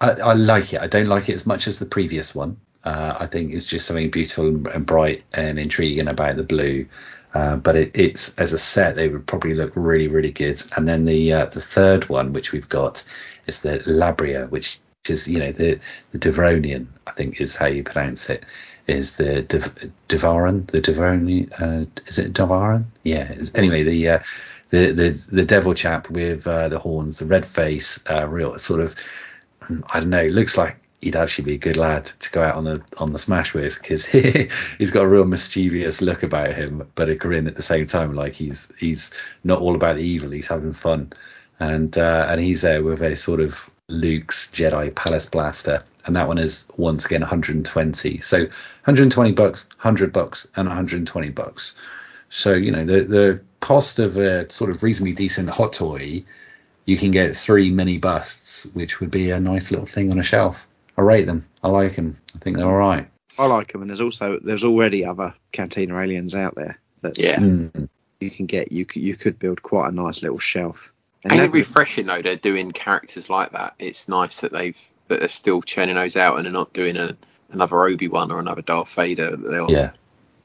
I, 0.00 0.12
I 0.12 0.32
like 0.32 0.72
it. 0.72 0.80
I 0.80 0.86
don't 0.86 1.08
like 1.08 1.28
it 1.28 1.34
as 1.34 1.46
much 1.46 1.66
as 1.66 1.78
the 1.78 1.86
previous 1.86 2.34
one. 2.34 2.56
Uh, 2.84 3.16
I 3.20 3.26
think 3.26 3.52
it's 3.52 3.66
just 3.66 3.86
something 3.86 4.10
beautiful 4.10 4.46
and, 4.68 4.86
bright 4.86 5.22
and 5.34 5.58
intriguing 5.58 6.08
about 6.08 6.36
the 6.36 6.42
blue. 6.42 6.86
Uh, 7.34 7.56
but 7.56 7.76
it, 7.76 7.90
it's 7.94 8.34
as 8.38 8.52
a 8.52 8.58
set, 8.58 8.96
they 8.96 9.08
would 9.08 9.26
probably 9.26 9.54
look 9.54 9.72
really, 9.74 10.08
really 10.08 10.32
good. 10.32 10.62
And 10.76 10.88
then 10.88 11.04
the 11.04 11.32
uh, 11.32 11.46
the 11.46 11.60
third 11.60 12.08
one, 12.08 12.32
which 12.32 12.52
we've 12.52 12.68
got, 12.68 13.04
is 13.46 13.60
the 13.60 13.80
Labria, 13.80 14.48
which 14.48 14.80
is 15.08 15.28
you 15.28 15.38
know 15.38 15.52
the 15.52 15.78
the 16.12 16.18
Devronian, 16.18 16.86
I 17.06 17.12
think 17.12 17.40
is 17.40 17.56
how 17.56 17.66
you 17.66 17.82
pronounce 17.82 18.30
it. 18.30 18.44
Is 18.86 19.16
the 19.16 19.42
Dev- 19.42 19.92
Devaran 20.08 20.66
the 20.66 20.80
Devronian? 20.80 21.52
Uh, 21.60 21.86
is 22.06 22.18
it 22.18 22.32
Devaran? 22.32 22.86
Yeah. 23.04 23.32
Anyway, 23.54 23.84
the 23.84 24.08
uh, 24.08 24.18
the 24.70 24.92
the 24.92 25.10
the 25.10 25.44
devil 25.44 25.74
chap 25.74 26.08
with 26.10 26.46
uh, 26.46 26.68
the 26.68 26.78
horns, 26.78 27.18
the 27.18 27.26
red 27.26 27.44
face, 27.44 28.02
uh, 28.08 28.26
real 28.28 28.58
sort 28.58 28.80
of 28.80 28.94
I 29.90 30.00
don't 30.00 30.10
know, 30.10 30.24
looks 30.24 30.56
like 30.56 30.76
he'd 31.00 31.16
actually 31.16 31.44
be 31.44 31.54
a 31.54 31.58
good 31.58 31.76
lad 31.76 32.04
to 32.04 32.30
go 32.30 32.42
out 32.42 32.56
on 32.56 32.64
the 32.64 32.82
on 32.98 33.12
the 33.12 33.18
smash 33.18 33.54
with 33.54 33.74
because 33.74 34.04
he, 34.06 34.48
he's 34.78 34.90
got 34.90 35.04
a 35.04 35.08
real 35.08 35.24
mischievous 35.24 36.00
look 36.00 36.22
about 36.22 36.54
him, 36.54 36.88
but 36.94 37.08
a 37.08 37.14
grin 37.14 37.46
at 37.46 37.56
the 37.56 37.62
same 37.62 37.84
time, 37.84 38.14
like 38.14 38.32
he's 38.32 38.74
he's 38.76 39.12
not 39.44 39.60
all 39.60 39.74
about 39.74 39.96
the 39.96 40.02
evil, 40.02 40.30
he's 40.30 40.48
having 40.48 40.72
fun, 40.72 41.12
and 41.58 41.96
uh, 41.96 42.26
and 42.28 42.40
he's 42.40 42.62
there 42.62 42.82
with 42.82 43.02
a 43.02 43.16
sort 43.16 43.40
of 43.40 43.68
Luke's 43.88 44.50
Jedi 44.50 44.94
Palace 44.94 45.26
blaster, 45.26 45.82
and 46.06 46.16
that 46.16 46.28
one 46.28 46.38
is 46.38 46.64
once 46.76 47.06
again 47.06 47.20
120. 47.20 48.18
So 48.18 48.38
120 48.38 49.32
bucks, 49.32 49.68
100 49.76 50.12
bucks, 50.12 50.48
and 50.56 50.68
120 50.68 51.30
bucks. 51.30 51.74
So 52.28 52.52
you 52.52 52.70
know 52.70 52.84
the 52.84 53.02
the 53.02 53.40
cost 53.60 53.98
of 53.98 54.16
a 54.16 54.50
sort 54.50 54.70
of 54.70 54.82
reasonably 54.82 55.12
decent 55.12 55.48
hot 55.50 55.72
toy, 55.74 56.22
you 56.86 56.96
can 56.96 57.10
get 57.10 57.36
three 57.36 57.70
mini 57.70 57.98
busts, 57.98 58.64
which 58.74 59.00
would 59.00 59.10
be 59.10 59.30
a 59.30 59.40
nice 59.40 59.70
little 59.70 59.86
thing 59.86 60.10
on 60.10 60.18
a 60.18 60.22
shelf. 60.22 60.66
I 60.96 61.02
rate 61.02 61.26
them. 61.26 61.46
I 61.62 61.68
like 61.68 61.96
them. 61.96 62.16
I 62.34 62.38
think 62.38 62.56
they're 62.56 62.66
all 62.66 62.76
right. 62.76 63.08
I 63.38 63.46
like 63.46 63.72
them, 63.72 63.80
and 63.82 63.88
there's 63.90 64.00
also 64.00 64.38
there's 64.40 64.64
already 64.64 65.04
other 65.04 65.32
Cantina 65.52 65.98
aliens 65.98 66.34
out 66.34 66.54
there 66.56 66.78
that 67.02 67.18
Yeah. 67.18 67.38
Mm. 67.38 67.88
you 68.20 68.30
can 68.30 68.46
get. 68.46 68.72
You 68.72 68.84
could, 68.84 69.02
you 69.02 69.16
could 69.16 69.38
build 69.38 69.62
quite 69.62 69.88
a 69.88 69.92
nice 69.94 70.22
little 70.22 70.38
shelf. 70.38 70.92
And 71.24 71.32
Ain't 71.32 71.42
it 71.42 71.46
that- 71.46 71.52
refreshing 71.52 72.06
though? 72.06 72.22
They're 72.22 72.36
doing 72.36 72.72
characters 72.72 73.30
like 73.30 73.52
that. 73.52 73.74
It's 73.78 74.08
nice 74.08 74.40
that 74.40 74.52
they've 74.52 74.76
that 75.08 75.20
they're 75.20 75.28
still 75.28 75.60
churning 75.62 75.94
those 75.96 76.16
out 76.16 76.36
and 76.36 76.44
they're 76.44 76.52
not 76.52 76.72
doing 76.72 76.96
a, 76.96 77.16
another 77.50 77.82
Obi 77.84 78.08
Wan 78.08 78.30
or 78.30 78.38
another 78.38 78.62
Darth 78.62 78.92
Vader. 78.94 79.36
They're 79.36 79.70
Yeah. 79.70 79.90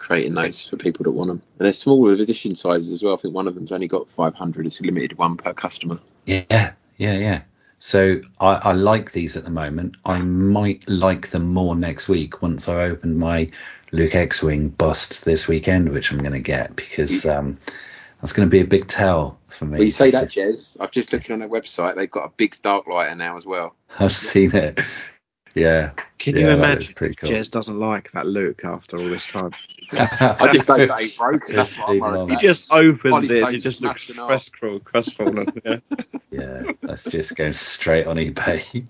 Creating 0.05 0.35
those 0.35 0.67
for 0.67 0.77
people 0.77 1.03
that 1.03 1.11
want 1.11 1.29
them. 1.29 1.41
And 1.57 1.65
they're 1.65 1.73
smaller 1.73 2.13
edition 2.13 2.55
sizes 2.55 2.93
as 2.93 3.01
well. 3.01 3.15
I 3.15 3.17
think 3.17 3.33
one 3.33 3.47
of 3.47 3.55
them's 3.55 3.71
only 3.71 3.87
got 3.87 4.07
500. 4.07 4.67
It's 4.67 4.79
a 4.79 4.83
limited 4.83 5.17
one 5.17 5.35
per 5.35 5.51
customer. 5.51 5.99
Yeah, 6.25 6.43
yeah, 6.51 6.73
yeah. 6.97 7.41
So 7.79 8.21
I, 8.39 8.53
I 8.53 8.71
like 8.73 9.13
these 9.13 9.35
at 9.35 9.45
the 9.45 9.49
moment. 9.49 9.95
I 10.05 10.19
might 10.19 10.87
like 10.87 11.29
them 11.29 11.53
more 11.55 11.75
next 11.75 12.07
week 12.07 12.43
once 12.43 12.69
I 12.69 12.83
open 12.83 13.17
my 13.17 13.49
Luke 13.91 14.13
X-wing 14.13 14.69
bust 14.69 15.25
this 15.25 15.47
weekend, 15.47 15.89
which 15.89 16.11
I'm 16.11 16.19
going 16.19 16.33
to 16.33 16.39
get 16.39 16.75
because 16.75 17.25
um, 17.25 17.57
that's 18.21 18.33
going 18.33 18.47
to 18.47 18.51
be 18.51 18.61
a 18.61 18.67
big 18.67 18.87
tell 18.87 19.39
for 19.47 19.65
me. 19.65 19.79
Well, 19.79 19.85
you 19.85 19.91
say 19.91 20.11
that, 20.11 20.29
Jez. 20.29 20.77
I've 20.79 20.91
just 20.91 21.13
looking 21.13 21.33
on 21.33 21.39
their 21.39 21.49
website. 21.49 21.95
They've 21.95 22.11
got 22.11 22.25
a 22.25 22.29
Biggs 22.29 22.59
Darklighter 22.59 23.17
now 23.17 23.37
as 23.37 23.45
well. 23.47 23.73
I've 23.99 24.11
seen 24.11 24.55
it. 24.55 24.81
Yeah. 25.55 25.91
Can 26.19 26.35
Yeah, 26.35 26.41
you 26.41 26.49
imagine 26.49 26.93
cool. 26.95 27.07
Jez 27.09 27.49
doesn't 27.49 27.79
like 27.79 28.11
that 28.11 28.27
look 28.27 28.65
after 28.65 28.97
all 28.97 29.03
this 29.05 29.27
time? 29.27 29.51
I 29.93 30.49
just 30.51 30.67
don't 30.67 30.87
know. 30.87 30.95
He's 30.95 31.15
broken. 31.15 31.55
That's 31.55 31.77
what 31.77 32.03
I'm 32.03 32.29
He 32.29 32.35
just 32.35 32.71
opens 32.71 33.29
it. 33.29 33.41
Stone 33.41 33.55
It 33.55 33.59
just 33.59 33.81
looks 33.81 34.03
smashed 34.03 34.09
it 34.09 34.19
off. 34.19 34.27
crestfallen. 34.29 34.79
crestfallen. 34.81 35.47
yeah. 35.63 35.77
yeah, 36.31 36.71
that's 36.81 37.05
just 37.05 37.35
going 37.35 37.53
straight 37.53 38.05
on 38.07 38.17
eBay. 38.17 38.85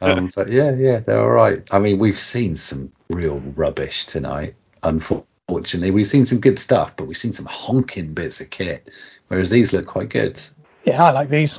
Um, 0.00 0.30
but 0.34 0.50
yeah, 0.50 0.72
yeah, 0.74 1.00
they're 1.00 1.20
all 1.22 1.30
right. 1.30 1.66
I 1.72 1.78
mean, 1.78 1.98
we've 1.98 2.18
seen 2.18 2.56
some 2.56 2.92
real 3.08 3.38
rubbish 3.38 4.04
tonight. 4.04 4.54
Unfortunately, 4.82 5.90
we've 5.90 6.06
seen 6.06 6.26
some 6.26 6.40
good 6.40 6.58
stuff, 6.58 6.96
but 6.96 7.06
we've 7.06 7.16
seen 7.16 7.32
some 7.32 7.46
honking 7.46 8.12
bits 8.12 8.40
of 8.42 8.50
kit. 8.50 8.90
Whereas 9.28 9.48
these 9.50 9.72
look 9.72 9.86
quite 9.86 10.10
good. 10.10 10.40
Yeah, 10.84 11.02
I 11.02 11.12
like 11.12 11.30
these. 11.30 11.58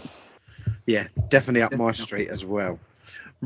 Yeah, 0.86 1.08
definitely 1.30 1.64
up 1.64 1.74
my 1.74 1.92
street 1.92 2.28
as 2.30 2.46
well. 2.46 2.80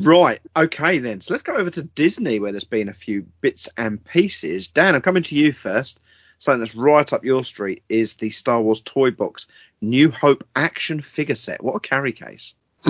Right, 0.01 0.39
okay 0.55 0.99
then. 0.99 1.21
So 1.21 1.33
let's 1.33 1.43
go 1.43 1.55
over 1.55 1.69
to 1.71 1.83
Disney 1.83 2.39
where 2.39 2.51
there's 2.51 2.63
been 2.63 2.89
a 2.89 2.93
few 2.93 3.23
bits 3.41 3.69
and 3.77 4.03
pieces. 4.03 4.69
Dan, 4.69 4.95
I'm 4.95 5.01
coming 5.01 5.23
to 5.23 5.35
you 5.35 5.51
first. 5.51 5.99
something 6.37 6.59
that's 6.59 6.75
right 6.75 7.11
up 7.11 7.25
your 7.25 7.43
street 7.43 7.83
is 7.89 8.15
the 8.15 8.29
Star 8.29 8.61
Wars 8.61 8.81
toy 8.81 9.11
box 9.11 9.47
New 9.81 10.09
Hope 10.11 10.45
action 10.55 11.01
figure 11.01 11.35
set. 11.35 11.63
What 11.63 11.75
a 11.75 11.79
carry 11.79 12.13
case! 12.13 12.55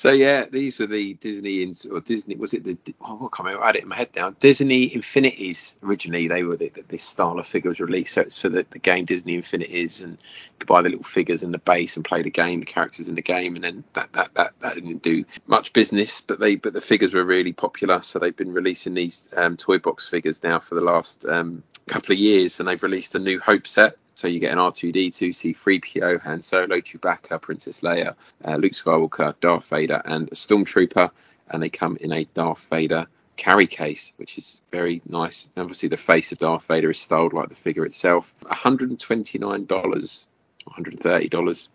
So 0.00 0.12
yeah, 0.12 0.46
these 0.46 0.78
were 0.78 0.86
the 0.86 1.12
Disney 1.12 1.74
or 1.90 2.00
Disney 2.00 2.34
was 2.34 2.54
it 2.54 2.64
the 2.64 2.78
oh, 3.02 3.16
I 3.16 3.36
can't 3.36 3.40
remember. 3.40 3.62
I 3.62 3.66
had 3.66 3.76
it 3.76 3.82
in 3.82 3.88
my 3.90 3.96
head 3.96 4.08
now. 4.16 4.30
Disney 4.30 4.94
Infinities 4.94 5.76
originally 5.82 6.26
they 6.26 6.42
were 6.42 6.56
the, 6.56 6.70
the, 6.70 6.84
this 6.88 7.02
style 7.02 7.38
of 7.38 7.46
figure 7.46 7.68
was 7.68 7.80
released. 7.80 8.14
So 8.14 8.22
it's 8.22 8.40
for 8.40 8.48
the, 8.48 8.64
the 8.70 8.78
game 8.78 9.04
Disney 9.04 9.34
Infinities, 9.34 10.00
and 10.00 10.12
you 10.12 10.18
could 10.58 10.68
buy 10.68 10.80
the 10.80 10.88
little 10.88 11.04
figures 11.04 11.42
and 11.42 11.52
the 11.52 11.58
base 11.58 11.96
and 11.96 12.04
play 12.06 12.22
the 12.22 12.30
game, 12.30 12.60
the 12.60 12.64
characters 12.64 13.08
in 13.08 13.14
the 13.14 13.20
game, 13.20 13.56
and 13.56 13.62
then 13.62 13.84
that 13.92 14.10
that 14.14 14.32
that, 14.36 14.52
that 14.60 14.74
didn't 14.76 15.02
do 15.02 15.22
much 15.46 15.74
business. 15.74 16.22
But 16.22 16.40
they 16.40 16.56
but 16.56 16.72
the 16.72 16.80
figures 16.80 17.12
were 17.12 17.22
really 17.22 17.52
popular, 17.52 18.00
so 18.00 18.18
they've 18.18 18.34
been 18.34 18.54
releasing 18.54 18.94
these 18.94 19.28
um, 19.36 19.58
toy 19.58 19.76
box 19.76 20.08
figures 20.08 20.42
now 20.42 20.60
for 20.60 20.76
the 20.76 20.80
last 20.80 21.26
um, 21.26 21.62
couple 21.86 22.12
of 22.12 22.18
years, 22.18 22.60
and 22.60 22.68
they've 22.68 22.82
released 22.82 23.12
the 23.12 23.18
New 23.18 23.40
Hope 23.40 23.66
set. 23.66 23.96
So 24.14 24.28
you 24.28 24.38
get 24.38 24.52
an 24.52 24.58
R2D2, 24.58 25.30
C3PO, 25.30 26.20
Han 26.20 26.42
Solo, 26.42 26.80
Chewbacca, 26.80 27.40
Princess 27.40 27.80
Leia, 27.80 28.14
uh, 28.44 28.56
Luke 28.56 28.72
Skywalker, 28.72 29.34
Darth 29.40 29.68
Vader, 29.68 30.02
and 30.04 30.28
a 30.28 30.34
Stormtrooper. 30.34 31.10
And 31.50 31.62
they 31.62 31.70
come 31.70 31.96
in 32.00 32.12
a 32.12 32.24
Darth 32.34 32.66
Vader 32.68 33.06
carry 33.36 33.66
case, 33.66 34.12
which 34.18 34.36
is 34.36 34.60
very 34.70 35.00
nice. 35.08 35.48
And 35.56 35.62
obviously, 35.62 35.88
the 35.88 35.96
face 35.96 36.32
of 36.32 36.38
Darth 36.38 36.66
Vader 36.66 36.90
is 36.90 36.98
styled 36.98 37.32
like 37.32 37.48
the 37.48 37.54
figure 37.54 37.86
itself. 37.86 38.34
$129, 38.44 39.66
$130 39.66 41.68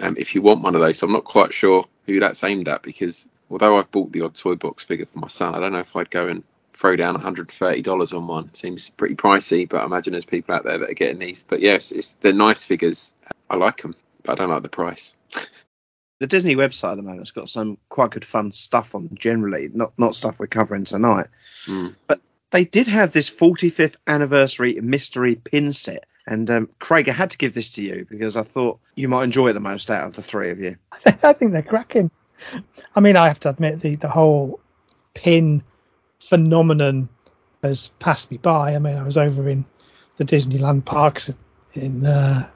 um, 0.00 0.16
if 0.18 0.34
you 0.34 0.42
want 0.42 0.62
one 0.62 0.74
of 0.74 0.80
those. 0.80 0.98
So 0.98 1.06
I'm 1.06 1.12
not 1.12 1.24
quite 1.24 1.52
sure 1.52 1.84
who 2.06 2.20
that's 2.20 2.44
aimed 2.44 2.68
at 2.68 2.82
because 2.82 3.28
although 3.50 3.78
I've 3.78 3.90
bought 3.90 4.12
the 4.12 4.22
odd 4.22 4.34
toy 4.34 4.54
box 4.54 4.84
figure 4.84 5.06
for 5.06 5.18
my 5.18 5.28
son, 5.28 5.54
I 5.54 5.60
don't 5.60 5.72
know 5.72 5.80
if 5.80 5.94
I'd 5.96 6.10
go 6.10 6.28
and 6.28 6.42
throw 6.74 6.96
down 6.96 7.16
$130 7.16 8.16
on 8.16 8.26
one. 8.26 8.54
Seems 8.54 8.90
pretty 8.90 9.14
pricey, 9.14 9.68
but 9.68 9.80
I 9.80 9.84
imagine 9.84 10.12
there's 10.12 10.24
people 10.24 10.54
out 10.54 10.64
there 10.64 10.78
that 10.78 10.90
are 10.90 10.94
getting 10.94 11.18
these. 11.18 11.42
But 11.42 11.60
yes, 11.60 11.92
it's 11.92 12.14
they're 12.14 12.32
nice 12.32 12.64
figures. 12.64 13.14
I 13.48 13.56
like 13.56 13.82
them, 13.82 13.94
but 14.22 14.32
I 14.32 14.34
don't 14.36 14.50
like 14.50 14.62
the 14.62 14.68
price. 14.68 15.14
The 16.18 16.28
Disney 16.28 16.54
website 16.54 16.92
at 16.92 16.98
the 16.98 17.02
moment's 17.02 17.32
got 17.32 17.48
some 17.48 17.78
quite 17.88 18.12
good 18.12 18.24
fun 18.24 18.52
stuff 18.52 18.94
on 18.94 19.10
generally, 19.12 19.68
not 19.74 19.92
not 19.98 20.14
stuff 20.14 20.38
we're 20.38 20.46
covering 20.46 20.84
tonight. 20.84 21.26
Mm. 21.66 21.96
But 22.06 22.20
they 22.52 22.64
did 22.64 22.86
have 22.86 23.10
this 23.10 23.28
45th 23.28 23.96
anniversary 24.06 24.80
mystery 24.80 25.34
pin 25.34 25.72
set. 25.72 26.06
And 26.24 26.48
um, 26.48 26.68
Craig, 26.78 27.08
I 27.08 27.12
had 27.12 27.30
to 27.30 27.38
give 27.38 27.54
this 27.54 27.70
to 27.72 27.82
you 27.82 28.06
because 28.08 28.36
I 28.36 28.42
thought 28.42 28.78
you 28.94 29.08
might 29.08 29.24
enjoy 29.24 29.48
it 29.48 29.54
the 29.54 29.60
most 29.60 29.90
out 29.90 30.06
of 30.06 30.14
the 30.14 30.22
three 30.22 30.50
of 30.50 30.60
you. 30.60 30.76
I 31.24 31.32
think 31.32 31.50
they're 31.50 31.60
cracking. 31.60 32.08
I 32.94 33.00
mean, 33.00 33.16
I 33.16 33.26
have 33.26 33.40
to 33.40 33.48
admit 33.48 33.80
the 33.80 33.96
the 33.96 34.08
whole 34.08 34.60
pin 35.14 35.64
phenomenon 36.28 37.08
has 37.62 37.88
passed 37.98 38.30
me 38.30 38.38
by. 38.38 38.74
I 38.74 38.78
mean, 38.78 38.96
I 38.96 39.02
was 39.02 39.16
over 39.16 39.48
in 39.48 39.64
the 40.16 40.24
Disneyland 40.24 40.84
parks 40.84 41.30
in 41.74 42.04
uh, 42.04 42.48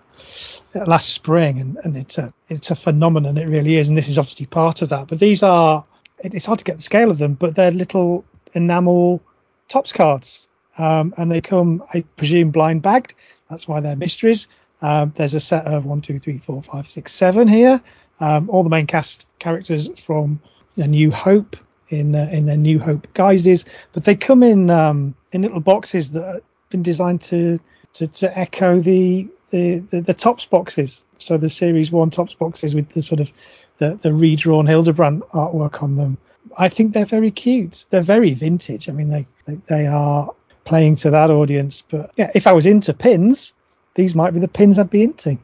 last 0.75 1.11
spring, 1.11 1.61
and, 1.61 1.79
and 1.85 1.97
it's 1.97 2.19
a 2.19 2.33
it's 2.49 2.71
a 2.71 2.77
phenomenon. 2.77 3.37
It 3.37 3.47
really 3.47 3.77
is, 3.77 3.89
and 3.89 3.97
this 3.97 4.09
is 4.09 4.19
obviously 4.19 4.47
part 4.47 4.83
of 4.83 4.91
that. 4.91 5.09
But 5.09 5.19
these 5.19 5.43
are 5.43 5.85
it, 6.19 6.35
it's 6.35 6.47
hard 6.47 6.59
to 6.61 6.65
get 6.65 6.77
the 6.77 6.83
scale 6.83 7.11
of 7.11 7.19
them, 7.19 7.35
but 7.35 7.55
they're 7.55 7.71
little 7.71 8.25
enamel 8.55 9.23
Topps 9.69 9.93
cards, 9.93 10.49
um, 10.79 11.15
and 11.17 11.31
they 11.31 11.41
come, 11.41 11.83
I 11.93 12.03
presume, 12.17 12.51
blind 12.51 12.83
bagged. 12.83 13.15
That's 13.51 13.67
why 13.67 13.81
they're 13.81 13.97
mysteries. 13.97 14.49
Um, 14.83 15.13
there's 15.17 15.35
a 15.35 15.41
set 15.41 15.67
of 15.67 15.87
one, 15.87 16.03
two, 16.03 16.19
three, 16.19 16.39
four, 16.39 16.63
five, 16.63 16.89
six, 16.89 17.13
seven 17.13 17.49
here. 17.49 17.81
Um, 18.21 18.49
all 18.51 18.63
the 18.63 18.71
main 18.71 18.87
cast 18.87 19.27
characters 19.39 19.89
from 20.01 20.41
A 20.77 20.87
New 20.87 21.11
Hope 21.11 21.57
in 21.89 22.15
uh, 22.15 22.29
in 22.33 22.47
their 22.47 22.57
New 22.57 22.79
Hope 22.79 23.13
guises, 23.15 23.65
but 23.93 24.05
they 24.05 24.15
come 24.15 24.43
in 24.43 24.71
um, 24.71 25.15
in 25.33 25.43
little 25.43 25.61
boxes 25.61 26.11
that 26.13 26.27
have 26.27 26.43
been 26.71 26.83
designed 26.83 27.21
to 27.23 27.59
to, 27.95 28.07
to 28.07 28.39
echo 28.39 28.79
the, 28.79 29.29
the 29.51 29.79
the 29.79 30.01
the 30.01 30.15
Topps 30.15 30.47
boxes. 30.47 31.05
So 31.19 31.37
the 31.37 31.51
Series 31.51 31.91
One 31.91 32.11
Topps 32.11 32.35
boxes 32.35 32.75
with 32.75 32.91
the 32.91 33.03
sort 33.03 33.21
of 33.21 33.31
the 33.79 33.99
the 34.01 34.13
redrawn 34.13 34.67
Hildebrand 34.67 35.23
artwork 35.33 35.83
on 35.83 35.97
them. 35.97 36.19
I 36.57 36.69
think 36.69 36.95
they're 36.95 37.05
very 37.05 37.31
cute. 37.31 37.85
They're 37.91 38.03
very 38.03 38.35
vintage. 38.35 38.89
I 38.89 38.93
mean, 38.93 39.09
they 39.09 39.27
they, 39.47 39.59
they 39.67 39.87
are 39.87 40.33
playing 40.65 40.97
to 40.97 41.11
that 41.11 41.31
audience. 41.31 41.83
But 41.83 42.13
yeah, 42.17 42.31
if 42.35 42.47
I 42.47 42.53
was 42.53 42.67
into 42.67 42.93
pins, 42.93 43.53
these 43.95 44.15
might 44.15 44.33
be 44.33 44.41
the 44.41 44.49
pins 44.49 44.79
I'd 44.79 44.91
be 44.91 45.03
into. 45.03 45.39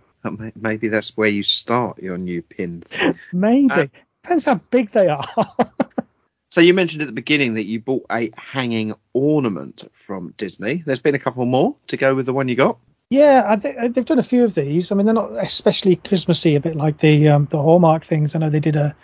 Maybe 0.54 0.88
that's 0.88 1.16
where 1.16 1.28
you 1.28 1.42
start 1.42 1.98
your 1.98 2.18
new 2.18 2.42
pin. 2.42 2.82
Maybe 3.32 3.72
uh, 3.72 3.86
depends 4.22 4.44
how 4.44 4.54
big 4.70 4.90
they 4.90 5.08
are. 5.08 5.26
So 6.52 6.60
you 6.60 6.74
mentioned 6.74 7.00
at 7.00 7.06
the 7.06 7.14
beginning 7.14 7.54
that 7.54 7.64
you 7.64 7.80
bought 7.80 8.04
a 8.12 8.30
hanging 8.36 8.92
ornament 9.14 9.84
from 9.94 10.34
Disney. 10.36 10.82
There's 10.84 11.00
been 11.00 11.14
a 11.14 11.18
couple 11.18 11.46
more 11.46 11.76
to 11.86 11.96
go 11.96 12.14
with 12.14 12.26
the 12.26 12.34
one 12.34 12.46
you 12.46 12.56
got. 12.56 12.76
Yeah, 13.08 13.42
I 13.46 13.56
think 13.56 13.94
they've 13.94 14.04
done 14.04 14.18
a 14.18 14.22
few 14.22 14.44
of 14.44 14.52
these. 14.52 14.92
I 14.92 14.94
mean, 14.94 15.06
they're 15.06 15.14
not 15.14 15.32
especially 15.42 15.96
Christmassy, 15.96 16.54
a 16.54 16.60
bit 16.60 16.76
like 16.76 16.98
the 16.98 17.30
um, 17.30 17.46
the 17.50 17.56
Hallmark 17.56 18.04
things. 18.04 18.34
I 18.34 18.38
know 18.38 18.50
they 18.50 18.60
did 18.60 18.76
a 18.76 18.94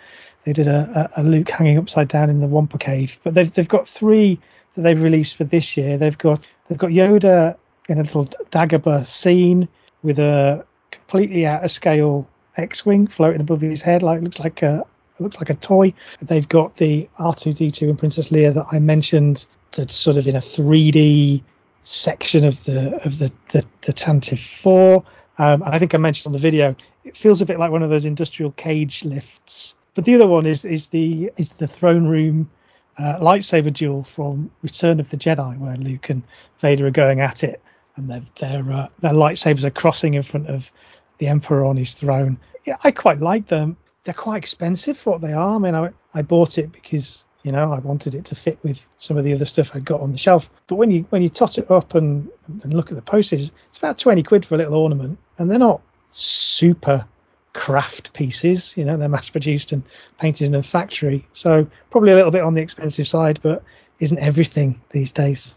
they 0.43 0.53
did 0.53 0.67
a, 0.67 1.09
a 1.17 1.23
Luke 1.23 1.49
hanging 1.49 1.79
upside 1.79 2.07
down 2.07 2.29
in 2.29 2.39
the 2.39 2.45
Wampa 2.45 2.77
Cave, 2.77 3.19
but 3.23 3.33
they've 3.33 3.51
they've 3.51 3.67
got 3.67 3.87
three 3.87 4.39
that 4.75 4.83
they've 4.83 5.01
released 5.01 5.35
for 5.35 5.43
this 5.43 5.75
year. 5.75 5.97
They've 5.97 6.19
got 6.19 6.45
they've 6.67 6.77
got 6.77 6.91
Yoda 6.91 7.57
in 7.87 7.97
a 7.97 8.03
little 8.03 8.27
Dagobah 8.27 9.07
scene 9.07 9.67
with 10.03 10.19
a 10.19 10.67
completely 10.91 11.47
out 11.47 11.65
of 11.65 11.71
scale 11.71 12.29
X-wing 12.57 13.07
floating 13.07 13.41
above 13.41 13.61
his 13.61 13.81
head, 13.81 14.03
like 14.03 14.21
looks 14.21 14.39
like 14.39 14.61
a 14.61 14.85
it 15.19 15.23
looks 15.23 15.37
like 15.37 15.49
a 15.49 15.55
toy. 15.55 15.93
They've 16.21 16.47
got 16.47 16.77
the 16.77 17.09
R2D2 17.17 17.89
and 17.89 17.99
Princess 17.99 18.29
Leia 18.29 18.53
that 18.53 18.67
I 18.71 18.79
mentioned 18.79 19.45
that's 19.71 19.93
sort 19.93 20.17
of 20.17 20.27
in 20.27 20.35
a 20.35 20.39
3D 20.39 21.43
section 21.81 22.45
of 22.45 22.63
the 22.65 22.99
of 23.05 23.19
the 23.19 23.31
the, 23.51 23.65
the 23.81 23.93
Tantive 23.93 24.39
4. 24.39 25.03
Um, 25.37 25.61
and 25.61 25.73
I 25.73 25.79
think 25.79 25.93
I 25.93 25.97
mentioned 25.97 26.27
on 26.27 26.33
the 26.33 26.39
video, 26.39 26.75
it 27.03 27.15
feels 27.15 27.41
a 27.41 27.45
bit 27.45 27.59
like 27.59 27.71
one 27.71 27.83
of 27.83 27.89
those 27.89 28.05
industrial 28.05 28.51
cage 28.51 29.05
lifts. 29.05 29.75
But 29.95 30.05
the 30.05 30.15
other 30.15 30.27
one 30.27 30.45
is 30.45 30.65
is 30.65 30.87
the 30.87 31.31
is 31.37 31.53
the 31.53 31.67
throne 31.67 32.07
room 32.07 32.49
uh, 32.97 33.17
lightsaber 33.19 33.73
duel 33.73 34.03
from 34.03 34.51
Return 34.61 34.99
of 34.99 35.09
the 35.09 35.17
Jedi, 35.17 35.57
where 35.57 35.75
Luke 35.77 36.09
and 36.09 36.23
Vader 36.61 36.87
are 36.87 36.91
going 36.91 37.21
at 37.21 37.43
it, 37.43 37.61
and 37.95 38.09
their 38.09 38.21
their 38.39 38.71
uh, 38.71 38.87
their 38.99 39.13
lightsabers 39.13 39.63
are 39.63 39.69
crossing 39.71 40.13
in 40.13 40.23
front 40.23 40.47
of 40.47 40.71
the 41.17 41.27
Emperor 41.27 41.65
on 41.65 41.75
his 41.75 41.93
throne. 41.93 42.37
Yeah, 42.65 42.77
I 42.83 42.91
quite 42.91 43.19
like 43.19 43.47
them 43.47 43.77
they're 44.03 44.13
quite 44.13 44.37
expensive 44.37 44.97
for 44.97 45.11
what 45.11 45.21
they 45.21 45.33
are. 45.33 45.55
I 45.55 45.59
mean, 45.59 45.75
I, 45.75 45.89
I 46.13 46.21
bought 46.21 46.57
it 46.57 46.71
because 46.71 47.25
you 47.43 47.51
know 47.51 47.71
I 47.71 47.79
wanted 47.79 48.15
it 48.15 48.25
to 48.25 48.35
fit 48.35 48.59
with 48.63 48.85
some 48.97 49.17
of 49.17 49.23
the 49.23 49.33
other 49.33 49.45
stuff 49.45 49.75
I'd 49.75 49.85
got 49.85 50.01
on 50.01 50.11
the 50.11 50.17
shelf. 50.17 50.49
But 50.67 50.75
when 50.75 50.91
you 50.91 51.05
when 51.09 51.21
you 51.21 51.29
toss 51.29 51.57
it 51.57 51.69
up 51.69 51.95
and 51.95 52.29
and 52.63 52.73
look 52.73 52.91
at 52.91 52.95
the 52.95 53.01
postage, 53.01 53.51
it's 53.69 53.77
about 53.77 53.97
twenty 53.97 54.23
quid 54.23 54.45
for 54.45 54.55
a 54.55 54.57
little 54.57 54.75
ornament, 54.75 55.17
and 55.37 55.49
they're 55.49 55.59
not 55.59 55.81
super 56.11 57.05
craft 57.53 58.13
pieces. 58.13 58.75
You 58.77 58.85
know, 58.85 58.97
they're 58.97 59.09
mass 59.09 59.29
produced 59.29 59.71
and 59.71 59.83
painted 60.19 60.47
in 60.47 60.55
a 60.55 60.63
factory, 60.63 61.27
so 61.33 61.67
probably 61.89 62.11
a 62.11 62.15
little 62.15 62.31
bit 62.31 62.43
on 62.43 62.53
the 62.53 62.61
expensive 62.61 63.07
side, 63.07 63.39
but 63.41 63.63
isn't 63.99 64.19
everything 64.19 64.81
these 64.89 65.11
days. 65.11 65.55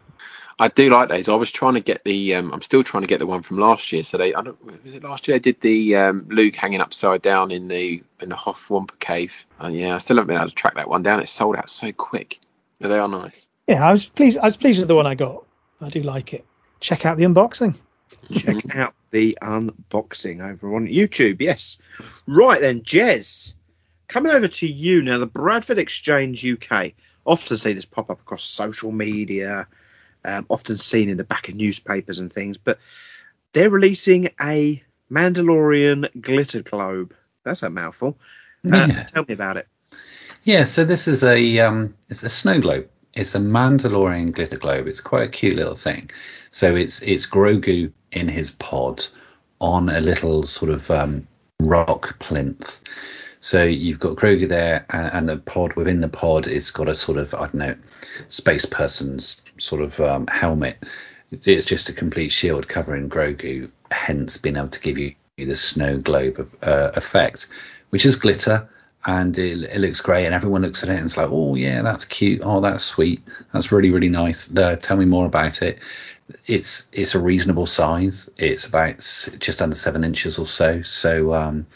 I 0.62 0.68
do 0.68 0.90
like 0.90 1.08
those. 1.08 1.28
I 1.28 1.34
was 1.34 1.50
trying 1.50 1.74
to 1.74 1.80
get 1.80 2.04
the. 2.04 2.36
Um, 2.36 2.52
I'm 2.52 2.62
still 2.62 2.84
trying 2.84 3.02
to 3.02 3.08
get 3.08 3.18
the 3.18 3.26
one 3.26 3.42
from 3.42 3.58
last 3.58 3.90
year. 3.90 4.04
So 4.04 4.16
they, 4.16 4.32
I 4.32 4.42
don't. 4.42 4.84
Was 4.84 4.94
it 4.94 5.02
last 5.02 5.26
year? 5.26 5.36
They 5.36 5.40
did 5.40 5.60
the 5.60 5.96
um, 5.96 6.24
Luke 6.28 6.54
hanging 6.54 6.80
upside 6.80 7.20
down 7.20 7.50
in 7.50 7.66
the 7.66 8.00
in 8.20 8.28
the 8.28 8.36
Hoth 8.36 8.70
Wampa 8.70 8.94
cave. 9.00 9.44
And 9.58 9.74
yeah, 9.74 9.96
I 9.96 9.98
still 9.98 10.18
haven't 10.18 10.28
been 10.28 10.36
able 10.36 10.50
to 10.50 10.54
track 10.54 10.76
that 10.76 10.88
one 10.88 11.02
down. 11.02 11.18
It 11.18 11.28
sold 11.28 11.56
out 11.56 11.68
so 11.68 11.90
quick. 11.90 12.38
But 12.80 12.88
they 12.88 12.98
are 12.98 13.08
nice. 13.08 13.48
Yeah, 13.66 13.84
I 13.84 13.90
was 13.90 14.06
pleased. 14.06 14.38
I 14.38 14.44
was 14.44 14.56
pleased 14.56 14.78
with 14.78 14.86
the 14.86 14.94
one 14.94 15.04
I 15.04 15.16
got. 15.16 15.44
I 15.80 15.88
do 15.88 16.00
like 16.04 16.32
it. 16.32 16.46
Check 16.78 17.06
out 17.06 17.16
the 17.16 17.24
unboxing. 17.24 17.74
Check 18.32 18.76
out 18.76 18.94
the 19.10 19.36
unboxing 19.42 20.48
over 20.48 20.76
on 20.76 20.86
YouTube. 20.86 21.38
Yes. 21.40 21.82
Right 22.28 22.60
then, 22.60 22.82
Jez. 22.82 23.56
Coming 24.06 24.30
over 24.30 24.46
to 24.46 24.68
you 24.68 25.02
now. 25.02 25.18
The 25.18 25.26
Bradford 25.26 25.80
Exchange 25.80 26.46
UK. 26.46 26.92
Often 27.24 27.56
see 27.56 27.72
this 27.72 27.84
pop 27.84 28.10
up 28.10 28.20
across 28.20 28.44
social 28.44 28.92
media 28.92 29.66
um, 30.24 30.46
often 30.48 30.76
seen 30.76 31.08
in 31.08 31.16
the 31.16 31.24
back 31.24 31.48
of 31.48 31.54
newspapers 31.54 32.18
and 32.18 32.32
things. 32.32 32.58
But 32.58 32.78
they're 33.52 33.70
releasing 33.70 34.30
a 34.40 34.82
Mandalorian 35.10 36.08
glitter 36.20 36.62
globe. 36.62 37.14
That's 37.44 37.62
a 37.62 37.70
mouthful. 37.70 38.18
Uh, 38.64 38.86
yeah. 38.88 39.02
Tell 39.04 39.24
me 39.26 39.34
about 39.34 39.56
it. 39.56 39.68
Yeah, 40.44 40.64
so 40.64 40.84
this 40.84 41.08
is 41.08 41.22
a 41.22 41.58
um, 41.60 41.94
it's 42.08 42.22
a 42.22 42.30
snow 42.30 42.60
globe. 42.60 42.88
It's 43.14 43.34
a 43.34 43.38
Mandalorian 43.38 44.32
glitter 44.32 44.56
globe. 44.58 44.86
It's 44.86 45.00
quite 45.00 45.24
a 45.24 45.28
cute 45.28 45.56
little 45.56 45.74
thing. 45.74 46.10
So 46.50 46.74
it's 46.74 47.02
it's 47.02 47.26
Grogu 47.26 47.92
in 48.10 48.28
his 48.28 48.50
pod 48.50 49.04
on 49.60 49.88
a 49.88 50.00
little 50.00 50.46
sort 50.46 50.70
of 50.70 50.90
um, 50.90 51.26
rock 51.60 52.18
plinth. 52.18 52.80
So 53.42 53.64
you've 53.64 53.98
got 53.98 54.16
Grogu 54.16 54.48
there, 54.48 54.86
and, 54.90 55.12
and, 55.12 55.28
the 55.28 55.36
pod 55.36 55.74
within 55.74 56.00
the 56.00 56.08
pod, 56.08 56.46
it's 56.46 56.70
got 56.70 56.88
a 56.88 56.94
sort 56.94 57.18
of 57.18 57.34
I 57.34 57.38
don't 57.38 57.54
know, 57.54 57.74
space 58.28 58.64
person's 58.64 59.42
sort 59.58 59.82
of 59.82 59.98
um, 59.98 60.28
helmet. 60.28 60.78
It's 61.32 61.66
just 61.66 61.88
a 61.88 61.92
complete 61.92 62.28
shield 62.28 62.68
covering 62.68 63.10
Grogu, 63.10 63.68
hence 63.90 64.38
being 64.38 64.56
able 64.56 64.68
to 64.68 64.80
give 64.80 64.96
you 64.96 65.14
the 65.36 65.56
snow 65.56 65.98
globe 65.98 66.48
uh, 66.62 66.92
effect, 66.94 67.48
which 67.90 68.06
is 68.06 68.14
glitter 68.14 68.68
and 69.04 69.36
it, 69.36 69.62
it, 69.64 69.78
looks 69.78 70.00
great. 70.00 70.26
And 70.26 70.34
everyone 70.36 70.62
looks 70.62 70.84
at 70.84 70.88
it 70.88 70.96
and 70.96 71.06
it's 71.06 71.16
like, 71.16 71.28
oh 71.28 71.56
yeah, 71.56 71.82
that's 71.82 72.04
cute. 72.04 72.42
Oh, 72.44 72.60
that's 72.60 72.84
sweet. 72.84 73.22
That's 73.52 73.72
really 73.72 73.90
really 73.90 74.08
nice. 74.08 74.54
Uh, 74.56 74.76
tell 74.76 74.96
me 74.96 75.04
more 75.04 75.26
about 75.26 75.62
it. 75.62 75.80
it's 76.46 76.88
it's 76.92 77.16
a 77.16 77.18
reasonable 77.18 77.66
size. 77.66 78.30
It's 78.38 78.68
about 78.68 78.98
just 78.98 79.60
under 79.60 79.74
seven 79.74 80.04
inches 80.04 80.38
or 80.38 80.46
so. 80.46 80.82
So 80.82 81.34
um, 81.34 81.66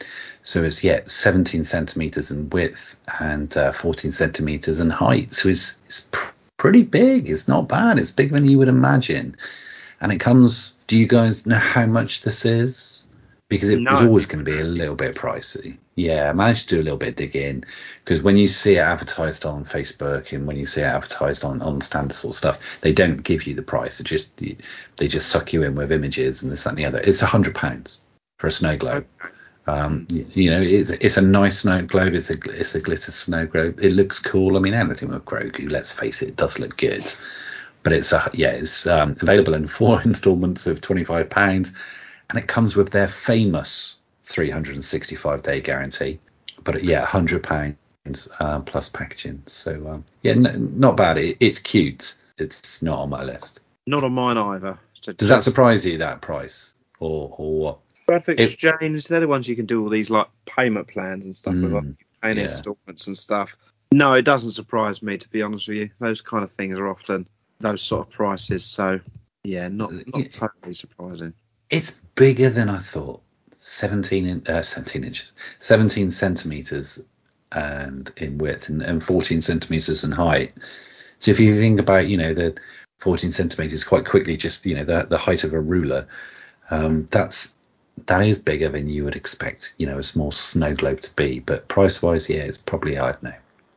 so 0.47 0.63
it's 0.63 0.85
yeah, 0.85 1.01
17 1.07 1.65
centimeters 1.65 2.31
in 2.31 2.49
width 2.51 3.01
and 3.21 3.55
uh, 3.57 3.73
14 3.73 4.13
centimeters 4.13 4.79
in 4.79 4.91
height. 4.91 5.35
So 5.35 5.49
it's 5.49 5.77
it's 5.87 6.03
pr- 6.13 6.31
pretty 6.57 6.85
big. 6.85 7.29
It's 7.29 7.49
not 7.49 7.69
bad. 7.69 7.99
It's 7.99 8.13
bigger 8.13 8.37
than 8.37 8.49
you 8.49 8.59
would 8.59 8.69
imagine. 8.69 9.37
And 10.01 10.13
it 10.13 10.21
comes. 10.21 10.77
Do 10.87 10.97
you 10.97 11.09
guys 11.09 11.47
know 11.47 11.59
how 11.59 11.87
much 11.87 12.23
this 12.23 12.45
is? 12.45 13.07
Because 13.49 13.71
it 13.71 13.81
was 13.81 14.03
always 14.03 14.27
going 14.27 14.45
to 14.45 14.51
be 14.51 14.61
a 14.61 14.65
little 14.65 14.95
bit 14.95 15.17
pricey. 15.17 15.79
Yeah, 15.97 16.31
I 16.31 16.33
managed 16.33 16.69
to 16.69 16.77
do 16.77 16.81
a 16.81 16.85
little 16.85 16.99
bit 16.99 17.11
of 17.11 17.17
digging 17.17 17.65
because 18.05 18.23
when 18.23 18.37
you 18.37 18.47
see 18.47 18.77
it 18.77 18.81
advertised 18.81 19.45
on 19.45 19.65
Facebook 19.65 20.33
and 20.33 20.47
when 20.47 20.57
you 20.57 20.67
see 20.67 20.83
it 20.83 20.85
advertised 20.85 21.43
on 21.45 21.61
on 21.61 21.81
standard 21.81 22.15
sort 22.15 22.35
of 22.35 22.39
stuff, 22.39 22.81
they 22.83 22.93
don't 22.93 23.25
give 23.25 23.49
you 23.49 23.55
the 23.55 23.63
price. 23.63 23.99
They 23.99 24.05
just 24.05 24.29
they 24.37 25.09
just 25.09 25.29
suck 25.29 25.53
you 25.53 25.65
in 25.65 25.75
with 25.75 25.91
images 25.91 26.45
and 26.45 26.53
this 26.53 26.63
that, 26.63 26.71
and 26.71 26.79
the 26.79 26.85
other. 26.85 27.01
It's 27.01 27.23
a 27.23 27.27
hundred 27.27 27.57
pounds 27.57 28.01
for 28.39 28.47
a 28.47 28.53
snow 28.53 28.77
globe. 28.77 29.07
Um, 29.67 30.07
you, 30.11 30.27
you 30.33 30.51
know, 30.51 30.61
it's 30.61 30.93
it's 30.93 31.17
a 31.17 31.23
nice 31.23 31.61
snow 31.61 31.83
globe. 31.83 32.15
It's 32.15 32.31
a 32.31 32.35
it's 32.35 32.75
a 32.75 32.81
glitter 32.81 33.11
snow 33.11 33.47
globe. 33.47 33.81
It 33.81 33.93
looks 33.93 34.21
cool. 34.21 34.57
I 34.57 34.61
mean, 34.61 34.75
anything 34.75 35.09
with 35.09 35.25
Grogu, 35.25 35.71
let's 35.71 35.93
face 35.93 36.23
it, 36.23 36.29
it 36.29 36.37
does 36.37 36.59
look 36.59 36.77
good. 36.77 37.13
But 37.83 37.93
it's 37.93 38.13
a 38.13 38.31
yeah, 38.33 38.51
it's 38.51 38.87
um, 38.87 39.17
available 39.21 39.55
in 39.55 39.67
four 39.67 40.01
instalments 40.05 40.67
of 40.67 40.81
twenty 40.81 41.05
five 41.05 41.31
pounds, 41.31 41.73
and 42.31 42.39
it 42.39 42.47
comes 42.47 42.77
with 42.77 42.91
their 42.91 43.09
famous 43.09 43.97
three 44.23 44.51
hundred 44.51 44.75
and 44.75 44.85
sixty 44.85 45.17
five 45.17 45.43
day 45.43 45.61
guarantee. 45.61 46.21
But 46.63 46.85
yeah, 46.85 47.05
hundred 47.05 47.43
pounds 47.43 48.29
uh, 48.39 48.61
plus 48.61 48.89
packaging. 48.89 49.43
So 49.49 49.89
um, 49.89 50.05
yeah, 50.23 50.35
not 50.35 50.97
bad. 50.97 51.19
It, 51.19 51.39
it's 51.41 51.59
cute. 51.59 52.15
It's 52.39 52.83
not 52.83 53.01
on 53.01 53.11
my 53.11 53.25
list. 53.25 53.61
Not 53.87 54.05
on 54.05 54.13
mine 54.13 54.37
either. 54.39 54.79
So 55.01 55.13
Does 55.13 55.29
that 55.29 55.43
surprise 55.43 55.87
you 55.87 55.99
that 55.99 56.21
price 56.21 56.75
or 57.01 57.35
or 57.37 57.61
what? 57.61 57.79
Bradford 58.07 58.41
It- 58.41 58.53
Exchange, 58.53 59.05
they're 59.09 59.21
the 59.21 59.29
ones 59.29 59.49
you 59.49 59.57
can 59.57 59.67
do 59.67 59.83
all 59.83 59.91
these 59.91 60.11
like 60.11 60.29
payment 60.47 60.89
plans 60.89 61.27
and 61.27 61.35
stuff 61.37 61.55
with, 61.55 61.73
like 61.73 61.85
Mm, 61.85 61.97
paying 62.23 62.37
yeah. 62.37 62.43
installments 62.45 63.07
and 63.09 63.17
stuff. 63.17 63.57
No, 63.93 64.15
it 64.15 64.23
doesn't 64.25 64.53
surprise 64.53 65.03
me 65.03 65.19
to 65.19 65.29
be 65.29 65.43
honest 65.43 65.69
with 65.69 65.77
you. 65.79 65.91
Those 65.99 66.21
kind 66.21 66.43
of 66.43 66.51
things 66.51 66.79
are 66.79 66.89
often 66.89 67.27
those 67.59 67.83
sort 67.83 68.07
of 68.07 68.13
prices. 68.13 68.65
So 68.65 69.01
yeah, 69.45 69.69
not 69.69 69.93
Yeah. 69.93 70.03
not 70.15 70.31
totally 70.33 70.75
surprising. 70.75 71.33
It's 71.71 72.01
bigger 72.15 72.51
than 72.51 72.69
I 72.69 72.79
thought. 72.79 73.23
17 73.59 74.27
in, 74.27 74.43
uh, 74.47 74.63
17 74.63 75.03
inches, 75.03 75.33
17 75.59 76.11
centimeters, 76.13 77.03
and 77.51 78.13
in 78.19 78.39
width, 78.39 78.69
and, 78.69 78.83
and 78.83 79.03
14 79.03 79.43
centimeters 79.43 80.05
in 80.05 80.13
height. 80.13 80.53
So 81.19 81.31
if 81.33 81.41
you 81.41 81.55
think 81.57 81.81
about, 81.81 82.07
you 82.07 82.17
know, 82.17 82.35
the 82.35 82.57
14 82.99 83.33
centimeters, 83.33 83.83
quite 83.83 84.05
quickly, 84.05 84.37
just 84.37 84.67
you 84.67 84.77
know, 84.77 84.85
the 84.85 85.07
the 85.09 85.19
height 85.19 85.43
of 85.43 85.53
a 85.53 85.61
ruler, 85.61 86.07
um, 86.71 87.07
that's 87.11 87.56
that 88.05 88.23
is 88.23 88.39
bigger 88.39 88.69
than 88.69 88.89
you 88.89 89.05
would 89.05 89.17
expect, 89.17 89.75
you 89.79 89.87
know, 89.87 89.99
a 89.99 90.03
small 90.03 90.31
snow 90.31 90.75
globe 90.75 91.01
to 91.01 91.15
be. 91.15 91.41
But 91.41 91.69
price 91.69 92.03
wise, 92.03 92.29
yeah, 92.29 92.43
it's 92.43 92.59
probably 92.59 92.99
I 92.99 93.13
don't 93.13 93.23
know, 93.23 93.35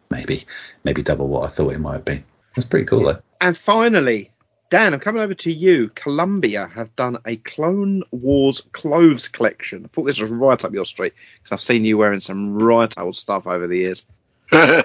maybe 0.10 0.46
maybe 0.84 1.02
double 1.02 1.28
what 1.28 1.46
I 1.46 1.48
thought 1.48 1.74
it 1.74 1.80
might 1.80 1.94
have 1.94 2.06
been. 2.06 2.24
That's 2.56 2.68
pretty 2.68 2.86
cool 2.86 3.06
though. 3.06 3.22
And 3.42 3.58
finally, 3.58 4.32
Dan, 4.70 4.94
I'm 4.94 5.00
coming 5.00 5.22
over 5.22 5.34
to 5.34 5.52
you. 5.52 5.90
Columbia 5.96 6.70
have 6.76 6.96
done 6.96 7.18
a 7.26 7.38
Clone 7.38 8.04
Wars 8.12 8.62
clothes 8.72 9.28
collection. 9.28 9.86
I 9.86 9.88
thought 9.88 10.04
this 10.04 10.20
was 10.20 10.30
right 10.30 10.64
up 10.64 10.74
your 10.74 10.86
street 10.86 11.14
because 11.38 11.52
I've 11.52 11.62
seen 11.62 11.86
you 11.86 11.98
wearing 11.98 12.20
some 12.20 12.60
right 12.60 12.94
old 12.98 13.16
stuff 13.16 13.48
over 13.48 13.68
the 13.68 13.78
years. 13.78 14.06
well, 14.52 14.84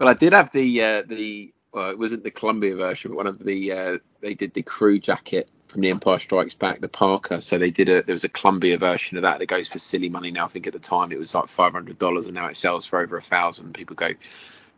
I 0.00 0.14
did 0.14 0.32
have 0.32 0.52
the 0.52 0.82
uh, 0.82 1.02
the 1.02 1.52
well, 1.72 1.90
it 1.90 1.98
wasn't 1.98 2.24
the 2.24 2.30
Columbia 2.30 2.74
version, 2.76 3.12
but 3.12 3.16
one 3.16 3.26
of 3.26 3.38
the 3.38 3.72
uh, 3.72 3.98
they 4.20 4.34
did 4.34 4.52
the 4.52 4.62
crew 4.62 4.98
jacket 4.98 5.48
from 5.68 5.82
The 5.82 5.90
Empire 5.90 6.18
Strikes 6.18 6.54
Back, 6.54 6.80
the 6.80 6.88
parka. 6.88 7.40
So 7.40 7.58
they 7.58 7.70
did 7.70 7.88
a 7.88 8.02
there 8.02 8.14
was 8.14 8.24
a 8.24 8.28
Columbia 8.30 8.78
version 8.78 9.16
of 9.16 9.22
that 9.22 9.38
that 9.38 9.46
goes 9.46 9.68
for 9.68 9.78
silly 9.78 10.08
money 10.08 10.30
now. 10.30 10.46
I 10.46 10.48
think 10.48 10.66
at 10.66 10.72
the 10.72 10.78
time 10.78 11.12
it 11.12 11.18
was 11.18 11.34
like 11.34 11.48
five 11.48 11.72
hundred 11.72 11.98
dollars, 11.98 12.26
and 12.26 12.34
now 12.34 12.46
it 12.46 12.56
sells 12.56 12.86
for 12.86 12.98
over 12.98 13.16
a 13.16 13.22
thousand. 13.22 13.74
People 13.74 13.94
go 13.94 14.10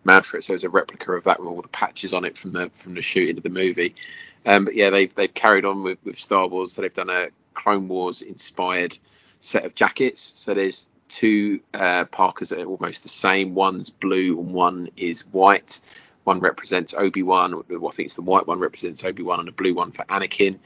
mad 0.05 0.27
for 0.27 0.37
it. 0.37 0.45
So 0.45 0.55
it's 0.55 0.65
a 0.65 0.69
replica 0.69 1.13
of 1.13 1.25
that 1.25 1.39
with 1.39 1.49
all 1.49 1.63
the 1.63 1.69
patches 1.69 2.13
on 2.13 2.25
it 2.25 2.37
from 2.37 2.53
the 2.53 2.71
from 2.77 2.95
the 2.95 3.03
shooting 3.03 3.37
of 3.37 3.43
the 3.43 3.51
movie. 3.51 3.95
Um, 4.47 4.65
but 4.65 4.75
yeah, 4.75 4.91
they've 4.91 5.15
they've 5.15 5.33
carried 5.33 5.65
on 5.65 5.83
with, 5.83 5.99
with 6.05 6.19
Star 6.19 6.49
Wars. 6.49 6.73
So 6.73 6.83
they've 6.83 6.93
done 6.93 7.11
a 7.11 7.29
Clone 7.55 7.89
Wars 7.89 8.23
inspired 8.23 8.99
set 9.41 9.65
of 9.65 9.75
jackets. 9.75 10.21
So 10.21 10.55
there's 10.55 10.89
two 11.09 11.61
uh, 11.75 12.05
parkas 12.07 12.49
that 12.51 12.61
are 12.61 12.67
almost 12.67 13.03
the 13.03 13.09
same. 13.09 13.55
One's 13.55 13.91
blue 13.91 14.39
and 14.41 14.53
one 14.53 14.89
is 14.97 15.23
white. 15.27 15.81
One 16.25 16.41
represents 16.41 16.95
Obi 16.97 17.23
Wan. 17.23 17.55
I 17.55 17.91
think 17.93 18.07
it's 18.07 18.15
the 18.15 18.23
white 18.23 18.47
one 18.47 18.61
represents 18.61 19.05
Obi 19.05 19.23
Wan, 19.23 19.41
and 19.41 19.49
the 19.49 19.53
blue 19.53 19.75
one 19.75 19.93
for 19.93 20.05
Anakin. 20.05 20.59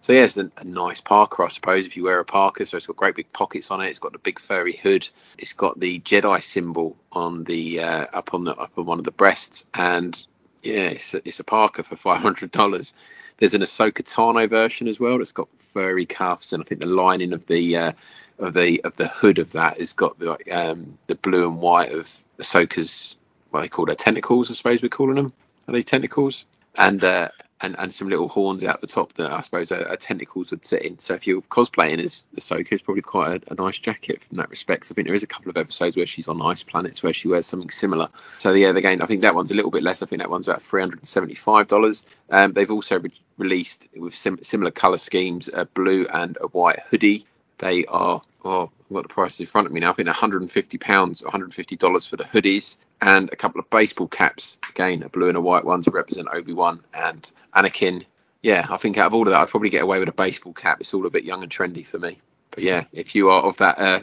So 0.00 0.12
yeah, 0.12 0.24
it's 0.24 0.36
a, 0.36 0.50
a 0.56 0.64
nice 0.64 1.00
parka, 1.00 1.42
I 1.42 1.48
suppose, 1.48 1.86
if 1.86 1.96
you 1.96 2.04
wear 2.04 2.20
a 2.20 2.24
parka. 2.24 2.64
So 2.64 2.76
it's 2.76 2.86
got 2.86 2.96
great 2.96 3.16
big 3.16 3.32
pockets 3.32 3.70
on 3.70 3.80
it. 3.80 3.88
It's 3.88 3.98
got 3.98 4.12
the 4.12 4.18
big 4.18 4.38
furry 4.38 4.74
hood. 4.74 5.08
It's 5.38 5.52
got 5.52 5.80
the 5.80 6.00
Jedi 6.00 6.42
symbol 6.42 6.96
on 7.12 7.44
the 7.44 7.80
uh, 7.80 8.06
up 8.12 8.34
on 8.34 8.44
the 8.44 8.54
up 8.56 8.72
on 8.76 8.86
one 8.86 8.98
of 8.98 9.04
the 9.04 9.10
breasts, 9.10 9.64
and 9.74 10.24
yeah, 10.62 10.88
it's 10.90 11.14
a, 11.14 11.28
it's 11.28 11.40
a 11.40 11.44
parka 11.44 11.82
for 11.82 11.96
five 11.96 12.22
hundred 12.22 12.52
dollars. 12.52 12.94
There's 13.38 13.54
an 13.54 13.62
Ahsoka 13.62 14.02
Tano 14.02 14.48
version 14.48 14.88
as 14.88 14.98
well. 14.98 15.20
It's 15.20 15.32
got 15.32 15.48
furry 15.72 16.06
cuffs, 16.06 16.52
and 16.52 16.62
I 16.62 16.66
think 16.66 16.80
the 16.80 16.88
lining 16.88 17.32
of 17.32 17.46
the 17.46 17.76
uh, 17.76 17.92
of 18.38 18.54
the 18.54 18.80
of 18.84 18.96
the 18.96 19.08
hood 19.08 19.38
of 19.38 19.52
that 19.52 19.78
has 19.78 19.92
got 19.92 20.18
the 20.18 20.36
um, 20.50 20.98
the 21.06 21.14
blue 21.16 21.48
and 21.48 21.60
white 21.60 21.92
of 21.92 22.10
Ahsoka's 22.38 23.16
what 23.50 23.62
they 23.62 23.68
call 23.68 23.86
her 23.86 23.94
tentacles. 23.94 24.50
I 24.50 24.54
suppose 24.54 24.82
we're 24.82 24.88
calling 24.88 25.16
them. 25.16 25.32
Are 25.66 25.72
they 25.72 25.82
tentacles? 25.82 26.44
And 26.76 27.02
uh, 27.02 27.28
and 27.60 27.74
and 27.78 27.92
some 27.92 28.08
little 28.08 28.28
horns 28.28 28.62
out 28.64 28.80
the 28.80 28.86
top 28.86 29.12
that 29.14 29.32
I 29.32 29.40
suppose 29.40 29.72
are, 29.72 29.86
are 29.88 29.96
tentacles 29.96 30.50
would 30.50 30.64
sit 30.64 30.82
in. 30.82 30.98
So 30.98 31.14
if 31.14 31.26
you're 31.26 31.42
cosplaying 31.42 31.98
as 31.98 32.24
Ahsoka, 32.36 32.72
it's 32.72 32.82
probably 32.82 33.02
quite 33.02 33.42
a, 33.48 33.52
a 33.52 33.54
nice 33.54 33.78
jacket 33.78 34.22
from 34.22 34.36
that 34.36 34.50
respect. 34.50 34.86
So 34.86 34.92
I 34.92 34.94
think 34.94 35.08
there 35.08 35.14
is 35.14 35.22
a 35.22 35.28
couple 35.28 35.50
of 35.50 35.56
episodes 35.56 35.96
where 35.96 36.06
she's 36.06 36.28
on 36.28 36.40
ice 36.42 36.62
planets 36.62 37.02
where 37.02 37.12
she 37.12 37.28
wears 37.28 37.46
something 37.46 37.70
similar. 37.70 38.08
So 38.38 38.52
yeah, 38.52 38.68
again, 38.70 39.02
I 39.02 39.06
think 39.06 39.22
that 39.22 39.34
one's 39.34 39.50
a 39.50 39.54
little 39.54 39.70
bit 39.70 39.82
less. 39.82 40.02
I 40.02 40.06
think 40.06 40.22
that 40.22 40.30
one's 40.30 40.46
about 40.46 40.62
three 40.62 40.80
hundred 40.80 41.00
and 41.00 41.08
seventy-five 41.08 41.66
dollars. 41.66 42.04
Um, 42.30 42.52
they've 42.52 42.70
also 42.70 43.00
re- 43.00 43.12
released 43.38 43.88
with 43.96 44.14
sim- 44.14 44.42
similar 44.42 44.70
color 44.70 44.98
schemes 44.98 45.48
a 45.52 45.64
blue 45.64 46.06
and 46.12 46.38
a 46.40 46.46
white 46.48 46.80
hoodie. 46.90 47.26
They 47.58 47.84
are 47.86 48.22
oh, 48.44 48.70
I've 48.90 48.94
got 48.94 49.02
the 49.02 49.08
prices 49.08 49.40
in 49.40 49.46
front 49.46 49.66
of 49.66 49.72
me 49.72 49.80
now. 49.80 49.90
I 49.90 49.94
think 49.94 50.06
150 50.06 50.78
pounds, 50.78 51.22
150 51.22 51.76
dollars 51.76 52.06
for 52.06 52.16
the 52.16 52.24
hoodies, 52.24 52.78
and 53.00 53.30
a 53.32 53.36
couple 53.36 53.60
of 53.60 53.70
baseball 53.70 54.08
caps. 54.08 54.58
Again, 54.70 55.02
a 55.02 55.08
blue 55.08 55.28
and 55.28 55.36
a 55.36 55.40
white 55.40 55.64
one 55.64 55.82
to 55.82 55.90
represent 55.90 56.28
Obi 56.32 56.52
Wan 56.52 56.82
and 56.94 57.30
Anakin. 57.54 58.04
Yeah, 58.42 58.66
I 58.70 58.76
think 58.76 58.98
out 58.98 59.08
of 59.08 59.14
all 59.14 59.26
of 59.26 59.30
that, 59.30 59.40
I'd 59.40 59.48
probably 59.48 59.70
get 59.70 59.82
away 59.82 59.98
with 59.98 60.08
a 60.08 60.12
baseball 60.12 60.52
cap. 60.52 60.80
It's 60.80 60.94
all 60.94 61.06
a 61.06 61.10
bit 61.10 61.24
young 61.24 61.42
and 61.42 61.50
trendy 61.50 61.84
for 61.84 61.98
me. 61.98 62.18
But 62.50 62.62
yeah, 62.62 62.84
if 62.92 63.14
you 63.14 63.30
are 63.30 63.42
of 63.42 63.56
that 63.58 63.78
uh, 63.78 64.02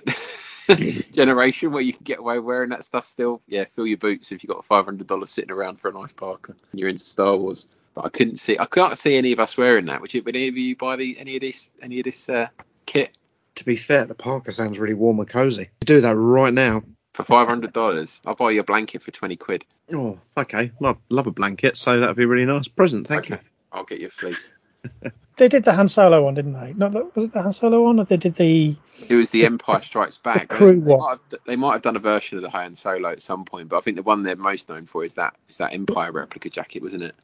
generation 1.14 1.72
where 1.72 1.82
you 1.82 1.94
can 1.94 2.04
get 2.04 2.20
away 2.20 2.40
wearing 2.40 2.70
that 2.70 2.84
stuff 2.84 3.06
still, 3.06 3.42
yeah, 3.48 3.66
fill 3.76 3.88
your 3.88 3.98
boots 3.98 4.32
if 4.32 4.44
you've 4.44 4.54
got 4.54 4.66
five 4.66 4.86
hundred 4.86 5.08
dollars 5.08 5.30
sitting 5.30 5.52
around 5.52 5.80
for 5.80 5.90
a 5.90 5.94
nice 5.94 6.14
parka 6.14 6.54
and 6.72 6.80
you're 6.80 6.90
into 6.90 7.04
Star 7.04 7.36
Wars. 7.38 7.68
But 7.94 8.06
I 8.06 8.10
couldn't 8.10 8.38
see, 8.38 8.60
I 8.60 8.66
can't 8.66 8.98
see 8.98 9.16
any 9.16 9.32
of 9.32 9.40
us 9.40 9.58
wearing 9.58 9.86
that. 9.86 10.02
Would 10.02 10.14
you? 10.14 10.22
Would 10.24 10.36
any 10.36 10.50
of 10.50 10.58
you 10.58 10.76
buy 10.76 10.98
the 10.98 11.18
any 11.18 11.36
of 11.36 11.42
this 11.42 11.72
any 11.82 12.00
of 12.00 12.06
this 12.06 12.28
uh, 12.28 12.48
kit 12.86 13.18
To 13.56 13.66
be 13.66 13.78
fair, 13.78 14.06
the 14.06 14.16
parka 14.16 14.52
sounds 14.52 14.80
really 14.80 14.94
warm 14.94 15.20
and 15.20 15.30
cozy. 15.30 15.70
Do 15.80 16.02
that 16.02 16.16
right 16.16 16.54
now. 16.54 16.84
For 17.16 17.24
five 17.24 17.48
hundred 17.48 17.74
dollars? 17.74 18.22
I'll 18.26 18.36
buy 18.36 18.52
you 18.52 18.60
a 18.60 18.64
blanket 18.64 19.02
for 19.02 19.12
twenty 19.12 19.38
quid. 19.38 19.64
Oh, 19.94 20.20
okay. 20.38 20.72
Well, 20.80 20.94
I 20.94 21.14
love 21.14 21.28
a 21.28 21.32
blanket, 21.32 21.78
so 21.78 22.00
that'd 22.00 22.18
be 22.18 22.24
a 22.24 22.28
really 22.28 22.46
nice 22.46 22.68
present. 22.68 23.08
Thank 23.08 23.32
okay, 23.32 23.42
I'll 23.72 23.86
get 23.86 24.00
you 24.00 24.08
a 24.08 24.10
fleece. 24.10 24.52
They 25.38 25.50
did 25.50 25.66
the 25.66 25.74
Han 25.74 25.90
Solo 25.90 26.24
one, 26.24 26.34
didn't 26.34 26.54
they? 26.54 26.74
Not 26.74 26.94
the, 26.94 27.12
was 27.14 27.26
it 27.26 27.34
the 27.34 27.42
Han 27.42 27.52
Solo 27.52 27.84
one, 27.84 28.00
or 28.00 28.06
they 28.06 28.16
did 28.16 28.36
the 28.36 28.76
It 29.10 29.16
was 29.16 29.32
the 29.32 29.46
Empire 29.46 29.82
Strikes 29.82 30.18
Back. 30.18 30.48
The 30.48 30.56
crew 30.56 30.80
they, 30.80 30.92
one. 30.92 31.00
might 31.00 31.10
have, 31.10 31.42
they 31.46 31.56
might 31.58 31.74
have 31.74 31.82
done 31.82 31.98
a 31.98 32.00
version 32.00 32.38
of 32.38 32.42
the 32.42 32.50
Han 32.50 32.76
Solo 32.76 33.10
at 33.10 33.22
some 33.22 33.44
point, 33.44 33.68
but 33.68 33.78
I 33.78 33.82
think 33.82 33.98
the 33.98 34.04
one 34.04 34.24
they're 34.24 34.38
most 34.38 34.70
known 34.70 34.86
for 34.86 35.04
is 35.04 35.16
that 35.16 35.36
is 35.50 35.58
that 35.58 35.74
Empire 35.74 36.14
replica 36.14 36.50
jacket, 36.50 36.84
wasn't 36.84 37.04
it? 37.04 37.16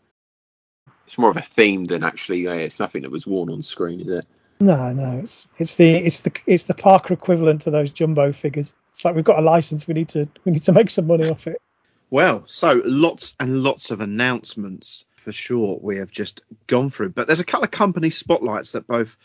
It's 1.08 1.18
more 1.18 1.30
of 1.30 1.38
a 1.38 1.42
theme 1.42 1.86
than 1.86 2.04
actually. 2.04 2.48
Uh, 2.48 2.54
it's 2.54 2.80
nothing 2.80 3.04
that 3.04 3.12
was 3.12 3.26
worn 3.26 3.50
on 3.50 3.64
screen, 3.64 4.02
is 4.02 4.10
it? 4.10 4.26
No, 4.60 4.92
no. 4.92 5.20
It's 5.20 5.48
it's 5.58 5.76
the 5.78 5.96
it's 5.96 6.20
the 6.20 6.34
it's 6.46 6.66
the 6.66 6.74
parka 6.74 7.14
equivalent 7.14 7.62
to 7.62 7.72
those 7.72 7.92
jumbo 7.92 8.34
figures. 8.34 8.74
It's 8.92 9.06
like 9.06 9.16
we've 9.16 9.24
got 9.24 9.40
a 9.40 9.42
license. 9.42 9.88
We 9.88 9.94
need 9.94 10.10
to 10.10 10.28
we 10.46 10.52
need 10.52 10.64
to 10.64 10.72
make 10.74 10.90
some 10.90 11.08
money 11.08 11.30
off 11.30 11.48
it. 11.48 11.62
Well, 12.10 12.44
so 12.46 12.82
lots 12.84 13.36
and 13.40 13.64
lots 13.64 13.92
of 13.92 14.02
announcements 14.02 15.06
for 15.16 15.32
sure 15.32 15.80
we 15.82 15.98
have 15.98 16.12
just 16.12 16.44
gone 16.68 16.90
through, 16.90 17.12
but 17.12 17.28
there's 17.28 17.40
a 17.40 17.46
couple 17.46 17.64
of 17.64 17.72
company 17.72 18.10
spotlights 18.10 18.74
that 18.74 18.88
both 18.88 19.18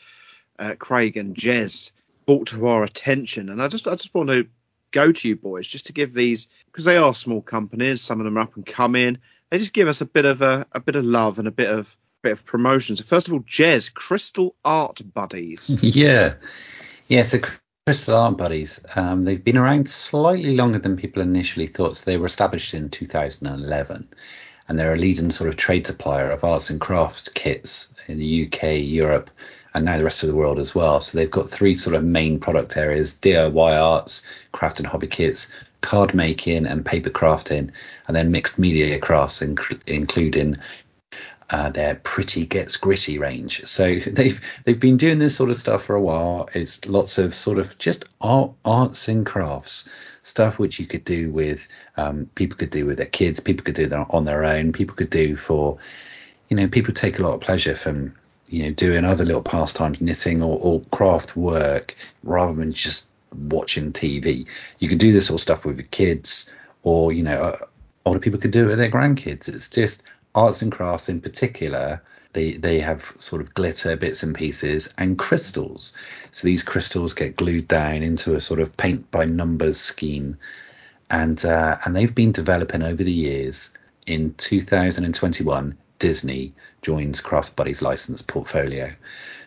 uh, 0.58 0.74
Craig 0.78 1.16
and 1.16 1.34
Jez 1.34 1.90
brought 2.26 2.48
to 2.48 2.66
our 2.66 2.84
attention, 2.84 3.48
and 3.48 3.62
I 3.62 3.68
just 3.68 3.88
I 3.88 3.94
just 3.94 4.14
want 4.14 4.28
to 4.30 4.46
go 4.92 5.12
to 5.12 5.28
you 5.28 5.36
boys 5.36 5.66
just 5.66 5.86
to 5.86 5.92
give 5.92 6.14
these 6.14 6.48
because 6.66 6.84
they 6.84 6.96
are 6.96 7.14
small 7.14 7.42
companies. 7.42 8.02
Some 8.02 8.20
of 8.20 8.24
them 8.24 8.38
are 8.38 8.42
up 8.42 8.56
and 8.56 8.64
coming. 8.64 9.18
They 9.50 9.58
just 9.58 9.72
give 9.72 9.88
us 9.88 10.00
a 10.00 10.06
bit 10.06 10.24
of 10.24 10.42
a, 10.42 10.66
a 10.72 10.80
bit 10.80 10.96
of 10.96 11.04
love 11.04 11.38
and 11.38 11.48
a 11.48 11.52
bit 11.52 11.70
of 11.70 11.96
bit 12.22 12.32
of 12.32 12.44
promotion. 12.44 12.96
So 12.96 13.04
first 13.04 13.28
of 13.28 13.34
all, 13.34 13.40
Jez, 13.40 13.92
Crystal 13.92 14.54
Art 14.64 15.00
Buddies. 15.14 15.78
yeah, 15.82 16.34
yeah. 17.08 17.22
So 17.22 17.38
Crystal 17.86 18.16
Art 18.16 18.36
Buddies, 18.36 18.84
um, 18.96 19.22
they've 19.22 19.44
been 19.44 19.56
around 19.56 19.88
slightly 19.88 20.56
longer 20.56 20.80
than 20.80 20.96
people 20.96 21.22
initially 21.22 21.68
thought. 21.68 21.96
So 21.96 22.10
they 22.10 22.16
were 22.16 22.26
established 22.26 22.74
in 22.74 22.88
2011, 22.88 24.08
and 24.66 24.76
they're 24.76 24.94
a 24.94 24.98
leading 24.98 25.30
sort 25.30 25.48
of 25.48 25.54
trade 25.54 25.86
supplier 25.86 26.28
of 26.28 26.42
arts 26.42 26.68
and 26.68 26.80
crafts 26.80 27.28
kits 27.28 27.94
in 28.08 28.18
the 28.18 28.46
UK, 28.46 28.80
Europe, 28.80 29.30
and 29.72 29.84
now 29.84 29.98
the 29.98 30.02
rest 30.02 30.24
of 30.24 30.28
the 30.28 30.34
world 30.34 30.58
as 30.58 30.74
well. 30.74 31.00
So 31.00 31.16
they've 31.16 31.30
got 31.30 31.48
three 31.48 31.76
sort 31.76 31.94
of 31.94 32.02
main 32.02 32.40
product 32.40 32.76
areas: 32.76 33.16
DIY 33.22 33.80
arts, 33.80 34.26
craft 34.50 34.80
and 34.80 34.88
hobby 34.88 35.06
kits, 35.06 35.52
card 35.80 36.12
making, 36.12 36.66
and 36.66 36.84
paper 36.84 37.10
crafting, 37.10 37.70
and 38.08 38.16
then 38.16 38.32
mixed 38.32 38.58
media 38.58 38.98
crafts, 38.98 39.38
inc- 39.38 39.80
including 39.86 40.56
uh, 41.50 41.70
their 41.70 41.94
pretty 41.94 42.46
gets 42.46 42.76
gritty 42.76 43.18
range. 43.18 43.64
So 43.66 43.98
they've 44.06 44.40
they've 44.64 44.80
been 44.80 44.96
doing 44.96 45.18
this 45.18 45.36
sort 45.36 45.50
of 45.50 45.56
stuff 45.56 45.84
for 45.84 45.94
a 45.94 46.00
while. 46.00 46.48
It's 46.54 46.84
lots 46.86 47.18
of 47.18 47.34
sort 47.34 47.58
of 47.58 47.76
just 47.78 48.04
art, 48.20 48.52
arts 48.64 49.08
and 49.08 49.24
crafts 49.24 49.88
stuff 50.22 50.58
which 50.58 50.80
you 50.80 50.86
could 50.86 51.04
do 51.04 51.30
with 51.30 51.68
um, 51.96 52.28
people 52.34 52.58
could 52.58 52.70
do 52.70 52.84
with 52.84 52.96
their 52.96 53.06
kids, 53.06 53.38
people 53.38 53.64
could 53.64 53.76
do 53.76 53.86
that 53.86 54.06
on 54.10 54.24
their 54.24 54.44
own, 54.44 54.72
people 54.72 54.96
could 54.96 55.10
do 55.10 55.36
for 55.36 55.78
you 56.48 56.56
know 56.56 56.68
people 56.68 56.92
take 56.92 57.18
a 57.18 57.22
lot 57.22 57.34
of 57.34 57.40
pleasure 57.40 57.74
from 57.74 58.14
you 58.48 58.64
know 58.64 58.70
doing 58.72 59.04
other 59.04 59.24
little 59.24 59.42
pastimes, 59.42 60.00
knitting 60.00 60.42
or, 60.42 60.58
or 60.58 60.80
craft 60.92 61.36
work 61.36 61.94
rather 62.22 62.54
than 62.54 62.72
just 62.72 63.06
watching 63.32 63.92
TV. 63.92 64.46
You 64.78 64.88
could 64.88 64.98
do 64.98 65.12
this 65.12 65.26
sort 65.26 65.38
of 65.38 65.42
stuff 65.42 65.64
with 65.64 65.78
your 65.78 65.86
kids, 65.88 66.52
or 66.82 67.12
you 67.12 67.22
know, 67.22 67.42
uh, 67.42 67.58
older 68.04 68.20
people 68.20 68.40
could 68.40 68.50
do 68.50 68.64
it 68.64 68.68
with 68.68 68.78
their 68.78 68.90
grandkids. 68.90 69.48
It's 69.48 69.68
just 69.68 70.02
arts 70.36 70.62
and 70.62 70.70
crafts 70.70 71.08
in 71.08 71.20
particular. 71.20 72.02
They 72.32 72.52
they 72.52 72.80
have 72.80 73.14
sort 73.18 73.42
of 73.42 73.54
glitter 73.54 73.96
bits 73.96 74.22
and 74.22 74.34
pieces 74.34 74.92
and 74.98 75.18
crystals. 75.18 75.94
So 76.30 76.46
these 76.46 76.62
crystals 76.62 77.14
get 77.14 77.36
glued 77.36 77.66
down 77.66 78.02
into 78.02 78.36
a 78.36 78.40
sort 78.40 78.60
of 78.60 78.76
paint 78.76 79.10
by 79.10 79.24
numbers 79.24 79.78
scheme, 79.80 80.36
and 81.10 81.42
uh, 81.44 81.78
and 81.84 81.96
they've 81.96 82.14
been 82.14 82.32
developing 82.32 82.82
over 82.82 83.02
the 83.02 83.12
years. 83.12 83.76
In 84.06 84.34
2021, 84.34 85.76
Disney 85.98 86.52
joins 86.82 87.20
Craft 87.20 87.56
Buddies 87.56 87.82
license 87.82 88.22
portfolio. 88.22 88.92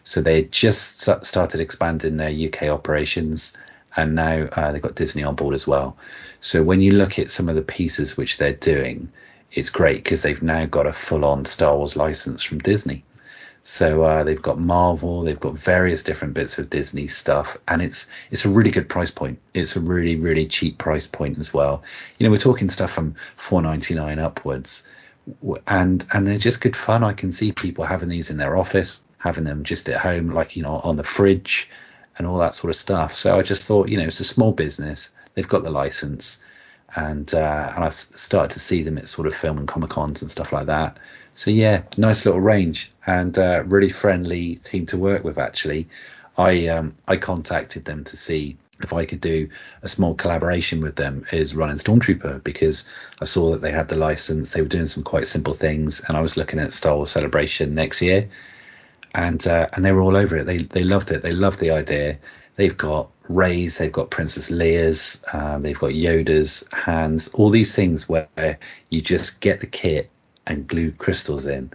So 0.04 0.22
they 0.22 0.44
just 0.44 1.00
started 1.24 1.62
expanding 1.62 2.18
their 2.18 2.30
UK 2.30 2.64
operations 2.64 3.56
and 3.96 4.16
now 4.16 4.48
uh, 4.54 4.72
they've 4.72 4.82
got 4.82 4.96
Disney 4.96 5.24
on 5.24 5.36
board 5.36 5.54
as 5.54 5.68
well. 5.68 5.98
So 6.42 6.64
when 6.64 6.82
you 6.82 6.92
look 6.92 7.20
at 7.20 7.32
some 7.32 7.50
of 7.50 7.56
the 7.56 7.62
pieces 7.62 8.18
which 8.18 8.38
they're 8.38 8.54
doing, 8.54 9.12
it's 9.52 9.70
great 9.70 10.04
because 10.04 10.22
they've 10.22 10.42
now 10.44 10.66
got 10.66 10.88
a 10.88 10.94
full-on 10.94 11.46
Star 11.46 11.76
Wars 11.76 11.96
license 11.96 12.44
from 12.44 12.60
Disney. 12.60 13.04
So 13.64 14.04
uh, 14.04 14.24
they've 14.24 14.42
got 14.42 14.58
Marvel, 14.58 15.22
they've 15.22 15.40
got 15.40 15.58
various 15.58 16.02
different 16.02 16.34
bits 16.34 16.58
of 16.58 16.70
Disney 16.70 17.08
stuff, 17.08 17.58
and 17.68 17.82
it's 17.82 18.10
it's 18.32 18.46
a 18.46 18.50
really 18.50 18.72
good 18.72 18.90
price 18.90 19.12
point. 19.12 19.40
It's 19.54 19.76
a 19.76 19.80
really 19.80 20.16
really 20.16 20.48
cheap 20.48 20.78
price 20.78 21.08
point 21.08 21.38
as 21.38 21.54
well. 21.54 21.84
You 22.18 22.26
know, 22.26 22.32
we're 22.32 22.38
talking 22.38 22.70
stuff 22.70 22.92
from 22.92 23.16
four 23.36 23.62
ninety 23.62 23.94
nine 23.94 24.18
upwards, 24.18 24.88
and 25.68 26.06
and 26.12 26.28
they're 26.28 26.40
just 26.40 26.62
good 26.62 26.76
fun. 26.76 27.04
I 27.04 27.14
can 27.14 27.32
see 27.32 27.52
people 27.52 27.86
having 27.86 28.10
these 28.10 28.32
in 28.32 28.38
their 28.38 28.58
office, 28.58 29.04
having 29.18 29.44
them 29.44 29.64
just 29.64 29.90
at 29.90 30.00
home, 30.00 30.32
like 30.32 30.56
you 30.56 30.64
know, 30.64 30.78
on 30.78 30.96
the 30.96 31.04
fridge 31.04 31.70
and 32.18 32.26
all 32.26 32.40
that 32.40 32.56
sort 32.56 32.72
of 32.72 32.76
stuff. 32.76 33.16
So 33.16 33.38
I 33.38 33.42
just 33.44 33.64
thought, 33.64 33.90
you 33.90 33.98
know, 33.98 34.06
it's 34.06 34.20
a 34.20 34.26
small 34.26 34.52
business. 34.52 35.12
They've 35.34 35.48
got 35.48 35.64
the 35.64 35.70
license, 35.70 36.44
and 36.96 37.34
uh, 37.34 37.72
and 37.76 37.84
I 37.84 37.90
started 37.90 38.52
to 38.52 38.60
see 38.60 38.84
them 38.84 38.98
at 38.98 39.08
sort 39.08 39.28
of 39.28 39.36
film 39.36 39.58
and 39.58 39.68
comic 39.68 39.90
cons 39.90 40.22
and 40.22 40.32
stuff 40.32 40.52
like 40.52 40.68
that. 40.68 40.98
So 41.36 41.52
yeah, 41.52 41.84
nice 41.98 42.26
little 42.26 42.42
range 42.42 42.92
and 43.06 43.38
uh, 43.38 43.64
really 43.66 43.90
friendly 43.90 44.56
team 44.56 44.86
to 44.88 44.98
work 44.98 45.24
with. 45.24 45.38
Actually, 45.38 45.88
I 46.38 46.68
um, 46.68 46.96
I 47.08 47.18
contacted 47.18 47.86
them 47.86 48.04
to 48.06 48.18
see 48.18 48.58
if 48.82 48.94
I 48.94 49.06
could 49.06 49.22
do 49.22 49.50
a 49.82 49.90
small 49.90 50.16
collaboration 50.16 50.82
with 50.82 50.96
them 50.96 51.26
is 51.32 51.56
running 51.56 51.78
Stormtrooper 51.78 52.44
because 52.44 52.90
I 53.22 53.26
saw 53.26 53.52
that 53.52 53.62
they 53.62 53.72
had 53.72 53.90
the 53.90 53.98
license. 53.98 54.52
They 54.52 54.62
were 54.62 54.68
doing 54.68 54.88
some 54.88 55.04
quite 55.04 55.28
simple 55.28 55.54
things, 55.54 56.02
and 56.08 56.18
I 56.18 56.22
was 56.22 56.38
looking 56.38 56.60
at 56.60 56.74
Star 56.74 56.96
Wars 56.96 57.12
Celebration 57.12 57.76
next 57.76 58.02
year, 58.02 58.30
and 59.14 59.46
uh, 59.46 59.68
and 59.74 59.84
they 59.84 59.92
were 59.92 60.02
all 60.02 60.16
over 60.16 60.38
it. 60.38 60.46
They 60.46 60.60
they 60.60 60.84
loved 60.84 61.12
it. 61.12 61.22
They 61.22 61.32
loved 61.32 61.60
the 61.60 61.72
idea. 61.72 62.18
They've 62.60 62.76
got 62.76 63.10
Rey's, 63.30 63.78
they've 63.78 63.90
got 63.90 64.10
Princess 64.10 64.52
Leia's, 64.52 65.24
um, 65.32 65.62
they've 65.62 65.80
got 65.80 65.92
Yoda's 65.92 66.68
hands, 66.74 67.30
all 67.30 67.50
these 67.50 67.74
things 67.74 68.10
where 68.10 68.60
you 68.90 69.02
just 69.02 69.40
get 69.40 69.62
the 69.62 69.66
kit 69.66 70.10
and 70.46 70.68
glue 70.68 70.92
crystals 70.92 71.48
in. 71.48 71.72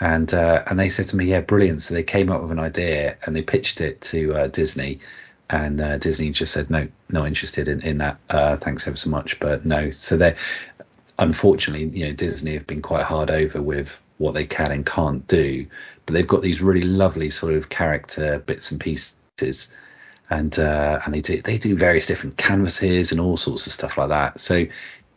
And 0.00 0.32
uh, 0.32 0.62
and 0.66 0.80
they 0.80 0.88
said 0.88 1.04
to 1.08 1.16
me, 1.16 1.26
yeah, 1.26 1.42
brilliant. 1.42 1.82
So 1.82 1.92
they 1.92 2.02
came 2.02 2.30
up 2.30 2.40
with 2.40 2.52
an 2.52 2.58
idea 2.58 3.18
and 3.26 3.36
they 3.36 3.42
pitched 3.42 3.82
it 3.82 4.00
to 4.00 4.34
uh, 4.34 4.46
Disney, 4.46 5.00
and 5.50 5.78
uh, 5.78 5.98
Disney 5.98 6.30
just 6.30 6.54
said 6.54 6.70
no, 6.70 6.88
not 7.10 7.26
interested 7.26 7.68
in 7.68 7.82
in 7.82 7.98
that. 7.98 8.18
Uh, 8.30 8.56
thanks 8.56 8.88
ever 8.88 8.96
so 8.96 9.10
much, 9.10 9.38
but 9.40 9.66
no. 9.66 9.90
So 9.90 10.16
they, 10.16 10.36
unfortunately, 11.18 11.98
you 11.98 12.06
know, 12.06 12.14
Disney 12.14 12.54
have 12.54 12.66
been 12.66 12.80
quite 12.80 13.04
hard 13.04 13.30
over 13.30 13.60
with 13.60 14.00
what 14.16 14.32
they 14.32 14.46
can 14.46 14.72
and 14.72 14.86
can't 14.86 15.28
do, 15.28 15.66
but 16.06 16.14
they've 16.14 16.26
got 16.26 16.40
these 16.40 16.62
really 16.62 16.86
lovely 16.86 17.28
sort 17.28 17.52
of 17.52 17.68
character 17.68 18.38
bits 18.38 18.70
and 18.70 18.80
pieces, 18.80 19.76
and 20.30 20.58
uh, 20.58 21.00
and 21.04 21.14
they 21.14 21.20
do 21.20 21.42
they 21.42 21.58
do 21.58 21.76
various 21.76 22.06
different 22.06 22.36
canvases 22.36 23.12
and 23.12 23.20
all 23.20 23.36
sorts 23.36 23.66
of 23.66 23.72
stuff 23.72 23.98
like 23.98 24.08
that. 24.08 24.40
So 24.40 24.66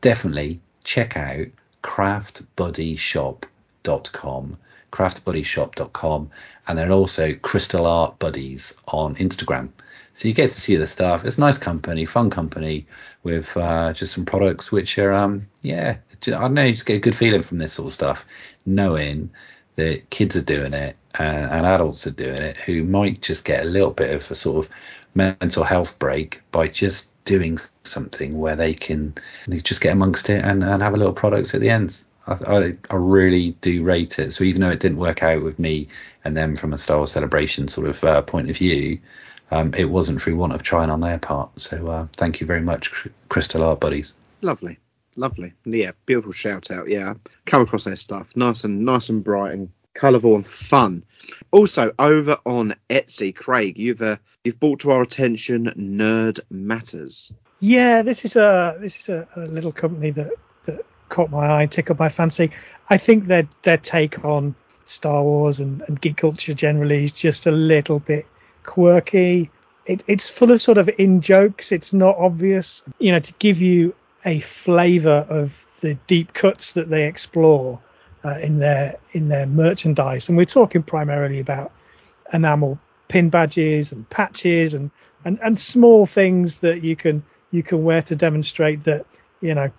definitely 0.01 0.59
check 0.84 1.17
out 1.17 1.47
craftbuddyshop.com 1.84 4.57
craftbuddyshop.com 4.91 6.29
and 6.67 6.77
then 6.77 6.91
also 6.91 7.34
crystal 7.34 7.85
art 7.85 8.17
buddies 8.19 8.75
on 8.88 9.15
instagram 9.15 9.69
so 10.13 10.27
you 10.27 10.34
get 10.34 10.49
to 10.49 10.61
see 10.61 10.75
the 10.75 10.88
stuff 10.88 11.25
it's 11.25 11.38
a 11.38 11.41
nice 11.41 11.57
company 11.57 12.05
fun 12.05 12.29
company 12.29 12.85
with 13.23 13.55
uh, 13.57 13.91
just 13.93 14.13
some 14.13 14.25
products 14.25 14.71
which 14.71 14.97
are 14.97 15.13
um 15.13 15.47
yeah 15.61 15.97
i 16.11 16.15
don't 16.21 16.53
know 16.53 16.63
you 16.63 16.73
just 16.73 16.85
get 16.85 16.97
a 16.97 17.01
good 17.01 17.15
feeling 17.15 17.41
from 17.41 17.57
this 17.57 17.73
sort 17.73 17.88
of 17.88 17.93
stuff 17.93 18.25
knowing 18.65 19.29
that 19.75 20.09
kids 20.09 20.35
are 20.35 20.41
doing 20.41 20.73
it 20.73 20.95
and, 21.19 21.51
and 21.51 21.65
adults 21.65 22.07
are 22.07 22.11
doing 22.11 22.41
it 22.41 22.57
who 22.57 22.84
might 22.84 23.21
just 23.21 23.45
get 23.45 23.65
a 23.65 23.69
little 23.69 23.91
bit 23.91 24.15
of 24.15 24.29
a 24.31 24.35
sort 24.35 24.65
of 24.65 24.71
mental 25.18 25.64
health 25.64 25.99
break 25.99 26.41
by 26.52 26.68
just 26.68 27.11
doing 27.26 27.60
something 27.84 28.39
where 28.39 28.56
they 28.56 28.73
can 28.73 29.14
they 29.48 29.60
just 29.60 29.81
get 29.81 29.91
amongst 29.91 30.30
it 30.30 30.45
and, 30.45 30.64
and 30.64 30.81
have 30.81 30.94
a 30.94 30.98
little 30.98 31.14
product 31.14 31.53
at 31.53 31.60
the 31.60 31.69
end. 31.69 32.03
I, 32.26 32.34
I, 32.34 32.77
I, 32.89 32.95
really 32.95 33.52
do 33.61 33.84
rate 33.84 34.19
it. 34.19 34.31
So 34.31 34.44
even 34.44 34.61
though 34.61 34.69
it 34.69 34.80
didn't 34.80 34.98
work 34.98 35.23
out 35.23 35.44
with 35.44 35.60
me 35.60 35.88
and 36.23 36.35
them 36.35 36.56
from 36.56 36.73
a 36.73 36.77
Star 36.77 36.98
Wars 36.98 37.11
celebration 37.11 37.68
sort 37.68 37.88
of 37.88 38.03
uh, 38.03 38.22
point 38.22 38.49
of 38.49 38.57
view, 38.57 38.99
um, 39.52 39.73
it 39.73 39.89
wasn't 39.89 40.22
through 40.22 40.35
want 40.35 40.53
of 40.53 40.64
trying 40.64 40.89
on 40.89 41.02
their 41.02 41.19
part. 41.19 41.49
So 41.60 41.88
uh, 41.88 42.07
thank 42.15 42.39
you 42.39 42.48
very 42.48 42.61
much, 42.61 43.07
Crystal 43.30 43.64
Art 43.64 43.80
Buddies. 43.80 44.14
Lovely, 44.41 44.77
lovely. 45.15 45.53
Yeah, 45.65 45.91
beautiful 46.06 46.34
shout 46.34 46.69
out. 46.69 46.89
Yeah, 46.89 47.15
come 47.45 47.61
across 47.61 47.85
their 47.85 47.95
stuff, 47.95 48.35
nice 48.35 48.64
and 48.64 48.85
nice 48.85 49.10
and 49.10 49.23
bright 49.23 49.53
and 49.53 49.69
colourful 49.98 50.36
and 50.36 50.48
fun. 50.48 51.03
Also, 51.52 51.91
over 51.99 52.38
on 52.45 52.76
Etsy, 52.90 53.36
Craig, 53.36 53.78
you've 53.78 54.02
uh, 54.02 54.18
you've 54.44 54.60
brought 54.60 54.82
to 54.82 54.91
our 54.91 55.02
attention 55.02 55.65
Nerd 55.76 56.40
Matters. 56.49 57.34
Yeah, 57.60 58.03
this 58.03 58.24
is 58.24 58.36
a 58.36 58.78
this 58.80 58.98
is 58.98 59.10
a, 59.10 59.28
a 59.36 59.41
little 59.41 59.72
company 59.72 60.11
that 60.11 60.32
that 60.65 60.86
caught 61.10 61.32
my 61.32 61.61
eye, 61.61 61.65
tickled 61.65 61.99
my 61.99 62.10
fancy. 62.10 62.52
I 62.90 62.98
think 62.98 63.26
their 63.26 63.48
their 63.64 63.78
take 63.78 64.24
on 64.24 64.56
Star 64.86 65.24
Wars 65.24 65.60
and, 65.60 65.82
and 65.88 65.99
geek 65.99 66.18
culture 66.18 66.53
generally 66.53 67.03
is 67.03 67.11
just 67.11 67.48
a 67.48 67.52
little 67.52 67.99
bit 67.99 68.26
quirky. 68.64 69.49
It, 69.86 70.03
it's 70.07 70.30
full 70.30 70.52
of 70.52 70.61
sort 70.61 70.78
of 70.78 70.90
in 70.98 71.22
jokes. 71.22 71.72
It's 71.72 71.94
not 71.94 72.18
obvious, 72.18 72.84
you 72.99 73.11
know, 73.14 73.19
to 73.19 73.34
give 73.40 73.61
you 73.61 73.95
a 74.26 74.40
flavour 74.40 75.26
of 75.30 75.65
the 75.80 75.95
deep 76.07 76.34
cuts 76.34 76.74
that 76.74 76.90
they 76.90 77.07
explore 77.07 77.80
uh, 78.23 78.38
in 78.41 78.60
their 78.60 78.98
in 79.11 79.30
their 79.30 79.48
merchandise, 79.48 80.30
and 80.30 80.38
we're 80.38 80.45
talking 80.45 80.84
primarily 80.84 81.39
about 81.39 81.72
enamel 82.34 82.80
pin 83.07 83.30
badges 83.30 83.91
and 83.91 84.10
patches 84.10 84.73
and, 84.73 84.91
and 85.23 85.39
and 85.41 85.60
small 85.60 86.06
things 86.06 86.57
that 86.57 86.84
you 86.84 86.95
can 86.95 87.23
you 87.52 87.64
can 87.64 87.84
wear 87.84 88.02
to 88.02 88.15
demonstrate 88.15 88.84
that 88.84 89.06
you 89.41 89.53
know 89.53 89.72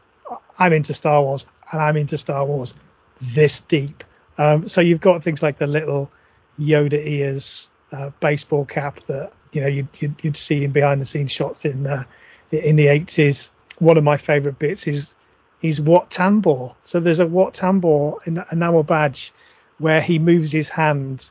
I'm 0.58 0.72
into 0.72 0.94
Star 0.94 1.22
Wars 1.22 1.46
and 1.72 1.80
I'm 1.80 1.96
into 1.96 2.18
Star 2.18 2.44
Wars 2.44 2.74
this 3.20 3.60
deep. 3.60 4.04
Um, 4.36 4.68
so 4.68 4.80
you've 4.80 5.00
got 5.00 5.22
things 5.22 5.42
like 5.42 5.58
the 5.58 5.66
little 5.66 6.10
Yoda 6.58 6.94
ears 7.04 7.68
uh, 7.92 8.10
baseball 8.20 8.64
cap 8.64 9.00
that 9.06 9.32
you 9.52 9.60
know 9.60 9.66
you'd, 9.66 9.88
you'd, 10.00 10.22
you'd 10.22 10.36
see 10.36 10.64
in 10.64 10.72
behind 10.72 11.00
the 11.00 11.06
scenes 11.06 11.32
shots 11.32 11.64
in 11.64 11.86
uh, 11.86 12.04
in 12.50 12.76
the 12.76 12.86
80s. 12.86 13.50
One 13.78 13.96
of 13.96 14.04
my 14.04 14.16
favourite 14.16 14.58
bits 14.58 14.86
is 14.86 15.14
is 15.62 15.80
Wat 15.80 16.10
Tambor. 16.10 16.74
So 16.82 17.00
there's 17.00 17.18
a 17.18 17.26
Wat 17.26 17.54
Tambor 17.54 18.24
enamel 18.52 18.82
badge 18.82 19.32
where 19.78 20.00
he 20.00 20.18
moves 20.18 20.52
his 20.52 20.68
hand 20.68 21.30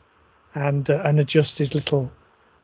and 0.53 0.89
uh, 0.89 1.01
and 1.03 1.19
adjusts 1.19 1.57
his 1.57 1.73
little 1.73 2.11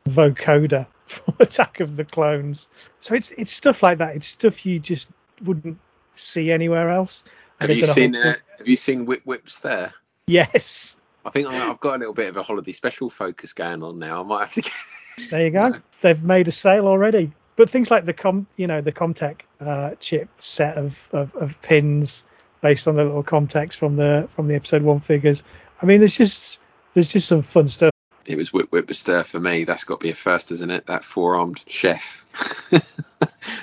vocoder 0.08 0.86
from 1.06 1.34
Attack 1.40 1.80
of 1.80 1.96
the 1.96 2.04
Clones. 2.04 2.68
So 3.00 3.14
it's 3.14 3.30
it's 3.32 3.52
stuff 3.52 3.82
like 3.82 3.98
that. 3.98 4.16
It's 4.16 4.26
stuff 4.26 4.64
you 4.66 4.78
just 4.78 5.08
wouldn't 5.44 5.78
see 6.14 6.52
anywhere 6.52 6.90
else. 6.90 7.24
Have 7.60 7.70
you 7.70 7.86
seen 7.86 8.16
uh, 8.16 8.34
Have 8.58 8.68
you 8.68 8.76
seen 8.76 9.06
Whip 9.06 9.22
Whips 9.24 9.60
there? 9.60 9.94
Yes. 10.26 10.96
I 11.26 11.30
think 11.30 11.48
I've 11.48 11.80
got 11.80 11.96
a 11.96 11.98
little 11.98 12.12
bit 12.12 12.28
of 12.28 12.36
a 12.36 12.42
holiday 12.42 12.72
special 12.72 13.08
focus 13.08 13.54
going 13.54 13.82
on 13.82 13.98
now. 13.98 14.20
I 14.20 14.22
might 14.24 14.40
have 14.40 14.52
to. 14.54 14.62
Get... 14.62 14.72
there 15.30 15.44
you 15.46 15.50
go. 15.50 15.74
They've 16.02 16.22
made 16.22 16.48
a 16.48 16.52
sale 16.52 16.86
already 16.86 17.32
but 17.56 17.70
things 17.70 17.90
like 17.90 18.04
the 18.04 18.12
com, 18.12 18.46
you 18.56 18.66
know, 18.66 18.80
the 18.80 18.92
CommTech 18.92 19.40
uh, 19.60 19.94
chip 20.00 20.28
set 20.38 20.76
of, 20.76 21.08
of, 21.12 21.34
of 21.34 21.62
pins, 21.62 22.24
based 22.60 22.88
on 22.88 22.96
the 22.96 23.04
little 23.04 23.22
CommTechs 23.22 23.76
from 23.76 23.96
the 23.96 24.26
from 24.30 24.48
the 24.48 24.54
episode 24.54 24.82
one 24.82 25.00
figures. 25.00 25.44
I 25.80 25.86
mean, 25.86 26.00
there's 26.00 26.16
just 26.16 26.60
there's 26.94 27.08
just 27.08 27.28
some 27.28 27.42
fun 27.42 27.68
stuff. 27.68 27.92
It 28.26 28.36
was 28.36 28.52
Whip 28.52 28.72
Whip 28.72 28.92
Stir 28.94 29.22
for 29.22 29.38
me. 29.38 29.64
That's 29.64 29.84
got 29.84 30.00
to 30.00 30.04
be 30.04 30.10
a 30.10 30.14
first, 30.14 30.50
isn't 30.50 30.70
it? 30.70 30.86
That 30.86 31.04
four 31.04 31.36
armed 31.36 31.62
chef 31.66 32.24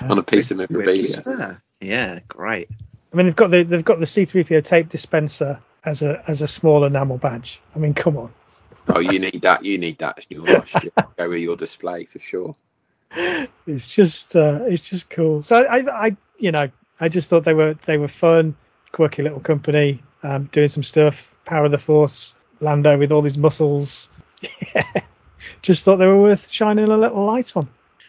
on 0.02 0.18
a 0.18 0.22
piece 0.22 0.50
of 0.50 0.58
memorabilia. 0.58 1.02
Stir. 1.02 1.60
Yeah, 1.80 2.20
great. 2.28 2.68
I 3.12 3.16
mean, 3.16 3.26
they've 3.26 3.36
got 3.36 3.50
the 3.50 3.64
they've 3.64 3.84
got 3.84 3.98
the 3.98 4.06
C3PO 4.06 4.64
tape 4.64 4.88
dispenser 4.88 5.60
as 5.84 6.02
a 6.02 6.22
as 6.28 6.42
a 6.42 6.48
small 6.48 6.84
enamel 6.84 7.18
badge. 7.18 7.60
I 7.74 7.78
mean, 7.78 7.94
come 7.94 8.16
on. 8.16 8.32
Oh, 8.88 9.00
you 9.00 9.18
need 9.18 9.42
that. 9.42 9.64
You 9.64 9.78
need 9.78 9.98
that. 9.98 10.26
You 10.28 10.42
must 10.42 10.74
go 11.16 11.28
with 11.28 11.40
your 11.40 11.56
display 11.56 12.04
for 12.04 12.18
sure. 12.18 12.56
It's 13.66 13.94
just 13.94 14.34
uh, 14.34 14.60
it's 14.62 14.88
just 14.88 15.08
cool. 15.10 15.42
So 15.42 15.62
I, 15.62 16.06
I 16.06 16.16
you 16.38 16.50
know 16.50 16.70
I 16.98 17.08
just 17.08 17.28
thought 17.28 17.44
they 17.44 17.54
were 17.54 17.74
they 17.74 17.98
were 17.98 18.08
fun, 18.08 18.56
quirky 18.90 19.22
little 19.22 19.40
company, 19.40 20.02
um, 20.22 20.44
doing 20.44 20.68
some 20.68 20.82
stuff. 20.82 21.38
Power 21.44 21.66
of 21.66 21.70
the 21.70 21.78
Force, 21.78 22.34
Lando 22.60 22.96
with 22.96 23.12
all 23.12 23.22
his 23.22 23.36
muscles. 23.36 24.08
yeah, 24.74 24.82
just 25.62 25.84
thought 25.84 25.96
they 25.96 26.06
were 26.06 26.20
worth 26.20 26.48
shining 26.48 26.88
a 26.88 26.96
little 26.96 27.24
light 27.24 27.56
on. 27.56 27.68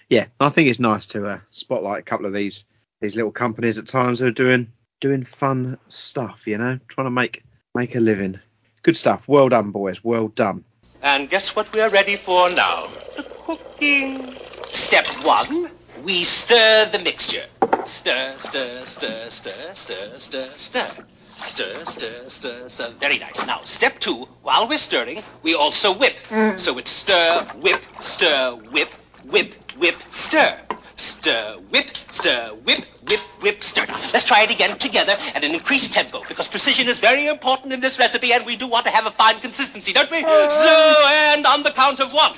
Yeah, 0.09 0.27
I 0.39 0.49
think 0.49 0.69
it's 0.69 0.79
nice 0.79 1.07
to 1.07 1.25
uh, 1.25 1.39
spotlight 1.49 1.99
a 1.99 2.03
couple 2.03 2.25
of 2.25 2.33
these 2.33 2.65
these 3.01 3.15
little 3.15 3.31
companies 3.31 3.77
at 3.77 3.87
times 3.87 4.19
who 4.19 4.27
are 4.27 4.31
doing 4.31 4.71
doing 4.99 5.23
fun 5.23 5.77
stuff. 5.87 6.47
You 6.47 6.57
know, 6.57 6.79
trying 6.87 7.05
to 7.05 7.11
make 7.11 7.43
make 7.75 7.95
a 7.95 7.99
living. 7.99 8.39
Good 8.83 8.97
stuff. 8.97 9.27
Well 9.27 9.49
done, 9.49 9.71
boys. 9.71 10.03
Well 10.03 10.27
done. 10.27 10.65
And 11.01 11.29
guess 11.29 11.55
what 11.55 11.71
we 11.73 11.81
are 11.81 11.89
ready 11.89 12.15
for 12.15 12.49
now? 12.49 12.87
The 13.15 13.23
cooking. 13.23 14.33
Step 14.73 15.07
one, 15.23 15.69
we 16.03 16.23
stir 16.23 16.89
the 16.91 16.97
mixture. 16.97 17.45
Stir, 17.85 18.33
stir, 18.39 18.83
stir, 18.85 19.29
stir, 19.29 19.73
stir, 19.75 20.17
stir, 20.17 20.49
stir. 20.57 20.87
Stir, 21.35 21.85
stir, 21.85 22.29
stir, 22.29 22.69
stir. 22.69 22.89
Very 22.99 23.19
nice. 23.19 23.45
Now, 23.45 23.61
step 23.65 23.99
two, 23.99 24.27
while 24.41 24.67
we're 24.67 24.79
stirring, 24.79 25.21
we 25.43 25.53
also 25.53 25.93
whip. 25.93 26.15
Mm. 26.29 26.59
So 26.59 26.79
it's 26.79 26.89
stir, 26.89 27.45
whip, 27.61 27.81
stir, 27.99 28.55
whip, 28.71 28.89
whip, 29.23 29.53
whip, 29.77 29.95
stir. 30.09 30.59
Stir, 30.95 31.59
whip, 31.69 31.95
stir, 32.09 32.49
whip, 32.65 32.83
whip, 33.07 33.19
whip, 33.41 33.63
stir. 33.63 33.85
Let's 34.11 34.25
try 34.25 34.41
it 34.43 34.51
again 34.51 34.79
together 34.79 35.15
at 35.35 35.43
an 35.43 35.53
increased 35.53 35.93
tempo 35.93 36.23
because 36.27 36.47
precision 36.47 36.87
is 36.87 36.99
very 36.99 37.27
important 37.27 37.73
in 37.73 37.79
this 37.79 37.99
recipe 37.99 38.33
and 38.33 38.43
we 38.43 38.55
do 38.55 38.67
want 38.67 38.87
to 38.87 38.91
have 38.91 39.05
a 39.05 39.11
fine 39.11 39.39
consistency, 39.39 39.93
don't 39.93 40.09
we? 40.09 40.23
Oh. 40.25 40.49
So, 40.49 41.07
and 41.35 41.45
on 41.45 41.61
the 41.61 41.71
count 41.71 41.99
of 41.99 42.11
one. 42.11 42.33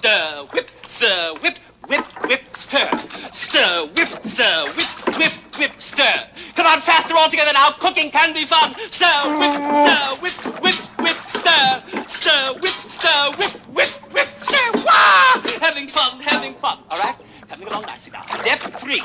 Stir, 0.00 0.48
whip, 0.54 0.70
stir, 0.86 1.34
whip, 1.42 1.58
whip, 1.86 2.06
whip, 2.26 2.40
stir. 2.56 2.90
Stir, 3.32 3.84
whip, 3.94 4.08
stir, 4.24 4.72
whip, 4.72 5.18
whip, 5.18 5.32
whip, 5.58 5.72
stir. 5.78 6.26
Come 6.56 6.66
on, 6.66 6.80
faster 6.80 7.14
all 7.14 7.28
together 7.28 7.52
now. 7.52 7.72
Cooking 7.72 8.10
can 8.10 8.32
be 8.32 8.46
fun. 8.46 8.74
Stir, 8.90 9.36
whip, 9.36 9.52
stir, 9.74 10.16
whip, 10.22 10.62
whip, 10.62 10.74
whip, 11.00 11.16
stir. 11.28 11.82
Stir, 12.08 12.52
whip, 12.54 12.72
stir, 12.88 13.36
whip, 13.36 13.52
whip, 13.76 13.90
whip, 14.14 14.28
stir. 14.38 14.72
Wah! 14.86 15.42
Having 15.60 15.88
fun, 15.88 16.20
having 16.20 16.54
fun. 16.54 16.78
All 16.90 16.98
right? 16.98 17.16
Coming 17.50 17.68
along 17.68 17.82
nicely 17.82 18.12
now. 18.12 18.24
Step 18.24 18.58
three. 18.80 19.02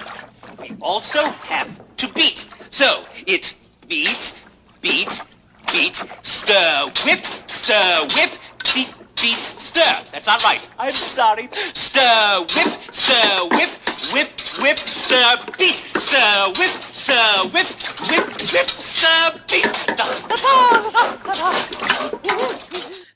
We 0.62 0.78
also 0.80 1.20
have 1.20 1.70
to 1.98 2.08
beat. 2.14 2.48
So 2.70 3.04
it's 3.28 3.54
beat, 3.90 4.34
beat, 4.80 5.22
beat, 5.70 6.02
stir, 6.22 6.90
whip, 7.04 7.26
stir, 7.48 8.08
whip, 8.16 8.32
beat, 8.74 8.94
beat, 9.26 9.36
stir. 9.36 9.82
That's 10.12 10.28
not 10.28 10.44
right. 10.44 10.70
I'm 10.78 10.94
sorry. 10.94 11.50
Stir, 11.52 12.46
whip, 12.56 12.94
stir, 12.94 13.48
whip, 13.50 13.70
whip, 14.14 14.30
whip, 14.62 14.78
stir, 14.78 15.38
beat, 15.58 15.84
stir, 15.98 16.54
whip, 16.58 16.72
stir, 16.92 17.50
whip, 17.50 17.68
whip, 18.10 18.28
whip, 18.54 18.70
stir, 18.70 19.42
beat. 19.50 19.66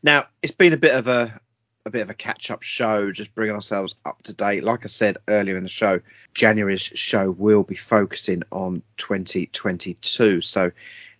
Now 0.02 0.26
it's 0.41 0.53
been 0.53 0.73
a 0.73 0.77
bit 0.77 0.95
of 0.95 1.07
a 1.07 1.40
a 1.86 1.91
bit 1.91 2.02
of 2.02 2.10
a 2.10 2.15
catch 2.15 2.49
up 2.49 2.64
show, 2.64 3.11
just 3.11 3.36
bringing 3.36 3.56
ourselves 3.56 3.95
up 4.03 4.22
to 4.23 4.34
date. 4.34 4.64
Like 4.64 4.86
I 4.86 4.88
said 4.88 5.18
earlier 5.27 5.57
in 5.57 5.64
the 5.64 5.69
show, 5.69 6.02
January's 6.34 6.81
show 6.81 7.30
will 7.30 7.64
be 7.64 7.76
focusing 7.76 8.44
on 8.52 8.81
2022. 8.98 10.41
So 10.41 10.72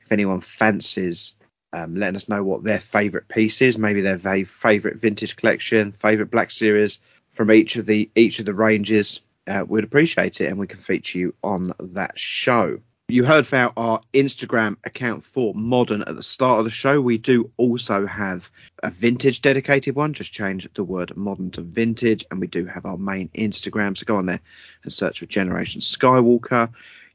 if 0.02 0.12
anyone 0.12 0.42
fancies 0.42 1.36
um, 1.74 1.96
letting 1.96 2.16
us 2.16 2.30
know 2.30 2.44
what 2.44 2.64
their 2.64 2.80
favourite 2.80 3.28
piece 3.28 3.62
is, 3.62 3.78
maybe 3.78 4.02
their 4.02 4.18
va- 4.18 4.46
favourite 4.46 5.00
vintage 5.00 5.36
collection, 5.36 5.92
favourite 5.92 6.32
Black 6.32 6.52
Series 6.52 7.00
from 7.32 7.52
each 7.52 7.76
of 7.76 7.86
the 7.86 8.10
each 8.16 8.40
of 8.40 8.46
the 8.46 8.54
ranges, 8.54 9.22
uh, 9.48 9.64
we'd 9.68 9.84
appreciate 9.84 10.42
it, 10.42 10.48
and 10.48 10.60
we 10.60 10.68
can 10.68 10.80
feature 10.80 11.20
you 11.20 11.36
on 11.44 11.72
that 11.80 12.18
show. 12.18 12.80
You 13.12 13.24
heard 13.24 13.48
about 13.48 13.74
our 13.76 14.02
Instagram 14.14 14.78
account 14.84 15.24
for 15.24 15.56
Modern 15.56 16.04
at 16.04 16.16
the 16.16 16.22
start 16.22 16.60
of 16.60 16.66
the 16.66 16.70
show. 16.70 17.02
We 17.02 17.18
do 17.18 17.50
also 17.58 18.06
have 18.06 18.52
a 18.84 18.92
vintage 18.92 19.42
dedicated 19.42 19.96
one. 19.96 20.14
Just 20.14 20.32
change 20.32 20.72
the 20.76 20.84
word 20.84 21.18
modern 21.18 21.50
to 21.52 21.62
vintage. 21.62 22.24
And 22.30 22.40
we 22.40 22.46
do 22.46 22.66
have 22.66 22.86
our 22.86 22.98
main 22.98 23.30
Instagram. 23.30 23.98
So 23.98 24.06
go 24.06 24.18
on 24.18 24.28
there 24.28 24.42
and 24.84 24.94
search 24.94 25.22
for 25.22 25.26
Generation 25.26 25.82
Skywalker. 25.82 26.70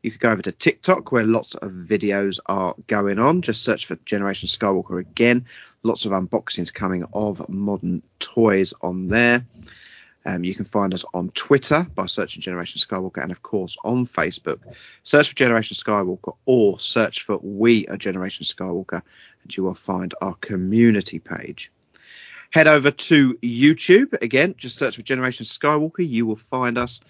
You 0.04 0.10
could 0.10 0.20
go 0.20 0.32
over 0.32 0.42
to 0.42 0.52
TikTok 0.52 1.12
where 1.12 1.24
lots 1.24 1.54
of 1.54 1.70
videos 1.70 2.38
are 2.44 2.74
going 2.86 3.18
on. 3.18 3.40
Just 3.40 3.62
search 3.62 3.86
for 3.86 3.96
Generation 4.04 4.48
Skywalker 4.48 5.00
again. 5.00 5.46
Lots 5.82 6.04
of 6.04 6.12
unboxings 6.12 6.74
coming 6.74 7.06
of 7.14 7.48
modern 7.48 8.02
toys 8.18 8.74
on 8.82 9.08
there. 9.08 9.46
Um, 10.26 10.44
you 10.44 10.54
can 10.54 10.66
find 10.66 10.92
us 10.92 11.06
on 11.14 11.30
Twitter 11.30 11.86
by 11.94 12.04
searching 12.04 12.42
Generation 12.42 12.80
Skywalker 12.80 13.22
and, 13.22 13.32
of 13.32 13.42
course, 13.42 13.78
on 13.82 14.04
Facebook. 14.04 14.58
Search 15.04 15.30
for 15.30 15.36
Generation 15.36 15.74
Skywalker 15.74 16.36
or 16.44 16.78
search 16.78 17.22
for 17.22 17.38
We 17.42 17.86
Are 17.86 17.96
Generation 17.96 18.44
Skywalker 18.44 19.00
and 19.42 19.56
you 19.56 19.62
will 19.62 19.74
find 19.74 20.12
our 20.20 20.34
community 20.34 21.18
page. 21.18 21.72
Head 22.50 22.68
over 22.68 22.90
to 22.90 23.38
YouTube. 23.38 24.20
Again, 24.20 24.54
just 24.58 24.76
search 24.76 24.96
for 24.96 25.02
Generation 25.02 25.46
Skywalker. 25.46 26.06
You 26.06 26.26
will 26.26 26.36
find 26.36 26.76
us 26.76 27.00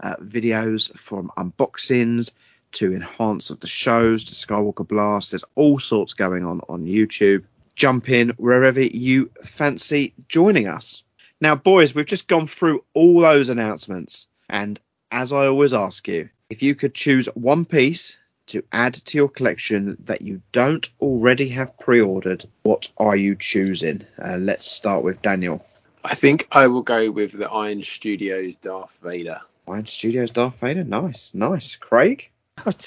uh, 0.00 0.16
videos 0.16 0.96
from 0.98 1.30
unboxings 1.36 2.32
to 2.72 2.92
enhance 2.92 3.50
of 3.50 3.60
the 3.60 3.66
shows 3.66 4.24
to 4.24 4.34
Skywalker 4.34 4.86
Blast. 4.86 5.32
There's 5.32 5.44
all 5.54 5.78
sorts 5.78 6.12
going 6.12 6.44
on 6.44 6.60
on 6.68 6.86
YouTube. 6.86 7.44
Jump 7.74 8.08
in 8.08 8.30
wherever 8.30 8.80
you 8.80 9.30
fancy 9.42 10.14
joining 10.28 10.68
us. 10.68 11.04
Now, 11.40 11.54
boys, 11.54 11.94
we've 11.94 12.06
just 12.06 12.28
gone 12.28 12.46
through 12.46 12.84
all 12.94 13.20
those 13.20 13.48
announcements. 13.48 14.28
And 14.48 14.78
as 15.10 15.32
I 15.32 15.46
always 15.46 15.72
ask 15.72 16.06
you, 16.06 16.28
if 16.50 16.62
you 16.62 16.74
could 16.74 16.94
choose 16.94 17.26
one 17.34 17.64
piece 17.64 18.18
to 18.46 18.62
add 18.72 18.94
to 18.94 19.16
your 19.16 19.28
collection 19.28 19.96
that 20.04 20.22
you 20.22 20.42
don't 20.52 20.88
already 21.00 21.48
have 21.50 21.78
pre 21.78 22.00
ordered, 22.00 22.44
what 22.62 22.90
are 22.98 23.16
you 23.16 23.36
choosing? 23.36 24.04
Uh, 24.22 24.36
let's 24.38 24.70
start 24.70 25.04
with 25.04 25.22
Daniel. 25.22 25.64
I 26.04 26.14
think 26.14 26.48
I 26.50 26.66
will 26.66 26.82
go 26.82 27.10
with 27.10 27.32
the 27.32 27.48
Iron 27.48 27.82
Studios 27.82 28.56
Darth 28.56 28.98
Vader. 29.02 29.40
Iron 29.70 29.86
Studios 29.86 30.30
Darth 30.30 30.60
Vader. 30.60 30.84
Nice, 30.84 31.32
nice. 31.34 31.76
Craig? 31.76 32.30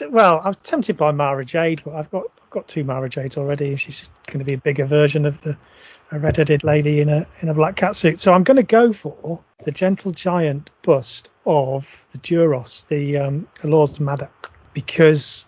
Well, 0.10 0.42
I 0.44 0.50
was 0.50 0.58
tempted 0.64 0.98
by 0.98 1.12
Mara 1.12 1.46
Jade, 1.46 1.82
but 1.84 1.96
I've 1.96 2.12
got 2.12 2.26
I've 2.44 2.50
got 2.50 2.68
two 2.68 2.84
Mara 2.84 3.10
Jades 3.10 3.38
already. 3.38 3.76
She's 3.76 4.10
going 4.28 4.40
to 4.40 4.46
be 4.46 4.54
a 4.54 4.58
bigger 4.58 4.86
version 4.86 5.26
of 5.26 5.42
the 5.42 5.58
red-headed 6.12 6.64
lady 6.64 7.02
in 7.02 7.10
a 7.10 7.26
in 7.42 7.50
a 7.50 7.54
black 7.54 7.76
cat 7.76 7.96
suit. 7.96 8.20
So 8.20 8.34
I'm 8.34 8.44
going 8.44 8.58
to 8.58 8.64
go 8.64 8.94
for 8.94 9.44
the 9.64 9.72
gentle 9.72 10.12
giant 10.12 10.70
bust 10.84 11.32
of 11.46 12.06
the 12.12 12.20
Duros, 12.20 12.86
the 12.88 13.18
um, 13.18 13.48
Lord 13.64 14.00
Maddox, 14.00 14.50
because 14.74 15.48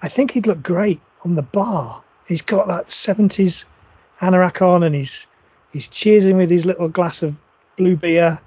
I 0.00 0.08
think 0.08 0.30
he'd 0.30 0.46
look 0.46 0.62
great 0.62 1.00
on 1.24 1.34
the 1.34 1.42
bar. 1.42 2.02
He's 2.26 2.42
got 2.42 2.68
that 2.68 2.86
70s 2.86 3.64
anorak 4.20 4.62
on, 4.62 4.82
and 4.82 4.94
he's 4.94 5.26
he's 5.72 5.88
cheersing 5.88 6.36
with 6.36 6.50
his 6.50 6.64
little 6.64 6.88
glass 6.88 7.22
of 7.22 7.36
blue 7.76 7.96
beer. 7.96 8.40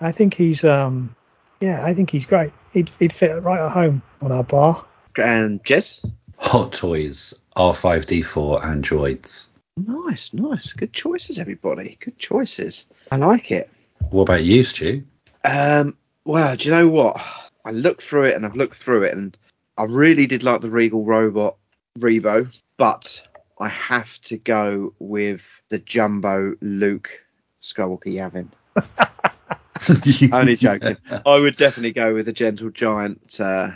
I 0.00 0.12
think 0.12 0.34
he's 0.34 0.64
um 0.64 1.14
yeah, 1.60 1.84
I 1.84 1.94
think 1.94 2.10
he's 2.10 2.26
great. 2.26 2.52
He'd 2.72 2.90
he'd 2.98 3.12
fit 3.12 3.42
right 3.42 3.64
at 3.64 3.72
home 3.72 4.02
on 4.20 4.32
our 4.32 4.44
bar. 4.44 4.84
And 5.16 5.62
Jez? 5.64 6.04
Hot 6.38 6.72
Toys 6.72 7.40
R5D4 7.56 8.64
androids. 8.64 9.50
Nice, 9.76 10.32
nice. 10.32 10.72
Good 10.72 10.92
choices, 10.92 11.38
everybody. 11.38 11.96
Good 12.00 12.18
choices. 12.18 12.86
I 13.10 13.16
like 13.16 13.50
it. 13.50 13.70
What 14.10 14.22
about 14.22 14.44
you, 14.44 14.64
Stu? 14.64 15.04
Um, 15.44 15.96
well, 16.24 16.56
do 16.56 16.64
you 16.64 16.70
know 16.70 16.88
what? 16.88 17.20
I 17.64 17.70
looked 17.70 18.02
through 18.02 18.24
it 18.24 18.36
and 18.36 18.44
I've 18.44 18.56
looked 18.56 18.76
through 18.76 19.04
it, 19.04 19.14
and 19.14 19.36
I 19.76 19.84
really 19.84 20.26
did 20.26 20.42
like 20.42 20.60
the 20.60 20.70
Regal 20.70 21.04
Robot 21.04 21.56
Rebo, 21.98 22.60
but 22.76 23.26
I 23.58 23.68
have 23.68 24.20
to 24.22 24.36
go 24.36 24.94
with 24.98 25.62
the 25.70 25.78
Jumbo 25.78 26.54
Luke 26.60 27.24
Skywalker 27.62 28.12
Yavin. 28.12 28.48
Only 30.32 30.56
joking. 30.56 30.96
I 31.26 31.38
would 31.38 31.56
definitely 31.56 31.92
go 31.92 32.14
with 32.14 32.26
the 32.26 32.32
Gentle 32.32 32.70
Giant 32.70 33.40
uh, 33.40 33.70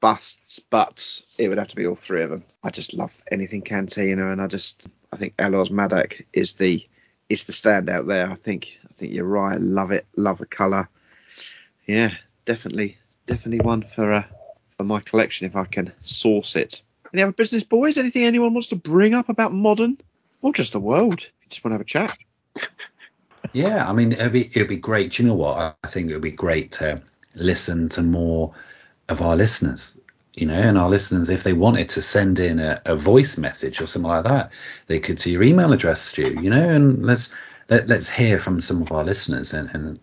busts, 0.00 0.60
but 0.60 1.22
it 1.38 1.48
would 1.48 1.58
have 1.58 1.68
to 1.68 1.76
be 1.76 1.86
all 1.86 1.96
three 1.96 2.22
of 2.22 2.30
them. 2.30 2.44
I 2.62 2.70
just 2.70 2.94
love 2.94 3.22
anything 3.30 3.62
Cantina, 3.62 4.30
and 4.30 4.40
I 4.40 4.46
just 4.46 4.88
I 5.12 5.16
think 5.16 5.36
Elos 5.36 5.70
Maddox 5.70 6.16
is 6.32 6.54
the 6.54 6.86
is 7.28 7.44
the 7.44 7.52
standout 7.52 8.06
there. 8.06 8.30
I 8.30 8.34
think 8.34 8.78
I 8.88 8.92
think 8.92 9.12
you're 9.12 9.24
right. 9.24 9.60
Love 9.60 9.92
it. 9.92 10.06
Love 10.16 10.38
the 10.38 10.46
colour. 10.46 10.88
Yeah, 11.86 12.14
definitely 12.44 12.98
definitely 13.26 13.64
one 13.64 13.82
for 13.82 14.12
uh, 14.12 14.24
for 14.76 14.84
my 14.84 15.00
collection 15.00 15.46
if 15.46 15.56
I 15.56 15.64
can 15.64 15.92
source 16.00 16.56
it. 16.56 16.82
Any 17.12 17.22
other 17.22 17.32
business, 17.32 17.64
boys? 17.64 17.96
Anything 17.96 18.24
anyone 18.24 18.52
wants 18.52 18.68
to 18.68 18.76
bring 18.76 19.14
up 19.14 19.28
about 19.28 19.52
modern 19.52 19.98
or 20.42 20.52
just 20.52 20.72
the 20.72 20.80
world? 20.80 21.20
If 21.20 21.32
you 21.42 21.48
just 21.48 21.64
want 21.64 21.72
to 21.72 21.74
have 21.76 21.80
a 21.80 21.84
chat. 21.84 22.18
Yeah, 23.52 23.88
I 23.88 23.92
mean, 23.92 24.12
it'd 24.12 24.32
be 24.32 24.46
it'd 24.46 24.68
be 24.68 24.76
great. 24.76 25.12
Do 25.12 25.22
you 25.22 25.28
know 25.28 25.34
what? 25.34 25.76
I- 25.82 25.88
think 25.88 26.10
it 26.10 26.12
would 26.12 26.22
be 26.22 26.30
great 26.30 26.72
to 26.72 27.02
listen 27.34 27.88
to 27.90 28.02
more 28.02 28.54
of 29.08 29.22
our 29.22 29.36
listeners. 29.36 29.98
You 30.36 30.46
know, 30.46 30.54
and 30.54 30.78
our 30.78 30.88
listeners, 30.88 31.30
if 31.30 31.42
they 31.42 31.54
wanted 31.54 31.88
to 31.90 32.02
send 32.02 32.38
in 32.38 32.60
a, 32.60 32.80
a 32.84 32.94
voice 32.94 33.38
message 33.38 33.80
or 33.80 33.86
something 33.86 34.08
like 34.10 34.24
that, 34.24 34.52
they 34.86 35.00
could 35.00 35.18
see 35.18 35.32
your 35.32 35.42
email 35.42 35.72
address, 35.72 36.00
Stu. 36.02 36.38
You 36.40 36.50
know, 36.50 36.68
and 36.68 37.04
let's 37.04 37.30
let, 37.70 37.88
let's 37.88 38.08
hear 38.08 38.38
from 38.38 38.60
some 38.60 38.82
of 38.82 38.92
our 38.92 39.02
listeners 39.04 39.52
and, 39.52 39.68
and 39.74 39.98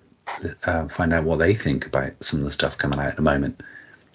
uh, 0.65 0.87
find 0.87 1.13
out 1.13 1.23
what 1.23 1.39
they 1.39 1.53
think 1.53 1.85
about 1.85 2.11
some 2.23 2.39
of 2.39 2.45
the 2.45 2.51
stuff 2.51 2.77
coming 2.77 2.99
out 2.99 3.07
at 3.07 3.15
the 3.15 3.21
moment. 3.21 3.61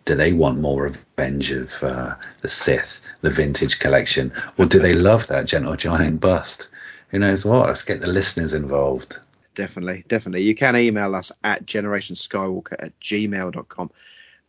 Do 0.04 0.14
they 0.16 0.32
want 0.32 0.58
more 0.58 0.82
revenge 0.82 1.52
of 1.52 1.82
uh, 1.82 2.16
the 2.42 2.48
Sith, 2.48 3.00
the 3.22 3.30
vintage 3.30 3.78
collection, 3.78 4.32
or 4.58 4.66
do 4.66 4.78
they 4.80 4.94
love 4.94 5.28
that 5.28 5.46
gentle 5.46 5.76
giant 5.76 6.20
bust? 6.20 6.68
Who 7.10 7.18
knows 7.18 7.44
what? 7.44 7.68
Let's 7.68 7.82
get 7.82 8.00
the 8.00 8.06
listeners 8.06 8.54
involved. 8.54 9.18
Definitely, 9.54 10.04
definitely. 10.06 10.42
You 10.42 10.54
can 10.54 10.76
email 10.76 11.14
us 11.14 11.32
at 11.42 11.66
generationskywalker 11.66 12.76
at 12.78 12.98
gmail.com 13.00 13.90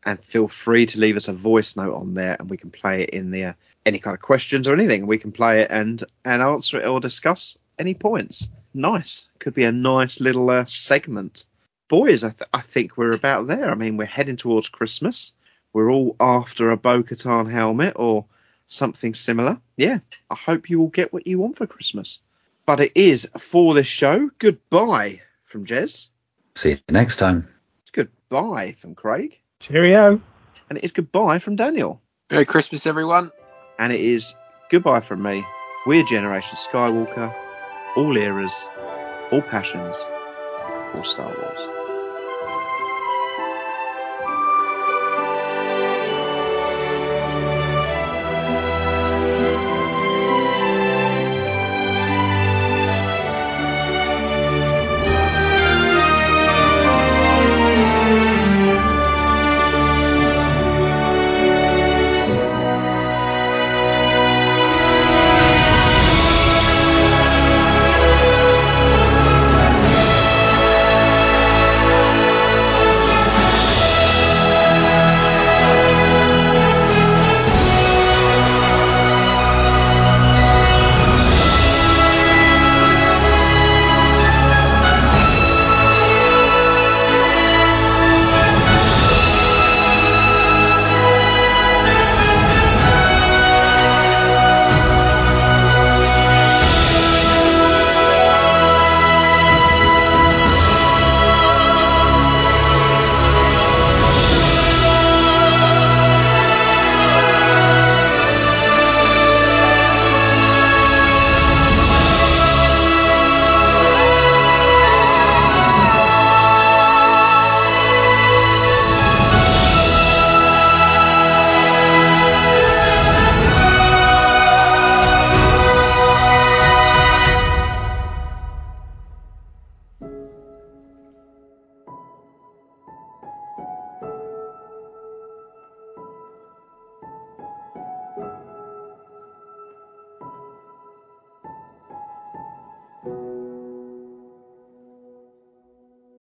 and 0.05 0.19
feel 0.23 0.47
free 0.47 0.85
to 0.85 0.99
leave 0.99 1.15
us 1.15 1.27
a 1.27 1.33
voice 1.33 1.75
note 1.75 1.95
on 1.95 2.13
there 2.13 2.35
and 2.39 2.49
we 2.49 2.57
can 2.57 2.69
play 2.69 3.03
it 3.03 3.09
in 3.09 3.31
there. 3.31 3.55
Any 3.83 3.97
kind 3.97 4.13
of 4.13 4.21
questions 4.21 4.67
or 4.67 4.73
anything, 4.73 5.07
we 5.07 5.17
can 5.17 5.31
play 5.31 5.61
it 5.61 5.71
and 5.71 6.03
and 6.23 6.43
answer 6.43 6.79
it 6.79 6.87
or 6.87 6.99
discuss 6.99 7.57
any 7.79 7.95
points. 7.95 8.49
Nice. 8.75 9.27
Could 9.39 9.55
be 9.55 9.63
a 9.63 9.71
nice 9.71 10.21
little 10.21 10.49
uh, 10.49 10.65
segment. 10.65 11.45
Boys, 11.87 12.23
I, 12.23 12.29
th- 12.29 12.49
I 12.53 12.61
think 12.61 12.95
we're 12.95 13.15
about 13.15 13.47
there. 13.47 13.71
I 13.71 13.75
mean, 13.75 13.97
we're 13.97 14.05
heading 14.05 14.37
towards 14.37 14.69
Christmas. 14.69 15.33
We're 15.73 15.89
all 15.89 16.15
after 16.19 16.69
a 16.69 16.77
Bo 16.77 17.01
Katan 17.01 17.51
helmet 17.51 17.93
or 17.95 18.25
something 18.67 19.15
similar. 19.15 19.59
Yeah, 19.77 19.99
I 20.29 20.35
hope 20.35 20.69
you 20.69 20.79
all 20.81 20.87
get 20.87 21.11
what 21.11 21.27
you 21.27 21.39
want 21.39 21.57
for 21.57 21.65
Christmas. 21.65 22.21
But 22.71 22.79
it 22.79 22.93
is 22.95 23.27
for 23.37 23.73
this 23.73 23.85
show. 23.85 24.29
Goodbye 24.39 25.19
from 25.43 25.65
Jez. 25.65 26.07
See 26.55 26.69
you 26.69 26.77
next 26.87 27.17
time. 27.17 27.49
It's 27.81 27.91
goodbye 27.91 28.71
from 28.71 28.95
Craig. 28.95 29.37
Cheerio. 29.59 30.21
And 30.69 30.77
it 30.77 30.85
is 30.85 30.93
goodbye 30.93 31.39
from 31.39 31.57
Daniel. 31.57 32.01
Merry 32.31 32.45
Christmas, 32.45 32.87
everyone. 32.87 33.31
And 33.77 33.91
it 33.91 33.99
is 33.99 34.35
goodbye 34.69 35.01
from 35.01 35.21
me. 35.21 35.43
We're 35.85 36.05
Generation 36.05 36.55
Skywalker. 36.55 37.35
All 37.97 38.15
eras, 38.15 38.69
all 39.33 39.41
passions, 39.41 40.07
all 40.95 41.03
Star 41.03 41.27
Wars. 41.27 41.80